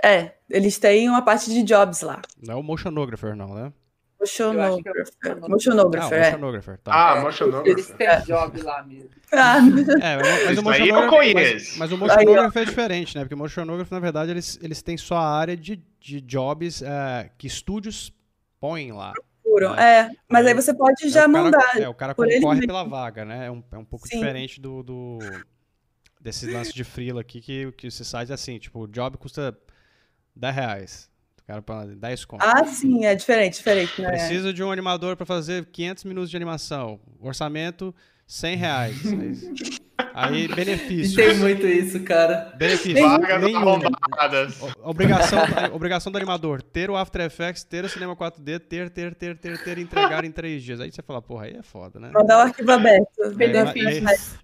É, 0.02 0.32
eles 0.50 0.78
têm 0.78 1.08
uma 1.08 1.22
parte 1.22 1.48
de 1.48 1.62
jobs 1.62 2.00
lá. 2.00 2.20
Não 2.44 2.54
é 2.54 2.56
o 2.56 2.62
Motionographer, 2.62 3.36
não, 3.36 3.54
né? 3.54 3.72
Motionographer. 4.18 5.38
Motionographer, 5.48 6.18
é. 6.18 6.24
Motionographer, 6.24 6.78
tá. 6.78 6.92
Ah, 6.92 7.20
Motionographer. 7.20 7.72
Eles 7.72 7.86
têm 7.90 8.22
job 8.26 8.60
lá 8.62 8.82
mesmo. 8.82 9.10
Ah. 9.34 9.58
É, 10.02 10.44
mas 10.44 10.58
o 10.58 10.62
Motionographer, 10.62 11.34
mas, 11.34 11.76
mas, 11.78 11.92
o 11.92 11.96
Motionographer 11.96 12.62
é 12.62 12.66
diferente, 12.66 13.16
né? 13.16 13.22
Porque 13.22 13.34
o 13.34 13.38
Motionographer, 13.38 13.94
na 13.94 14.00
verdade, 14.00 14.32
eles, 14.32 14.58
eles 14.60 14.82
têm 14.82 14.96
só 14.98 15.16
a 15.16 15.38
área 15.38 15.56
de, 15.56 15.82
de 16.00 16.20
jobs 16.20 16.82
é, 16.82 17.30
que 17.38 17.46
estúdios 17.46 18.12
põem 18.60 18.90
lá. 18.90 19.12
Né? 19.60 19.82
É, 19.82 20.10
mas 20.28 20.46
aí, 20.46 20.52
aí 20.52 20.54
você 20.54 20.74
pode 20.74 21.08
já 21.08 21.24
é, 21.24 21.26
mandar. 21.26 21.80
É, 21.80 21.88
o 21.88 21.94
cara 21.94 22.14
concorre 22.14 22.66
pela 22.66 22.84
vaga, 22.84 23.24
né? 23.24 23.46
É 23.46 23.50
um, 23.50 23.62
é 23.72 23.78
um 23.78 23.84
pouco 23.84 24.08
Sim. 24.08 24.18
diferente 24.18 24.60
do, 24.60 24.82
do 24.82 25.18
desses 26.20 26.52
lances 26.52 26.72
de 26.72 26.84
freela 26.84 27.20
aqui, 27.20 27.40
que, 27.40 27.72
que 27.72 27.88
esse 27.88 28.04
site 28.04 28.30
é 28.30 28.34
assim, 28.34 28.58
tipo, 28.58 28.80
o 28.80 28.86
job 28.86 29.18
custa 29.18 29.56
10 30.36 30.54
reais. 30.54 31.10
O 31.40 31.44
cara 31.44 31.60
para 31.60 31.86
10 31.86 32.24
conto. 32.24 32.42
Ah, 32.42 32.64
sim, 32.64 33.04
é 33.04 33.14
diferente, 33.14 33.56
diferente. 33.56 34.00
Né? 34.00 34.08
Precisa 34.10 34.52
de 34.52 34.62
um 34.62 34.70
animador 34.70 35.16
para 35.16 35.26
fazer 35.26 35.66
500 35.66 36.04
minutos 36.04 36.30
de 36.30 36.36
animação. 36.36 37.00
Orçamento, 37.20 37.92
100 38.26 38.56
reais. 38.56 38.96
Aí, 40.14 40.48
benefício. 40.48 41.16
Tem 41.22 41.36
muito 41.36 41.66
isso, 41.66 42.00
cara. 42.00 42.52
Benefício. 42.56 43.02
Vagas 43.02 43.54
arrombadas. 43.54 44.62
Obrigação, 44.82 45.38
obrigação 45.72 46.12
do 46.12 46.16
animador. 46.16 46.62
Ter 46.62 46.90
o 46.90 46.96
After 46.96 47.22
Effects, 47.22 47.64
ter 47.64 47.84
o 47.84 47.88
Cinema 47.88 48.16
4D, 48.16 48.58
ter, 48.60 48.90
ter, 48.90 49.14
ter, 49.14 49.36
ter, 49.36 49.62
ter, 49.62 49.78
entregar 49.78 50.24
em 50.24 50.30
3 50.30 50.62
dias. 50.62 50.80
Aí 50.80 50.90
você 50.90 51.02
fala, 51.02 51.22
porra, 51.22 51.46
aí 51.46 51.56
é 51.56 51.62
foda, 51.62 51.98
né? 51.98 52.10
Mandar 52.12 52.38
o 52.38 52.40
arquivo 52.42 52.72
aberto. 52.72 53.34
Benefício. 53.34 54.08
É, 54.08 54.42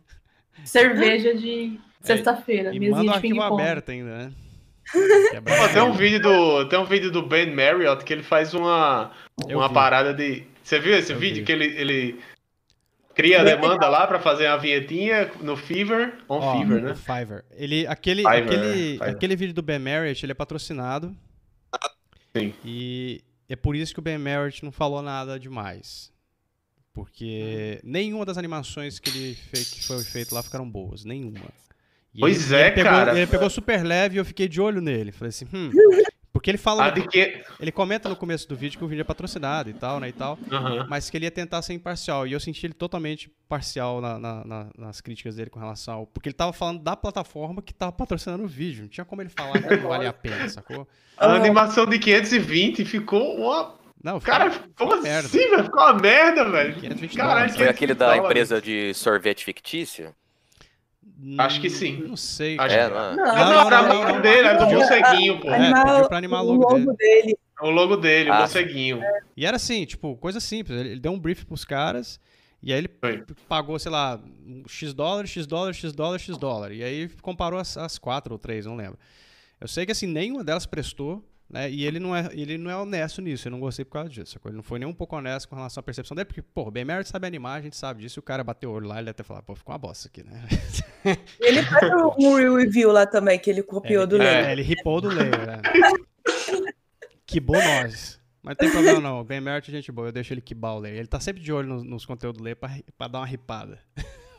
Cerveja 0.64 1.34
de 1.34 1.78
sexta-feira. 2.00 2.74
E 2.74 2.90
manda 2.90 3.10
o 3.10 3.14
arquivo 3.14 3.42
aberto 3.42 3.90
ainda, 3.90 4.16
né? 4.16 4.32
É 5.34 5.68
tem 5.68 5.82
um 5.82 5.92
vídeo 5.92 6.20
do 6.22 6.66
tem 6.66 6.78
um 6.78 6.86
vídeo 6.86 7.10
do 7.10 7.22
Ben 7.22 7.54
Marriott 7.54 8.02
que 8.04 8.10
ele 8.10 8.22
faz 8.22 8.54
uma 8.54 9.10
uma 9.46 9.70
parada 9.70 10.14
de 10.14 10.44
você 10.62 10.78
viu 10.78 10.96
esse 10.96 11.12
eu 11.12 11.18
vídeo 11.18 11.40
vi. 11.40 11.44
que 11.44 11.52
ele, 11.52 11.64
ele 11.64 12.20
cria 13.18 13.40
a 13.40 13.44
demanda 13.44 13.88
lá 13.88 14.06
para 14.06 14.20
fazer 14.20 14.46
uma 14.46 14.58
vinhetinha 14.58 15.28
no 15.40 15.56
Fever, 15.56 16.14
on 16.28 16.52
Fever, 16.52 16.80
né? 16.80 16.94
Fiverr. 16.94 17.44
Ele 17.50 17.84
aquele 17.88 18.22
Fiverr, 18.22 18.44
aquele 18.44 18.72
Fiverr. 18.92 19.10
aquele 19.10 19.36
vídeo 19.36 19.54
do 19.54 19.62
Ben 19.62 19.80
Marriott, 19.80 20.24
ele 20.24 20.30
é 20.30 20.34
patrocinado. 20.36 21.16
Sim. 22.36 22.54
E 22.64 23.20
é 23.48 23.56
por 23.56 23.74
isso 23.74 23.92
que 23.92 23.98
o 23.98 24.02
Ben 24.02 24.18
Marriott 24.18 24.64
não 24.64 24.70
falou 24.70 25.02
nada 25.02 25.36
demais. 25.38 26.12
Porque 26.92 27.80
nenhuma 27.82 28.24
das 28.24 28.38
animações 28.38 29.00
que 29.00 29.10
ele 29.10 29.34
fez, 29.34 29.70
que 29.70 29.84
foi 29.84 30.02
feito 30.04 30.32
lá 30.32 30.42
ficaram 30.42 30.68
boas, 30.68 31.04
nenhuma. 31.04 31.46
E 32.14 32.20
pois 32.20 32.52
ele, 32.52 32.62
é, 32.62 32.66
ele 32.66 32.74
pegou, 32.76 32.90
cara. 32.90 33.16
Ele 33.16 33.26
pegou 33.26 33.50
super 33.50 33.84
leve 33.84 34.16
e 34.16 34.18
eu 34.18 34.24
fiquei 34.24 34.48
de 34.48 34.60
olho 34.60 34.80
nele. 34.80 35.10
Falei 35.10 35.30
assim, 35.30 35.46
hum. 35.52 35.70
Porque 36.38 36.52
ele 36.52 36.58
fala. 36.58 36.92
que... 36.92 37.42
Ele 37.58 37.72
comenta 37.72 38.08
no 38.08 38.14
começo 38.14 38.48
do 38.48 38.54
vídeo 38.54 38.78
que 38.78 38.84
o 38.84 38.86
vídeo 38.86 39.00
é 39.00 39.04
patrocinado 39.04 39.68
e 39.68 39.74
tal, 39.74 39.98
né? 39.98 40.08
E 40.10 40.12
tal. 40.12 40.38
Uhum. 40.48 40.86
Mas 40.88 41.10
que 41.10 41.16
ele 41.16 41.24
ia 41.24 41.32
tentar 41.32 41.60
ser 41.62 41.72
imparcial. 41.72 42.28
E 42.28 42.32
eu 42.32 42.38
senti 42.38 42.64
ele 42.64 42.74
totalmente 42.74 43.28
parcial 43.48 44.00
na, 44.00 44.20
na, 44.20 44.44
na, 44.44 44.66
nas 44.78 45.00
críticas 45.00 45.34
dele 45.34 45.50
com 45.50 45.58
relação 45.58 45.94
ao. 45.94 46.06
Porque 46.06 46.28
ele 46.28 46.36
tava 46.36 46.52
falando 46.52 46.80
da 46.80 46.94
plataforma 46.94 47.60
que 47.60 47.74
tava 47.74 47.90
patrocinando 47.90 48.44
o 48.44 48.46
vídeo. 48.46 48.82
Não 48.82 48.88
tinha 48.88 49.04
como 49.04 49.20
ele 49.20 49.30
falar 49.30 49.60
que 49.60 49.76
não 49.76 49.88
valia 49.88 50.10
a 50.10 50.12
pena, 50.12 50.48
sacou? 50.48 50.86
A 51.18 51.32
animação 51.32 51.84
de 51.86 51.98
520 51.98 52.84
ficou 52.84 53.36
uma 53.36 53.76
não, 54.00 54.20
cara, 54.20 54.52
como 54.76 54.94
assim, 54.94 55.02
merda. 55.02 55.26
velho? 55.26 55.64
Ficou 55.64 55.82
uma 55.82 55.94
merda, 55.94 56.48
velho. 56.48 57.08
Caralho, 57.16 57.52
Foi 57.52 57.68
aquele 57.68 57.94
da 57.94 58.16
empresa 58.16 58.62
de 58.62 58.94
sorvete 58.94 59.44
fictício? 59.44 60.14
Acho 61.38 61.60
que 61.60 61.68
sim. 61.68 62.04
Não 62.06 62.16
sei. 62.16 62.56
Acho 62.58 62.74
é, 62.74 62.88
que... 62.88 62.94
não. 62.94 63.16
Não, 63.16 63.24
não, 63.34 63.70
não, 63.70 64.12
não, 64.12 64.20
dele, 64.20 64.46
era 64.46 64.64
do 64.64 64.72
morceguinho, 64.72 65.40
pô. 65.40 65.50
É, 65.50 65.72
pediu 65.72 66.08
pra 66.08 66.18
animar 66.18 66.42
o 66.42 66.52
logo, 66.52 66.94
dele. 66.94 67.36
O 67.60 67.70
logo 67.70 67.96
dele, 67.96 68.30
o 68.30 68.32
ah, 68.32 68.38
morceguinho. 68.40 69.00
E 69.36 69.44
era 69.44 69.56
assim, 69.56 69.84
tipo, 69.84 70.16
coisa 70.16 70.38
simples. 70.38 70.78
Ele 70.78 71.00
deu 71.00 71.10
um 71.10 71.18
brief 71.18 71.44
pros 71.44 71.64
caras. 71.64 72.20
E 72.62 72.72
aí 72.72 72.78
ele 72.78 72.90
Foi. 73.00 73.24
pagou, 73.48 73.78
sei 73.78 73.90
lá, 73.90 74.20
X 74.66 74.94
dólar, 74.94 75.26
X 75.26 75.46
dólar, 75.46 75.72
X 75.72 75.92
dólar, 75.92 76.18
X 76.18 76.38
dólar. 76.38 76.72
E 76.72 76.84
aí 76.84 77.08
comparou 77.20 77.58
as, 77.58 77.76
as 77.76 77.98
quatro 77.98 78.32
ou 78.32 78.38
três, 78.38 78.66
não 78.66 78.76
lembro. 78.76 78.98
Eu 79.60 79.66
sei 79.66 79.84
que 79.84 79.92
assim, 79.92 80.06
nenhuma 80.06 80.44
delas 80.44 80.66
prestou. 80.66 81.24
Né? 81.48 81.70
E 81.70 81.86
ele 81.86 81.98
não, 81.98 82.14
é, 82.14 82.28
ele 82.32 82.58
não 82.58 82.70
é 82.70 82.76
honesto 82.76 83.22
nisso, 83.22 83.48
eu 83.48 83.52
não 83.52 83.60
gostei 83.60 83.84
por 83.84 83.92
causa 83.92 84.10
disso. 84.10 84.38
Ele 84.44 84.56
não 84.56 84.62
foi 84.62 84.78
nem 84.78 84.86
um 84.86 84.92
pouco 84.92 85.16
honesto 85.16 85.48
com 85.48 85.56
relação 85.56 85.80
à 85.80 85.82
percepção 85.82 86.14
dele, 86.14 86.26
porque, 86.26 86.42
pô, 86.42 86.68
o 86.68 86.70
Ben 86.70 86.84
Merritt 86.84 87.08
sabe 87.08 87.26
animar, 87.26 87.58
a 87.58 87.62
gente 87.62 87.76
sabe 87.76 88.02
disso, 88.02 88.18
e 88.18 88.20
o 88.20 88.22
cara 88.22 88.44
bateu 88.44 88.70
o 88.70 88.74
olho 88.74 88.86
lá, 88.86 88.96
ele 88.96 89.06
deve 89.06 89.14
ter 89.14 89.24
falado, 89.24 89.44
pô, 89.44 89.54
ficou 89.54 89.72
uma 89.72 89.78
bosta 89.78 90.08
aqui, 90.08 90.22
né? 90.22 90.46
Ele 91.40 91.62
faz 91.62 91.90
um 92.18 92.56
review 92.56 92.92
lá 92.92 93.06
também, 93.06 93.38
que 93.38 93.48
ele 93.48 93.62
copiou 93.62 94.02
é, 94.02 94.06
do 94.06 94.18
Leia. 94.18 94.48
É, 94.48 94.52
ele 94.52 94.62
ripou 94.62 95.00
do 95.00 95.08
Leia, 95.08 95.30
né? 95.30 95.62
que 97.24 97.40
bom 97.40 97.54
nós. 97.54 98.18
Mas 98.42 98.52
não 98.52 98.56
tem 98.56 98.70
problema 98.70 99.00
não, 99.00 99.20
o 99.20 99.24
Ben 99.24 99.40
Merritt 99.40 99.70
é 99.70 99.74
gente 99.74 99.90
boa, 99.90 100.08
eu 100.08 100.12
deixo 100.12 100.34
ele 100.34 100.42
quibar 100.42 100.74
o 100.74 100.78
Leia. 100.78 100.98
Ele 100.98 101.08
tá 101.08 101.18
sempre 101.18 101.42
de 101.42 101.50
olho 101.50 101.68
nos, 101.68 101.82
nos 101.82 102.04
conteúdos 102.04 102.38
do 102.38 102.44
Leia 102.44 102.56
pra, 102.56 102.70
pra 102.96 103.08
dar 103.08 103.20
uma 103.20 103.26
ripada. 103.26 103.78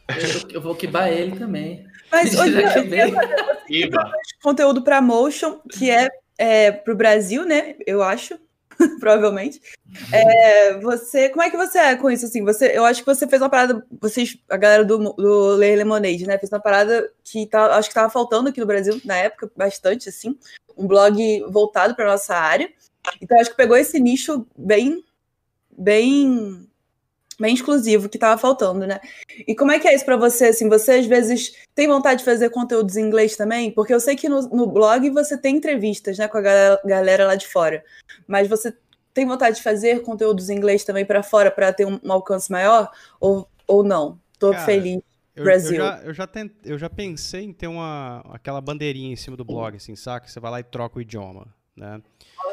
Eu, 0.09 0.49
eu 0.55 0.61
vou 0.61 0.75
quibar 0.75 1.09
ele 1.09 1.37
também. 1.37 1.85
Mas 2.11 2.33
hoje 2.37 2.55
eu 3.69 3.91
conteúdo 4.41 4.83
pra 4.83 5.01
Motion, 5.01 5.59
que 5.71 5.89
é 5.89 6.09
é, 6.39 6.71
para 6.71 6.93
o 6.93 6.97
Brasil, 6.97 7.45
né? 7.45 7.75
Eu 7.85 8.01
acho. 8.01 8.39
provavelmente. 8.99 9.61
É, 10.11 10.79
você, 10.79 11.29
como 11.29 11.43
é 11.43 11.49
que 11.49 11.57
você 11.57 11.77
é 11.77 11.95
com 11.95 12.09
isso, 12.09 12.25
assim? 12.25 12.43
Você, 12.45 12.71
eu 12.73 12.85
acho 12.85 13.01
que 13.01 13.05
você 13.05 13.27
fez 13.27 13.41
uma 13.41 13.49
parada, 13.49 13.85
vocês, 13.99 14.37
a 14.49 14.55
galera 14.55 14.85
do, 14.85 14.97
do 15.13 15.55
Lemonade, 15.55 16.25
né? 16.25 16.37
Fez 16.37 16.51
uma 16.51 16.61
parada 16.61 17.11
que 17.23 17.45
tá, 17.45 17.75
acho 17.75 17.89
que 17.89 17.95
tava 17.95 18.09
faltando 18.09 18.49
aqui 18.49 18.59
no 18.59 18.65
Brasil, 18.65 18.99
na 19.03 19.17
época, 19.17 19.51
bastante, 19.55 20.07
assim. 20.07 20.37
Um 20.77 20.87
blog 20.87 21.43
voltado 21.49 21.93
para 21.93 22.05
nossa 22.05 22.35
área. 22.35 22.71
Então, 23.21 23.39
acho 23.39 23.49
que 23.49 23.57
pegou 23.57 23.75
esse 23.75 23.99
nicho 23.99 24.47
bem, 24.57 25.03
bem 25.77 26.68
bem 27.39 27.53
exclusivo 27.53 28.09
que 28.09 28.17
estava 28.17 28.39
faltando, 28.39 28.85
né? 28.85 28.99
E 29.47 29.55
como 29.55 29.71
é 29.71 29.79
que 29.79 29.87
é 29.87 29.95
isso 29.95 30.05
para 30.05 30.17
você? 30.17 30.47
Assim, 30.47 30.67
você 30.67 30.93
às 30.93 31.05
vezes 31.05 31.53
tem 31.73 31.87
vontade 31.87 32.19
de 32.19 32.25
fazer 32.25 32.49
conteúdos 32.49 32.97
em 32.97 33.05
inglês 33.05 33.35
também? 33.35 33.71
Porque 33.71 33.93
eu 33.93 33.99
sei 33.99 34.15
que 34.15 34.27
no, 34.27 34.41
no 34.49 34.67
blog 34.67 35.09
você 35.09 35.37
tem 35.37 35.55
entrevistas, 35.55 36.17
né, 36.17 36.27
com 36.27 36.37
a 36.37 36.41
galera, 36.41 36.81
galera, 36.85 37.27
lá 37.27 37.35
de 37.35 37.47
fora, 37.47 37.83
mas 38.27 38.47
você 38.47 38.75
tem 39.13 39.25
vontade 39.25 39.57
de 39.57 39.63
fazer 39.63 40.01
conteúdos 40.03 40.49
em 40.49 40.57
inglês 40.57 40.83
também 40.83 41.05
para 41.05 41.23
fora 41.23 41.49
para 41.49 41.73
ter 41.73 41.85
um, 41.85 41.99
um, 42.03 42.11
alcance 42.11 42.51
maior 42.51 42.91
ou, 43.19 43.49
ou 43.67 43.83
não? 43.83 44.19
Tô 44.37 44.51
Cara, 44.51 44.65
feliz. 44.65 45.01
Eu, 45.35 45.43
Brasil. 45.43 45.77
Eu 45.77 45.85
já, 45.85 46.01
eu, 46.03 46.13
já 46.13 46.27
tent, 46.27 46.51
eu 46.65 46.77
já 46.77 46.89
pensei 46.89 47.45
em 47.45 47.53
ter 47.53 47.67
uma, 47.67 48.21
aquela 48.29 48.59
bandeirinha 48.59 49.11
em 49.11 49.15
cima 49.15 49.37
do 49.37 49.45
blog, 49.45 49.77
assim, 49.77 49.95
saca? 49.95 50.27
Você 50.27 50.39
vai 50.39 50.51
lá 50.51 50.59
e 50.59 50.63
troca 50.63 50.99
o 50.99 51.01
idioma, 51.01 51.47
né? 51.75 52.01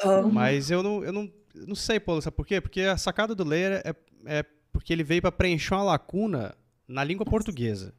Uhum. 0.04 0.30
Mas 0.30 0.70
eu 0.70 0.82
não, 0.82 1.04
eu 1.04 1.12
não, 1.12 1.30
não 1.54 1.74
sei, 1.74 1.98
Paulo, 1.98 2.22
sabe 2.22 2.36
por 2.36 2.46
quê? 2.46 2.60
Porque 2.60 2.82
a 2.82 2.96
sacada 2.96 3.34
do 3.34 3.44
Layer 3.44 3.82
é, 3.84 3.94
é 4.24 4.44
porque 4.76 4.92
ele 4.92 5.04
veio 5.04 5.22
para 5.22 5.32
preencher 5.32 5.74
uma 5.74 5.82
lacuna 5.82 6.54
na 6.86 7.02
língua 7.02 7.24
portuguesa. 7.26 7.94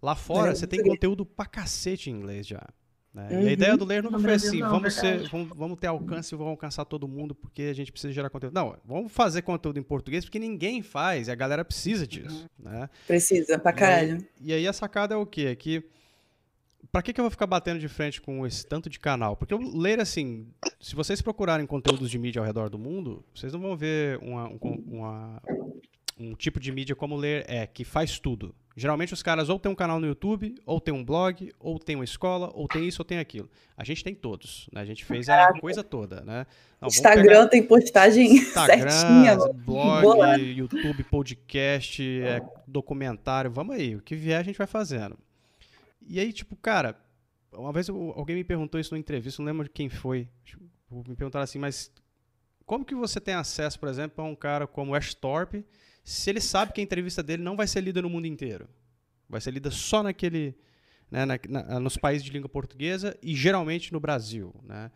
Lá 0.00 0.14
fora, 0.14 0.50
é, 0.50 0.54
você 0.54 0.66
tem 0.66 0.82
conteúdo 0.82 1.24
pra 1.24 1.46
cacete 1.46 2.10
em 2.10 2.14
inglês 2.14 2.46
já. 2.46 2.66
Né? 3.14 3.28
Uhum. 3.30 3.32
E 3.32 3.34
a 3.34 3.40
uhum. 3.40 3.48
ideia 3.50 3.76
do 3.76 3.84
Ler 3.84 4.02
nunca 4.02 4.18
foi 4.18 4.32
assim, 4.32 4.60
não, 4.60 4.70
vamos, 4.70 4.94
ser, 4.94 5.28
vamos, 5.28 5.48
vamos, 5.54 5.78
ter 5.78 5.86
alcance 5.86 6.34
e 6.34 6.38
vamos 6.38 6.52
alcançar 6.52 6.84
todo 6.86 7.06
mundo 7.06 7.34
porque 7.34 7.62
a 7.64 7.74
gente 7.74 7.92
precisa 7.92 8.12
gerar 8.12 8.30
conteúdo. 8.30 8.54
Não, 8.54 8.76
vamos 8.84 9.12
fazer 9.12 9.42
conteúdo 9.42 9.78
em 9.78 9.82
português 9.82 10.24
porque 10.24 10.38
ninguém 10.38 10.82
faz 10.82 11.28
e 11.28 11.30
a 11.30 11.34
galera 11.34 11.64
precisa 11.64 12.06
disso. 12.06 12.48
Uhum. 12.58 12.70
Né? 12.70 12.90
Precisa, 13.06 13.58
pra 13.58 13.72
caralho. 13.72 14.26
E, 14.40 14.50
e, 14.50 14.52
aí 14.54 14.66
a 14.66 14.72
sacada 14.72 15.14
é 15.14 15.16
o 15.16 15.26
quê? 15.26 15.42
É 15.42 15.54
que 15.54 15.84
pra 16.90 17.02
que, 17.02 17.12
que 17.12 17.20
eu 17.20 17.24
vou 17.24 17.30
ficar 17.30 17.46
batendo 17.46 17.78
de 17.78 17.88
frente 17.88 18.20
com 18.20 18.46
esse 18.46 18.66
tanto 18.66 18.88
de 18.88 18.98
canal? 18.98 19.36
Porque 19.36 19.54
o 19.54 19.78
Ler, 19.78 20.00
assim, 20.00 20.46
se 20.80 20.94
vocês 20.94 21.20
procurarem 21.20 21.66
conteúdos 21.66 22.10
de 22.10 22.18
mídia 22.18 22.40
ao 22.40 22.46
redor 22.46 22.70
do 22.70 22.78
mundo, 22.78 23.24
vocês 23.34 23.52
não 23.52 23.60
vão 23.60 23.76
ver 23.76 24.18
uma, 24.22 24.48
uma 24.86 25.42
um 26.22 26.34
tipo 26.34 26.60
de 26.60 26.70
mídia 26.70 26.94
como 26.94 27.16
ler 27.16 27.44
é, 27.48 27.66
que 27.66 27.84
faz 27.84 28.18
tudo. 28.18 28.54
Geralmente 28.74 29.12
os 29.12 29.22
caras 29.22 29.48
ou 29.48 29.58
tem 29.58 29.70
um 29.70 29.74
canal 29.74 30.00
no 30.00 30.06
YouTube, 30.06 30.54
ou 30.64 30.80
tem 30.80 30.94
um 30.94 31.04
blog, 31.04 31.52
ou 31.58 31.78
tem 31.78 31.94
uma 31.94 32.04
escola, 32.04 32.50
ou 32.54 32.66
tem 32.66 32.88
isso 32.88 33.02
ou 33.02 33.04
tem 33.04 33.18
aquilo. 33.18 33.50
A 33.76 33.84
gente 33.84 34.02
tem 34.02 34.14
todos, 34.14 34.68
né? 34.72 34.80
A 34.80 34.84
gente 34.84 35.04
fez 35.04 35.28
a 35.28 35.52
coisa 35.60 35.84
toda, 35.84 36.22
né? 36.22 36.46
Não, 36.80 36.88
Instagram 36.88 37.48
tem 37.48 37.62
postagem 37.62 38.32
Instagram, 38.36 38.90
certinha. 38.90 39.36
blog, 39.54 40.40
YouTube, 40.40 41.04
podcast, 41.04 42.02
é, 42.02 42.40
documentário, 42.66 43.50
vamos 43.50 43.76
aí, 43.76 43.94
o 43.94 44.00
que 44.00 44.14
vier 44.14 44.40
a 44.40 44.42
gente 44.42 44.56
vai 44.56 44.66
fazendo. 44.66 45.18
E 46.06 46.18
aí, 46.18 46.32
tipo, 46.32 46.56
cara, 46.56 46.96
uma 47.52 47.72
vez 47.72 47.88
alguém 47.90 48.36
me 48.36 48.44
perguntou 48.44 48.80
isso 48.80 48.94
numa 48.94 49.00
entrevista, 49.00 49.42
não 49.42 49.46
lembro 49.46 49.64
de 49.64 49.70
quem 49.70 49.90
foi. 49.90 50.28
Me 50.90 51.14
perguntaram 51.14 51.44
assim, 51.44 51.58
mas 51.58 51.90
como 52.64 52.84
que 52.84 52.94
você 52.94 53.20
tem 53.20 53.34
acesso, 53.34 53.78
por 53.78 53.88
exemplo, 53.88 54.24
a 54.24 54.26
um 54.26 54.34
cara 54.34 54.66
como 54.66 54.94
Ash 54.94 55.14
se 56.04 56.30
ele 56.30 56.40
sabe 56.40 56.72
que 56.72 56.80
a 56.80 56.84
entrevista 56.84 57.22
dele 57.22 57.42
não 57.42 57.56
vai 57.56 57.66
ser 57.66 57.80
lida 57.80 58.02
no 58.02 58.10
mundo 58.10 58.26
inteiro. 58.26 58.68
Vai 59.28 59.40
ser 59.40 59.52
lida 59.52 59.70
só 59.70 60.02
naquele. 60.02 60.54
Né, 61.10 61.26
na, 61.26 61.38
na, 61.48 61.78
nos 61.78 61.98
países 61.98 62.24
de 62.24 62.30
língua 62.30 62.48
portuguesa 62.48 63.16
e 63.22 63.36
geralmente 63.36 63.92
no 63.92 64.00
Brasil. 64.00 64.54
Né? 64.64 64.90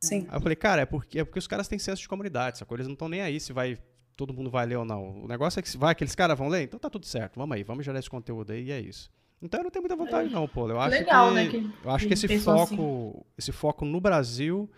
Sim. 0.00 0.26
Aí 0.28 0.36
eu 0.36 0.40
falei, 0.40 0.54
cara, 0.54 0.82
é 0.82 0.86
porque, 0.86 1.18
é 1.18 1.24
porque 1.24 1.38
os 1.38 1.48
caras 1.48 1.66
têm 1.66 1.78
senso 1.78 2.00
de 2.00 2.08
comunidade, 2.08 2.58
sacou? 2.58 2.76
Eles 2.76 2.86
não 2.86 2.94
estão 2.94 3.08
nem 3.08 3.22
aí 3.22 3.40
se 3.40 3.52
vai. 3.52 3.78
Todo 4.16 4.32
mundo 4.32 4.50
vai 4.50 4.66
ler 4.66 4.76
ou 4.76 4.84
não. 4.84 5.24
O 5.24 5.28
negócio 5.28 5.58
é 5.58 5.62
que 5.62 5.76
vai, 5.76 5.92
aqueles 5.92 6.14
caras 6.14 6.38
vão 6.38 6.48
ler, 6.48 6.62
então 6.64 6.78
tá 6.78 6.90
tudo 6.90 7.06
certo, 7.06 7.36
vamos 7.36 7.56
aí, 7.56 7.64
vamos 7.64 7.84
gerar 7.84 7.98
esse 7.98 8.10
conteúdo 8.10 8.52
aí 8.52 8.64
e 8.64 8.70
é 8.70 8.78
isso. 8.78 9.10
Então 9.40 9.58
eu 9.58 9.64
não 9.64 9.70
tenho 9.70 9.82
muita 9.82 9.96
vontade, 9.96 10.28
não, 10.28 10.46
pô. 10.46 10.68
Eu 10.68 10.80
acho 10.80 10.90
Legal, 10.90 11.28
que, 11.28 11.34
né? 11.34 11.48
Que, 11.48 11.56
eu 11.84 11.90
acho 11.90 12.06
que, 12.06 12.14
que 12.14 12.14
esse 12.14 12.38
foco, 12.38 13.10
assim. 13.16 13.32
esse 13.38 13.52
foco 13.52 13.84
no 13.84 14.00
Brasil 14.00 14.70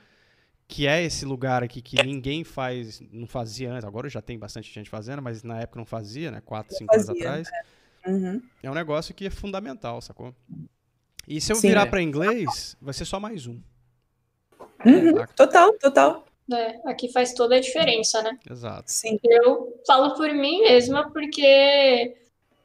que 0.67 0.87
é 0.87 1.03
esse 1.03 1.25
lugar 1.25 1.63
aqui 1.63 1.83
que 1.83 2.03
ninguém 2.03 2.43
faz, 2.43 3.01
não 3.13 3.27
fazia 3.27 3.73
antes, 3.73 3.85
agora 3.85 4.09
já 4.09 4.23
tem 4.23 4.39
bastante 4.39 4.73
gente 4.73 4.89
fazendo, 4.89 5.21
mas 5.21 5.43
na 5.43 5.61
época 5.61 5.79
não 5.79 5.87
fazia, 5.87 6.31
né? 6.31 6.41
Quatro, 6.45 6.77
cinco 6.77 6.93
fazia, 6.93 7.13
anos 7.13 7.23
atrás. 7.23 7.49
É. 7.53 8.11
Uhum. 8.11 8.43
é 8.63 8.71
um 8.71 8.75
negócio 8.75 9.15
que 9.15 9.27
é 9.27 9.31
fundamental, 9.31 10.01
sacou? 10.03 10.35
E 11.27 11.41
se 11.41 11.53
eu 11.53 11.57
Sim, 11.57 11.69
virar 11.69 11.87
é. 11.87 11.91
para 11.91 12.03
inglês, 12.03 12.77
vai 12.81 12.93
ser 12.93 13.07
só 13.07 13.19
mais 13.19 13.47
um. 13.47 13.61
Uhum. 14.85 15.27
Total, 15.35 15.73
total. 15.79 16.27
É, 16.53 16.91
aqui 16.91 17.11
faz 17.11 17.33
toda 17.33 17.57
a 17.57 17.61
diferença, 17.61 18.23
né? 18.23 18.39
Exato. 18.51 18.91
Sim. 18.93 19.19
Eu 19.25 19.81
falo 19.87 20.15
por 20.15 20.31
mim 20.35 20.61
mesma, 20.61 21.11
porque 21.11 22.15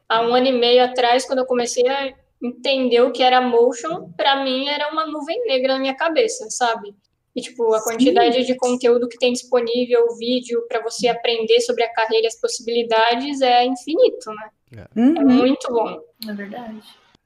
há 0.10 0.22
um 0.22 0.34
ano 0.34 0.48
e 0.48 0.52
meio 0.52 0.84
atrás, 0.84 1.26
quando 1.26 1.40
eu 1.40 1.46
comecei 1.46 1.88
a 1.88 2.14
entender 2.42 3.02
o 3.02 3.12
que 3.12 3.24
era 3.24 3.40
motion, 3.40 4.12
para 4.12 4.44
mim 4.44 4.68
era 4.68 4.92
uma 4.92 5.06
nuvem 5.06 5.46
negra 5.46 5.74
na 5.74 5.80
minha 5.80 5.96
cabeça, 5.96 6.50
sabe? 6.50 6.94
E, 7.36 7.42
tipo, 7.42 7.74
a 7.74 7.84
quantidade 7.84 8.36
Sim. 8.36 8.46
de 8.46 8.56
conteúdo 8.56 9.08
que 9.08 9.18
tem 9.18 9.32
disponível, 9.32 10.08
vídeo, 10.18 10.66
para 10.68 10.82
você 10.82 11.08
aprender 11.08 11.62
sobre 11.62 11.84
a 11.84 11.94
carreira 11.94 12.26
e 12.26 12.28
as 12.28 12.40
possibilidades 12.40 13.42
é 13.42 13.66
infinito, 13.66 14.32
né? 14.32 14.50
É, 14.76 15.00
uhum. 15.00 15.18
é 15.18 15.24
muito 15.24 15.72
bom. 15.72 16.02
É 16.28 16.34
verdade. 16.34 16.82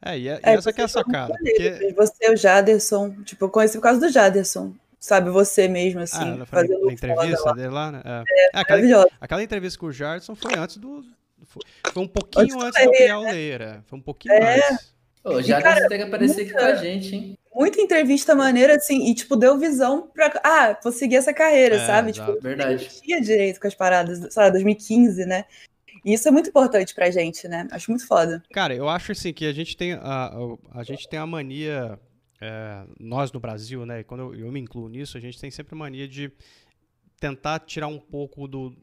É, 0.05 0.17
e, 0.17 0.27
é, 0.27 0.33
e 0.33 0.39
é, 0.43 0.53
essa 0.53 0.73
que 0.73 0.81
é 0.81 0.83
a 0.83 0.87
sacada. 0.87 1.33
Porque... 1.33 1.93
Você, 1.95 2.29
o 2.31 2.35
Jaderson, 2.35 3.11
tipo, 3.23 3.45
eu 3.45 3.49
conheci 3.49 3.77
por 3.77 3.83
causa 3.83 3.99
do 3.99 4.09
Jaderson. 4.09 4.73
Sabe, 4.99 5.29
você 5.29 5.67
mesmo, 5.67 5.99
assim. 5.99 6.41
Ah, 6.41 6.45
fazendo 6.45 6.87
a 6.87 6.93
entrevista 6.93 7.53
dele 7.53 7.69
lá, 7.69 7.91
né? 7.91 8.01
É, 8.05 8.49
aquela, 8.53 9.05
aquela 9.19 9.43
entrevista 9.43 9.77
com 9.77 9.87
o 9.87 9.91
Jaderson 9.91 10.33
foi 10.33 10.57
antes 10.57 10.77
do. 10.77 11.03
Foi, 11.45 12.03
um 12.03 12.07
pouquinho 12.07 12.61
antes, 12.61 12.81
antes 12.81 12.85
do 12.85 12.91
criar 12.91 13.19
o 13.19 13.23
Leira. 13.23 13.83
Foi 13.87 13.99
um 13.99 14.01
pouquinho 14.01 14.33
é. 14.33 14.55
antes. 14.55 14.92
Ô, 15.24 15.41
já 15.41 15.61
cara, 15.61 15.88
tem 15.88 15.99
que 15.99 16.03
aparecer 16.03 16.43
muita, 16.43 16.59
aqui 16.59 16.65
com 16.65 16.71
a 16.71 16.76
gente, 16.76 17.15
hein? 17.15 17.38
Muita 17.55 17.82
entrevista 17.82 18.36
maneira, 18.36 18.76
assim, 18.76 19.09
e, 19.09 19.15
tipo, 19.15 19.36
deu 19.36 19.57
visão 19.57 20.09
pra. 20.13 20.34
Ah, 20.43 20.78
vou 20.84 20.91
seguir 20.91 21.15
essa 21.15 21.34
carreira, 21.34 21.76
é, 21.76 21.86
sabe? 21.86 22.11
Tipo, 22.11 22.39
verdade. 22.41 22.89
Não 22.91 23.01
tinha 23.01 23.21
direito 23.21 23.59
com 23.59 23.67
as 23.67 23.76
paradas, 23.76 24.34
sabe, 24.34 24.51
2015, 24.51 25.26
né? 25.26 25.45
E 26.03 26.13
isso 26.13 26.28
é 26.28 26.32
muito 26.32 26.49
importante 26.49 26.93
pra 26.93 27.09
gente, 27.09 27.47
né? 27.47 27.67
Acho 27.71 27.89
muito 27.89 28.05
foda. 28.05 28.43
Cara, 28.51 28.76
eu 28.76 28.89
acho, 28.89 29.13
assim, 29.13 29.32
que 29.32 29.45
a 29.45 29.53
gente 29.53 29.78
tem 29.78 29.93
a, 29.93 29.99
a, 30.01 30.80
a 30.80 30.84
gente 30.84 31.07
tem 31.07 31.19
a 31.19 31.26
mania. 31.26 31.97
É, 32.41 32.84
nós 32.99 33.32
no 33.32 33.39
Brasil, 33.39 33.86
né? 33.86 34.03
Quando 34.03 34.34
eu, 34.34 34.47
eu 34.47 34.51
me 34.51 34.59
incluo 34.59 34.89
nisso, 34.89 35.17
a 35.17 35.21
gente 35.21 35.39
tem 35.39 35.49
sempre 35.49 35.76
a 35.76 35.78
mania 35.78 36.07
de 36.07 36.30
tentar 37.17 37.59
tirar 37.59 37.88
um 37.88 37.99
pouco 37.99 38.45
do, 38.49 38.76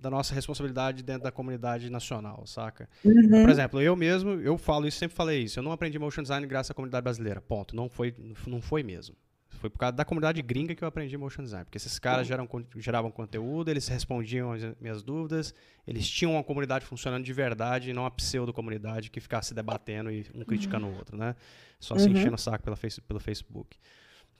da 0.00 0.10
nossa 0.10 0.34
responsabilidade 0.34 1.02
dentro 1.02 1.24
da 1.24 1.30
comunidade 1.30 1.90
nacional, 1.90 2.46
saca? 2.46 2.88
Uhum. 3.04 3.42
Por 3.42 3.50
exemplo, 3.50 3.80
eu 3.80 3.94
mesmo, 3.94 4.30
eu 4.40 4.56
falo 4.56 4.86
isso, 4.86 4.98
sempre 4.98 5.16
falei 5.16 5.42
isso. 5.42 5.58
Eu 5.58 5.62
não 5.62 5.72
aprendi 5.72 5.98
motion 5.98 6.22
design 6.22 6.46
graças 6.46 6.70
à 6.70 6.74
comunidade 6.74 7.02
brasileira. 7.04 7.40
Ponto. 7.40 7.76
Não 7.76 7.88
foi, 7.88 8.14
não 8.46 8.60
foi 8.62 8.82
mesmo. 8.82 9.14
Foi 9.60 9.68
por 9.68 9.78
causa 9.78 9.92
da 9.92 10.06
comunidade 10.06 10.40
gringa 10.40 10.74
que 10.74 10.82
eu 10.82 10.88
aprendi 10.88 11.16
motion 11.18 11.42
design. 11.42 11.64
Porque 11.66 11.76
esses 11.76 11.98
caras 11.98 12.26
geram, 12.26 12.48
geravam 12.76 13.10
conteúdo, 13.10 13.70
eles 13.70 13.86
respondiam 13.88 14.52
as 14.52 14.62
minhas 14.80 15.02
dúvidas, 15.02 15.52
eles 15.86 16.08
tinham 16.08 16.32
uma 16.32 16.42
comunidade 16.42 16.86
funcionando 16.86 17.24
de 17.24 17.32
verdade 17.32 17.90
e 17.90 17.92
não 17.92 18.04
uma 18.04 18.10
pseudo-comunidade 18.10 19.10
que 19.10 19.20
ficasse 19.20 19.52
debatendo 19.52 20.10
e 20.10 20.24
um 20.34 20.44
criticando 20.44 20.86
o 20.86 20.96
outro, 20.96 21.16
né? 21.16 21.36
Só 21.78 21.98
se 21.98 22.06
uhum. 22.06 22.12
enchendo 22.12 22.36
o 22.36 22.38
saco 22.38 22.64
pela 22.64 22.76
face, 22.76 23.02
pelo 23.02 23.20
Facebook. 23.20 23.76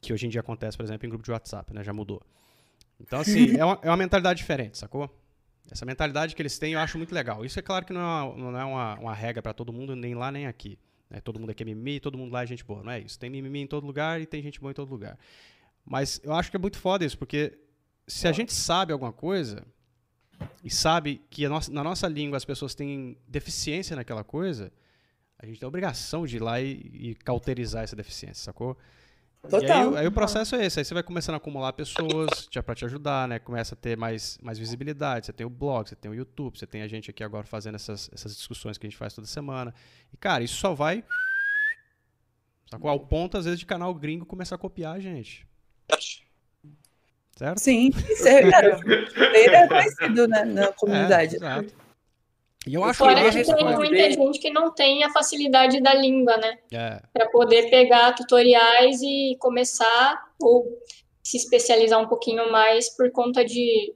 Que 0.00 0.12
hoje 0.14 0.26
em 0.26 0.30
dia 0.30 0.40
acontece, 0.40 0.76
por 0.76 0.84
exemplo, 0.84 1.06
em 1.06 1.11
grupo 1.11 1.24
de 1.24 1.30
WhatsApp, 1.30 1.74
né? 1.74 1.84
Já 1.84 1.92
mudou. 1.92 2.22
Então, 2.98 3.20
assim, 3.20 3.56
é 3.58 3.64
uma, 3.64 3.78
é 3.82 3.90
uma 3.90 3.96
mentalidade 3.96 4.38
diferente, 4.38 4.78
sacou? 4.78 5.11
Essa 5.70 5.84
mentalidade 5.84 6.34
que 6.34 6.42
eles 6.42 6.58
têm 6.58 6.74
eu 6.74 6.80
acho 6.80 6.96
muito 6.98 7.14
legal. 7.14 7.44
Isso 7.44 7.58
é 7.58 7.62
claro 7.62 7.84
que 7.84 7.92
não 7.92 8.00
é 8.00 8.04
uma, 8.04 8.36
não 8.52 8.61
é 8.61 8.64
uma, 8.64 8.94
uma 8.98 9.14
regra 9.14 9.42
para 9.42 9.52
todo 9.52 9.72
mundo, 9.72 9.96
nem 9.96 10.14
lá 10.14 10.30
nem 10.30 10.46
aqui. 10.46 10.78
Né? 11.08 11.20
Todo 11.20 11.38
mundo 11.40 11.50
aqui 11.50 11.62
é 11.62 11.66
mimimi, 11.66 11.98
todo 11.98 12.16
mundo 12.16 12.32
lá 12.32 12.42
é 12.42 12.46
gente 12.46 12.64
boa. 12.64 12.82
Não 12.82 12.92
é 12.92 13.00
isso. 13.00 13.18
Tem 13.18 13.28
mimimi 13.28 13.61
em 13.61 13.66
todo 13.66 13.86
lugar 13.86 14.20
e 14.20 14.26
tem 14.26 14.42
gente 14.42 14.61
boa 14.61 14.70
em 14.70 14.74
todo 14.74 14.90
lugar. 14.90 15.18
Mas 15.84 16.20
eu 16.22 16.32
acho 16.32 16.50
que 16.50 16.56
é 16.56 16.61
muito 16.61 16.78
foda 16.78 17.04
isso, 17.04 17.18
porque 17.18 17.58
se 18.06 18.28
a 18.28 18.32
gente 18.32 18.52
sabe 18.52 18.92
alguma 18.92 19.12
coisa 19.12 19.64
e 20.64 20.70
sabe 20.70 21.20
que 21.30 21.46
nossa, 21.48 21.70
na 21.72 21.82
nossa 21.82 22.08
língua 22.08 22.36
as 22.36 22.44
pessoas 22.44 22.74
têm 22.74 23.16
deficiência 23.26 23.96
naquela 23.96 24.24
coisa, 24.24 24.72
a 25.38 25.46
gente 25.46 25.58
tem 25.58 25.66
a 25.66 25.68
obrigação 25.68 26.26
de 26.26 26.36
ir 26.36 26.40
lá 26.40 26.61
e, 26.61 26.72
e 26.92 27.14
cauterizar 27.14 27.82
essa 27.82 27.96
deficiência, 27.96 28.44
sacou? 28.44 28.76
Total. 29.49 29.91
Aí, 29.95 30.01
aí, 30.01 30.07
o 30.07 30.12
processo 30.12 30.55
é 30.55 30.66
esse, 30.66 30.78
aí 30.78 30.84
você 30.84 30.93
vai 30.93 31.03
começando 31.03 31.34
a 31.34 31.38
acumular 31.38 31.72
pessoas 31.72 32.47
para 32.64 32.74
te 32.74 32.84
ajudar, 32.84 33.26
né? 33.26 33.38
Começa 33.38 33.74
a 33.74 33.76
ter 33.76 33.97
mais, 33.97 34.38
mais 34.43 34.59
visibilidade. 34.59 35.26
Você 35.26 35.32
tem 35.32 35.47
o 35.47 35.51
blog, 35.51 35.88
você 35.88 35.97
tem 35.97 36.11
o 36.11 36.14
YouTube, 36.14 36.59
você 36.59 36.66
tem 36.66 36.82
a 36.82 36.88
gente 36.88 37.11
aqui 37.11 37.24
agora 37.24 37.47
fazendo 37.47 37.74
essas, 37.74 38.11
essas 38.12 38.36
discussões 38.36 38.76
que 38.76 38.86
a 38.86 38.91
gente 38.91 38.99
faz 38.99 39.14
toda 39.14 39.26
semana. 39.26 39.74
E, 40.12 40.16
cara, 40.16 40.45
isso 40.45 40.57
só 40.57 40.74
vai. 40.74 41.03
Sacou? 42.70 42.91
Ao 42.91 43.01
ponto, 43.01 43.38
às 43.38 43.47
vezes, 43.47 43.59
de 43.59 43.66
canal 43.66 43.95
gringo 43.95 44.26
começar 44.26 44.57
a 44.57 44.59
copiar 44.59 44.97
a 44.97 45.01
gente. 45.01 45.47
Certo? 47.36 47.59
Sim, 47.59 47.91
isso 48.11 48.28
é, 48.28 48.51
cara, 48.51 48.78
ele 48.86 49.55
é 49.57 49.66
conhecido 49.66 50.28
né, 50.28 50.45
na 50.45 50.72
comunidade. 50.74 51.36
É, 51.36 51.38
exato. 51.38 51.80
E 52.66 52.74
eu 52.74 52.84
acho 52.84 52.98
Fora 52.98 53.30
que 53.30 53.42
tem 53.42 53.64
muita 53.64 54.11
gente 54.11 54.38
que 54.38 54.50
não 54.50 54.70
tem 54.72 55.02
a 55.02 55.11
facilidade 55.11 55.80
da 55.80 55.94
língua, 55.94 56.36
né? 56.36 56.58
É. 56.72 57.00
Para 57.12 57.28
poder 57.30 57.70
pegar 57.70 58.14
tutoriais 58.14 59.00
e 59.00 59.36
começar, 59.38 60.22
ou 60.38 60.66
se 61.22 61.38
especializar 61.38 61.98
um 62.00 62.08
pouquinho 62.08 62.50
mais 62.52 62.94
por 62.94 63.11
conta 63.12 63.44
de, 63.44 63.94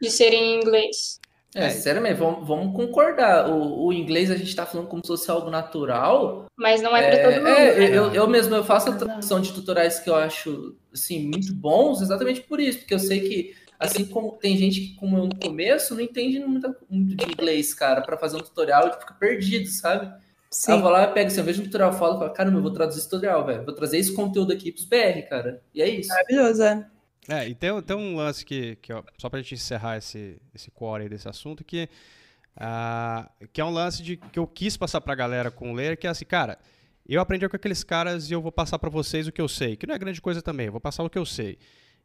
de 0.00 0.10
ser 0.10 0.32
em 0.32 0.56
inglês. 0.56 1.18
É, 1.54 1.70
sinceramente, 1.70 2.14
vamos, 2.14 2.46
vamos 2.46 2.74
concordar. 2.74 3.48
O, 3.48 3.86
o, 3.86 3.92
inglês 3.92 4.28
a 4.28 4.36
gente 4.36 4.48
está 4.48 4.66
falando 4.66 4.88
como 4.88 5.00
se 5.04 5.08
fosse 5.08 5.30
algo 5.30 5.50
natural. 5.50 6.46
Mas 6.56 6.82
não 6.82 6.96
é 6.96 7.02
para 7.02 7.14
é, 7.14 7.22
todo 7.22 7.34
mundo. 7.36 7.48
É, 7.48 7.78
né? 7.78 7.96
eu, 7.96 8.12
eu 8.12 8.28
mesmo 8.28 8.54
eu 8.56 8.64
faço 8.64 8.90
a 8.90 8.96
tradução 8.96 9.40
de 9.40 9.52
tutoriais 9.52 10.00
que 10.00 10.10
eu 10.10 10.16
acho 10.16 10.76
assim, 10.92 11.28
muito 11.28 11.54
bons 11.54 12.02
exatamente 12.02 12.40
por 12.40 12.58
isso, 12.58 12.78
porque 12.78 12.94
eu 12.94 12.98
sei 12.98 13.20
que, 13.20 13.54
assim 13.78 14.04
como 14.04 14.32
tem 14.32 14.56
gente 14.56 14.80
que, 14.80 14.94
como 14.96 15.18
eu 15.18 15.26
no 15.26 15.36
começo, 15.36 15.94
não 15.94 16.00
entende 16.00 16.38
muito, 16.40 16.74
muito 16.88 17.16
de 17.16 17.32
inglês, 17.32 17.74
cara, 17.74 18.00
para 18.00 18.16
fazer 18.16 18.36
um 18.36 18.40
tutorial 18.40 18.88
e 18.88 19.00
fica 19.00 19.14
perdido, 19.14 19.68
sabe? 19.68 20.12
Sim. 20.50 20.72
eu 20.72 20.80
vou 20.80 20.90
lá, 20.90 21.08
pego, 21.08 21.26
assim, 21.26 21.40
eu 21.40 21.44
vejo 21.44 21.62
um 21.62 21.64
tutorial, 21.64 21.92
falo, 21.92 22.18
falo, 22.18 22.32
caramba, 22.32 22.58
eu 22.58 22.62
vou 22.62 22.72
traduzir 22.72 23.00
esse 23.00 23.08
tutorial, 23.08 23.44
velho. 23.44 23.64
Vou 23.64 23.74
trazer 23.74 23.98
esse 23.98 24.14
conteúdo 24.14 24.52
aqui 24.52 24.70
pros 24.70 24.84
BR, 24.84 25.28
cara. 25.28 25.60
E 25.74 25.82
é 25.82 25.88
isso. 25.88 26.08
Maravilhoso, 26.10 26.62
é. 26.62 26.86
É, 27.28 27.48
e 27.48 27.54
tem, 27.54 27.82
tem 27.82 27.96
um 27.96 28.16
lance 28.16 28.44
que, 28.44 28.76
que 28.76 28.92
ó, 28.92 29.02
só 29.18 29.28
pra 29.28 29.40
gente 29.40 29.54
encerrar 29.54 29.96
esse, 29.96 30.40
esse 30.54 30.70
core 30.70 31.04
aí 31.04 31.08
desse 31.08 31.28
assunto, 31.28 31.64
que, 31.64 31.88
uh, 32.56 33.48
que 33.52 33.60
é 33.60 33.64
um 33.64 33.70
lance 33.70 34.02
de, 34.02 34.16
que 34.16 34.38
eu 34.38 34.46
quis 34.46 34.76
passar 34.76 35.00
pra 35.00 35.14
galera 35.14 35.50
com 35.50 35.72
o 35.72 35.74
Ler, 35.74 35.96
que 35.96 36.06
é 36.06 36.10
assim, 36.10 36.24
cara, 36.24 36.58
eu 37.08 37.20
aprendi 37.20 37.48
com 37.48 37.56
aqueles 37.56 37.82
caras 37.82 38.30
e 38.30 38.34
eu 38.34 38.42
vou 38.42 38.52
passar 38.52 38.78
para 38.78 38.90
vocês 38.90 39.26
o 39.26 39.32
que 39.32 39.40
eu 39.40 39.48
sei, 39.48 39.76
que 39.76 39.86
não 39.86 39.94
é 39.94 39.98
grande 39.98 40.20
coisa 40.20 40.42
também, 40.42 40.66
eu 40.66 40.72
vou 40.72 40.80
passar 40.80 41.02
o 41.02 41.10
que 41.10 41.18
eu 41.18 41.24
sei. 41.24 41.58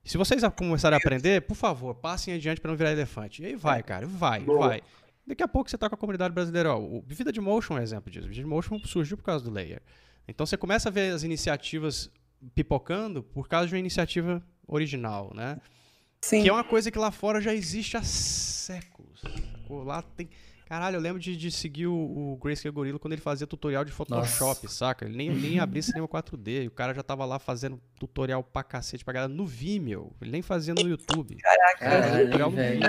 Se 0.04 0.18
vocês 0.18 0.41
começarem 0.56 0.95
a 0.95 0.97
aprender, 0.97 1.41
por 1.41 1.56
favor, 1.56 1.93
passem 1.95 2.34
adiante 2.34 2.60
para 2.60 2.72
não 2.72 2.78
virar 2.78 2.91
elefante. 2.91 3.43
E 3.43 3.45
aí 3.45 3.56
vai, 3.56 3.84
cara, 3.84 4.08
vai, 4.08 4.39
Boa. 4.41 4.68
vai. 4.68 4.82
Daqui 5.28 5.43
a 5.43 5.47
pouco 5.47 5.70
você 5.70 5.78
tá 5.78 5.88
com 5.88 5.95
a 5.95 5.97
comunidade 5.97 6.34
brasileira. 6.34 6.74
Ó, 6.74 6.80
o 6.80 7.04
Vida 7.06 7.32
de 7.32 7.39
Motion 7.39 7.78
é 7.78 7.82
um 7.82 7.84
exemplo 7.84 8.12
disso. 8.12 8.26
O 8.26 8.30
Vida 8.30 8.41
de 8.41 8.47
Motion 8.47 8.80
surgiu 8.80 9.16
por 9.16 9.24
causa 9.24 9.45
do 9.45 9.52
Layer. 9.52 9.82
Então 10.28 10.45
você 10.45 10.58
começa 10.58 10.89
a 10.89 10.91
ver 10.91 11.14
as 11.14 11.24
iniciativas 11.24 12.10
pipocando 12.56 13.22
por 13.22 13.47
causa 13.47 13.68
de 13.68 13.76
uma 13.76 13.80
iniciativa 13.80 14.43
original, 14.68 15.32
né? 15.36 15.60
Sim. 16.22 16.43
Que 16.43 16.50
é 16.50 16.54
uma 16.54 16.64
coisa 16.64 16.89
que 16.91 16.97
lá 16.97 17.12
fora 17.12 17.39
já 17.41 17.54
existe 17.54 17.95
há 17.95 18.04
séculos. 18.04 19.22
Lá 19.70 20.02
tem. 20.02 20.30
Caralho, 20.70 20.98
eu 20.98 21.02
lembro 21.02 21.20
de, 21.20 21.36
de 21.36 21.50
seguir 21.50 21.88
o, 21.88 21.96
o 21.96 22.38
Grayscale 22.38 22.72
Gorilla 22.72 23.00
quando 23.00 23.14
ele 23.14 23.22
fazia 23.22 23.48
tutorial 23.48 23.84
de 23.84 23.92
Photoshop, 23.92 24.64
Nossa. 24.64 24.68
saca? 24.68 25.04
Ele 25.04 25.18
nem, 25.18 25.32
nem 25.32 25.60
abria 25.60 25.82
cinema 25.82 26.08
4D. 26.08 26.66
E 26.66 26.68
o 26.68 26.72
cara 26.72 26.94
já 26.94 27.02
tava 27.02 27.26
lá 27.26 27.40
fazendo 27.40 27.82
tutorial 28.00 28.44
pra 28.44 28.62
cacete 28.62 29.04
pra 29.04 29.12
galera 29.12 29.34
no 29.34 29.48
Vimeo. 29.48 30.16
Ele 30.22 30.30
nem 30.30 30.44
fazia 30.44 30.76
no 30.76 30.88
YouTube. 30.88 31.38
Caraca, 31.38 31.80
Caralho, 31.80 32.26
tutorial 32.26 32.52
no 32.52 32.58
Vimeo. 32.58 32.84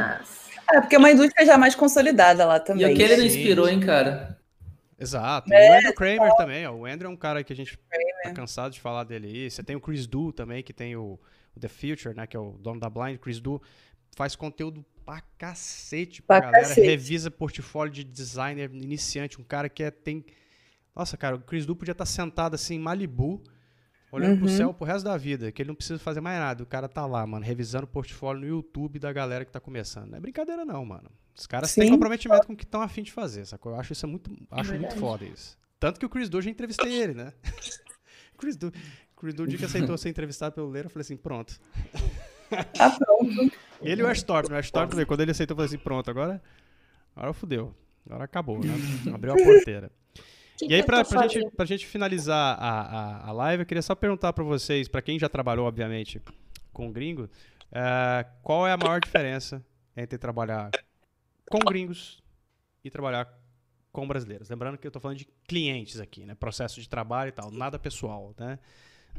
É, 0.73 0.81
porque 0.83 0.95
é 0.95 0.99
uma 0.99 1.11
indústria 1.11 1.47
já 1.47 1.57
mais 1.57 1.75
consolidada 1.75 2.45
lá 2.45 2.61
também. 2.61 2.87
E 2.87 2.93
aquele 2.93 3.17
não 3.17 3.25
inspirou, 3.25 3.67
hein, 3.67 3.81
cara? 3.81 4.39
Exato. 4.99 5.51
É, 5.51 5.71
o 5.71 5.79
Andrew 5.79 5.95
Kramer 5.95 6.37
também, 6.37 6.67
ó. 6.67 6.75
O 6.75 6.85
Andrew 6.85 7.11
é 7.11 7.13
um 7.15 7.17
cara 7.17 7.43
que 7.43 7.55
a 7.55 7.57
gente 7.57 7.79
Kramer. 7.89 8.23
tá 8.25 8.33
cansado 8.33 8.73
de 8.75 8.81
falar 8.81 9.05
dele 9.05 9.27
aí. 9.27 9.51
Você 9.51 9.63
tem 9.63 9.75
o 9.75 9.81
Chris 9.81 10.07
Du 10.07 10.35
também, 10.35 10.63
que 10.63 10.75
tem 10.75 10.97
o, 10.97 11.19
o 11.57 11.59
The 11.59 11.69
Future, 11.69 12.15
né? 12.15 12.27
Que 12.27 12.37
é 12.37 12.41
o 12.41 12.59
dono 12.61 12.79
da 12.79 12.91
Blind. 12.91 13.19
Chris 13.19 13.41
Du 13.41 13.63
faz 14.17 14.37
conteúdo 14.37 14.85
pra 15.05 15.21
cacete 15.39 16.23
pra, 16.23 16.41
pra 16.41 16.51
galera. 16.51 16.69
Cacete. 16.69 16.87
Revisa 16.87 17.31
portfólio 17.31 17.93
de 17.93 18.05
designer 18.05 18.71
iniciante. 18.73 19.41
Um 19.41 19.45
cara 19.45 19.69
que 19.69 19.83
é, 19.83 19.91
tem. 19.91 20.25
Nossa, 20.95 21.17
cara, 21.17 21.37
o 21.37 21.41
Chris 21.41 21.67
Du 21.67 21.75
podia 21.75 21.93
estar 21.93 22.05
tá 22.05 22.11
sentado 22.11 22.55
assim 22.55 22.75
em 22.75 22.79
Malibu, 22.79 23.43
olhando 24.13 24.33
uhum. 24.33 24.39
pro 24.41 24.49
céu 24.49 24.75
pro 24.75 24.87
resto 24.87 25.05
da 25.05 25.17
vida, 25.17 25.51
que 25.51 25.63
ele 25.63 25.69
não 25.69 25.75
precisa 25.75 25.99
fazer 25.99 26.21
mais 26.21 26.39
nada. 26.39 26.63
O 26.63 26.67
cara 26.67 26.89
tá 26.89 27.07
lá, 27.07 27.27
mano, 27.27 27.45
revisando 27.45 27.85
o 27.85 27.89
portfólio 27.89 28.41
no 28.41 28.47
YouTube 28.47 28.99
da 28.99 29.13
galera 29.13 29.45
que 29.45 29.53
tá 29.53 29.61
começando. 29.61 30.11
Não 30.11 30.19
é 30.19 30.21
brincadeira, 30.21 30.65
não, 30.65 30.85
mano. 30.85 31.11
Os 31.35 31.47
caras 31.47 31.71
Sim. 31.71 31.83
têm 31.83 31.91
comprometimento 31.91 32.47
com 32.47 32.53
o 32.53 32.57
que 32.57 32.65
estão 32.65 32.83
afim 32.83 33.03
de 33.03 33.13
fazer, 33.13 33.47
sacou? 33.47 33.73
Eu 33.73 33.81
acho 33.81 33.93
isso 33.93 34.05
é 34.05 34.09
muito, 34.09 34.31
acho 34.51 34.75
é 34.75 34.79
muito 34.79 34.97
foda 34.97 35.25
isso. 35.25 35.59
Tanto 35.79 35.99
que 35.99 36.05
o 36.05 36.09
Chris 36.09 36.29
Du, 36.29 36.43
já 36.43 36.51
entrevistei 36.51 36.93
ele, 36.93 37.15
né? 37.15 37.33
Chris 38.37 38.57
Du, 38.57 38.71
Chris 39.17 39.35
Du, 39.35 39.45
o 39.45 39.47
dia 39.47 39.59
que 39.59 39.65
aceitou 39.65 39.97
ser 39.97 40.11
entrevistado 40.11 40.55
pelo 40.55 40.69
Leira, 40.69 40.87
eu 40.87 40.91
falei 40.91 41.03
assim, 41.03 41.17
pronto. 41.17 41.59
Tá 42.77 42.91
pronto. 42.91 43.53
Ele 43.83 44.03
e 44.03 44.05
o 44.05 44.09
Ash 44.09 44.23
Thornton. 44.23 44.53
O 44.53 44.57
Ash 44.57 44.71
quando 45.07 45.21
ele 45.21 45.31
aceitou, 45.31 45.55
eu 45.55 45.57
falei 45.57 45.69
assim, 45.69 45.79
pronto, 45.79 46.11
agora, 46.11 46.43
agora 47.15 47.33
fudeu. 47.33 47.75
Agora 48.07 48.25
acabou, 48.25 48.59
né? 48.59 48.75
Abriu 49.13 49.33
a 49.33 49.37
porteira. 49.43 49.91
Que 50.59 50.67
e 50.67 50.75
aí, 50.75 50.83
pra, 50.83 51.05
pra, 51.05 51.27
gente, 51.27 51.51
pra 51.53 51.65
gente 51.65 51.87
finalizar 51.87 52.59
a, 52.59 52.81
a, 52.81 53.29
a 53.29 53.33
live, 53.33 53.63
eu 53.63 53.67
queria 53.67 53.83
só 53.83 53.95
perguntar 53.95 54.33
pra 54.33 54.45
vocês, 54.45 54.89
pra 54.89 55.01
quem 55.01 55.19
já 55.19 55.29
trabalhou, 55.29 55.67
obviamente, 55.67 56.21
com 56.73 56.93
gringo, 56.93 57.25
uh, 57.25 58.31
qual 58.43 58.67
é 58.67 58.73
a 58.73 58.77
maior 58.77 59.01
diferença 59.01 59.65
entre 59.97 60.19
trabalhar 60.19 60.71
com 61.51 61.59
gringos 61.61 62.23
e 62.85 62.91
trabalhar 62.91 63.27
com 63.91 64.07
brasileiros? 64.07 64.51
Lembrando 64.51 64.77
que 64.77 64.87
eu 64.87 64.91
tô 64.91 65.01
falando 65.01 65.17
de 65.17 65.27
clientes 65.49 65.99
aqui, 65.99 66.27
né? 66.27 66.35
Processo 66.35 66.81
de 66.81 66.89
trabalho 66.89 67.31
e 67.31 67.33
tal, 67.33 67.51
nada 67.51 67.79
pessoal, 67.79 68.35
né? 68.39 68.59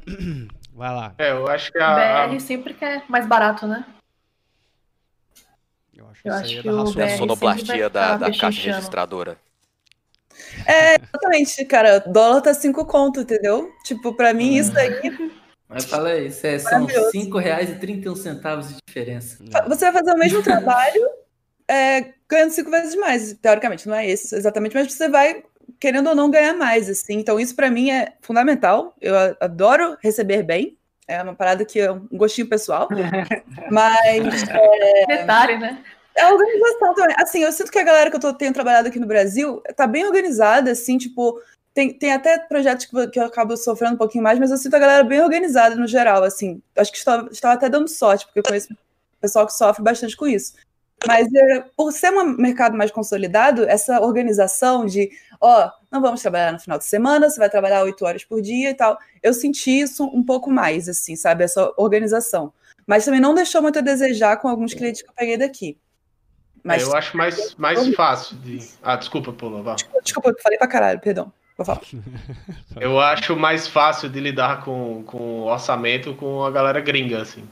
Vai 0.73 0.89
lá. 0.89 1.13
É, 1.17 1.31
eu 1.31 1.47
acho 1.47 1.71
que 1.71 1.77
a. 1.79 2.27
BR 2.27 2.39
sempre 2.39 2.73
quer 2.73 3.03
mais 3.07 3.27
barato, 3.27 3.67
né? 3.67 3.85
Eu 5.93 6.07
acho, 6.07 6.21
eu 6.25 6.33
acho 6.33 6.59
é 6.59 6.61
que 6.61 6.69
o 6.69 6.91
BR 6.91 7.17
sonoplastia 7.17 7.89
da, 7.89 8.17
da 8.17 8.31
caixa 8.31 8.71
registradora. 8.71 9.37
É, 10.65 10.95
exatamente, 10.95 11.65
cara. 11.65 11.99
Dólar 11.99 12.41
tá 12.41 12.53
5 12.53 12.85
conto, 12.85 13.21
entendeu? 13.21 13.71
Tipo, 13.83 14.13
pra 14.13 14.33
mim, 14.33 14.55
isso 14.55 14.77
aí. 14.77 14.99
Mas 15.67 15.85
fala 15.85 16.09
aí, 16.09 16.27
é, 16.27 16.59
são 16.59 16.85
R$ 16.85 16.93
5,31 17.13 18.67
de 18.67 18.77
diferença. 18.85 19.37
Você 19.67 19.91
vai 19.91 19.93
fazer 19.93 20.13
o 20.13 20.17
mesmo 20.17 20.41
trabalho 20.43 21.09
é, 21.71 22.13
ganhando 22.27 22.51
cinco 22.51 22.69
vezes 22.69 22.95
mais, 22.95 23.33
teoricamente, 23.33 23.87
não 23.87 23.95
é 23.95 24.05
esse 24.05 24.35
exatamente, 24.35 24.75
mas 24.75 24.91
você 24.91 25.07
vai 25.07 25.41
querendo 25.81 26.07
ou 26.07 26.15
não 26.15 26.29
ganhar 26.29 26.53
mais, 26.53 26.87
assim. 26.87 27.15
Então, 27.15 27.39
isso 27.39 27.55
para 27.55 27.71
mim 27.71 27.89
é 27.89 28.13
fundamental. 28.21 28.95
Eu 29.01 29.15
adoro 29.39 29.97
receber 29.99 30.43
bem. 30.43 30.77
É 31.07 31.21
uma 31.23 31.33
parada 31.33 31.65
que 31.65 31.79
é 31.79 31.91
um 31.91 32.07
gostinho 32.13 32.47
pessoal. 32.47 32.87
mas. 33.71 34.43
É, 34.47 35.17
Detalhe, 35.17 35.57
né? 35.57 35.83
É 36.15 36.21
a 36.21 36.29
organização 36.31 36.93
também. 36.93 37.15
Assim, 37.17 37.43
eu 37.43 37.51
sinto 37.51 37.71
que 37.71 37.79
a 37.79 37.83
galera 37.83 38.11
que 38.11 38.15
eu 38.15 38.19
tô, 38.19 38.31
tenho 38.31 38.53
trabalhado 38.53 38.89
aqui 38.89 38.99
no 38.99 39.07
Brasil 39.07 39.61
tá 39.75 39.87
bem 39.87 40.05
organizada, 40.05 40.71
assim, 40.71 40.97
tipo. 40.97 41.41
Tem, 41.73 41.93
tem 41.93 42.11
até 42.11 42.37
projetos 42.37 42.85
que, 42.85 43.07
que 43.07 43.17
eu 43.17 43.25
acabo 43.25 43.55
sofrendo 43.55 43.95
um 43.95 43.97
pouquinho 43.97 44.23
mais, 44.23 44.37
mas 44.37 44.51
eu 44.51 44.57
sinto 44.57 44.75
a 44.75 44.79
galera 44.79 45.05
bem 45.05 45.21
organizada 45.21 45.73
no 45.73 45.87
geral, 45.87 46.21
assim. 46.21 46.61
Acho 46.75 46.91
que 46.91 46.97
estava, 46.97 47.29
estava 47.31 47.53
até 47.53 47.69
dando 47.69 47.87
sorte, 47.87 48.25
porque 48.25 48.39
eu 48.39 48.43
conheço 48.43 48.75
pessoal 49.21 49.47
que 49.47 49.53
sofre 49.53 49.81
bastante 49.81 50.17
com 50.17 50.27
isso. 50.27 50.53
Mas 51.07 51.27
é, 51.33 51.65
por 51.75 51.91
ser 51.91 52.11
um 52.11 52.37
mercado 52.37 52.77
mais 52.77 52.91
consolidado, 52.91 53.63
essa 53.67 53.99
organização 54.01 54.85
de, 54.85 55.09
ó, 55.39 55.69
não 55.91 56.01
vamos 56.01 56.21
trabalhar 56.21 56.53
no 56.53 56.59
final 56.59 56.77
de 56.77 56.85
semana, 56.85 57.29
você 57.29 57.39
vai 57.39 57.49
trabalhar 57.49 57.83
oito 57.83 58.05
horas 58.05 58.23
por 58.23 58.41
dia 58.41 58.69
e 58.69 58.73
tal, 58.73 58.97
eu 59.21 59.33
senti 59.33 59.71
isso 59.71 60.05
um 60.05 60.23
pouco 60.23 60.51
mais, 60.51 60.87
assim, 60.87 61.15
sabe, 61.15 61.43
essa 61.43 61.73
organização. 61.75 62.53
Mas 62.85 63.05
também 63.05 63.19
não 63.19 63.33
deixou 63.33 63.61
muito 63.61 63.79
a 63.79 63.81
desejar 63.81 64.37
com 64.37 64.47
alguns 64.47 64.73
clientes 64.73 65.01
que 65.01 65.09
eu 65.09 65.13
peguei 65.13 65.37
daqui. 65.37 65.77
Mas, 66.63 66.83
é, 66.83 66.85
eu 66.85 66.95
acho 66.95 67.17
mais, 67.17 67.55
mais 67.55 67.95
fácil 67.95 68.37
de. 68.37 68.59
Ah, 68.83 68.95
desculpa, 68.95 69.33
Pula, 69.33 69.63
vá. 69.63 69.75
Desculpa, 69.75 70.01
desculpa, 70.03 70.35
falei 70.43 70.57
pra 70.57 70.67
caralho, 70.67 70.99
perdão. 70.99 71.33
Vou 71.57 71.65
falar. 71.65 71.81
eu 72.79 72.99
acho 72.99 73.35
mais 73.35 73.67
fácil 73.67 74.09
de 74.09 74.19
lidar 74.19 74.63
com, 74.63 75.03
com 75.03 75.41
orçamento 75.43 76.13
com 76.13 76.43
a 76.43 76.51
galera 76.51 76.79
gringa, 76.79 77.21
assim. 77.21 77.43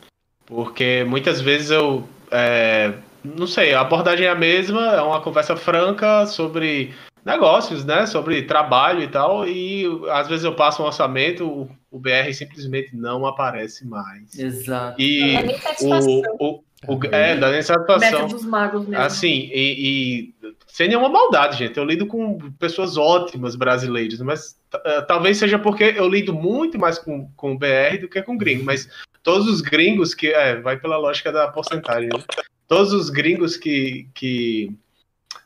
Porque 0.46 1.04
muitas 1.08 1.42
vezes 1.42 1.72
eu. 1.72 2.08
É, 2.32 2.94
não 3.24 3.48
sei, 3.48 3.74
a 3.74 3.82
abordagem 3.82 4.26
é 4.26 4.30
a 4.30 4.36
mesma, 4.36 4.96
é 4.96 5.02
uma 5.02 5.22
conversa 5.22 5.56
franca 5.56 6.26
sobre 6.26 6.94
negócios, 7.26 7.86
né? 7.86 8.06
Sobre 8.06 8.44
trabalho 8.44 9.02
e 9.02 9.08
tal. 9.08 9.48
E 9.48 9.86
às 10.12 10.28
vezes 10.28 10.46
eu 10.46 10.56
passo 10.56 10.82
um 10.82 10.86
orçamento, 10.86 11.46
o, 11.46 11.70
o 11.92 12.00
BR 12.00 12.32
simplesmente 12.34 12.96
não 12.96 13.26
aparece 13.26 13.86
mais. 13.86 14.38
Exato. 14.38 15.00
E 15.02 15.36
o, 15.82 16.40
o, 16.40 16.64
o, 16.88 17.00
é, 17.12 17.36
dá 17.36 17.52
nem 17.52 17.62
satisfação. 17.62 18.28
dos 18.28 18.46
magos 18.46 18.88
mesmo. 18.88 19.04
Assim, 19.04 19.50
e, 19.54 20.34
e, 20.44 20.54
sem 20.68 20.88
nenhuma 20.88 21.10
maldade, 21.10 21.58
gente. 21.58 21.78
Eu 21.78 21.86
lido 21.86 22.08
com 22.08 22.38
pessoas 22.54 22.98
ótimas 22.98 23.56
brasileiras, 23.56 24.22
mas 24.22 24.58
uh, 24.74 25.06
talvez 25.08 25.38
seja 25.38 25.60
porque 25.60 25.84
eu 25.84 26.08
lido 26.08 26.34
muito 26.34 26.80
mais 26.80 26.98
com, 26.98 27.30
com 27.36 27.54
o 27.54 27.58
BR 27.58 28.00
do 28.02 28.08
que 28.08 28.22
com 28.22 28.38
gringo. 28.38 28.64
Mas 28.64 28.90
todos 29.24 29.48
os 29.48 29.62
gringos 29.62 30.14
que. 30.14 30.28
É, 30.28 30.60
vai 30.62 30.78
pela 30.78 30.98
lógica 30.98 31.32
da 31.32 31.48
porcentagem, 31.50 32.10
né? 32.10 32.24
Todos 32.70 32.94
os 32.94 33.10
gringos 33.10 33.58
que, 33.58 34.08
que, 34.14 34.72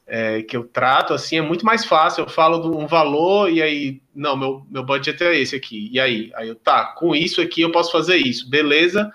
é, 0.06 0.44
que 0.44 0.56
eu 0.56 0.66
trato, 0.66 1.14
assim, 1.14 1.38
é 1.38 1.42
muito 1.42 1.66
mais 1.66 1.86
fácil. 1.86 2.26
Eu 2.26 2.30
falo 2.30 2.60
de 2.60 2.78
um 2.78 2.86
valor 2.86 3.50
e 3.50 3.64
aí, 3.64 4.02
não, 4.14 4.38
meu, 4.38 4.68
meu 4.70 4.84
budget 4.84 5.24
é 5.24 5.40
esse 5.40 5.56
aqui. 5.56 5.90
E 5.92 6.00
aí? 6.00 6.32
Aí 6.36 6.50
eu, 6.50 6.56
tá, 6.56 6.88
com 6.98 7.16
isso 7.16 7.42
aqui 7.42 7.62
eu 7.62 7.72
posso 7.72 7.92
fazer 7.92 8.18
isso. 8.18 8.48
Beleza. 8.50 9.10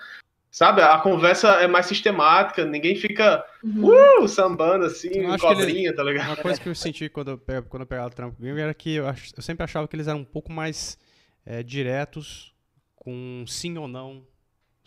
Sabe, 0.51 0.81
a 0.81 0.97
conversa 0.97 1.49
é 1.61 1.67
mais 1.67 1.85
sistemática, 1.85 2.65
ninguém 2.65 2.95
fica 2.95 3.45
uhum. 3.63 4.23
uh, 4.23 4.27
sambando 4.27 4.85
assim, 4.85 5.09
cobrinha, 5.37 5.89
ele, 5.89 5.93
tá 5.93 6.03
ligado? 6.03 6.29
Uma 6.29 6.37
coisa 6.37 6.59
que 6.59 6.67
eu 6.67 6.73
senti 6.73 7.07
quando 7.07 7.39
eu, 7.47 7.63
quando 7.69 7.83
eu 7.83 7.87
pegava 7.87 8.07
o 8.07 8.11
trampo 8.11 8.41
gringo 8.41 8.57
era 8.57 8.73
que 8.73 8.95
eu, 8.95 9.07
ach, 9.07 9.31
eu 9.37 9.43
sempre 9.43 9.63
achava 9.63 9.87
que 9.87 9.95
eles 9.95 10.07
eram 10.07 10.21
um 10.21 10.25
pouco 10.25 10.51
mais 10.51 10.97
é, 11.45 11.61
diretos 11.61 12.51
com 12.95 13.45
sim 13.47 13.77
ou 13.77 13.87
não 13.87 14.23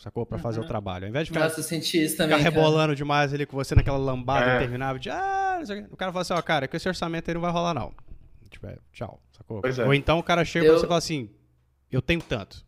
sacou? 0.03 0.27
Pra 0.27 0.39
fazer 0.39 0.59
uhum. 0.59 0.65
o 0.65 0.69
trabalho. 0.69 1.05
Ao 1.05 1.11
invés 1.11 1.27
de 1.27 1.33
ficar, 1.33 1.45
Nossa, 1.45 1.61
eu 1.61 1.65
senti 1.65 2.03
isso 2.03 2.17
também, 2.17 2.37
ficar 2.37 2.51
rebolando 2.51 2.89
cara. 2.89 2.97
demais 2.97 3.33
ali 3.33 3.47
com 3.47 3.57
você 3.57 3.75
naquela 3.75 3.97
lambada 3.97 4.51
é. 4.51 4.57
interminável 4.57 4.99
de 4.99 5.09
ah, 5.09 5.61
o 5.91 5.97
cara 5.97 6.11
fala 6.11 6.23
assim, 6.23 6.33
ó, 6.33 6.43
cara, 6.43 6.67
com 6.67 6.77
esse 6.77 6.89
orçamento 6.89 7.31
aí 7.31 7.35
não 7.35 7.41
vai 7.41 7.53
rolar 7.53 7.73
não. 7.73 7.95
Tipo, 8.51 8.67
é, 8.67 8.77
tchau, 8.93 9.23
sacou? 9.31 9.63
É. 9.65 9.87
Ou 9.87 9.95
então 9.95 10.19
o 10.19 10.23
cara 10.23 10.45
chega 10.45 10.67
eu... 10.67 10.75
e 10.75 10.79
você 10.79 10.87
fala 10.87 10.99
assim, 10.99 11.31
eu 11.91 12.03
tenho 12.03 12.21
tanto, 12.21 12.65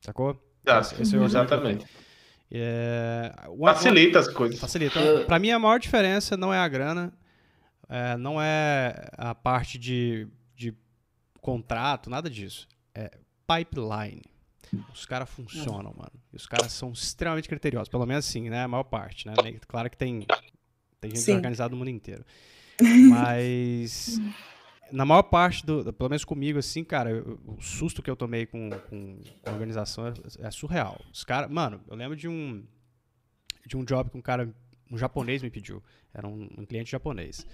sacou? 0.00 0.40
Exato, 0.64 0.94
esse, 0.94 1.02
esse 1.02 1.16
é 1.16 1.24
exatamente. 1.24 1.86
É, 2.50 3.32
facilita 3.60 4.20
as 4.20 4.28
coisas. 4.28 4.60
Facilita. 4.60 5.24
Para 5.26 5.38
mim, 5.38 5.50
a 5.50 5.58
maior 5.58 5.80
diferença 5.80 6.36
não 6.36 6.54
é 6.54 6.58
a 6.58 6.68
grana, 6.68 7.12
é, 7.88 8.16
não 8.16 8.40
é 8.40 9.08
a 9.16 9.34
parte 9.34 9.78
de, 9.78 10.28
de 10.54 10.74
contrato, 11.40 12.08
nada 12.08 12.30
disso. 12.30 12.68
É 12.94 13.10
pipeline. 13.46 14.22
Os 14.92 15.04
caras 15.04 15.28
funcionam, 15.28 15.94
mano. 15.96 16.12
E 16.32 16.36
os 16.36 16.46
caras 16.46 16.72
são 16.72 16.92
extremamente 16.92 17.48
criteriosos, 17.48 17.88
pelo 17.88 18.06
menos 18.06 18.26
assim, 18.26 18.48
né? 18.48 18.62
A 18.62 18.68
maior 18.68 18.84
parte, 18.84 19.26
né? 19.26 19.34
Claro 19.66 19.90
que 19.90 19.96
tem, 19.96 20.26
tem 21.00 21.10
gente 21.10 21.20
Sim. 21.20 21.34
organizada 21.34 21.70
no 21.70 21.76
mundo 21.76 21.90
inteiro. 21.90 22.24
Mas 23.10 24.20
na 24.90 25.04
maior 25.04 25.22
parte 25.22 25.64
do, 25.64 25.92
pelo 25.92 26.10
menos 26.10 26.24
comigo, 26.24 26.58
assim, 26.58 26.84
cara, 26.84 27.10
eu, 27.10 27.40
o 27.46 27.60
susto 27.60 28.02
que 28.02 28.10
eu 28.10 28.16
tomei 28.16 28.46
com, 28.46 28.70
com 28.88 29.20
a 29.44 29.50
organização 29.50 30.06
é, 30.06 30.12
é 30.38 30.50
surreal. 30.50 31.00
Os 31.12 31.24
caras, 31.24 31.50
mano, 31.50 31.80
eu 31.88 31.96
lembro 31.96 32.16
de 32.16 32.28
um 32.28 32.64
de 33.66 33.76
um 33.76 33.84
job 33.84 34.10
que 34.10 34.16
um 34.16 34.20
cara, 34.20 34.52
um 34.90 34.98
japonês 34.98 35.42
me 35.42 35.50
pediu. 35.50 35.82
Era 36.12 36.26
um, 36.26 36.48
um 36.58 36.66
cliente 36.66 36.90
japonês. 36.90 37.46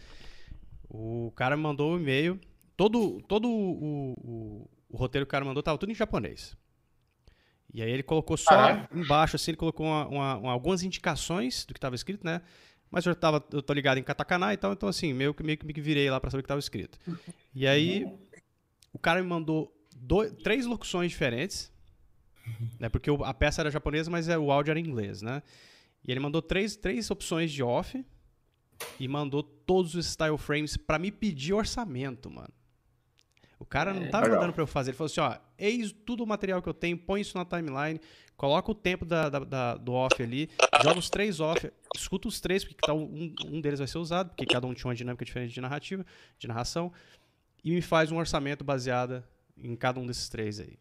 O 0.89 1.33
cara 1.37 1.57
me 1.57 1.63
mandou 1.63 1.93
um 1.93 1.99
e-mail. 1.99 2.41
Todo, 2.77 3.21
todo 3.23 3.49
o, 3.49 4.13
o, 4.13 4.71
o, 4.89 4.97
roteiro 4.97 5.27
que 5.27 5.31
o 5.31 5.33
cara 5.33 5.45
mandou 5.45 5.63
tava 5.63 5.79
tudo 5.79 5.91
em 5.91 5.95
japonês. 5.95 6.57
E 7.73 7.83
aí 7.83 7.91
ele 7.91 8.03
colocou 8.03 8.37
só 8.37 8.55
ah, 8.55 8.89
é? 8.93 8.99
embaixo, 8.99 9.37
assim, 9.37 9.51
ele 9.51 9.59
colocou 9.59 9.87
uma, 9.87 10.07
uma, 10.07 10.37
uma, 10.37 10.53
algumas 10.53 10.83
indicações 10.83 11.65
do 11.67 11.75
que 11.75 11.79
estava 11.79 11.95
escrito, 11.95 12.25
né? 12.25 12.41
Mas 12.91 13.05
eu, 13.05 13.15
tava, 13.15 13.45
eu 13.53 13.61
tô 13.61 13.73
ligado 13.75 13.99
em 13.99 14.03
katakana 14.03 14.55
e 14.55 14.57
tal, 14.57 14.73
então 14.73 14.89
assim, 14.89 15.13
meio 15.13 15.35
que, 15.35 15.43
meio 15.43 15.59
que 15.59 15.81
virei 15.81 16.11
lá 16.11 16.19
para 16.19 16.31
saber 16.31 16.41
o 16.41 16.43
que 16.43 16.47
estava 16.47 16.59
escrito. 16.59 16.99
E 17.55 17.67
aí, 17.67 18.07
o 18.93 18.99
cara 18.99 19.23
me 19.23 19.29
mandou 19.29 19.71
dois, 19.95 20.33
três 20.43 20.65
locuções 20.65 21.11
diferentes, 21.11 21.71
né? 22.81 22.89
Porque 22.89 23.11
a 23.11 23.35
peça 23.35 23.61
era 23.61 23.71
japonesa, 23.71 24.11
mas 24.11 24.29
é, 24.29 24.39
o 24.39 24.51
áudio 24.51 24.71
era 24.71 24.81
em 24.81 24.87
inglês, 24.87 25.21
né? 25.21 25.43
E 26.07 26.11
ele 26.11 26.21
mandou 26.21 26.41
três, 26.41 26.77
três 26.77 27.11
opções 27.11 27.53
de 27.53 27.63
off 27.63 28.03
e 28.99 29.09
mandou 29.09 29.43
todos 29.43 29.95
os 29.95 30.07
style 30.07 30.39
frames 30.39 30.77
para 30.77 30.99
me 30.99 31.11
pedir 31.11 31.53
orçamento, 31.53 32.31
mano. 32.31 32.53
O 33.59 33.65
cara 33.65 33.93
não 33.93 34.09
tava 34.09 34.29
mandando 34.29 34.53
para 34.53 34.63
eu 34.63 34.67
fazer. 34.67 34.91
Ele 34.91 34.97
falou 34.97 35.11
assim: 35.11 35.21
ó, 35.21 35.37
eis 35.59 35.93
tudo 35.93 36.23
o 36.23 36.27
material 36.27 36.63
que 36.63 36.69
eu 36.69 36.75
tenho, 36.75 36.97
põe 36.97 37.21
isso 37.21 37.37
na 37.37 37.45
timeline, 37.45 38.01
coloca 38.37 38.71
o 38.71 38.75
tempo 38.75 39.05
da, 39.05 39.29
da, 39.29 39.41
da, 39.41 39.75
do 39.75 39.93
off 39.93 40.23
ali, 40.23 40.49
joga 40.83 40.99
os 40.99 41.11
três 41.11 41.41
off, 41.41 41.71
escuta 41.97 42.29
os 42.29 42.41
três, 42.41 42.65
porque 42.65 42.87
tá 42.87 42.95
um, 42.95 43.35
um 43.47 43.61
deles 43.61 43.81
vai 43.81 43.89
ser 43.89 43.99
usado, 43.99 44.29
porque 44.29 44.47
cada 44.47 44.67
um 44.67 44.75
tinha 44.75 44.89
uma 44.89 44.95
dinâmica 44.95 45.25
diferente 45.25 45.53
de 45.53 45.61
narrativa, 45.61 46.07
de 46.39 46.47
narração, 46.47 46.93
e 47.65 47.73
me 47.73 47.83
faz 47.83 48.13
um 48.13 48.17
orçamento 48.17 48.63
baseado 48.63 49.25
em 49.57 49.75
cada 49.75 49.99
um 49.99 50.07
desses 50.07 50.29
três 50.29 50.61
aí. 50.61 50.79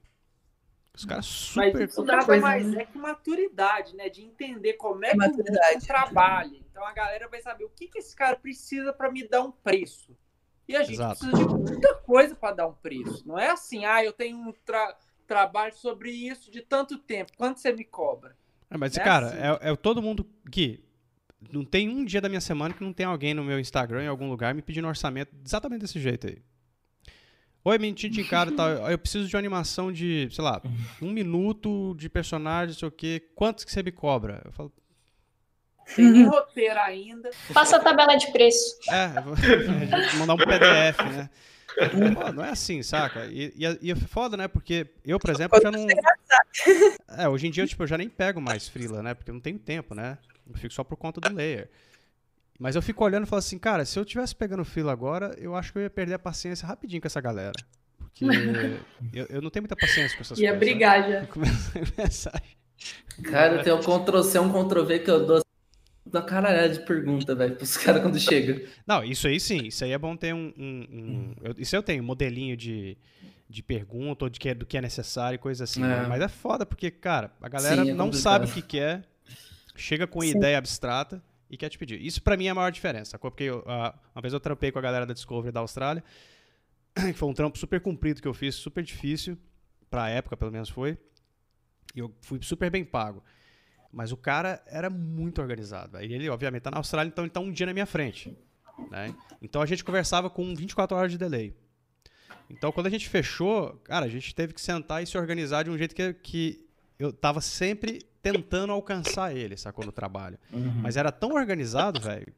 Os 0.95 1.05
caras 1.05 1.25
super. 1.25 1.73
Mas 1.73 1.91
isso 1.91 2.03
nada 2.03 2.25
coisa, 2.25 2.41
mais 2.41 2.67
né? 2.67 2.81
é 2.81 2.85
que 2.85 2.97
maturidade, 2.97 3.95
né? 3.95 4.09
De 4.09 4.23
entender 4.23 4.73
como 4.73 5.05
é, 5.05 5.09
é 5.09 5.11
que 5.11 5.17
o 5.17 5.29
mundo 5.29 5.85
trabalha. 5.85 6.57
Então 6.57 6.83
a 6.83 6.91
galera 6.91 7.27
vai 7.27 7.39
saber 7.39 7.65
o 7.65 7.69
que, 7.69 7.87
que 7.87 7.99
esse 7.99 8.15
cara 8.15 8.35
precisa 8.35 8.91
para 8.91 9.11
me 9.11 9.27
dar 9.27 9.43
um 9.43 9.51
preço. 9.51 10.17
E 10.67 10.75
a 10.75 10.83
gente 10.83 10.95
Exato. 10.95 11.19
precisa 11.19 11.47
de 11.47 11.53
muita 11.53 11.95
coisa 11.95 12.35
para 12.35 12.55
dar 12.55 12.67
um 12.67 12.73
preço. 12.73 13.23
Não 13.25 13.39
é 13.39 13.49
assim, 13.49 13.85
ah, 13.85 14.03
eu 14.03 14.11
tenho 14.11 14.37
um 14.37 14.51
tra 14.65 14.97
trabalho 15.25 15.73
sobre 15.75 16.09
isso 16.09 16.49
de 16.49 16.61
tanto 16.61 16.97
tempo. 16.97 17.33
Quanto 17.37 17.59
você 17.59 17.73
me 17.73 17.83
cobra? 17.83 18.35
É, 18.69 18.77
mas, 18.77 18.97
é 18.97 19.03
cara, 19.03 19.27
assim. 19.27 19.67
é, 19.67 19.71
é 19.71 19.75
todo 19.75 20.01
mundo 20.01 20.25
que. 20.51 20.83
Não 21.53 21.63
tem 21.63 21.87
um 21.87 22.03
dia 22.03 22.19
da 22.19 22.27
minha 22.27 22.41
semana 22.41 22.73
que 22.73 22.83
não 22.83 22.91
tem 22.91 23.05
alguém 23.05 23.33
no 23.33 23.43
meu 23.43 23.59
Instagram, 23.59 24.03
em 24.03 24.07
algum 24.07 24.27
lugar, 24.27 24.55
me 24.55 24.61
pedindo 24.61 24.87
orçamento 24.87 25.35
exatamente 25.45 25.81
desse 25.81 25.99
jeito 25.99 26.25
aí. 26.27 26.41
Oi, 27.63 27.77
mentira 27.77 28.11
de 28.11 28.23
cara, 28.23 28.51
tal. 28.51 28.69
Eu 28.89 28.97
preciso 28.97 29.27
de 29.27 29.35
uma 29.35 29.39
animação 29.39 29.91
de, 29.91 30.27
sei 30.31 30.43
lá, 30.43 30.61
um 30.99 31.11
minuto 31.11 31.93
de 31.95 32.09
personagem, 32.09 32.73
sei 32.73 32.87
o 32.87 32.91
quê. 32.91 33.21
Quantos 33.35 33.63
que 33.63 33.71
você 33.71 33.83
me 33.83 33.91
cobra? 33.91 34.41
Eu 34.45 34.51
falo, 34.51 34.73
tem 35.95 36.11
nem 36.11 36.25
roteiro 36.25 36.79
ainda. 36.79 37.29
Passa 37.53 37.77
a 37.77 37.79
tabela 37.79 38.15
de 38.15 38.31
preço. 38.31 38.77
É, 38.89 39.07
vou, 39.21 39.35
mandar 40.19 40.33
um 40.33 40.37
PDF, 40.37 40.99
né? 41.15 41.29
Pô, 42.13 42.31
não 42.31 42.43
é 42.43 42.49
assim, 42.49 42.81
saca? 42.81 43.25
E, 43.25 43.53
e, 43.55 43.77
e 43.81 43.91
é 43.91 43.95
foda, 43.95 44.35
né? 44.35 44.47
Porque 44.47 44.87
eu, 45.05 45.19
por 45.19 45.29
exemplo, 45.29 45.59
já 45.61 45.71
não. 45.71 45.85
É, 47.17 47.29
hoje 47.29 47.47
em 47.47 47.51
dia 47.51 47.67
tipo, 47.67 47.83
eu 47.83 47.87
já 47.87 47.97
nem 47.97 48.09
pego 48.09 48.41
mais 48.41 48.67
Freela, 48.67 49.03
né? 49.03 49.13
Porque 49.13 49.29
eu 49.29 49.33
não 49.33 49.41
tenho 49.41 49.59
tempo, 49.59 49.93
né? 49.93 50.17
Eu 50.49 50.57
fico 50.57 50.73
só 50.73 50.83
por 50.83 50.97
conta 50.97 51.21
do 51.21 51.35
layer. 51.35 51.69
Mas 52.59 52.75
eu 52.75 52.81
fico 52.81 53.03
olhando 53.03 53.25
e 53.25 53.27
falo 53.27 53.39
assim, 53.39 53.59
cara, 53.59 53.85
se 53.85 53.99
eu 53.99 54.05
tivesse 54.05 54.35
pegando 54.35 54.65
Freela 54.65 54.91
agora, 54.91 55.35
eu 55.37 55.55
acho 55.55 55.71
que 55.71 55.77
eu 55.77 55.83
ia 55.83 55.89
perder 55.89 56.15
a 56.15 56.19
paciência 56.19 56.67
rapidinho 56.67 57.01
com 57.01 57.07
essa 57.07 57.21
galera. 57.21 57.53
Porque 57.99 58.25
eu, 59.13 59.27
eu 59.29 59.41
não 59.41 59.51
tenho 59.51 59.63
muita 59.63 59.75
paciência 59.75 60.17
com 60.17 60.23
essas 60.23 60.39
ia 60.39 60.51
coisas. 60.51 60.67
Ia 60.67 60.75
brigar 60.75 61.09
já. 61.09 61.27
Cara, 63.23 63.63
tem 63.63 63.73
um 63.73 63.79
Ctrl-C, 63.79 64.39
um 64.39 64.51
Ctrl-V 64.51 64.99
que 64.99 65.09
eu 65.11 65.25
dou 65.25 65.41
da 66.11 66.21
caralhada 66.21 66.69
de 66.69 66.79
pergunta, 66.79 67.35
velho, 67.35 67.55
pros 67.55 67.77
caras 67.77 68.01
quando 68.01 68.19
chega. 68.19 68.65
Não, 68.85 69.03
isso 69.03 69.27
aí 69.27 69.39
sim, 69.39 69.67
isso 69.67 69.83
aí 69.83 69.91
é 69.91 69.97
bom 69.97 70.15
ter 70.15 70.33
um. 70.33 70.53
um, 70.57 70.87
um 70.91 71.35
eu, 71.41 71.55
isso 71.57 71.75
eu 71.75 71.83
tenho, 71.83 72.03
modelinho 72.03 72.55
de, 72.55 72.97
de 73.49 73.63
pergunta 73.63 74.25
ou 74.25 74.29
de 74.29 74.39
que, 74.39 74.49
é, 74.49 74.53
do 74.53 74.65
que 74.65 74.77
é 74.77 74.81
necessário 74.81 75.35
e 75.35 75.39
coisa 75.39 75.63
assim. 75.63 75.83
É. 75.83 76.07
Mas 76.07 76.21
é 76.21 76.27
foda, 76.27 76.65
porque, 76.65 76.91
cara, 76.91 77.31
a 77.41 77.49
galera 77.49 77.83
sim, 77.83 77.91
é 77.91 77.93
não 77.93 78.11
sabe 78.11 78.45
o 78.45 78.49
que 78.49 78.61
quer, 78.61 79.03
chega 79.75 80.07
com 80.07 80.21
sim. 80.21 80.35
ideia 80.35 80.57
abstrata 80.57 81.21
e 81.49 81.57
quer 81.57 81.69
te 81.69 81.77
pedir. 81.77 82.01
Isso 82.01 82.21
para 82.21 82.35
mim 82.35 82.47
é 82.47 82.49
a 82.49 82.55
maior 82.55 82.71
diferença, 82.71 83.17
Porque 83.17 83.43
eu, 83.43 83.59
uh, 83.59 83.93
uma 84.13 84.21
vez 84.21 84.33
eu 84.33 84.39
trampei 84.39 84.71
com 84.71 84.79
a 84.79 84.81
galera 84.81 85.05
da 85.05 85.13
Discovery 85.13 85.51
da 85.51 85.59
Austrália, 85.59 86.03
que 86.95 87.13
foi 87.13 87.29
um 87.29 87.33
trampo 87.33 87.57
super 87.57 87.79
comprido 87.79 88.21
que 88.21 88.27
eu 88.27 88.33
fiz, 88.33 88.55
super 88.55 88.83
difícil, 88.83 89.37
pra 89.89 90.09
época 90.09 90.35
pelo 90.35 90.51
menos 90.51 90.69
foi. 90.69 90.97
E 91.95 91.99
eu 91.99 92.13
fui 92.21 92.39
super 92.41 92.69
bem 92.69 92.83
pago. 92.83 93.23
Mas 93.97 94.11
o 94.11 94.17
cara 94.17 94.61
era 94.67 94.91
muito 94.91 95.41
organizado. 95.41 95.97
Aí 95.97 96.13
ele, 96.13 96.29
obviamente, 96.29 96.61
tá 96.61 96.69
na 96.69 96.77
Austrália, 96.77 97.09
então 97.09 97.23
ele 97.23 97.31
tá 97.31 97.39
um 97.39 97.51
dia 97.51 97.65
na 97.65 97.73
minha 97.73 97.87
frente. 97.87 98.37
Né? 98.91 99.11
Então 99.41 99.59
a 99.59 99.65
gente 99.65 99.83
conversava 99.83 100.29
com 100.29 100.53
24 100.53 100.95
horas 100.95 101.11
de 101.11 101.17
delay. 101.17 101.51
Então 102.47 102.71
quando 102.71 102.85
a 102.85 102.91
gente 102.91 103.09
fechou, 103.09 103.73
cara, 103.83 104.05
a 104.05 104.07
gente 104.07 104.35
teve 104.35 104.53
que 104.53 104.61
sentar 104.61 105.01
e 105.01 105.07
se 105.07 105.17
organizar 105.17 105.63
de 105.63 105.71
um 105.71 105.77
jeito 105.79 105.95
que, 105.95 106.13
que 106.13 106.63
eu 106.99 107.11
tava 107.11 107.41
sempre 107.41 108.03
tentando 108.21 108.71
alcançar 108.71 109.35
ele, 109.35 109.57
sacou, 109.57 109.83
no 109.83 109.91
trabalho. 109.91 110.37
Uhum. 110.53 110.81
Mas 110.83 110.95
era 110.95 111.11
tão 111.11 111.31
organizado, 111.33 111.99
velho, 111.99 112.31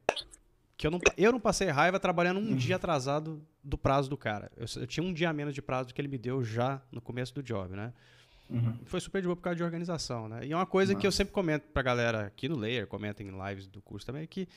que 0.78 0.88
eu 0.88 0.92
não, 0.92 1.00
eu 1.18 1.34
não 1.34 1.42
passei 1.42 1.68
raiva 1.68 2.00
trabalhando 2.00 2.40
um 2.40 2.52
uhum. 2.52 2.56
dia 2.56 2.78
atrasado 2.78 3.46
do 3.62 3.78
prazo 3.78 4.10
do 4.10 4.16
cara. 4.16 4.50
Eu, 4.56 4.66
eu, 4.80 4.88
tinha 4.88 5.06
um 5.06 5.12
dia 5.12 5.30
a 5.30 5.34
menos 5.34 5.54
de 5.54 5.62
prazo 5.62 5.94
que 5.94 6.00
ele 6.00 6.08
me 6.08 6.18
deu 6.18 6.42
já 6.42 6.82
no 6.90 7.02
começo 7.02 7.36
do 7.36 7.44
job, 7.44 7.76
né? 7.76 7.92
Uhum. 8.50 8.80
Foi 8.86 9.00
super 9.00 9.22
de 9.22 9.28
boa 9.28 9.36
por 9.36 9.44
causa 9.44 9.58
de 9.58 9.64
organização, 9.64 10.28
né? 10.28 10.46
E 10.46 10.52
é 10.52 10.56
uma 10.56 10.66
coisa 10.66 10.94
Nossa. 10.94 11.02
que 11.02 11.08
eu 11.08 11.12
sempre 11.12 11.34
comento 11.34 11.68
pra 11.72 11.84
galera 11.84 12.26
aqui 12.26 12.50
no 12.50 12.58
Layer, 12.58 12.88
comento 12.88 13.22
em 13.22 13.30
lives 13.30 13.68
do 13.68 13.82
curso 13.82 14.06
também, 14.06 14.26
que, 14.26 14.48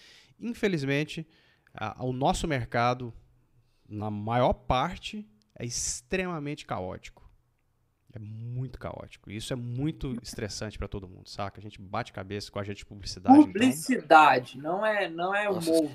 infelizmente, 0.40 1.26
a, 1.74 2.02
o 2.04 2.12
nosso 2.12 2.48
mercado, 2.48 3.12
na 3.88 4.10
maior 4.10 4.54
parte, 4.54 5.28
é 5.58 5.64
extremamente 5.64 6.64
caótico. 6.64 7.22
É 8.14 8.18
muito 8.18 8.78
caótico. 8.78 9.30
Isso 9.30 9.52
é 9.52 9.56
muito 9.56 10.16
estressante 10.22 10.76
para 10.78 10.86
todo 10.86 11.08
mundo, 11.08 11.28
saca? 11.28 11.58
A 11.58 11.62
gente 11.62 11.80
bate 11.80 12.12
cabeça 12.12 12.50
com 12.50 12.58
a 12.58 12.64
gente 12.64 12.78
de 12.78 12.86
publicidade. 12.86 13.38
Então. 13.38 13.50
Publicidade, 13.50 14.58
então... 14.58 14.78
não 14.78 14.86
é, 14.86 15.08
não 15.08 15.34
é 15.34 15.48
humor. 15.48 15.90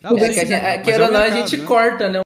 Não, 0.00 0.16
é 0.16 0.20
que 0.20 0.24
a 0.24 0.32
gente, 0.32 0.52
é, 0.52 0.78
que 0.78 0.90
é 0.90 0.96
a 0.96 1.30
gente 1.30 1.56
né? 1.56 1.64
corta, 1.64 2.08
né? 2.08 2.23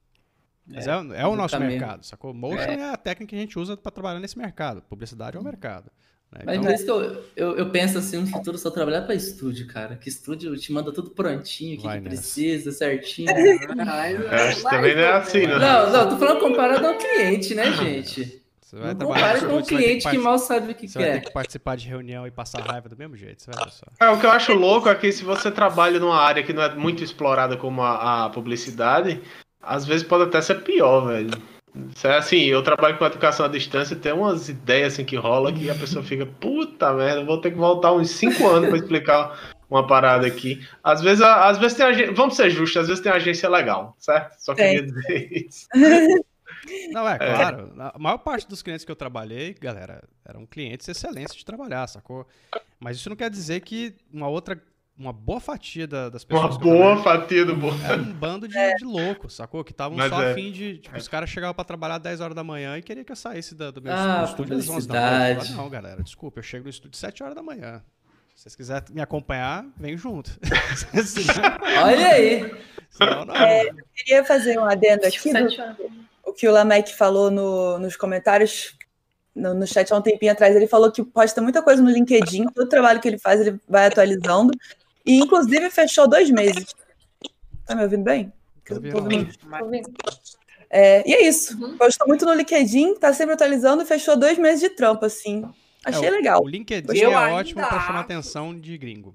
Mas 0.68 0.86
é, 0.86 0.90
é, 0.90 1.22
é 1.22 1.26
o 1.26 1.34
nosso 1.34 1.58
mercado, 1.58 2.04
sacou? 2.04 2.34
Motion 2.34 2.70
é. 2.70 2.80
é 2.80 2.90
a 2.90 2.96
técnica 2.96 3.30
que 3.30 3.36
a 3.36 3.40
gente 3.40 3.58
usa 3.58 3.76
para 3.76 3.90
trabalhar 3.90 4.20
nesse 4.20 4.36
mercado. 4.36 4.82
Publicidade 4.82 5.36
é 5.36 5.40
o 5.40 5.44
mercado. 5.44 5.90
Né? 6.30 6.42
Mas 6.44 6.58
então... 6.58 6.72
isso 6.72 6.84
que 6.84 6.90
eu, 6.90 7.24
eu, 7.34 7.56
eu, 7.56 7.70
penso 7.70 7.96
assim, 7.98 8.18
no 8.18 8.26
futuro 8.26 8.58
só 8.58 8.70
trabalhar 8.70 9.02
para 9.02 9.14
estúdio, 9.14 9.66
cara. 9.66 9.96
Que 9.96 10.08
estúdio 10.08 10.54
te 10.56 10.70
manda 10.72 10.92
tudo 10.92 11.10
prontinho, 11.10 11.78
o 11.78 11.82
que, 11.82 11.88
que 11.88 12.00
precisa, 12.02 12.70
certinho. 12.70 13.30
é, 13.32 14.54
também 14.62 14.94
não 14.94 15.02
é 15.02 15.12
assim, 15.12 15.46
né? 15.46 15.58
Não, 15.58 15.90
não, 15.90 16.08
tô 16.10 16.18
falando 16.18 16.40
comparado 16.40 16.86
ao 16.86 16.98
cliente, 16.98 17.54
né, 17.54 17.72
gente? 17.72 18.42
Você 18.60 18.76
vai 18.76 18.92
não 18.92 19.06
compara 19.06 19.40
com 19.40 19.56
um 19.56 19.62
cliente 19.62 20.04
que, 20.04 20.10
que, 20.10 20.18
mal 20.18 20.38
sabe 20.38 20.72
o 20.72 20.74
que 20.74 20.86
você 20.86 20.98
quer. 20.98 21.04
Você 21.04 21.10
vai 21.10 21.20
ter 21.20 21.26
que 21.28 21.32
participar 21.32 21.74
de 21.74 21.88
reunião 21.88 22.26
e 22.26 22.30
passar 22.30 22.60
raiva 22.60 22.86
do 22.86 22.98
mesmo 22.98 23.16
jeito, 23.16 23.42
você 23.42 23.50
vai 23.50 23.64
ver 23.64 23.70
só. 23.70 23.86
É, 23.98 24.10
o 24.10 24.20
que 24.20 24.26
eu 24.26 24.30
acho 24.30 24.52
louco 24.52 24.90
é 24.90 24.94
que 24.94 25.10
se 25.10 25.24
você 25.24 25.50
trabalha 25.50 25.98
numa 25.98 26.20
área 26.20 26.42
que 26.42 26.52
não 26.52 26.62
é 26.62 26.74
muito 26.74 27.02
explorada 27.02 27.56
como 27.56 27.80
a, 27.80 28.26
a 28.26 28.28
publicidade, 28.28 29.22
às 29.62 29.84
vezes 29.86 30.06
pode 30.06 30.24
até 30.24 30.40
ser 30.40 30.62
pior, 30.62 31.06
velho. 31.06 31.30
É 32.02 32.16
assim, 32.16 32.40
eu 32.44 32.62
trabalho 32.62 32.98
com 32.98 33.04
educação 33.04 33.46
à 33.46 33.48
distância, 33.48 33.94
tem 33.94 34.12
umas 34.12 34.48
ideias 34.48 34.94
assim 34.94 35.04
que 35.04 35.16
rola 35.16 35.52
que 35.52 35.70
a 35.70 35.74
pessoa 35.74 36.02
fica, 36.02 36.26
puta 36.26 36.92
merda, 36.92 37.24
vou 37.24 37.40
ter 37.40 37.50
que 37.52 37.56
voltar 37.56 37.92
uns 37.92 38.10
5 38.10 38.46
anos 38.48 38.68
para 38.68 38.78
explicar 38.78 39.54
uma 39.70 39.86
parada 39.86 40.26
aqui. 40.26 40.66
Às 40.82 41.00
vezes, 41.02 41.22
às 41.22 41.58
vezes 41.58 41.76
tem 41.76 41.86
agência, 41.86 42.14
vamos 42.14 42.34
ser 42.34 42.50
justos, 42.50 42.78
às 42.78 42.88
vezes 42.88 43.02
tem 43.02 43.12
agência 43.12 43.48
legal, 43.48 43.94
certo? 43.98 44.34
Só 44.38 44.54
queria 44.54 44.80
é. 44.80 44.82
dizer 44.82 45.28
isso. 45.32 45.68
Não, 46.90 47.08
é, 47.08 47.14
é, 47.14 47.16
claro. 47.16 47.72
A 47.78 47.98
maior 47.98 48.18
parte 48.18 48.48
dos 48.48 48.62
clientes 48.62 48.84
que 48.84 48.90
eu 48.90 48.96
trabalhei, 48.96 49.54
galera, 49.54 50.02
eram 50.24 50.44
clientes 50.44 50.88
excelentes 50.88 51.34
de 51.34 51.44
trabalhar, 51.44 51.86
sacou? 51.86 52.26
Mas 52.80 52.96
isso 52.96 53.08
não 53.08 53.16
quer 53.16 53.30
dizer 53.30 53.60
que 53.60 53.94
uma 54.12 54.28
outra 54.28 54.60
uma 54.98 55.12
boa 55.12 55.38
fatia 55.38 55.86
da, 55.86 56.08
das 56.08 56.24
pessoas. 56.24 56.56
Uma 56.56 56.60
boa 56.60 57.02
fatia 57.02 57.44
do 57.44 57.54
bolo. 57.54 57.80
Era 57.84 58.02
um 58.02 58.12
bando 58.12 58.48
de, 58.48 58.58
é. 58.58 58.74
de 58.74 58.84
loucos, 58.84 59.34
sacou? 59.34 59.62
Que 59.62 59.70
estavam 59.70 59.96
só 59.96 60.22
é. 60.22 60.32
a 60.32 60.34
fim 60.34 60.50
de. 60.50 60.78
Tipo, 60.78 60.96
é. 60.96 60.98
os 60.98 61.06
caras 61.06 61.30
chegavam 61.30 61.54
pra 61.54 61.64
trabalhar 61.64 61.98
10 61.98 62.20
horas 62.20 62.34
da 62.34 62.42
manhã 62.42 62.76
e 62.76 62.82
queriam 62.82 63.04
que 63.04 63.12
eu 63.12 63.16
saísse 63.16 63.54
da, 63.54 63.70
do 63.70 63.80
meu 63.80 63.92
ah, 63.92 64.24
estúdio 64.26 64.56
às 64.56 64.68
11 64.68 64.88
da 64.88 64.94
manhã. 64.94 65.38
Não, 65.56 65.70
galera, 65.70 66.02
desculpa, 66.02 66.40
eu 66.40 66.42
chego 66.42 66.64
no 66.64 66.70
estúdio 66.70 66.98
7 66.98 67.22
horas 67.22 67.36
da 67.36 67.42
manhã. 67.42 67.82
Se 68.34 68.42
vocês 68.42 68.56
quiserem 68.56 68.84
me 68.90 69.00
acompanhar, 69.00 69.64
vem 69.76 69.96
junto. 69.96 70.30
Olha 71.84 72.08
aí. 72.08 72.58
Senão, 72.90 73.24
não. 73.24 73.34
É, 73.34 73.68
eu 73.68 73.74
queria 73.94 74.24
fazer 74.24 74.58
um 74.58 74.64
adendo 74.64 75.06
aqui. 75.06 75.32
Do, 75.32 76.08
o 76.24 76.32
que 76.32 76.48
o 76.48 76.52
Lamek 76.52 76.94
falou 76.94 77.30
no, 77.30 77.78
nos 77.78 77.96
comentários 77.96 78.76
no, 79.34 79.54
no 79.54 79.66
chat 79.66 79.92
há 79.92 79.96
um 79.96 80.02
tempinho 80.02 80.32
atrás, 80.32 80.54
ele 80.54 80.66
falou 80.66 80.90
que 80.90 81.02
posta 81.04 81.40
muita 81.40 81.62
coisa 81.62 81.80
no 81.80 81.90
LinkedIn, 81.90 82.44
todo 82.46 82.66
o 82.66 82.68
trabalho 82.68 83.00
que 83.00 83.06
ele 83.06 83.18
faz, 83.18 83.40
ele 83.40 83.58
vai 83.68 83.86
atualizando. 83.86 84.52
E, 85.08 85.18
inclusive, 85.18 85.70
fechou 85.70 86.06
dois 86.06 86.30
meses. 86.30 86.74
Tá 87.66 87.74
me 87.74 87.82
ouvindo 87.82 88.04
bem? 88.04 88.30
Tô 88.64 88.74
ouvindo. 88.74 89.30
É, 90.70 91.08
e 91.08 91.14
é 91.14 91.26
isso. 91.26 91.58
Uhum. 91.58 91.78
Postou 91.78 92.06
muito 92.06 92.26
no 92.26 92.34
LinkedIn, 92.34 92.94
tá 92.96 93.10
sempre 93.14 93.32
atualizando, 93.32 93.86
fechou 93.86 94.18
dois 94.18 94.36
meses 94.36 94.60
de 94.60 94.68
trampo, 94.68 95.06
assim. 95.06 95.48
Achei 95.82 96.08
é, 96.08 96.10
legal. 96.10 96.42
O 96.44 96.48
LinkedIn 96.48 96.98
eu 96.98 97.12
é 97.12 97.32
ótimo 97.32 97.62
para 97.66 97.80
chamar 97.80 98.00
atenção 98.00 98.58
de 98.58 98.76
gringo. 98.76 99.14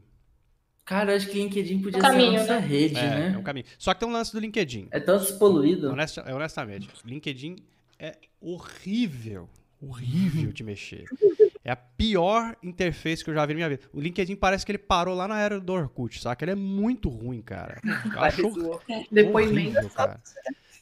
Cara, 0.84 1.16
acho 1.16 1.30
que 1.30 1.38
LinkedIn 1.38 1.82
podia 1.82 2.02
caminho, 2.02 2.32
ser 2.32 2.38
a 2.38 2.40
nossa 2.40 2.54
né? 2.60 2.68
rede, 2.68 2.98
é, 2.98 3.02
né? 3.02 3.32
É 3.36 3.38
um 3.38 3.44
caminho. 3.44 3.66
Só 3.78 3.94
que 3.94 4.00
tem 4.00 4.10
um 4.10 4.12
lance 4.12 4.34
do 4.34 4.40
LinkedIn. 4.40 4.88
É 4.92 5.00
tão 5.00 5.18
despoluído. 5.18 5.92
Honest, 5.92 6.20
é, 6.20 6.34
honestamente, 6.34 6.90
LinkedIn 7.06 7.58
é 8.00 8.18
horrível. 8.42 9.48
Horrível 9.80 10.52
de 10.52 10.64
mexer. 10.64 11.06
É 11.66 11.72
a 11.72 11.76
pior 11.78 12.58
interface 12.62 13.24
que 13.24 13.30
eu 13.30 13.34
já 13.34 13.46
vi 13.46 13.54
na 13.54 13.58
minha 13.58 13.70
vida. 13.70 13.90
O 13.94 14.00
LinkedIn 14.00 14.36
parece 14.36 14.66
que 14.66 14.72
ele 14.72 14.78
parou 14.78 15.16
lá 15.16 15.28
na 15.28 15.40
era 15.40 15.60
do 15.62 15.72
Orkut, 15.72 16.20
saca? 16.20 16.44
Ele 16.44 16.52
é 16.52 16.56
muito 16.56 17.08
ruim, 17.08 17.42
cara. 17.42 17.80
Acho 18.18 18.48
horrível, 18.48 19.90
cara. 19.92 20.22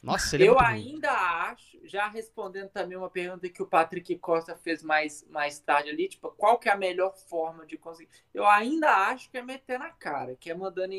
Nossa, 0.02 0.34
ele 0.34 0.44
é 0.44 0.48
Eu 0.48 0.58
ainda 0.58 1.12
acho, 1.12 1.78
já 1.84 2.08
respondendo 2.08 2.68
também 2.70 2.98
uma 2.98 3.08
pergunta 3.08 3.48
que 3.48 3.62
o 3.62 3.66
Patrick 3.66 4.16
Costa 4.16 4.56
fez 4.56 4.82
mais, 4.82 5.24
mais 5.30 5.60
tarde 5.60 5.90
ali, 5.90 6.08
tipo, 6.08 6.28
qual 6.32 6.58
que 6.58 6.68
é 6.68 6.72
a 6.72 6.76
melhor 6.76 7.14
forma 7.14 7.64
de 7.64 7.78
conseguir? 7.78 8.10
Eu 8.34 8.44
ainda 8.44 8.88
acho 9.06 9.30
que 9.30 9.38
é 9.38 9.42
meter 9.42 9.78
na 9.78 9.90
cara, 9.90 10.34
que 10.34 10.50
é 10.50 10.54
mandando 10.54 10.94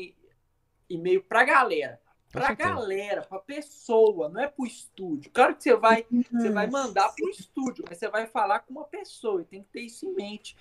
e-mail 0.88 1.22
pra 1.22 1.44
galera 1.44 2.00
pra 2.34 2.52
galera, 2.52 3.22
pra 3.22 3.38
pessoa, 3.38 4.28
não 4.28 4.40
é 4.40 4.48
pro 4.48 4.66
estúdio. 4.66 5.30
Claro 5.32 5.54
que 5.54 5.62
você 5.62 5.76
vai, 5.76 6.04
uhum. 6.10 6.22
você 6.32 6.50
vai 6.50 6.66
mandar 6.66 7.14
pro 7.14 7.30
estúdio, 7.30 7.84
mas 7.88 7.98
você 7.98 8.08
vai 8.08 8.26
falar 8.26 8.58
com 8.60 8.72
uma 8.72 8.84
pessoa 8.84 9.40
e 9.40 9.44
tem 9.44 9.62
que 9.62 9.68
ter 9.70 9.82
isso 9.82 10.04
em 10.04 10.12
mente. 10.12 10.56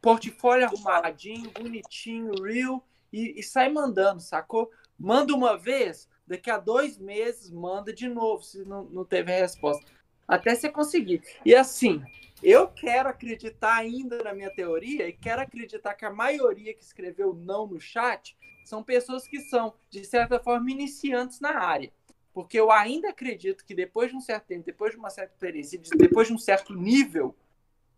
Portfólio 0.00 0.64
arrumadinho, 0.64 1.50
bonitinho, 1.50 2.42
real, 2.42 2.82
e, 3.12 3.38
e 3.38 3.42
sai 3.42 3.68
mandando, 3.68 4.20
sacou? 4.20 4.70
Manda 4.98 5.34
uma 5.34 5.58
vez, 5.58 6.08
daqui 6.26 6.50
a 6.50 6.56
dois 6.56 6.96
meses 6.96 7.50
manda 7.50 7.92
de 7.92 8.08
novo, 8.08 8.42
se 8.42 8.64
não, 8.64 8.84
não 8.84 9.04
teve 9.04 9.30
resposta. 9.30 9.84
Até 10.26 10.54
você 10.54 10.70
conseguir. 10.70 11.22
E 11.44 11.54
assim, 11.54 12.02
eu 12.42 12.68
quero 12.68 13.10
acreditar 13.10 13.76
ainda 13.76 14.22
na 14.22 14.32
minha 14.32 14.50
teoria 14.50 15.06
e 15.06 15.12
quero 15.12 15.42
acreditar 15.42 15.94
que 15.94 16.04
a 16.06 16.10
maioria 16.10 16.72
que 16.72 16.82
escreveu 16.82 17.34
não 17.34 17.66
no 17.66 17.78
chat 17.80 18.37
são 18.68 18.82
pessoas 18.82 19.26
que 19.26 19.40
são, 19.40 19.74
de 19.90 20.04
certa 20.04 20.38
forma, 20.38 20.70
iniciantes 20.70 21.40
na 21.40 21.58
área. 21.58 21.90
Porque 22.32 22.58
eu 22.58 22.70
ainda 22.70 23.08
acredito 23.08 23.64
que 23.64 23.74
depois 23.74 24.10
de 24.10 24.16
um 24.16 24.20
certo 24.20 24.44
tempo, 24.44 24.64
depois 24.64 24.92
de 24.92 24.98
uma 24.98 25.10
certa 25.10 25.32
experiência, 25.32 25.80
depois 25.96 26.28
de 26.28 26.34
um 26.34 26.38
certo 26.38 26.74
nível, 26.74 27.34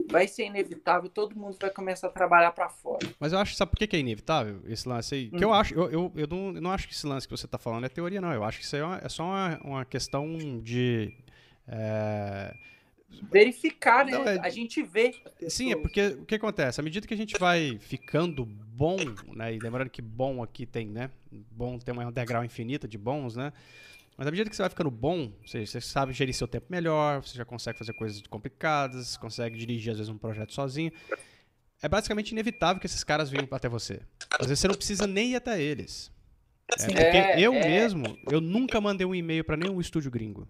vai 0.09 0.26
ser 0.26 0.47
inevitável, 0.47 1.10
todo 1.10 1.36
mundo 1.36 1.56
vai 1.60 1.70
começar 1.70 2.06
a 2.06 2.10
trabalhar 2.10 2.52
para 2.52 2.68
fora. 2.68 3.06
Mas 3.18 3.32
eu 3.32 3.38
acho, 3.38 3.55
sabe 3.55 3.70
por 3.70 3.78
que, 3.78 3.94
é 3.94 3.98
inevitável 3.98 4.62
esse 4.66 4.88
lance 4.88 5.14
aí? 5.14 5.30
Hum. 5.32 5.38
Que 5.38 5.44
eu 5.44 5.48
uhum. 5.48 5.55
acho, 5.55 5.74
eu, 5.74 5.90
eu, 5.90 6.12
eu, 6.14 6.26
não, 6.26 6.55
eu 6.55 6.60
não 6.60 6.70
acho 6.70 6.88
que 6.88 6.94
esse 6.94 7.06
lance 7.06 7.26
que 7.26 7.36
você 7.36 7.47
está 7.47 7.59
falando 7.59 7.84
é 7.84 7.88
teoria, 7.88 8.20
não. 8.20 8.32
Eu 8.32 8.44
acho 8.44 8.59
que 8.59 8.64
isso 8.64 8.76
aí 8.76 8.82
é, 8.82 8.84
uma, 8.84 9.01
é 9.02 9.09
só 9.09 9.24
uma, 9.24 9.60
uma 9.62 9.84
questão 9.84 10.60
de. 10.60 11.12
É, 11.66 12.55
verificar, 13.31 14.05
né? 14.05 14.12
Não, 14.12 14.24
é... 14.24 14.39
A 14.41 14.49
gente 14.49 14.82
vê. 14.82 15.15
Sim, 15.49 15.73
é 15.73 15.77
porque 15.77 16.07
o 16.09 16.24
que 16.24 16.35
acontece? 16.35 16.81
À 16.81 16.82
medida 16.82 17.07
que 17.07 17.15
a 17.15 17.16
gente 17.16 17.39
vai 17.39 17.78
ficando 17.81 18.45
bom, 18.45 18.97
né? 19.35 19.55
E 19.55 19.59
lembrando 19.59 19.91
que 19.91 20.03
bom 20.03 20.43
aqui 20.43 20.66
tem, 20.66 20.87
né? 20.87 21.11
Bom 21.51 21.78
tem 21.78 21.95
um 21.95 22.12
degrau 22.12 22.45
infinito 22.45 22.89
de 22.89 22.99
bons, 22.99 23.37
né? 23.37 23.53
Mas 24.16 24.27
à 24.27 24.31
medida 24.31 24.51
que 24.51 24.57
você 24.57 24.62
vai 24.62 24.69
ficando 24.69 24.91
bom, 24.91 25.32
você, 25.47 25.65
você 25.65 25.81
sabe 25.81 26.12
gerir 26.12 26.35
seu 26.35 26.47
tempo 26.47 26.66
melhor, 26.69 27.23
você 27.23 27.37
já 27.39 27.45
consegue 27.45 27.78
fazer 27.78 27.95
coisas 27.95 28.20
complicadas, 28.27 29.16
consegue 29.16 29.57
dirigir 29.57 29.93
às 29.93 29.99
vezes 29.99 30.11
um 30.11 30.19
projeto 30.19 30.53
sozinho. 30.53 30.93
É 31.82 31.89
basicamente 31.89 32.32
inevitável 32.32 32.78
que 32.78 32.87
esses 32.87 33.03
caras 33.03 33.31
venham 33.31 33.49
até 33.51 33.69
você. 33.69 34.01
Às 34.39 34.47
vezes 34.47 34.61
você 34.61 34.69
não 34.69 34.74
precisa 34.74 35.07
nem 35.07 35.31
ir 35.31 35.37
até 35.37 35.61
eles. 35.61 36.12
É, 36.78 36.87
porque 36.87 37.03
é, 37.03 37.41
eu 37.41 37.55
é. 37.55 37.66
mesmo, 37.66 38.19
eu 38.31 38.41
nunca 38.41 38.81
mandei 38.81 39.07
um 39.07 39.15
e-mail 39.15 39.43
para 39.43 39.57
nenhum 39.57 39.81
estúdio 39.81 40.11
gringo. 40.11 40.47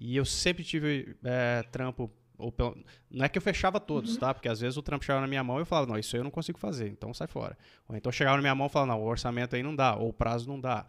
E 0.00 0.16
eu 0.16 0.24
sempre 0.24 0.62
tive 0.62 1.16
é, 1.24 1.64
trampo. 1.72 2.10
Ou 2.38 2.52
pelo, 2.52 2.78
não 3.10 3.24
é 3.24 3.28
que 3.28 3.36
eu 3.36 3.42
fechava 3.42 3.80
todos, 3.80 4.14
uhum. 4.14 4.20
tá? 4.20 4.32
Porque 4.32 4.48
às 4.48 4.60
vezes 4.60 4.76
o 4.76 4.82
trampo 4.82 5.04
chegava 5.04 5.22
na 5.22 5.26
minha 5.26 5.42
mão 5.42 5.58
e 5.58 5.62
eu 5.62 5.66
falava, 5.66 5.88
não, 5.88 5.98
isso 5.98 6.14
aí 6.14 6.20
eu 6.20 6.24
não 6.24 6.30
consigo 6.30 6.56
fazer, 6.56 6.88
então 6.88 7.12
sai 7.12 7.26
fora. 7.26 7.58
Ou 7.88 7.96
então 7.96 8.12
chegava 8.12 8.36
na 8.36 8.42
minha 8.42 8.54
mão 8.54 8.68
e 8.68 8.70
falava, 8.70 8.92
não, 8.92 9.02
o 9.02 9.06
orçamento 9.08 9.56
aí 9.56 9.62
não 9.62 9.74
dá, 9.74 9.96
ou 9.96 10.10
o 10.10 10.12
prazo 10.12 10.48
não 10.48 10.60
dá. 10.60 10.86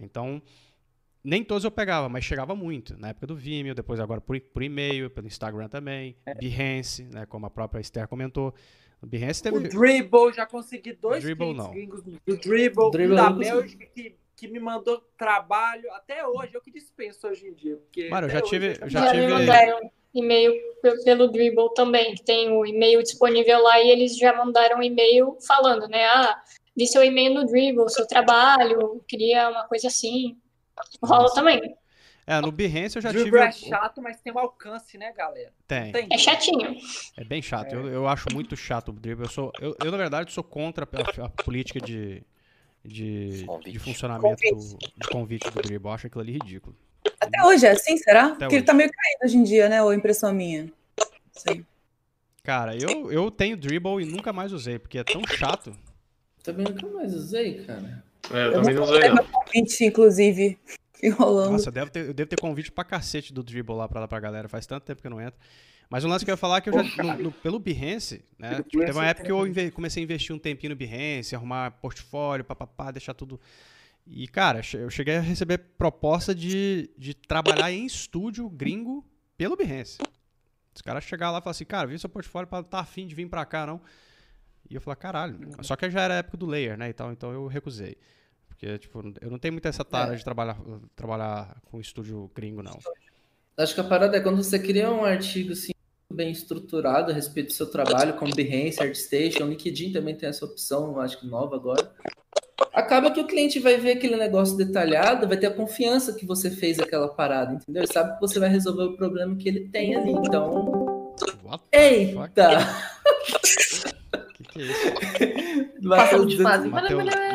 Então, 0.00 0.40
nem 1.24 1.42
todos 1.42 1.64
eu 1.64 1.70
pegava, 1.72 2.08
mas 2.08 2.24
chegava 2.24 2.54
muito. 2.54 2.96
Na 2.96 3.08
época 3.08 3.26
do 3.26 3.34
Vimeo, 3.34 3.74
depois 3.74 3.98
agora 3.98 4.20
por, 4.20 4.40
por 4.40 4.62
e-mail, 4.62 5.10
pelo 5.10 5.26
Instagram 5.26 5.68
também. 5.68 6.16
É. 6.24 6.34
Behance, 6.34 7.02
né, 7.12 7.26
como 7.26 7.44
a 7.46 7.50
própria 7.50 7.80
Esther 7.80 8.06
comentou. 8.06 8.54
O 9.02 9.06
Behance 9.06 9.42
teve... 9.42 9.56
O 9.56 9.68
Dribble, 9.68 10.32
já 10.32 10.46
consegui 10.46 10.92
dois 10.92 11.24
Dribble, 11.24 11.54
não. 11.54 11.72
gringos 11.72 12.04
do 12.04 12.12
Dribble, 12.24 12.90
Dribble 12.92 13.16
da 13.16 13.30
Bélgica, 13.30 13.84
que 13.86 14.14
que 14.36 14.48
me 14.48 14.58
mandou 14.58 15.02
trabalho 15.16 15.90
até 15.92 16.26
hoje. 16.26 16.54
Eu 16.54 16.60
que 16.60 16.70
dispenso 16.70 17.26
hoje 17.26 17.46
em 17.46 17.54
dia. 17.54 17.76
Porque 17.76 18.08
Mano, 18.08 18.26
eu 18.26 18.30
já 18.30 18.42
tive. 18.42 18.78
Eu 18.80 18.88
já, 18.88 19.04
já 19.06 19.10
tive... 19.12 19.26
me 19.26 19.32
mandaram 19.32 19.90
e-mail 20.14 20.54
pelo 21.04 21.28
Dribble 21.28 21.74
também, 21.74 22.14
que 22.14 22.22
tem 22.22 22.50
o 22.52 22.64
e-mail 22.64 23.02
disponível 23.02 23.60
lá 23.62 23.80
e 23.80 23.90
eles 23.90 24.16
já 24.16 24.32
mandaram 24.32 24.78
um 24.78 24.82
e-mail 24.82 25.36
falando, 25.46 25.88
né? 25.88 26.04
Ah, 26.04 26.40
vi 26.76 26.86
seu 26.86 27.02
e-mail 27.02 27.34
no 27.34 27.46
Dribble, 27.46 27.90
seu 27.90 28.06
trabalho, 28.06 29.02
queria 29.08 29.50
uma 29.50 29.64
coisa 29.64 29.88
assim. 29.88 30.36
Rola 31.02 31.32
também. 31.34 31.76
É, 32.26 32.40
no 32.40 32.50
Behance 32.50 32.96
eu 32.96 33.02
já 33.02 33.10
Dribble 33.10 33.32
tive. 33.32 33.44
é 33.44 33.52
chato, 33.52 34.00
mas 34.00 34.20
tem 34.20 34.32
um 34.32 34.38
alcance, 34.38 34.96
né, 34.96 35.12
galera? 35.12 35.52
Tem. 35.66 35.92
tem. 35.92 36.08
É 36.10 36.16
chatinho. 36.16 36.74
É 37.18 37.24
bem 37.24 37.42
chato. 37.42 37.74
É. 37.74 37.76
Eu, 37.76 37.88
eu 37.88 38.08
acho 38.08 38.28
muito 38.32 38.56
chato 38.56 38.88
o 38.88 38.92
Dribble. 38.92 39.26
Eu, 39.26 39.30
sou, 39.30 39.52
eu, 39.60 39.76
eu, 39.84 39.90
na 39.90 39.98
verdade, 39.98 40.32
sou 40.32 40.42
contra 40.42 40.88
a, 40.90 41.24
a 41.26 41.28
política 41.28 41.80
de, 41.80 42.24
de, 42.84 43.46
de 43.64 43.78
funcionamento 43.78 44.42
convite. 44.42 44.92
de 44.96 45.08
convite 45.08 45.50
do 45.50 45.62
Dribble. 45.62 45.88
Eu 45.88 45.94
acho 45.94 46.06
aquilo 46.06 46.22
ali 46.22 46.32
ridículo. 46.32 46.76
Até 47.20 47.42
hoje 47.44 47.66
é 47.66 47.70
assim, 47.70 47.96
será? 47.96 48.26
Até 48.26 48.30
Porque 48.30 48.46
hoje. 48.46 48.56
ele 48.56 48.64
tá 48.64 48.74
meio 48.74 48.90
caído 48.90 49.24
hoje 49.24 49.36
em 49.36 49.42
dia, 49.42 49.68
né? 49.68 49.82
Ou 49.82 49.94
impressão 49.94 50.32
minha? 50.32 50.70
Sei. 51.32 51.64
Cara, 52.42 52.76
eu, 52.76 53.10
eu 53.10 53.30
tenho 53.30 53.56
Dribble 53.56 54.02
e 54.02 54.04
nunca 54.04 54.32
mais 54.32 54.52
usei, 54.52 54.78
porque 54.78 54.98
é 54.98 55.04
tão 55.04 55.22
chato. 55.26 55.74
Também 56.42 56.66
nunca 56.66 56.86
mais 56.88 57.14
usei, 57.14 57.64
cara. 57.64 58.04
É, 58.30 58.36
eu, 58.36 58.40
eu 58.40 58.52
também 58.52 58.74
não 58.74 58.82
usei. 58.82 59.08
Não. 59.08 59.24
convite, 59.24 59.84
inclusive, 59.84 60.58
enrolando. 61.02 61.52
Nossa, 61.52 61.68
eu 61.70 61.72
devo, 61.72 61.90
ter, 61.90 62.06
eu 62.06 62.14
devo 62.14 62.28
ter 62.28 62.38
convite 62.38 62.70
pra 62.70 62.84
cacete 62.84 63.32
do 63.32 63.42
Dribble 63.42 63.74
lá 63.74 63.88
pra, 63.88 64.06
pra 64.06 64.20
galera. 64.20 64.48
Faz 64.48 64.66
tanto 64.66 64.84
tempo 64.84 65.00
que 65.00 65.06
eu 65.06 65.10
não 65.10 65.20
entro. 65.20 65.40
Mas 65.94 66.02
o 66.02 66.08
lance 66.08 66.24
que 66.24 66.30
eu 66.32 66.32
ia 66.32 66.36
falar 66.36 66.56
é 66.56 66.60
que 66.60 66.68
eu 66.68 66.72
já, 66.72 67.04
no, 67.04 67.22
no, 67.22 67.30
pelo 67.30 67.56
Behance, 67.60 68.24
né? 68.36 68.64
Tipo, 68.64 68.84
teve 68.84 68.98
uma 68.98 69.06
época 69.06 69.26
que 69.26 69.30
eu 69.30 69.72
comecei 69.72 70.02
a 70.02 70.04
investir 70.04 70.34
um 70.34 70.38
tempinho 70.40 70.70
no 70.70 70.76
Behance, 70.76 71.36
arrumar 71.36 71.70
portfólio, 71.70 72.44
papapá, 72.44 72.90
deixar 72.90 73.14
tudo. 73.14 73.40
E, 74.04 74.26
cara, 74.26 74.60
eu 74.72 74.90
cheguei 74.90 75.18
a 75.18 75.20
receber 75.20 75.56
proposta 75.78 76.34
de, 76.34 76.90
de 76.98 77.14
trabalhar 77.14 77.70
em 77.70 77.86
estúdio 77.86 78.50
gringo 78.50 79.08
pelo 79.36 79.56
Behance. 79.56 79.98
Os 80.74 80.82
caras 80.82 81.04
chegaram 81.04 81.32
lá 81.32 81.38
e 81.38 81.42
falaram 81.42 81.50
assim, 81.52 81.64
cara, 81.64 81.86
vi 81.86 81.96
seu 81.96 82.08
portfólio, 82.08 82.48
tá 82.64 82.80
afim 82.80 83.06
de 83.06 83.14
vir 83.14 83.28
pra 83.28 83.44
cá, 83.44 83.64
não? 83.64 83.80
E 84.68 84.74
eu 84.74 84.80
falei, 84.80 84.96
caralho. 84.96 85.38
Só 85.62 85.76
que 85.76 85.88
já 85.88 86.00
era 86.00 86.14
a 86.14 86.16
época 86.16 86.36
do 86.36 86.46
layer, 86.46 86.76
né? 86.76 86.88
E 86.88 86.92
tal, 86.92 87.12
então 87.12 87.30
eu 87.30 87.46
recusei. 87.46 87.96
Porque, 88.48 88.78
tipo, 88.78 89.00
eu 89.20 89.30
não 89.30 89.38
tenho 89.38 89.52
muito 89.52 89.68
essa 89.68 89.84
tara 89.84 90.14
é. 90.14 90.16
de 90.16 90.24
trabalhar, 90.24 90.58
trabalhar 90.96 91.56
com 91.66 91.78
estúdio 91.78 92.28
gringo, 92.34 92.64
não. 92.64 92.76
Acho 93.56 93.72
que 93.76 93.80
a 93.80 93.84
parada 93.84 94.16
é 94.16 94.20
quando 94.20 94.42
você 94.42 94.58
cria 94.58 94.90
um 94.90 95.04
artigo 95.04 95.52
assim, 95.52 95.73
bem 96.14 96.30
estruturado 96.30 97.10
a 97.10 97.14
respeito 97.14 97.48
do 97.48 97.52
seu 97.52 97.66
trabalho, 97.66 98.14
como 98.14 98.34
Behance, 98.34 98.82
ArtStation, 98.82 99.46
LinkedIn 99.46 99.92
também 99.92 100.14
tem 100.14 100.28
essa 100.28 100.44
opção, 100.44 100.98
acho 101.00 101.20
que 101.20 101.26
nova 101.26 101.56
agora. 101.56 101.92
Acaba 102.72 103.10
que 103.10 103.20
o 103.20 103.26
cliente 103.26 103.58
vai 103.58 103.76
ver 103.76 103.92
aquele 103.92 104.16
negócio 104.16 104.56
detalhado, 104.56 105.28
vai 105.28 105.36
ter 105.36 105.46
a 105.46 105.54
confiança 105.54 106.12
que 106.12 106.24
você 106.24 106.50
fez 106.50 106.78
aquela 106.78 107.08
parada, 107.08 107.54
entendeu? 107.54 107.82
Ele 107.82 107.92
sabe 107.92 108.14
que 108.14 108.20
você 108.20 108.38
vai 108.38 108.48
resolver 108.48 108.84
o 108.84 108.96
problema 108.96 109.36
que 109.36 109.48
ele 109.48 109.68
tem 109.68 109.96
ali. 109.96 110.12
Então. 110.12 111.12
Eita! 111.72 112.66
que, 114.34 114.42
que 114.44 114.58
é 114.58 114.64
isso? 114.64 115.64
Mateus, 115.82 116.38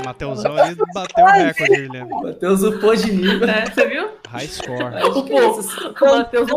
Mateusão 0.03 0.57
ali 0.57 0.75
bateu 0.93 1.23
o 1.23 1.27
recorde, 1.27 1.81
Guilherme. 1.81 2.23
Mateus 2.23 2.63
upou 2.63 2.95
de 2.95 3.11
nível. 3.11 3.47
É, 3.47 3.65
você 3.65 3.87
viu? 3.87 4.09
High 4.27 4.47
score. 4.47 5.03
Upou. 5.03 5.59
O 5.59 6.17
Mateus 6.17 6.49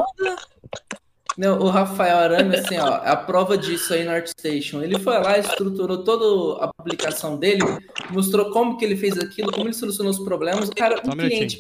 Não, 1.37 1.59
o 1.59 1.69
Rafael 1.71 2.19
Arame, 2.19 2.57
assim, 2.57 2.77
ó, 2.79 2.95
a 2.95 3.17
prova 3.17 3.57
disso 3.57 3.95
aí 3.95 4.05
no 4.05 4.11
ArtStation. 4.11 4.83
Ele 4.83 4.99
foi 4.99 5.19
lá, 5.19 5.39
estruturou 5.39 6.05
toda 6.05 6.65
a 6.65 6.69
publicação 6.69 7.39
dele, 7.39 7.63
mostrou 8.11 8.51
como 8.51 8.77
que 8.77 8.85
ele 8.85 8.97
fez 8.97 9.19
aquilo, 9.19 9.51
como 9.51 9.67
ele 9.67 9.73
solucionou 9.73 10.13
os 10.13 10.19
problemas. 10.19 10.69
O 10.69 10.75
cara, 10.75 11.01
um, 11.05 11.11
um 11.11 11.17
cliente. 11.17 11.59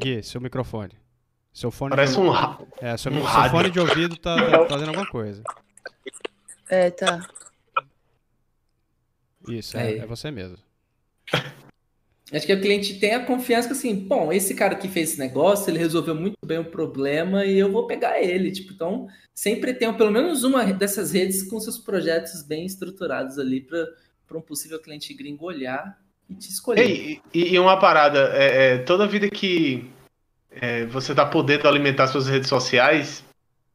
Gui, 0.00 0.22
seu 0.22 0.40
microfone. 0.40 0.92
Seu 1.52 1.72
fone 1.72 1.90
Parece 1.90 2.14
de... 2.14 2.20
um, 2.20 2.32
é, 2.80 2.96
seu, 2.96 3.10
um 3.10 3.26
seu 3.26 3.50
fone 3.50 3.70
de 3.70 3.80
ouvido 3.80 4.16
tá, 4.16 4.36
tá 4.50 4.66
fazendo 4.66 4.88
alguma 4.88 5.08
coisa. 5.08 5.42
É, 6.68 6.90
tá. 6.90 7.26
Isso, 9.48 9.76
é, 9.76 9.96
é 9.96 10.06
você 10.06 10.30
mesmo. 10.30 10.58
Acho 12.32 12.46
que 12.46 12.52
o 12.52 12.60
cliente 12.60 12.98
tem 12.98 13.14
a 13.14 13.24
confiança 13.24 13.68
que 13.68 13.72
assim, 13.72 13.94
bom, 13.94 14.30
esse 14.32 14.54
cara 14.54 14.74
que 14.74 14.88
fez 14.88 15.10
esse 15.10 15.18
negócio, 15.18 15.70
ele 15.70 15.78
resolveu 15.78 16.14
muito 16.14 16.36
bem 16.44 16.58
o 16.58 16.64
problema 16.64 17.44
e 17.44 17.58
eu 17.58 17.72
vou 17.72 17.86
pegar 17.86 18.20
ele. 18.20 18.52
Tipo, 18.52 18.74
então, 18.74 19.08
sempre 19.34 19.72
tem 19.72 19.92
pelo 19.94 20.10
menos 20.10 20.44
uma 20.44 20.64
dessas 20.66 21.12
redes 21.12 21.42
com 21.42 21.58
seus 21.58 21.78
projetos 21.78 22.42
bem 22.42 22.66
estruturados 22.66 23.38
ali 23.38 23.60
para 23.60 24.36
um 24.36 24.42
possível 24.42 24.78
cliente 24.78 25.14
gringo 25.14 25.46
olhar 25.46 25.98
e 26.28 26.34
te 26.34 26.50
escolher. 26.50 26.82
Ei, 26.82 27.20
e, 27.32 27.54
e, 27.54 27.58
uma 27.58 27.78
parada, 27.78 28.30
é, 28.34 28.74
é, 28.74 28.78
toda 28.78 29.06
vida 29.06 29.30
que 29.30 29.90
é, 30.50 30.84
você 30.86 31.14
tá 31.14 31.24
podendo 31.24 31.66
alimentar 31.66 32.08
suas 32.08 32.28
redes 32.28 32.48
sociais, 32.48 33.24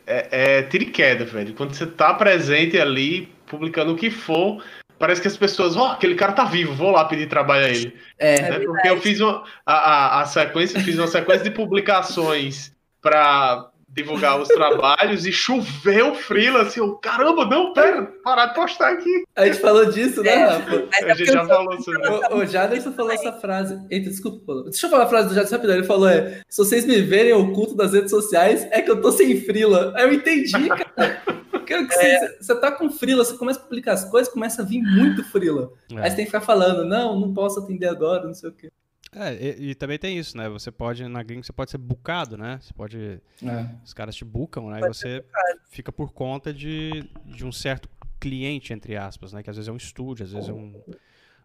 é, 0.05 0.59
é 0.59 0.63
tira 0.63 0.83
e 0.83 0.91
queda, 0.91 1.25
velho. 1.25 1.55
Quando 1.55 1.73
você 1.73 1.87
tá 1.87 2.13
presente 2.13 2.77
ali, 2.77 3.29
publicando 3.47 3.93
o 3.93 3.97
que 3.97 4.11
for, 4.11 4.63
parece 4.97 5.21
que 5.21 5.27
as 5.27 5.37
pessoas, 5.37 5.75
ó, 5.75 5.89
oh, 5.89 5.91
aquele 5.91 6.15
cara 6.15 6.31
tá 6.33 6.45
vivo, 6.45 6.73
vou 6.73 6.91
lá 6.91 7.05
pedir 7.05 7.27
trabalho 7.27 7.65
a 7.65 7.69
ele. 7.69 7.97
É, 8.17 8.35
é 8.35 8.59
porque 8.59 8.87
eu 8.87 8.99
fiz 8.99 9.19
uma, 9.19 9.43
a, 9.65 9.73
a, 9.73 10.21
a 10.21 10.25
sequência, 10.25 10.79
fiz 10.79 10.97
uma 10.97 11.07
sequência 11.07 11.43
de 11.43 11.51
publicações 11.51 12.71
para 13.01 13.69
divulgar 13.93 14.41
os 14.41 14.47
trabalhos 14.47 15.25
e 15.25 15.31
choveu 15.31 16.15
frila, 16.15 16.63
assim, 16.63 16.79
eu, 16.79 16.93
caramba, 16.95 17.45
não, 17.45 17.73
pera, 17.73 18.11
parar 18.23 18.47
de 18.47 18.55
postar 18.55 18.89
aqui. 18.93 19.23
A 19.35 19.45
gente 19.45 19.59
falou 19.59 19.85
disso, 19.85 20.23
né, 20.23 20.31
é, 20.31 20.45
Rafa? 20.45 20.87
A 21.03 21.13
gente 21.13 21.31
já 21.31 21.45
falou 21.45 21.79
sobre 21.79 22.01
isso. 22.01 22.25
O, 22.31 22.37
o 22.37 22.45
Jaderson 22.45 22.91
falou 22.93 23.11
essa 23.11 23.31
frase. 23.33 23.79
Eita, 23.91 24.09
desculpa, 24.09 24.63
deixa 24.63 24.87
eu 24.87 24.89
falar 24.89 25.03
a 25.03 25.07
frase 25.07 25.27
do 25.29 25.35
Jaderson 25.35 25.55
rapidão. 25.55 25.75
Ele 25.75 25.85
falou: 25.85 26.09
é, 26.09 26.41
se 26.49 26.57
vocês 26.57 26.85
me 26.85 27.01
verem 27.01 27.33
oculto 27.33 27.75
das 27.75 27.93
redes 27.93 28.09
sociais, 28.09 28.67
é 28.71 28.81
que 28.81 28.89
eu 28.89 28.99
tô 28.99 29.11
sem 29.11 29.39
frila. 29.41 29.93
Aí 29.95 30.05
eu 30.05 30.13
entendi, 30.13 30.67
cara. 30.69 31.42
Porque 31.63 31.73
é. 32.05 32.37
você, 32.37 32.55
tá 32.59 32.71
com 32.71 32.89
frila, 32.89 33.23
você 33.23 33.37
começa 33.37 33.59
a 33.59 33.63
publicar 33.63 33.93
as 33.93 34.05
coisas, 34.05 34.31
começa 34.31 34.61
a 34.61 34.65
vir 34.65 34.81
muito 34.81 35.23
frila. 35.23 35.71
É. 35.91 35.99
Aí 35.99 36.09
você 36.09 36.15
tem 36.15 36.25
que 36.25 36.31
ficar 36.31 36.41
falando, 36.41 36.85
não, 36.85 37.19
não 37.19 37.33
posso 37.33 37.59
atender 37.59 37.87
agora, 37.87 38.25
não 38.25 38.33
sei 38.33 38.49
o 38.49 38.53
quê. 38.53 38.71
É, 39.15 39.33
e, 39.33 39.69
e, 39.69 39.75
também 39.75 39.99
tem 39.99 40.17
isso, 40.17 40.35
né? 40.35 40.49
Você 40.49 40.71
pode, 40.71 41.07
na 41.07 41.21
gringa, 41.21 41.43
você 41.43 41.53
pode 41.53 41.69
ser 41.69 41.77
bucado, 41.77 42.35
né? 42.35 42.59
Você 42.61 42.73
pode. 42.73 43.21
É. 43.43 43.69
Os 43.85 43.93
caras 43.93 44.15
te 44.15 44.25
bucam, 44.25 44.69
né? 44.69 44.79
Pode 44.79 44.91
e 44.91 44.97
você 44.97 45.25
fica 45.69 45.91
por 45.91 46.11
conta 46.11 46.51
de, 46.51 47.07
de 47.25 47.45
um 47.45 47.51
certo 47.51 47.87
cliente, 48.19 48.73
entre 48.73 48.95
aspas, 48.95 49.31
né? 49.31 49.43
Que 49.43 49.49
às 49.49 49.55
vezes 49.55 49.69
é 49.69 49.71
um 49.71 49.77
estúdio, 49.77 50.25
às 50.25 50.31
vezes 50.31 50.49
é 50.49 50.53
um, 50.53 50.73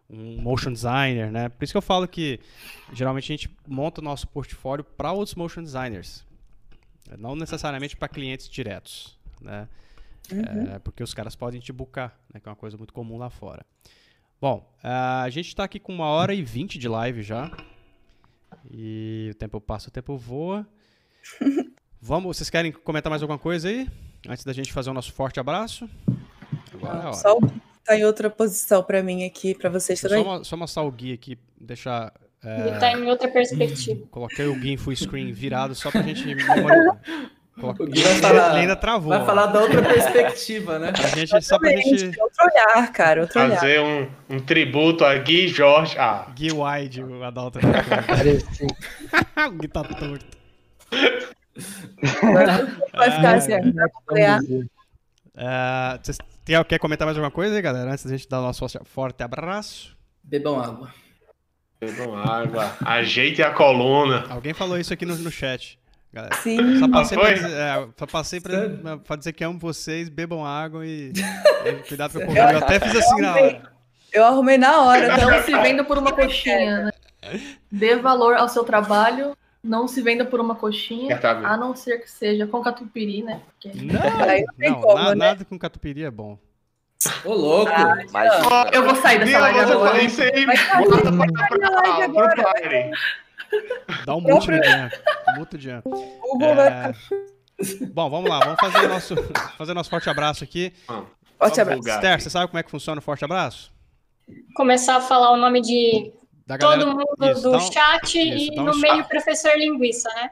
um 0.09 0.41
motion 0.41 0.71
designer, 0.71 1.31
né? 1.31 1.49
Por 1.49 1.63
isso 1.63 1.73
que 1.73 1.77
eu 1.77 1.81
falo 1.81 2.07
que 2.07 2.39
geralmente 2.91 3.31
a 3.31 3.35
gente 3.35 3.55
monta 3.67 4.01
o 4.01 4.03
nosso 4.03 4.27
portfólio 4.27 4.83
para 4.83 5.11
outros 5.11 5.35
motion 5.35 5.61
designers. 5.61 6.25
Não 7.17 7.35
necessariamente 7.35 7.95
para 7.95 8.07
clientes 8.07 8.49
diretos, 8.49 9.17
né? 9.41 9.67
Uhum. 10.31 10.75
É, 10.75 10.79
porque 10.79 11.03
os 11.03 11.13
caras 11.13 11.35
podem 11.35 11.59
te 11.59 11.71
bucar, 11.71 12.17
né? 12.33 12.39
Que 12.39 12.47
é 12.47 12.51
uma 12.51 12.55
coisa 12.55 12.77
muito 12.77 12.93
comum 12.93 13.17
lá 13.17 13.29
fora. 13.29 13.65
Bom, 14.41 14.65
a 14.81 15.29
gente 15.29 15.47
está 15.47 15.65
aqui 15.65 15.79
com 15.79 15.93
uma 15.93 16.07
hora 16.07 16.33
e 16.33 16.41
vinte 16.41 16.79
de 16.79 16.87
live 16.87 17.21
já. 17.21 17.51
E 18.71 19.29
o 19.31 19.35
tempo 19.35 19.59
passa, 19.59 19.89
o 19.89 19.91
tempo 19.91 20.17
voa. 20.17 20.65
Vamos, 22.01 22.37
vocês 22.37 22.49
querem 22.49 22.71
comentar 22.71 23.09
mais 23.09 23.21
alguma 23.21 23.37
coisa 23.37 23.67
aí? 23.67 23.87
Antes 24.27 24.45
da 24.45 24.53
gente 24.53 24.71
fazer 24.71 24.89
o 24.89 24.93
nosso 24.93 25.11
forte 25.11 25.39
abraço? 25.39 25.89
Agora 26.73 26.99
é 26.99 27.01
a 27.01 27.05
hora. 27.07 27.13
Só 27.13 27.37
tá 27.85 27.97
em 27.97 28.05
outra 28.05 28.29
posição 28.29 28.83
para 28.83 29.03
mim 29.03 29.25
aqui, 29.25 29.53
para 29.53 29.69
vocês 29.69 29.99
também. 29.99 30.23
Só, 30.43 30.55
mostrar 30.55 30.83
o 30.83 30.91
Gui 30.91 31.11
aqui, 31.11 31.37
deixar. 31.59 32.13
É... 32.41 32.67
Ele 32.67 32.79
tá 32.79 32.91
em 32.93 33.05
outra 33.07 33.27
perspectiva. 33.27 34.07
Coloquei 34.09 34.45
o 34.45 34.55
Gui 34.55 34.71
em 34.71 34.77
full 34.77 34.95
screen 34.95 35.31
virado 35.33 35.75
só 35.75 35.91
pra 35.91 36.01
gente. 36.01 36.23
O 37.61 37.85
Gui 37.85 38.01
vai 38.01 38.15
falar, 38.15 38.53
ainda 38.53 38.75
travou. 38.75 39.09
Vai 39.09 39.25
falar 39.25 39.47
da 39.47 39.61
outra 39.61 39.81
perspectiva, 39.81 40.79
né? 40.79 40.93
A 40.95 41.07
gente, 41.07 41.41
só 41.41 41.59
pra 41.59 41.71
gente... 41.71 42.05
Outro 42.19 42.45
olhar, 42.45 42.91
cara, 42.91 43.21
outro 43.21 43.39
Fazer 43.39 43.79
olhar. 43.79 44.09
Um, 44.29 44.35
um 44.35 44.39
tributo 44.39 45.03
a 45.03 45.15
Gui 45.17 45.47
Jorge. 45.47 45.97
Ah. 45.97 46.27
Gui 46.33 46.49
Wide, 46.51 47.03
o 47.03 47.23
Adalto. 47.23 47.59
o 49.47 49.51
Gui 49.51 49.67
tá 49.67 49.83
torto. 49.83 50.25
Vai 52.93 53.11
ficar 53.11 53.35
assim, 53.35 53.53
uh, 53.53 54.69
Vocês 56.01 56.17
tem, 56.45 56.63
quer 56.63 56.79
comentar 56.79 57.05
mais 57.05 57.17
alguma 57.17 57.31
coisa 57.31 57.55
aí, 57.55 57.61
galera? 57.61 57.91
Antes 57.91 58.05
da 58.05 58.11
gente 58.11 58.27
dar 58.27 58.39
o 58.39 58.43
nosso 58.43 58.65
forte 58.85 59.21
abraço. 59.21 59.95
Bebam 60.23 60.59
água. 60.59 60.93
Bebam 61.79 62.15
água. 62.15 62.75
Ajeite 62.83 63.41
a 63.41 63.51
coluna. 63.51 64.25
Alguém 64.29 64.53
falou 64.53 64.77
isso 64.77 64.91
aqui 64.91 65.05
no, 65.05 65.15
no 65.15 65.31
chat. 65.31 65.78
Galera. 66.11 66.35
Sim. 66.37 66.79
Só 66.79 66.89
passei, 66.89 67.17
pra 67.17 67.33
dizer, 67.33 67.51
é, 67.51 67.87
só 67.97 68.07
passei 68.07 68.41
pra, 68.41 68.97
pra, 68.97 69.15
dizer 69.15 69.33
que 69.33 69.43
amo 69.43 69.59
vocês, 69.59 70.09
bebam 70.09 70.45
água 70.45 70.85
e, 70.85 71.11
e 71.65 71.73
cuidado 71.87 72.13
com 72.13 72.31
o 72.31 72.37
Eu 72.37 72.57
até 72.57 72.79
fiz 72.79 72.95
assim 72.95 73.21
na 73.21 73.35
hora. 73.35 73.79
Eu 74.11 74.25
arrumei 74.25 74.57
na 74.57 74.81
hora. 74.81 75.17
Não 75.21 75.43
se 75.43 75.51
venda 75.51 75.83
por 75.83 75.97
uma 75.97 76.11
coxinha, 76.11 76.85
né? 76.85 76.91
Dê 77.71 77.95
valor 77.97 78.35
ao 78.35 78.49
seu 78.49 78.63
trabalho, 78.63 79.35
não 79.61 79.87
se 79.87 80.01
venda 80.01 80.23
por 80.23 80.39
uma 80.39 80.55
coxinha, 80.55 81.19
a 81.21 81.57
não 81.57 81.75
ser 81.75 81.99
que 81.99 82.09
seja 82.09 82.47
com 82.47 82.61
catupiry, 82.61 83.23
né? 83.23 83.41
Porque... 83.45 83.77
Não, 83.77 83.99
não, 84.57 84.81
como, 84.81 84.95
nada, 84.95 85.15
né? 85.15 85.25
nada 85.27 85.45
com 85.45 85.59
catupiry 85.59 86.05
é 86.05 86.11
bom. 86.11 86.39
Ô, 87.25 87.33
louco! 87.33 87.71
Ah, 87.73 87.97
Mas... 88.11 88.73
Eu 88.73 88.83
vou 88.83 88.95
sair 88.95 89.19
dessa 89.19 89.39
live 89.39 89.59
agora. 89.59 90.01
Isso 90.01 90.21
aí, 90.21 90.45
bota 90.45 91.11
pra 91.11 92.53
Dá 94.05 94.15
um 94.15 94.21
mute 94.21 94.49
no 94.49 94.63
Jean. 94.63 94.89
Muta 95.37 95.57
o 95.57 95.59
Jean. 95.59 95.83
É... 96.41 96.93
Bom, 97.87 98.09
vamos 98.09 98.29
lá. 98.29 98.39
Vamos 98.39 98.59
fazer 98.59 98.87
nosso, 98.87 99.15
fazer 99.57 99.73
nosso 99.73 99.89
forte 99.89 100.09
abraço 100.09 100.43
aqui. 100.43 100.73
Forte 101.37 101.61
abraço. 101.61 101.89
Esther, 101.89 102.21
você 102.21 102.29
sabe 102.29 102.47
como 102.47 102.59
é 102.59 102.63
que 102.63 102.71
funciona 102.71 102.99
o 102.99 103.03
forte 103.03 103.25
abraço? 103.25 103.71
Começar 104.55 104.97
a 104.97 105.01
falar 105.01 105.31
o 105.31 105.37
nome 105.37 105.61
de 105.61 106.13
da 106.45 106.57
galera... 106.57 106.83
todo 106.83 106.95
mundo 106.95 107.31
isso, 107.31 107.41
do 107.43 107.55
um... 107.55 107.59
chat 107.59 108.17
isso, 108.17 108.53
e 108.53 108.55
no 108.55 108.75
meio 108.77 109.03
professor 109.05 109.55
linguiça, 109.55 110.09
né? 110.15 110.31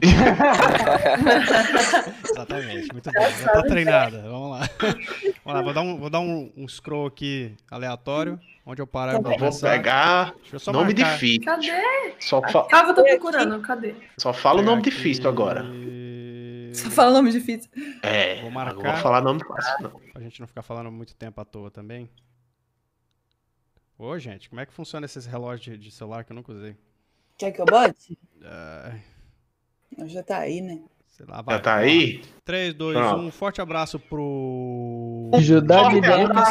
Exatamente, 2.30 2.92
muito 2.92 3.10
bem. 3.10 3.32
Já 3.32 3.48
tá 3.48 3.62
treinada. 3.62 4.22
Vamos 4.22 4.50
lá. 4.52 4.70
Vamos 5.44 5.44
lá, 5.44 5.62
vou 5.62 5.74
dar 5.74 5.80
um, 5.80 5.98
vou 5.98 6.10
dar 6.10 6.20
um, 6.20 6.52
um 6.56 6.68
scroll 6.68 7.06
aqui 7.06 7.56
aleatório. 7.68 8.38
Onde 8.68 8.82
eu 8.82 8.86
paro, 8.86 9.12
eu 9.12 9.22
vou 9.22 9.38
começar. 9.38 9.70
pegar 9.70 10.34
nome 10.72 10.92
marcar. 10.92 11.12
difícil. 11.12 11.44
Cadê? 11.44 12.14
Só 12.18 12.42
fa... 12.42 12.64
Tava, 12.64 12.92
tô 12.92 13.04
procurando, 13.04 13.62
cadê? 13.62 13.94
Só 14.18 14.32
fala 14.32 14.60
o 14.60 14.64
nome 14.64 14.80
aqui... 14.80 14.90
difícil 14.90 15.28
agora. 15.28 15.64
Só 16.74 16.90
fala 16.90 17.12
nome 17.12 17.30
difícil. 17.30 17.70
É, 18.02 18.40
vou 18.42 18.50
marcar. 18.50 18.74
Não 18.74 18.82
vou 18.82 19.00
falar 19.00 19.20
nome 19.22 19.40
fácil, 19.46 19.84
não. 19.84 20.00
Pra 20.12 20.20
gente 20.20 20.40
não 20.40 20.48
ficar 20.48 20.62
falando 20.62 20.90
muito 20.90 21.14
tempo 21.14 21.40
à 21.40 21.44
toa 21.44 21.70
também. 21.70 22.10
Ô, 23.96 24.18
gente, 24.18 24.50
como 24.50 24.60
é 24.60 24.66
que 24.66 24.72
funciona 24.72 25.06
esses 25.06 25.26
relógios 25.26 25.78
de, 25.78 25.90
celular 25.92 26.24
que 26.24 26.32
eu 26.32 26.34
nunca 26.34 26.50
usei? 26.50 26.76
Quer 27.38 27.52
que 27.52 27.60
eu 27.60 27.66
bote? 27.66 28.18
Uh... 28.42 30.08
Já 30.08 30.24
tá 30.24 30.38
aí, 30.38 30.60
né? 30.60 30.82
Sei 31.06 31.24
lá, 31.24 31.40
vai. 31.40 31.54
Já 31.54 31.62
tá 31.62 31.76
aí? 31.76 32.20
3, 32.46 32.74
2, 32.74 32.96
Pronto. 32.96 33.22
1. 33.26 33.30
Forte 33.32 33.60
abraço 33.60 33.98
pro. 33.98 35.30
Judá 35.40 35.88
de 35.88 36.00
Lucas? 36.00 36.48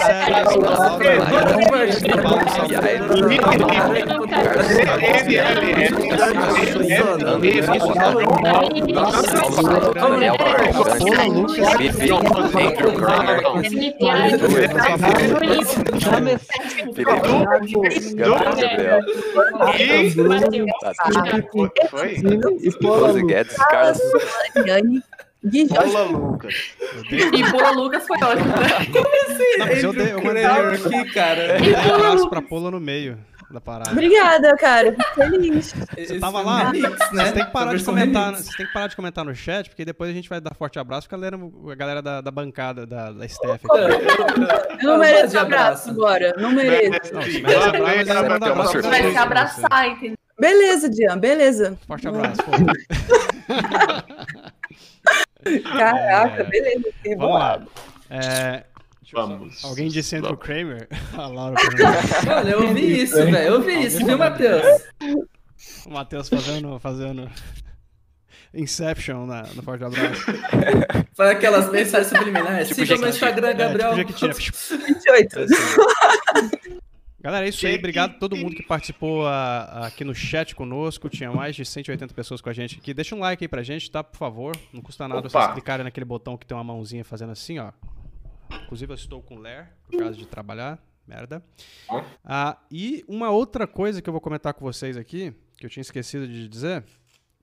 E 22.62 23.24
Guedes, 23.26 23.56
Carlos. 23.70 24.02
Paula 25.70 26.04
Lucas. 26.04 26.76
E 27.12 27.52
Paula 27.52 27.72
Lucas 27.72 28.08
foi 28.08 28.18
ótimo. 28.24 28.54
Como 28.92 29.24
assim? 29.24 29.58
Não, 29.58 29.66
mas 29.68 29.84
eu, 29.84 29.94
dei, 29.94 30.14
eu 30.14 30.24
mandei 30.24 30.46
aqui, 30.46 31.14
cara. 31.14 31.58
Um 31.62 31.96
abraço 31.96 32.30
pra 32.30 32.42
Paula 32.42 32.72
no 32.72 32.80
meio 32.80 33.20
da 33.52 33.62
parada. 33.62 33.92
Obrigada, 33.92 34.56
cara. 34.58 34.96
Feliz. 35.14 35.74
Você 35.98 36.20
tava 36.20 36.42
lá? 36.42 36.72
Remix, 36.72 37.12
né? 37.12 37.26
Você 37.26 37.32
tem 37.32 37.46
que 37.46 37.52
parar 37.52 37.76
de 37.76 37.84
comentar. 37.84 38.36
Você 38.36 38.58
tem 38.58 38.66
que 38.66 38.74
parar 38.74 38.88
de 38.88 38.96
comentar 38.96 39.26
no 39.26 39.36
chat, 39.36 39.70
porque 39.70 39.86
depois 39.86 40.10
a 40.10 40.14
gente 40.14 40.30
vai 40.30 40.42
dar 40.42 40.56
forte 40.56 40.80
abraço 40.80 41.08
com 41.08 41.16
a 41.16 41.18
galera, 41.18 41.38
a 41.72 41.76
galera 41.76 42.02
da, 42.02 42.22
da 42.22 42.32
bancada, 42.32 42.86
da, 42.86 43.12
da 43.12 43.28
Steph 43.28 43.62
aqui. 43.66 44.82
Eu 44.82 44.90
não 44.90 45.00
mereço 45.00 45.38
abraço 45.38 45.90
agora. 45.90 46.34
Não 46.38 46.52
mereço. 46.52 47.14
Não, 47.14 47.22
se 47.22 47.42
merece 47.42 48.12
abraço, 48.12 48.58
mas 48.58 48.86
Vai 48.86 49.12
se 49.12 49.18
abraçar, 49.18 49.88
entendeu? 49.90 50.18
Beleza, 50.38 50.90
Dian, 50.90 51.18
beleza. 51.18 51.78
Forte 51.88 52.08
abraço. 52.08 52.42
Caraca, 55.64 56.42
é... 56.42 56.44
beleza. 56.44 56.92
Vamos 57.18 57.36
lá. 57.36 57.66
É... 58.10 58.64
Vamos. 59.14 59.64
Alguém 59.64 59.88
disse 59.88 60.16
Andrew 60.16 60.36
Kramer? 60.36 60.88
A 61.14 61.28
Laura 61.28 61.56
Olha, 62.38 62.52
eu 62.52 62.68
ouvi 62.68 63.04
isso, 63.04 63.16
velho. 63.16 63.38
Eu 63.38 63.54
ouvi 63.56 63.86
isso, 63.86 64.06
viu, 64.06 64.18
Matheus? 64.18 64.84
O 65.86 65.90
Matheus 65.90 66.28
fazendo, 66.28 66.80
fazendo 66.80 67.30
Inception 68.54 69.26
na, 69.26 69.44
no 69.54 69.62
Forte 69.62 69.84
Abraço. 69.84 70.26
Faz 71.14 71.30
aquelas 71.30 71.72
mensagens 71.72 72.08
subliminares. 72.08 72.68
Tipo 72.70 72.82
Siga 72.82 72.98
no 72.98 73.08
Instagram, 73.08 73.56
Gabriel. 73.56 73.94
É, 73.94 74.04
tipo 74.04 74.58
28. 74.86 75.46
Galera, 77.26 77.48
é 77.48 77.50
isso 77.50 77.66
aí. 77.66 77.76
Obrigado 77.76 78.12
a 78.12 78.20
todo 78.20 78.36
mundo 78.36 78.56
que 78.56 78.62
participou 78.62 79.26
a, 79.26 79.64
a, 79.64 79.88
aqui 79.88 80.04
no 80.04 80.14
chat 80.14 80.54
conosco. 80.54 81.10
Tinha 81.10 81.32
mais 81.32 81.56
de 81.56 81.66
180 81.66 82.14
pessoas 82.14 82.40
com 82.40 82.50
a 82.50 82.54
gente 82.54 82.78
aqui. 82.78 82.94
Deixa 82.94 83.16
um 83.16 83.20
like 83.20 83.44
aí 83.44 83.48
pra 83.48 83.64
gente, 83.64 83.90
tá? 83.90 84.04
Por 84.04 84.16
favor. 84.16 84.56
Não 84.72 84.80
custa 84.80 85.08
nada 85.08 85.22
Opa. 85.22 85.30
vocês 85.30 85.54
clicarem 85.54 85.84
naquele 85.84 86.06
botão 86.06 86.38
que 86.38 86.46
tem 86.46 86.56
uma 86.56 86.64
mãozinha 86.64 87.04
fazendo 87.04 87.32
assim, 87.32 87.58
ó. 87.58 87.72
Inclusive, 88.66 88.92
eu 88.92 88.96
estou 88.96 89.24
com 89.24 89.40
Ler, 89.40 89.70
por 89.90 89.98
causa 89.98 90.16
de 90.16 90.28
trabalhar. 90.28 90.78
Merda. 91.08 91.44
Ah, 92.24 92.60
e 92.70 93.04
uma 93.08 93.32
outra 93.32 93.66
coisa 93.66 94.04
que 94.04 94.08
eu 94.08 94.14
vou 94.14 94.22
comentar 94.22 94.54
com 94.54 94.64
vocês 94.64 94.96
aqui, 94.96 95.34
que 95.58 95.66
eu 95.66 95.70
tinha 95.70 95.82
esquecido 95.82 96.28
de 96.28 96.48
dizer, 96.48 96.84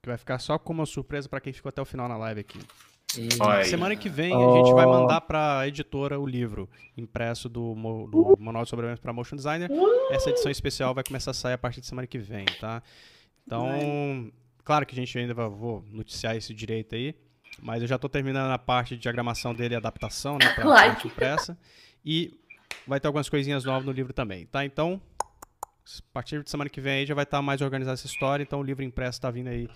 que 0.01 0.09
vai 0.09 0.17
ficar 0.17 0.39
só 0.39 0.61
como 0.61 0.79
uma 0.79 0.87
surpresa 0.87 1.29
para 1.29 1.41
quem 1.41 1.53
ficou 1.53 1.71
até 1.71 1.83
o 1.83 1.85
final 1.85 2.09
na 2.09 2.17
live 2.17 2.41
aqui. 2.41 2.61
E 3.19 3.65
semana 3.65 3.95
que 3.97 4.09
vem 4.09 4.35
oh. 4.35 4.51
a 4.51 4.57
gente 4.59 4.73
vai 4.73 4.87
mandar 4.87 5.21
para 5.21 5.61
a 5.61 5.69
editora 5.69 6.19
o 6.19 6.27
livro 6.27 6.69
impresso 6.97 7.49
do, 7.49 7.75
do 8.11 8.37
Manual 8.39 8.65
de 8.65 8.71
Sobrevivência 8.71 9.03
para 9.03 9.13
Motion 9.13 9.37
Designer. 9.37 9.71
Essa 10.11 10.31
edição 10.31 10.51
especial 10.51 10.95
vai 10.95 11.05
começar 11.05 11.33
a 11.33 11.35
sair 11.35 11.55
a 11.55 11.59
partir 11.59 11.81
de 11.81 11.87
semana 11.87 12.07
que 12.07 12.19
vem, 12.19 12.45
tá? 12.61 12.83
Então, 13.47 14.31
claro 14.65 14.87
que 14.87 14.95
a 14.95 14.97
gente 14.97 15.17
ainda 15.19 15.35
vai 15.35 15.49
vou 15.49 15.85
noticiar 15.91 16.37
esse 16.37 16.55
direito 16.55 16.95
aí, 16.95 17.15
mas 17.61 17.83
eu 17.83 17.89
já 17.89 17.97
estou 17.97 18.09
terminando 18.09 18.51
a 18.51 18.59
parte 18.59 18.95
de 18.95 19.03
diagramação 19.03 19.55
dele 19.55 19.75
e 19.75 19.77
adaptação, 19.77 20.39
né, 20.39 20.49
para 20.55 20.65
like. 20.65 21.07
impressa. 21.07 21.59
E 22.05 22.35
vai 22.87 22.99
ter 22.99 23.07
algumas 23.07 23.29
coisinhas 23.29 23.65
novas 23.65 23.85
no 23.85 23.93
livro 23.93 24.13
também, 24.13 24.47
tá? 24.47 24.65
Então, 24.65 25.01
a 25.21 26.13
partir 26.13 26.43
de 26.43 26.51
semana 26.51 26.71
que 26.71 26.81
vem 26.81 27.01
aí 27.01 27.07
já 27.07 27.15
vai 27.15 27.25
estar 27.25 27.39
tá 27.39 27.43
mais 27.43 27.61
organizada 27.61 27.95
essa 27.95 28.07
história, 28.07 28.43
então 28.43 28.61
o 28.61 28.63
livro 28.63 28.85
impresso 28.85 29.19
está 29.19 29.31
vindo 29.31 29.49
aí 29.49 29.69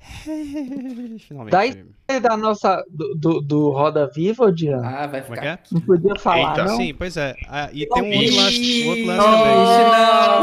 Finalmente. 1.26 1.50
Daí 1.50 2.20
da 2.20 2.36
nossa 2.36 2.84
do, 2.88 3.14
do, 3.14 3.40
do, 3.40 3.70
Roda 3.70 4.06
Viva, 4.06 4.52
Dian. 4.52 4.80
Ah, 4.82 5.06
vai 5.06 5.20
é 5.20 5.22
ficar. 5.22 5.44
É 5.44 5.58
não 5.72 5.80
podia 5.80 6.16
falar, 6.16 6.50
Eita. 6.50 6.64
não? 6.64 6.76
Sim, 6.76 6.94
pois 6.94 7.16
é. 7.16 7.34
Ah, 7.48 7.68
e 7.72 7.86
tem 7.86 8.02
um 8.02 8.16
outro 8.16 8.36
lance, 8.36 8.88
outro 8.88 9.06
lance 9.06 9.24
também. 9.24 9.54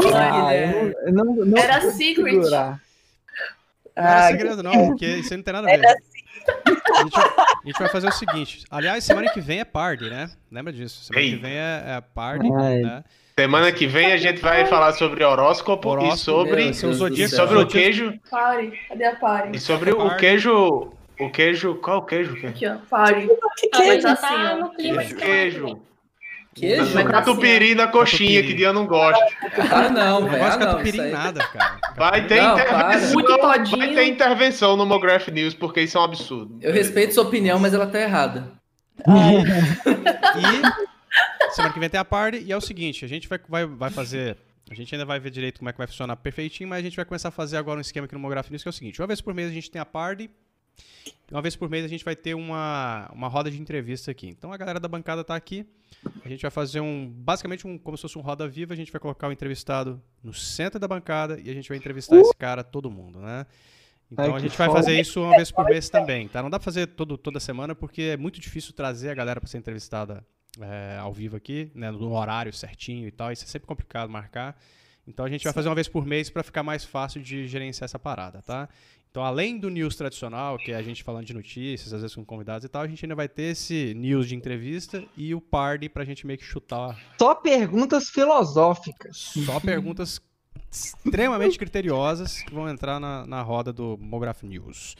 Não, 0.02 0.16
ah, 0.16 1.12
não, 1.12 1.24
não, 1.24 1.46
não 1.46 1.58
Era 1.58 1.80
secret. 1.92 2.36
Não 2.36 2.78
era 3.96 4.28
segredo, 4.28 4.62
não, 4.62 4.88
porque 4.88 5.06
isso 5.06 5.32
aí 5.32 5.36
não 5.36 5.44
tem 5.44 5.54
nada 5.54 5.72
a 5.72 5.76
ver. 5.76 5.86
A 5.86 7.02
gente, 7.02 7.16
a 7.16 7.66
gente, 7.66 7.78
vai 7.78 7.88
fazer 7.88 8.08
o 8.08 8.12
seguinte. 8.12 8.64
Aliás, 8.70 9.04
semana 9.04 9.32
que 9.32 9.40
vem 9.40 9.60
é 9.60 9.64
party, 9.64 10.10
né? 10.10 10.30
Lembra 10.50 10.72
disso? 10.72 11.04
Semana 11.04 11.24
Ei. 11.24 11.36
que 11.36 11.42
vem 11.42 11.52
é, 11.52 11.82
é 11.86 12.00
party, 12.00 12.52
Ai. 12.52 12.78
né? 12.80 13.04
Semana 13.38 13.72
que 13.72 13.84
vem 13.84 14.12
a 14.12 14.16
gente 14.16 14.40
vai 14.40 14.64
falar 14.64 14.92
sobre 14.92 15.24
horóscopo, 15.24 15.88
horóscopo 15.88 16.56
e 16.56 16.72
sobre, 16.72 17.20
e 17.20 17.28
sobre 17.28 17.58
o 17.58 17.66
queijo. 17.66 18.14
Pare, 18.30 18.72
cadê 18.88 19.04
a 19.06 19.16
pare? 19.16 19.56
E 19.56 19.58
sobre 19.58 19.90
o 19.90 20.16
queijo. 20.16 20.92
O 21.18 21.30
queijo. 21.30 21.74
Qual 21.76 21.96
é 21.96 21.98
o 21.98 22.02
queijo? 22.02 22.46
Aqui, 22.46 22.64
ó. 22.68 22.76
Pare. 22.88 23.28
Que 23.58 23.68
queijo? 23.70 24.06
Ah, 24.06 24.14
tá 24.14 24.54
no 24.54 24.70
clima 24.70 25.02
queijo. 25.02 25.16
queijo. 25.16 25.80
Queijo? 26.54 26.92
Tá 26.94 27.04
catupiry 27.04 27.74
na 27.74 27.88
coxinha, 27.88 28.40
que 28.40 28.54
dia 28.54 28.72
não 28.72 28.86
gosta. 28.86 29.24
Ah, 29.68 29.88
não, 29.88 30.28
velho. 30.28 30.32
Não 30.32 30.38
gosto 30.38 30.58
de 30.60 30.64
catupiry 30.66 30.98
em 31.00 31.10
nada, 31.10 31.40
cara. 31.48 31.78
Vai 31.96 32.26
ter, 32.28 32.40
não, 32.40 32.56
intervenção, 32.56 33.22
vai 33.78 33.94
ter 33.94 34.04
intervenção 34.04 34.76
no 34.76 34.86
Mograph 34.86 35.26
News, 35.26 35.54
porque 35.54 35.80
isso 35.80 35.98
é 35.98 36.00
um 36.00 36.04
absurdo. 36.04 36.56
Eu 36.60 36.72
respeito 36.72 37.14
sua 37.14 37.24
opinião, 37.24 37.58
mas 37.58 37.74
ela 37.74 37.88
tá 37.88 38.00
errada. 38.00 38.52
e 39.08 40.83
Semana 41.52 41.72
que 41.72 41.80
vem 41.80 41.90
tem 41.90 42.00
a 42.00 42.04
party 42.04 42.38
e 42.38 42.52
é 42.52 42.56
o 42.56 42.60
seguinte, 42.60 43.04
a 43.04 43.08
gente 43.08 43.28
vai, 43.28 43.38
vai, 43.48 43.66
vai 43.66 43.90
fazer. 43.90 44.36
A 44.70 44.74
gente 44.74 44.94
ainda 44.94 45.04
vai 45.04 45.20
ver 45.20 45.30
direito 45.30 45.58
como 45.58 45.68
é 45.68 45.72
que 45.72 45.78
vai 45.78 45.86
funcionar 45.86 46.16
perfeitinho, 46.16 46.68
mas 46.68 46.78
a 46.78 46.82
gente 46.82 46.96
vai 46.96 47.04
começar 47.04 47.28
a 47.28 47.32
fazer 47.32 47.56
agora 47.56 47.78
um 47.78 47.80
esquema 47.80 48.06
aqui 48.06 48.14
no 48.14 48.20
Mograph 48.20 48.48
News, 48.50 48.62
que 48.62 48.68
é 48.68 48.70
o 48.70 48.72
seguinte: 48.72 49.00
uma 49.00 49.06
vez 49.06 49.20
por 49.20 49.34
mês 49.34 49.50
a 49.50 49.52
gente 49.52 49.70
tem 49.70 49.80
a 49.80 49.84
party, 49.84 50.30
uma 51.30 51.42
vez 51.42 51.54
por 51.54 51.68
mês 51.68 51.84
a 51.84 51.88
gente 51.88 52.04
vai 52.04 52.16
ter 52.16 52.34
uma, 52.34 53.10
uma 53.12 53.28
roda 53.28 53.50
de 53.50 53.60
entrevista 53.60 54.10
aqui. 54.10 54.28
Então 54.28 54.52
a 54.52 54.56
galera 54.56 54.80
da 54.80 54.88
bancada 54.88 55.22
tá 55.22 55.34
aqui. 55.34 55.66
A 56.24 56.28
gente 56.28 56.42
vai 56.42 56.50
fazer 56.50 56.80
um. 56.80 57.08
Basicamente, 57.08 57.66
um, 57.66 57.78
como 57.78 57.96
se 57.96 58.02
fosse 58.02 58.18
um 58.18 58.20
roda 58.20 58.46
viva, 58.46 58.74
a 58.74 58.76
gente 58.76 58.92
vai 58.92 59.00
colocar 59.00 59.28
o 59.28 59.32
entrevistado 59.32 60.02
no 60.22 60.34
centro 60.34 60.78
da 60.78 60.88
bancada 60.88 61.40
e 61.40 61.50
a 61.50 61.54
gente 61.54 61.68
vai 61.68 61.78
entrevistar 61.78 62.16
esse 62.16 62.34
cara, 62.34 62.62
todo 62.62 62.90
mundo, 62.90 63.20
né? 63.20 63.46
Então 64.10 64.26
Ai, 64.26 64.32
a 64.32 64.38
gente 64.38 64.56
vai 64.56 64.70
fazer 64.70 65.00
isso 65.00 65.20
uma 65.20 65.34
vez 65.34 65.50
por 65.50 65.64
mês 65.64 65.88
também, 65.88 66.28
tá? 66.28 66.42
Não 66.42 66.50
dá 66.50 66.58
pra 66.58 66.64
fazer 66.64 66.86
todo, 66.88 67.16
toda 67.16 67.40
semana 67.40 67.74
porque 67.74 68.02
é 68.02 68.16
muito 68.16 68.38
difícil 68.38 68.72
trazer 68.72 69.10
a 69.10 69.14
galera 69.14 69.40
para 69.40 69.48
ser 69.48 69.58
entrevistada 69.58 70.24
é, 70.60 70.98
ao 70.98 71.12
vivo 71.12 71.36
aqui, 71.36 71.70
né, 71.74 71.90
no 71.90 72.12
horário 72.12 72.52
certinho 72.52 73.06
e 73.06 73.10
tal. 73.10 73.32
Isso 73.32 73.44
é 73.44 73.46
sempre 73.46 73.66
complicado 73.66 74.10
marcar. 74.10 74.58
Então 75.06 75.24
a 75.24 75.28
gente 75.28 75.44
vai 75.44 75.52
fazer 75.52 75.68
uma 75.68 75.74
vez 75.74 75.88
por 75.88 76.06
mês 76.06 76.30
para 76.30 76.42
ficar 76.42 76.62
mais 76.62 76.84
fácil 76.84 77.22
de 77.22 77.46
gerenciar 77.46 77.84
essa 77.84 77.98
parada, 77.98 78.42
tá? 78.42 78.68
Então, 79.14 79.22
além 79.22 79.56
do 79.60 79.70
news 79.70 79.94
tradicional, 79.94 80.58
que 80.58 80.72
é 80.72 80.74
a 80.74 80.82
gente 80.82 81.04
falando 81.04 81.24
de 81.24 81.32
notícias, 81.32 81.92
às 81.92 82.00
vezes 82.00 82.16
com 82.16 82.24
convidados 82.24 82.64
e 82.64 82.68
tal, 82.68 82.82
a 82.82 82.88
gente 82.88 83.04
ainda 83.04 83.14
vai 83.14 83.28
ter 83.28 83.52
esse 83.52 83.94
news 83.94 84.26
de 84.26 84.34
entrevista 84.34 85.04
e 85.16 85.32
o 85.32 85.40
party 85.40 85.88
pra 85.88 86.04
gente 86.04 86.26
meio 86.26 86.36
que 86.36 86.44
chutar. 86.44 87.00
Só 87.16 87.32
perguntas 87.32 88.08
filosóficas. 88.08 89.32
Só 89.46 89.60
perguntas 89.60 90.20
extremamente 90.68 91.56
criteriosas 91.56 92.42
que 92.42 92.52
vão 92.52 92.68
entrar 92.68 92.98
na, 92.98 93.24
na 93.24 93.40
roda 93.40 93.72
do 93.72 93.96
Mograph 94.00 94.42
News. 94.42 94.96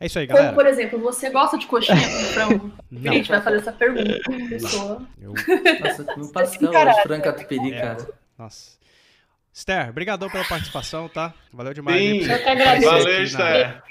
É 0.00 0.06
isso 0.06 0.18
aí, 0.18 0.26
galera. 0.26 0.48
Como, 0.48 0.56
por 0.56 0.66
exemplo, 0.66 0.98
você 1.00 1.30
gosta 1.30 1.56
de 1.56 1.66
coxinha 1.66 1.96
com 1.96 2.24
frango? 2.32 2.72
A 3.08 3.12
gente 3.12 3.28
vai 3.28 3.40
fazer 3.40 3.56
essa 3.58 3.72
pergunta 3.72 4.20
pra 4.24 4.48
pessoa. 4.48 5.08
Eu... 5.20 5.32
Nossa, 5.32 6.04
não 6.16 6.32
passa 6.32 6.58
não 7.08 7.20
catupiry, 7.20 7.72
é. 7.72 7.80
cara. 7.80 8.08
Nossa. 8.38 8.78
Esther, 9.52 9.92
brigadão 9.92 10.28
pela 10.28 10.44
participação, 10.44 11.08
tá? 11.08 11.32
Valeu 11.52 11.72
demais. 11.72 11.96
Sim, 11.96 12.30
eu 12.30 12.42
que 12.42 12.48
agradeço. 12.48 12.90
Valeu, 12.90 13.22
Esther. 13.22 13.82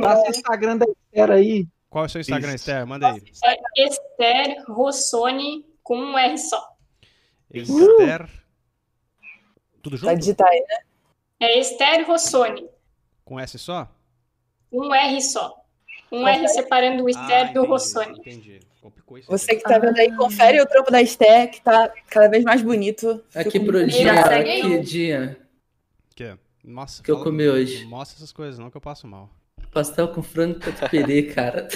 Passa 0.00 0.22
o 0.22 0.30
Instagram 0.30 0.76
da 0.76 0.86
Esther 0.86 1.30
aí. 1.32 1.68
Qual 1.88 2.04
é 2.04 2.06
o 2.06 2.10
seu 2.10 2.20
Instagram, 2.20 2.54
Isso. 2.54 2.70
Esther? 2.70 2.86
Manda 2.86 3.10
aí. 3.10 3.22
É 3.44 3.86
Esther 3.86 4.64
Rossoni 4.68 5.66
com 5.82 5.98
um 5.98 6.16
R 6.16 6.38
só. 6.38 6.64
Esther. 7.52 8.28
Tudo 9.82 9.96
junto? 9.96 10.06
Vai 10.06 10.16
digitar 10.16 10.46
aí, 10.46 10.60
né? 10.60 10.76
É 11.40 11.58
Esther 11.58 12.06
Rossoni. 12.06 12.68
Com 13.24 13.40
S 13.40 13.58
só? 13.58 13.88
Um 14.72 14.94
R 14.94 15.20
só. 15.20 15.62
Um 16.10 16.26
R 16.26 16.48
separando 16.48 17.04
o 17.04 17.08
Esther 17.08 17.50
ah, 17.50 17.52
do 17.52 17.64
Rossoni. 17.64 18.18
Entendi. 18.18 18.60
Você 19.28 19.56
que 19.56 19.62
tá 19.62 19.78
vendo 19.78 19.98
aí, 19.98 20.14
confere 20.16 20.60
o 20.60 20.66
trampo 20.66 20.90
da 20.90 21.02
Esther, 21.02 21.50
que 21.50 21.60
tá 21.60 21.92
cada 22.08 22.28
vez 22.28 22.44
mais 22.44 22.62
bonito. 22.62 23.22
Aqui 23.34 23.60
pro 23.60 23.86
dia, 23.86 24.20
aqui 24.20 24.78
dia. 24.78 25.40
Que? 26.14 26.36
Nossa, 26.64 27.02
que 27.02 27.10
eu 27.10 27.22
comi 27.22 27.48
hoje. 27.48 27.82
Não 27.82 27.90
mostra 27.90 28.18
essas 28.18 28.32
coisas 28.32 28.58
não, 28.58 28.70
que 28.70 28.76
eu 28.76 28.80
passo 28.80 29.06
mal. 29.06 29.28
Pastel 29.72 30.08
com 30.08 30.22
frango 30.22 30.58
catupiry, 30.58 31.32
cara. 31.34 31.68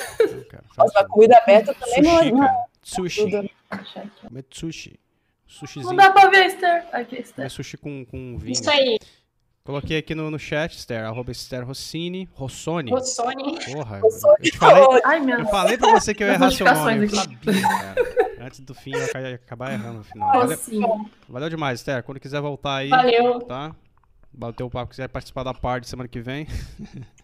Nossa, 0.77 1.01
a 1.01 1.09
comida 1.09 1.37
aberta 1.39 1.75
também 1.75 2.05
sushi, 2.05 2.33
não 2.33 2.45
é. 2.45 2.65
Sushi. 2.83 3.51
Comer 4.23 4.45
sushi. 4.51 5.01
Sushizinho. 5.47 5.91
Não 5.91 5.97
dá 5.97 6.11
pra 6.11 6.29
ver, 6.29 6.47
Esther. 6.47 6.87
Aqui, 6.93 7.21
Esther. 7.21 7.45
É 7.45 7.49
sushi 7.49 7.77
com, 7.77 8.05
com 8.05 8.37
vinho. 8.39 8.53
Isso 8.53 8.69
aí. 8.69 8.99
Coloquei 9.67 9.97
aqui 9.97 10.15
no, 10.15 10.31
no 10.31 10.39
chat, 10.39 10.77
Esther, 10.77 11.07
arroba 11.07 11.33
Esther 11.33 11.67
Rossini, 11.67 12.29
Rossoni. 12.35 12.91
Rossoni. 12.91 13.59
Porra, 13.65 13.99
Rossoni. 13.99 14.51
Eu, 14.53 14.59
falei, 14.59 15.01
Ai, 15.07 15.21
meu 15.21 15.39
eu 15.39 15.47
falei 15.47 15.79
pra 15.79 15.91
você 15.93 16.15
que 16.15 16.23
eu 16.23 16.27
ia 16.27 16.35
errar 16.35 16.51
seu 16.51 16.67
nome. 16.67 17.05
Eu 17.05 17.09
sabia, 17.09 17.63
cara. 17.63 17.95
Antes 18.43 18.61
do 18.61 18.75
fim, 18.75 18.93
eu 18.93 19.21
ia 19.23 19.37
acabar 19.37 19.73
errando 19.73 19.99
no 19.99 20.05
final. 20.05 20.33
Valeu, 20.33 20.59
valeu 21.27 21.49
demais, 21.49 21.81
Esther. 21.81 22.03
Quando 22.03 22.21
quiser 22.21 22.43
voltar 22.43 22.75
aí, 22.77 22.91
valeu. 22.91 23.41
tá? 23.41 23.75
Bateu 24.31 24.67
o 24.67 24.71
papo, 24.71 24.91
quiser 24.91 25.09
participar 25.09 25.45
da 25.45 25.55
parte 25.55 25.89
semana 25.89 26.11
que 26.11 26.21
vem. 26.21 26.47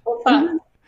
Opa. 0.03 0.31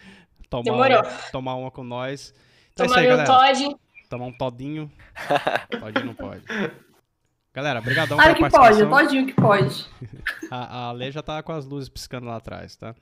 tomar 0.49 0.63
Demorou. 0.63 1.01
Uma, 1.01 1.11
tomar 1.33 1.55
uma 1.57 1.71
com 1.71 1.85
nós. 1.85 2.33
Então 2.73 2.87
Tomar 2.87 3.03
é 3.03 3.05
isso 3.05 3.13
aí, 3.13 3.27
galera. 3.27 3.55
Todd. 3.55 3.77
Tomar 4.09 4.25
um 4.25 4.33
todinho. 4.33 4.91
Todinho 5.69 6.07
não 6.07 6.15
pode. 6.15 6.43
Galera, 7.55 7.83
brigadão 7.83 8.19
ah, 8.19 8.23
pela 8.23 8.35
que 8.35 8.57
pode, 8.57 8.87
todinho 8.87 9.27
que 9.27 9.35
pode. 9.35 9.87
a, 10.51 10.89
a 10.89 10.93
Lê 10.93 11.13
já 11.13 11.23
tá 11.23 11.43
com 11.43 11.53
as 11.53 11.67
luzes 11.67 11.89
piscando 11.89 12.27
lá 12.27 12.37
atrás, 12.37 12.77
tá? 12.77 12.95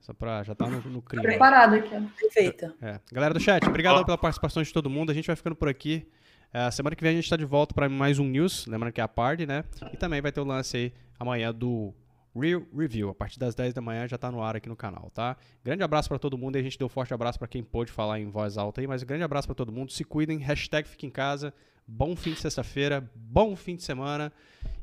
Só 0.00 0.12
pra, 0.12 0.42
já 0.42 0.54
tá 0.54 0.68
no, 0.68 0.80
no 0.82 1.00
clima. 1.00 1.22
Preparado 1.22 1.76
aqui, 1.76 1.94
ó. 1.94 2.02
Perfeita. 2.20 2.74
É. 2.82 3.00
Galera 3.10 3.32
do 3.32 3.40
chat, 3.40 3.66
obrigado 3.66 4.04
pela 4.04 4.18
participação 4.18 4.62
de 4.62 4.70
todo 4.70 4.90
mundo. 4.90 5.10
A 5.10 5.14
gente 5.14 5.26
vai 5.26 5.34
ficando 5.34 5.56
por 5.56 5.68
aqui. 5.68 6.06
É, 6.52 6.70
semana 6.70 6.94
que 6.94 7.02
vem 7.02 7.12
a 7.12 7.14
gente 7.14 7.28
tá 7.28 7.36
de 7.36 7.44
volta 7.44 7.74
para 7.74 7.88
mais 7.88 8.18
um 8.18 8.24
news, 8.24 8.66
lembrando 8.66 8.92
que 8.92 9.00
é 9.00 9.04
a 9.04 9.08
party, 9.08 9.46
né? 9.46 9.64
E 9.92 9.96
também 9.96 10.20
vai 10.20 10.30
ter 10.30 10.40
o 10.40 10.44
lance 10.44 10.76
aí 10.76 10.92
amanhã 11.18 11.52
do 11.52 11.92
Real 12.38 12.62
Review. 12.76 13.08
A 13.08 13.14
partir 13.14 13.38
das 13.38 13.54
10 13.54 13.72
da 13.72 13.80
manhã 13.80 14.06
já 14.06 14.18
tá 14.18 14.30
no 14.30 14.42
ar 14.42 14.56
aqui 14.56 14.68
no 14.68 14.76
canal, 14.76 15.10
tá? 15.12 15.36
Grande 15.64 15.82
abraço 15.82 16.08
para 16.08 16.18
todo 16.18 16.36
mundo 16.36 16.56
e 16.56 16.60
a 16.60 16.62
gente 16.62 16.78
deu 16.78 16.86
um 16.86 16.90
forte 16.90 17.12
abraço 17.14 17.38
para 17.38 17.48
quem 17.48 17.64
pôde 17.64 17.90
falar 17.90 18.20
em 18.20 18.28
voz 18.28 18.58
alta 18.58 18.80
aí, 18.80 18.86
mas 18.86 19.02
grande 19.02 19.24
abraço 19.24 19.48
para 19.48 19.54
todo 19.54 19.72
mundo. 19.72 19.90
Se 19.90 20.04
cuidem, 20.04 20.38
hashtag 20.38 20.86
fique 20.86 21.06
em 21.06 21.10
casa. 21.10 21.52
Bom 21.86 22.16
fim 22.16 22.32
de 22.32 22.40
sexta-feira, 22.40 23.08
bom 23.14 23.54
fim 23.54 23.76
de 23.76 23.82
semana 23.82 24.32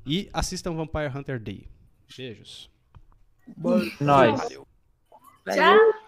e 0.06 0.30
assistam 0.32 0.74
Vampire 0.74 1.12
Hunter 1.14 1.40
Day. 1.40 1.68
Beijos. 2.18 2.70
Nós. 4.00 4.40
Tchau. 4.48 6.03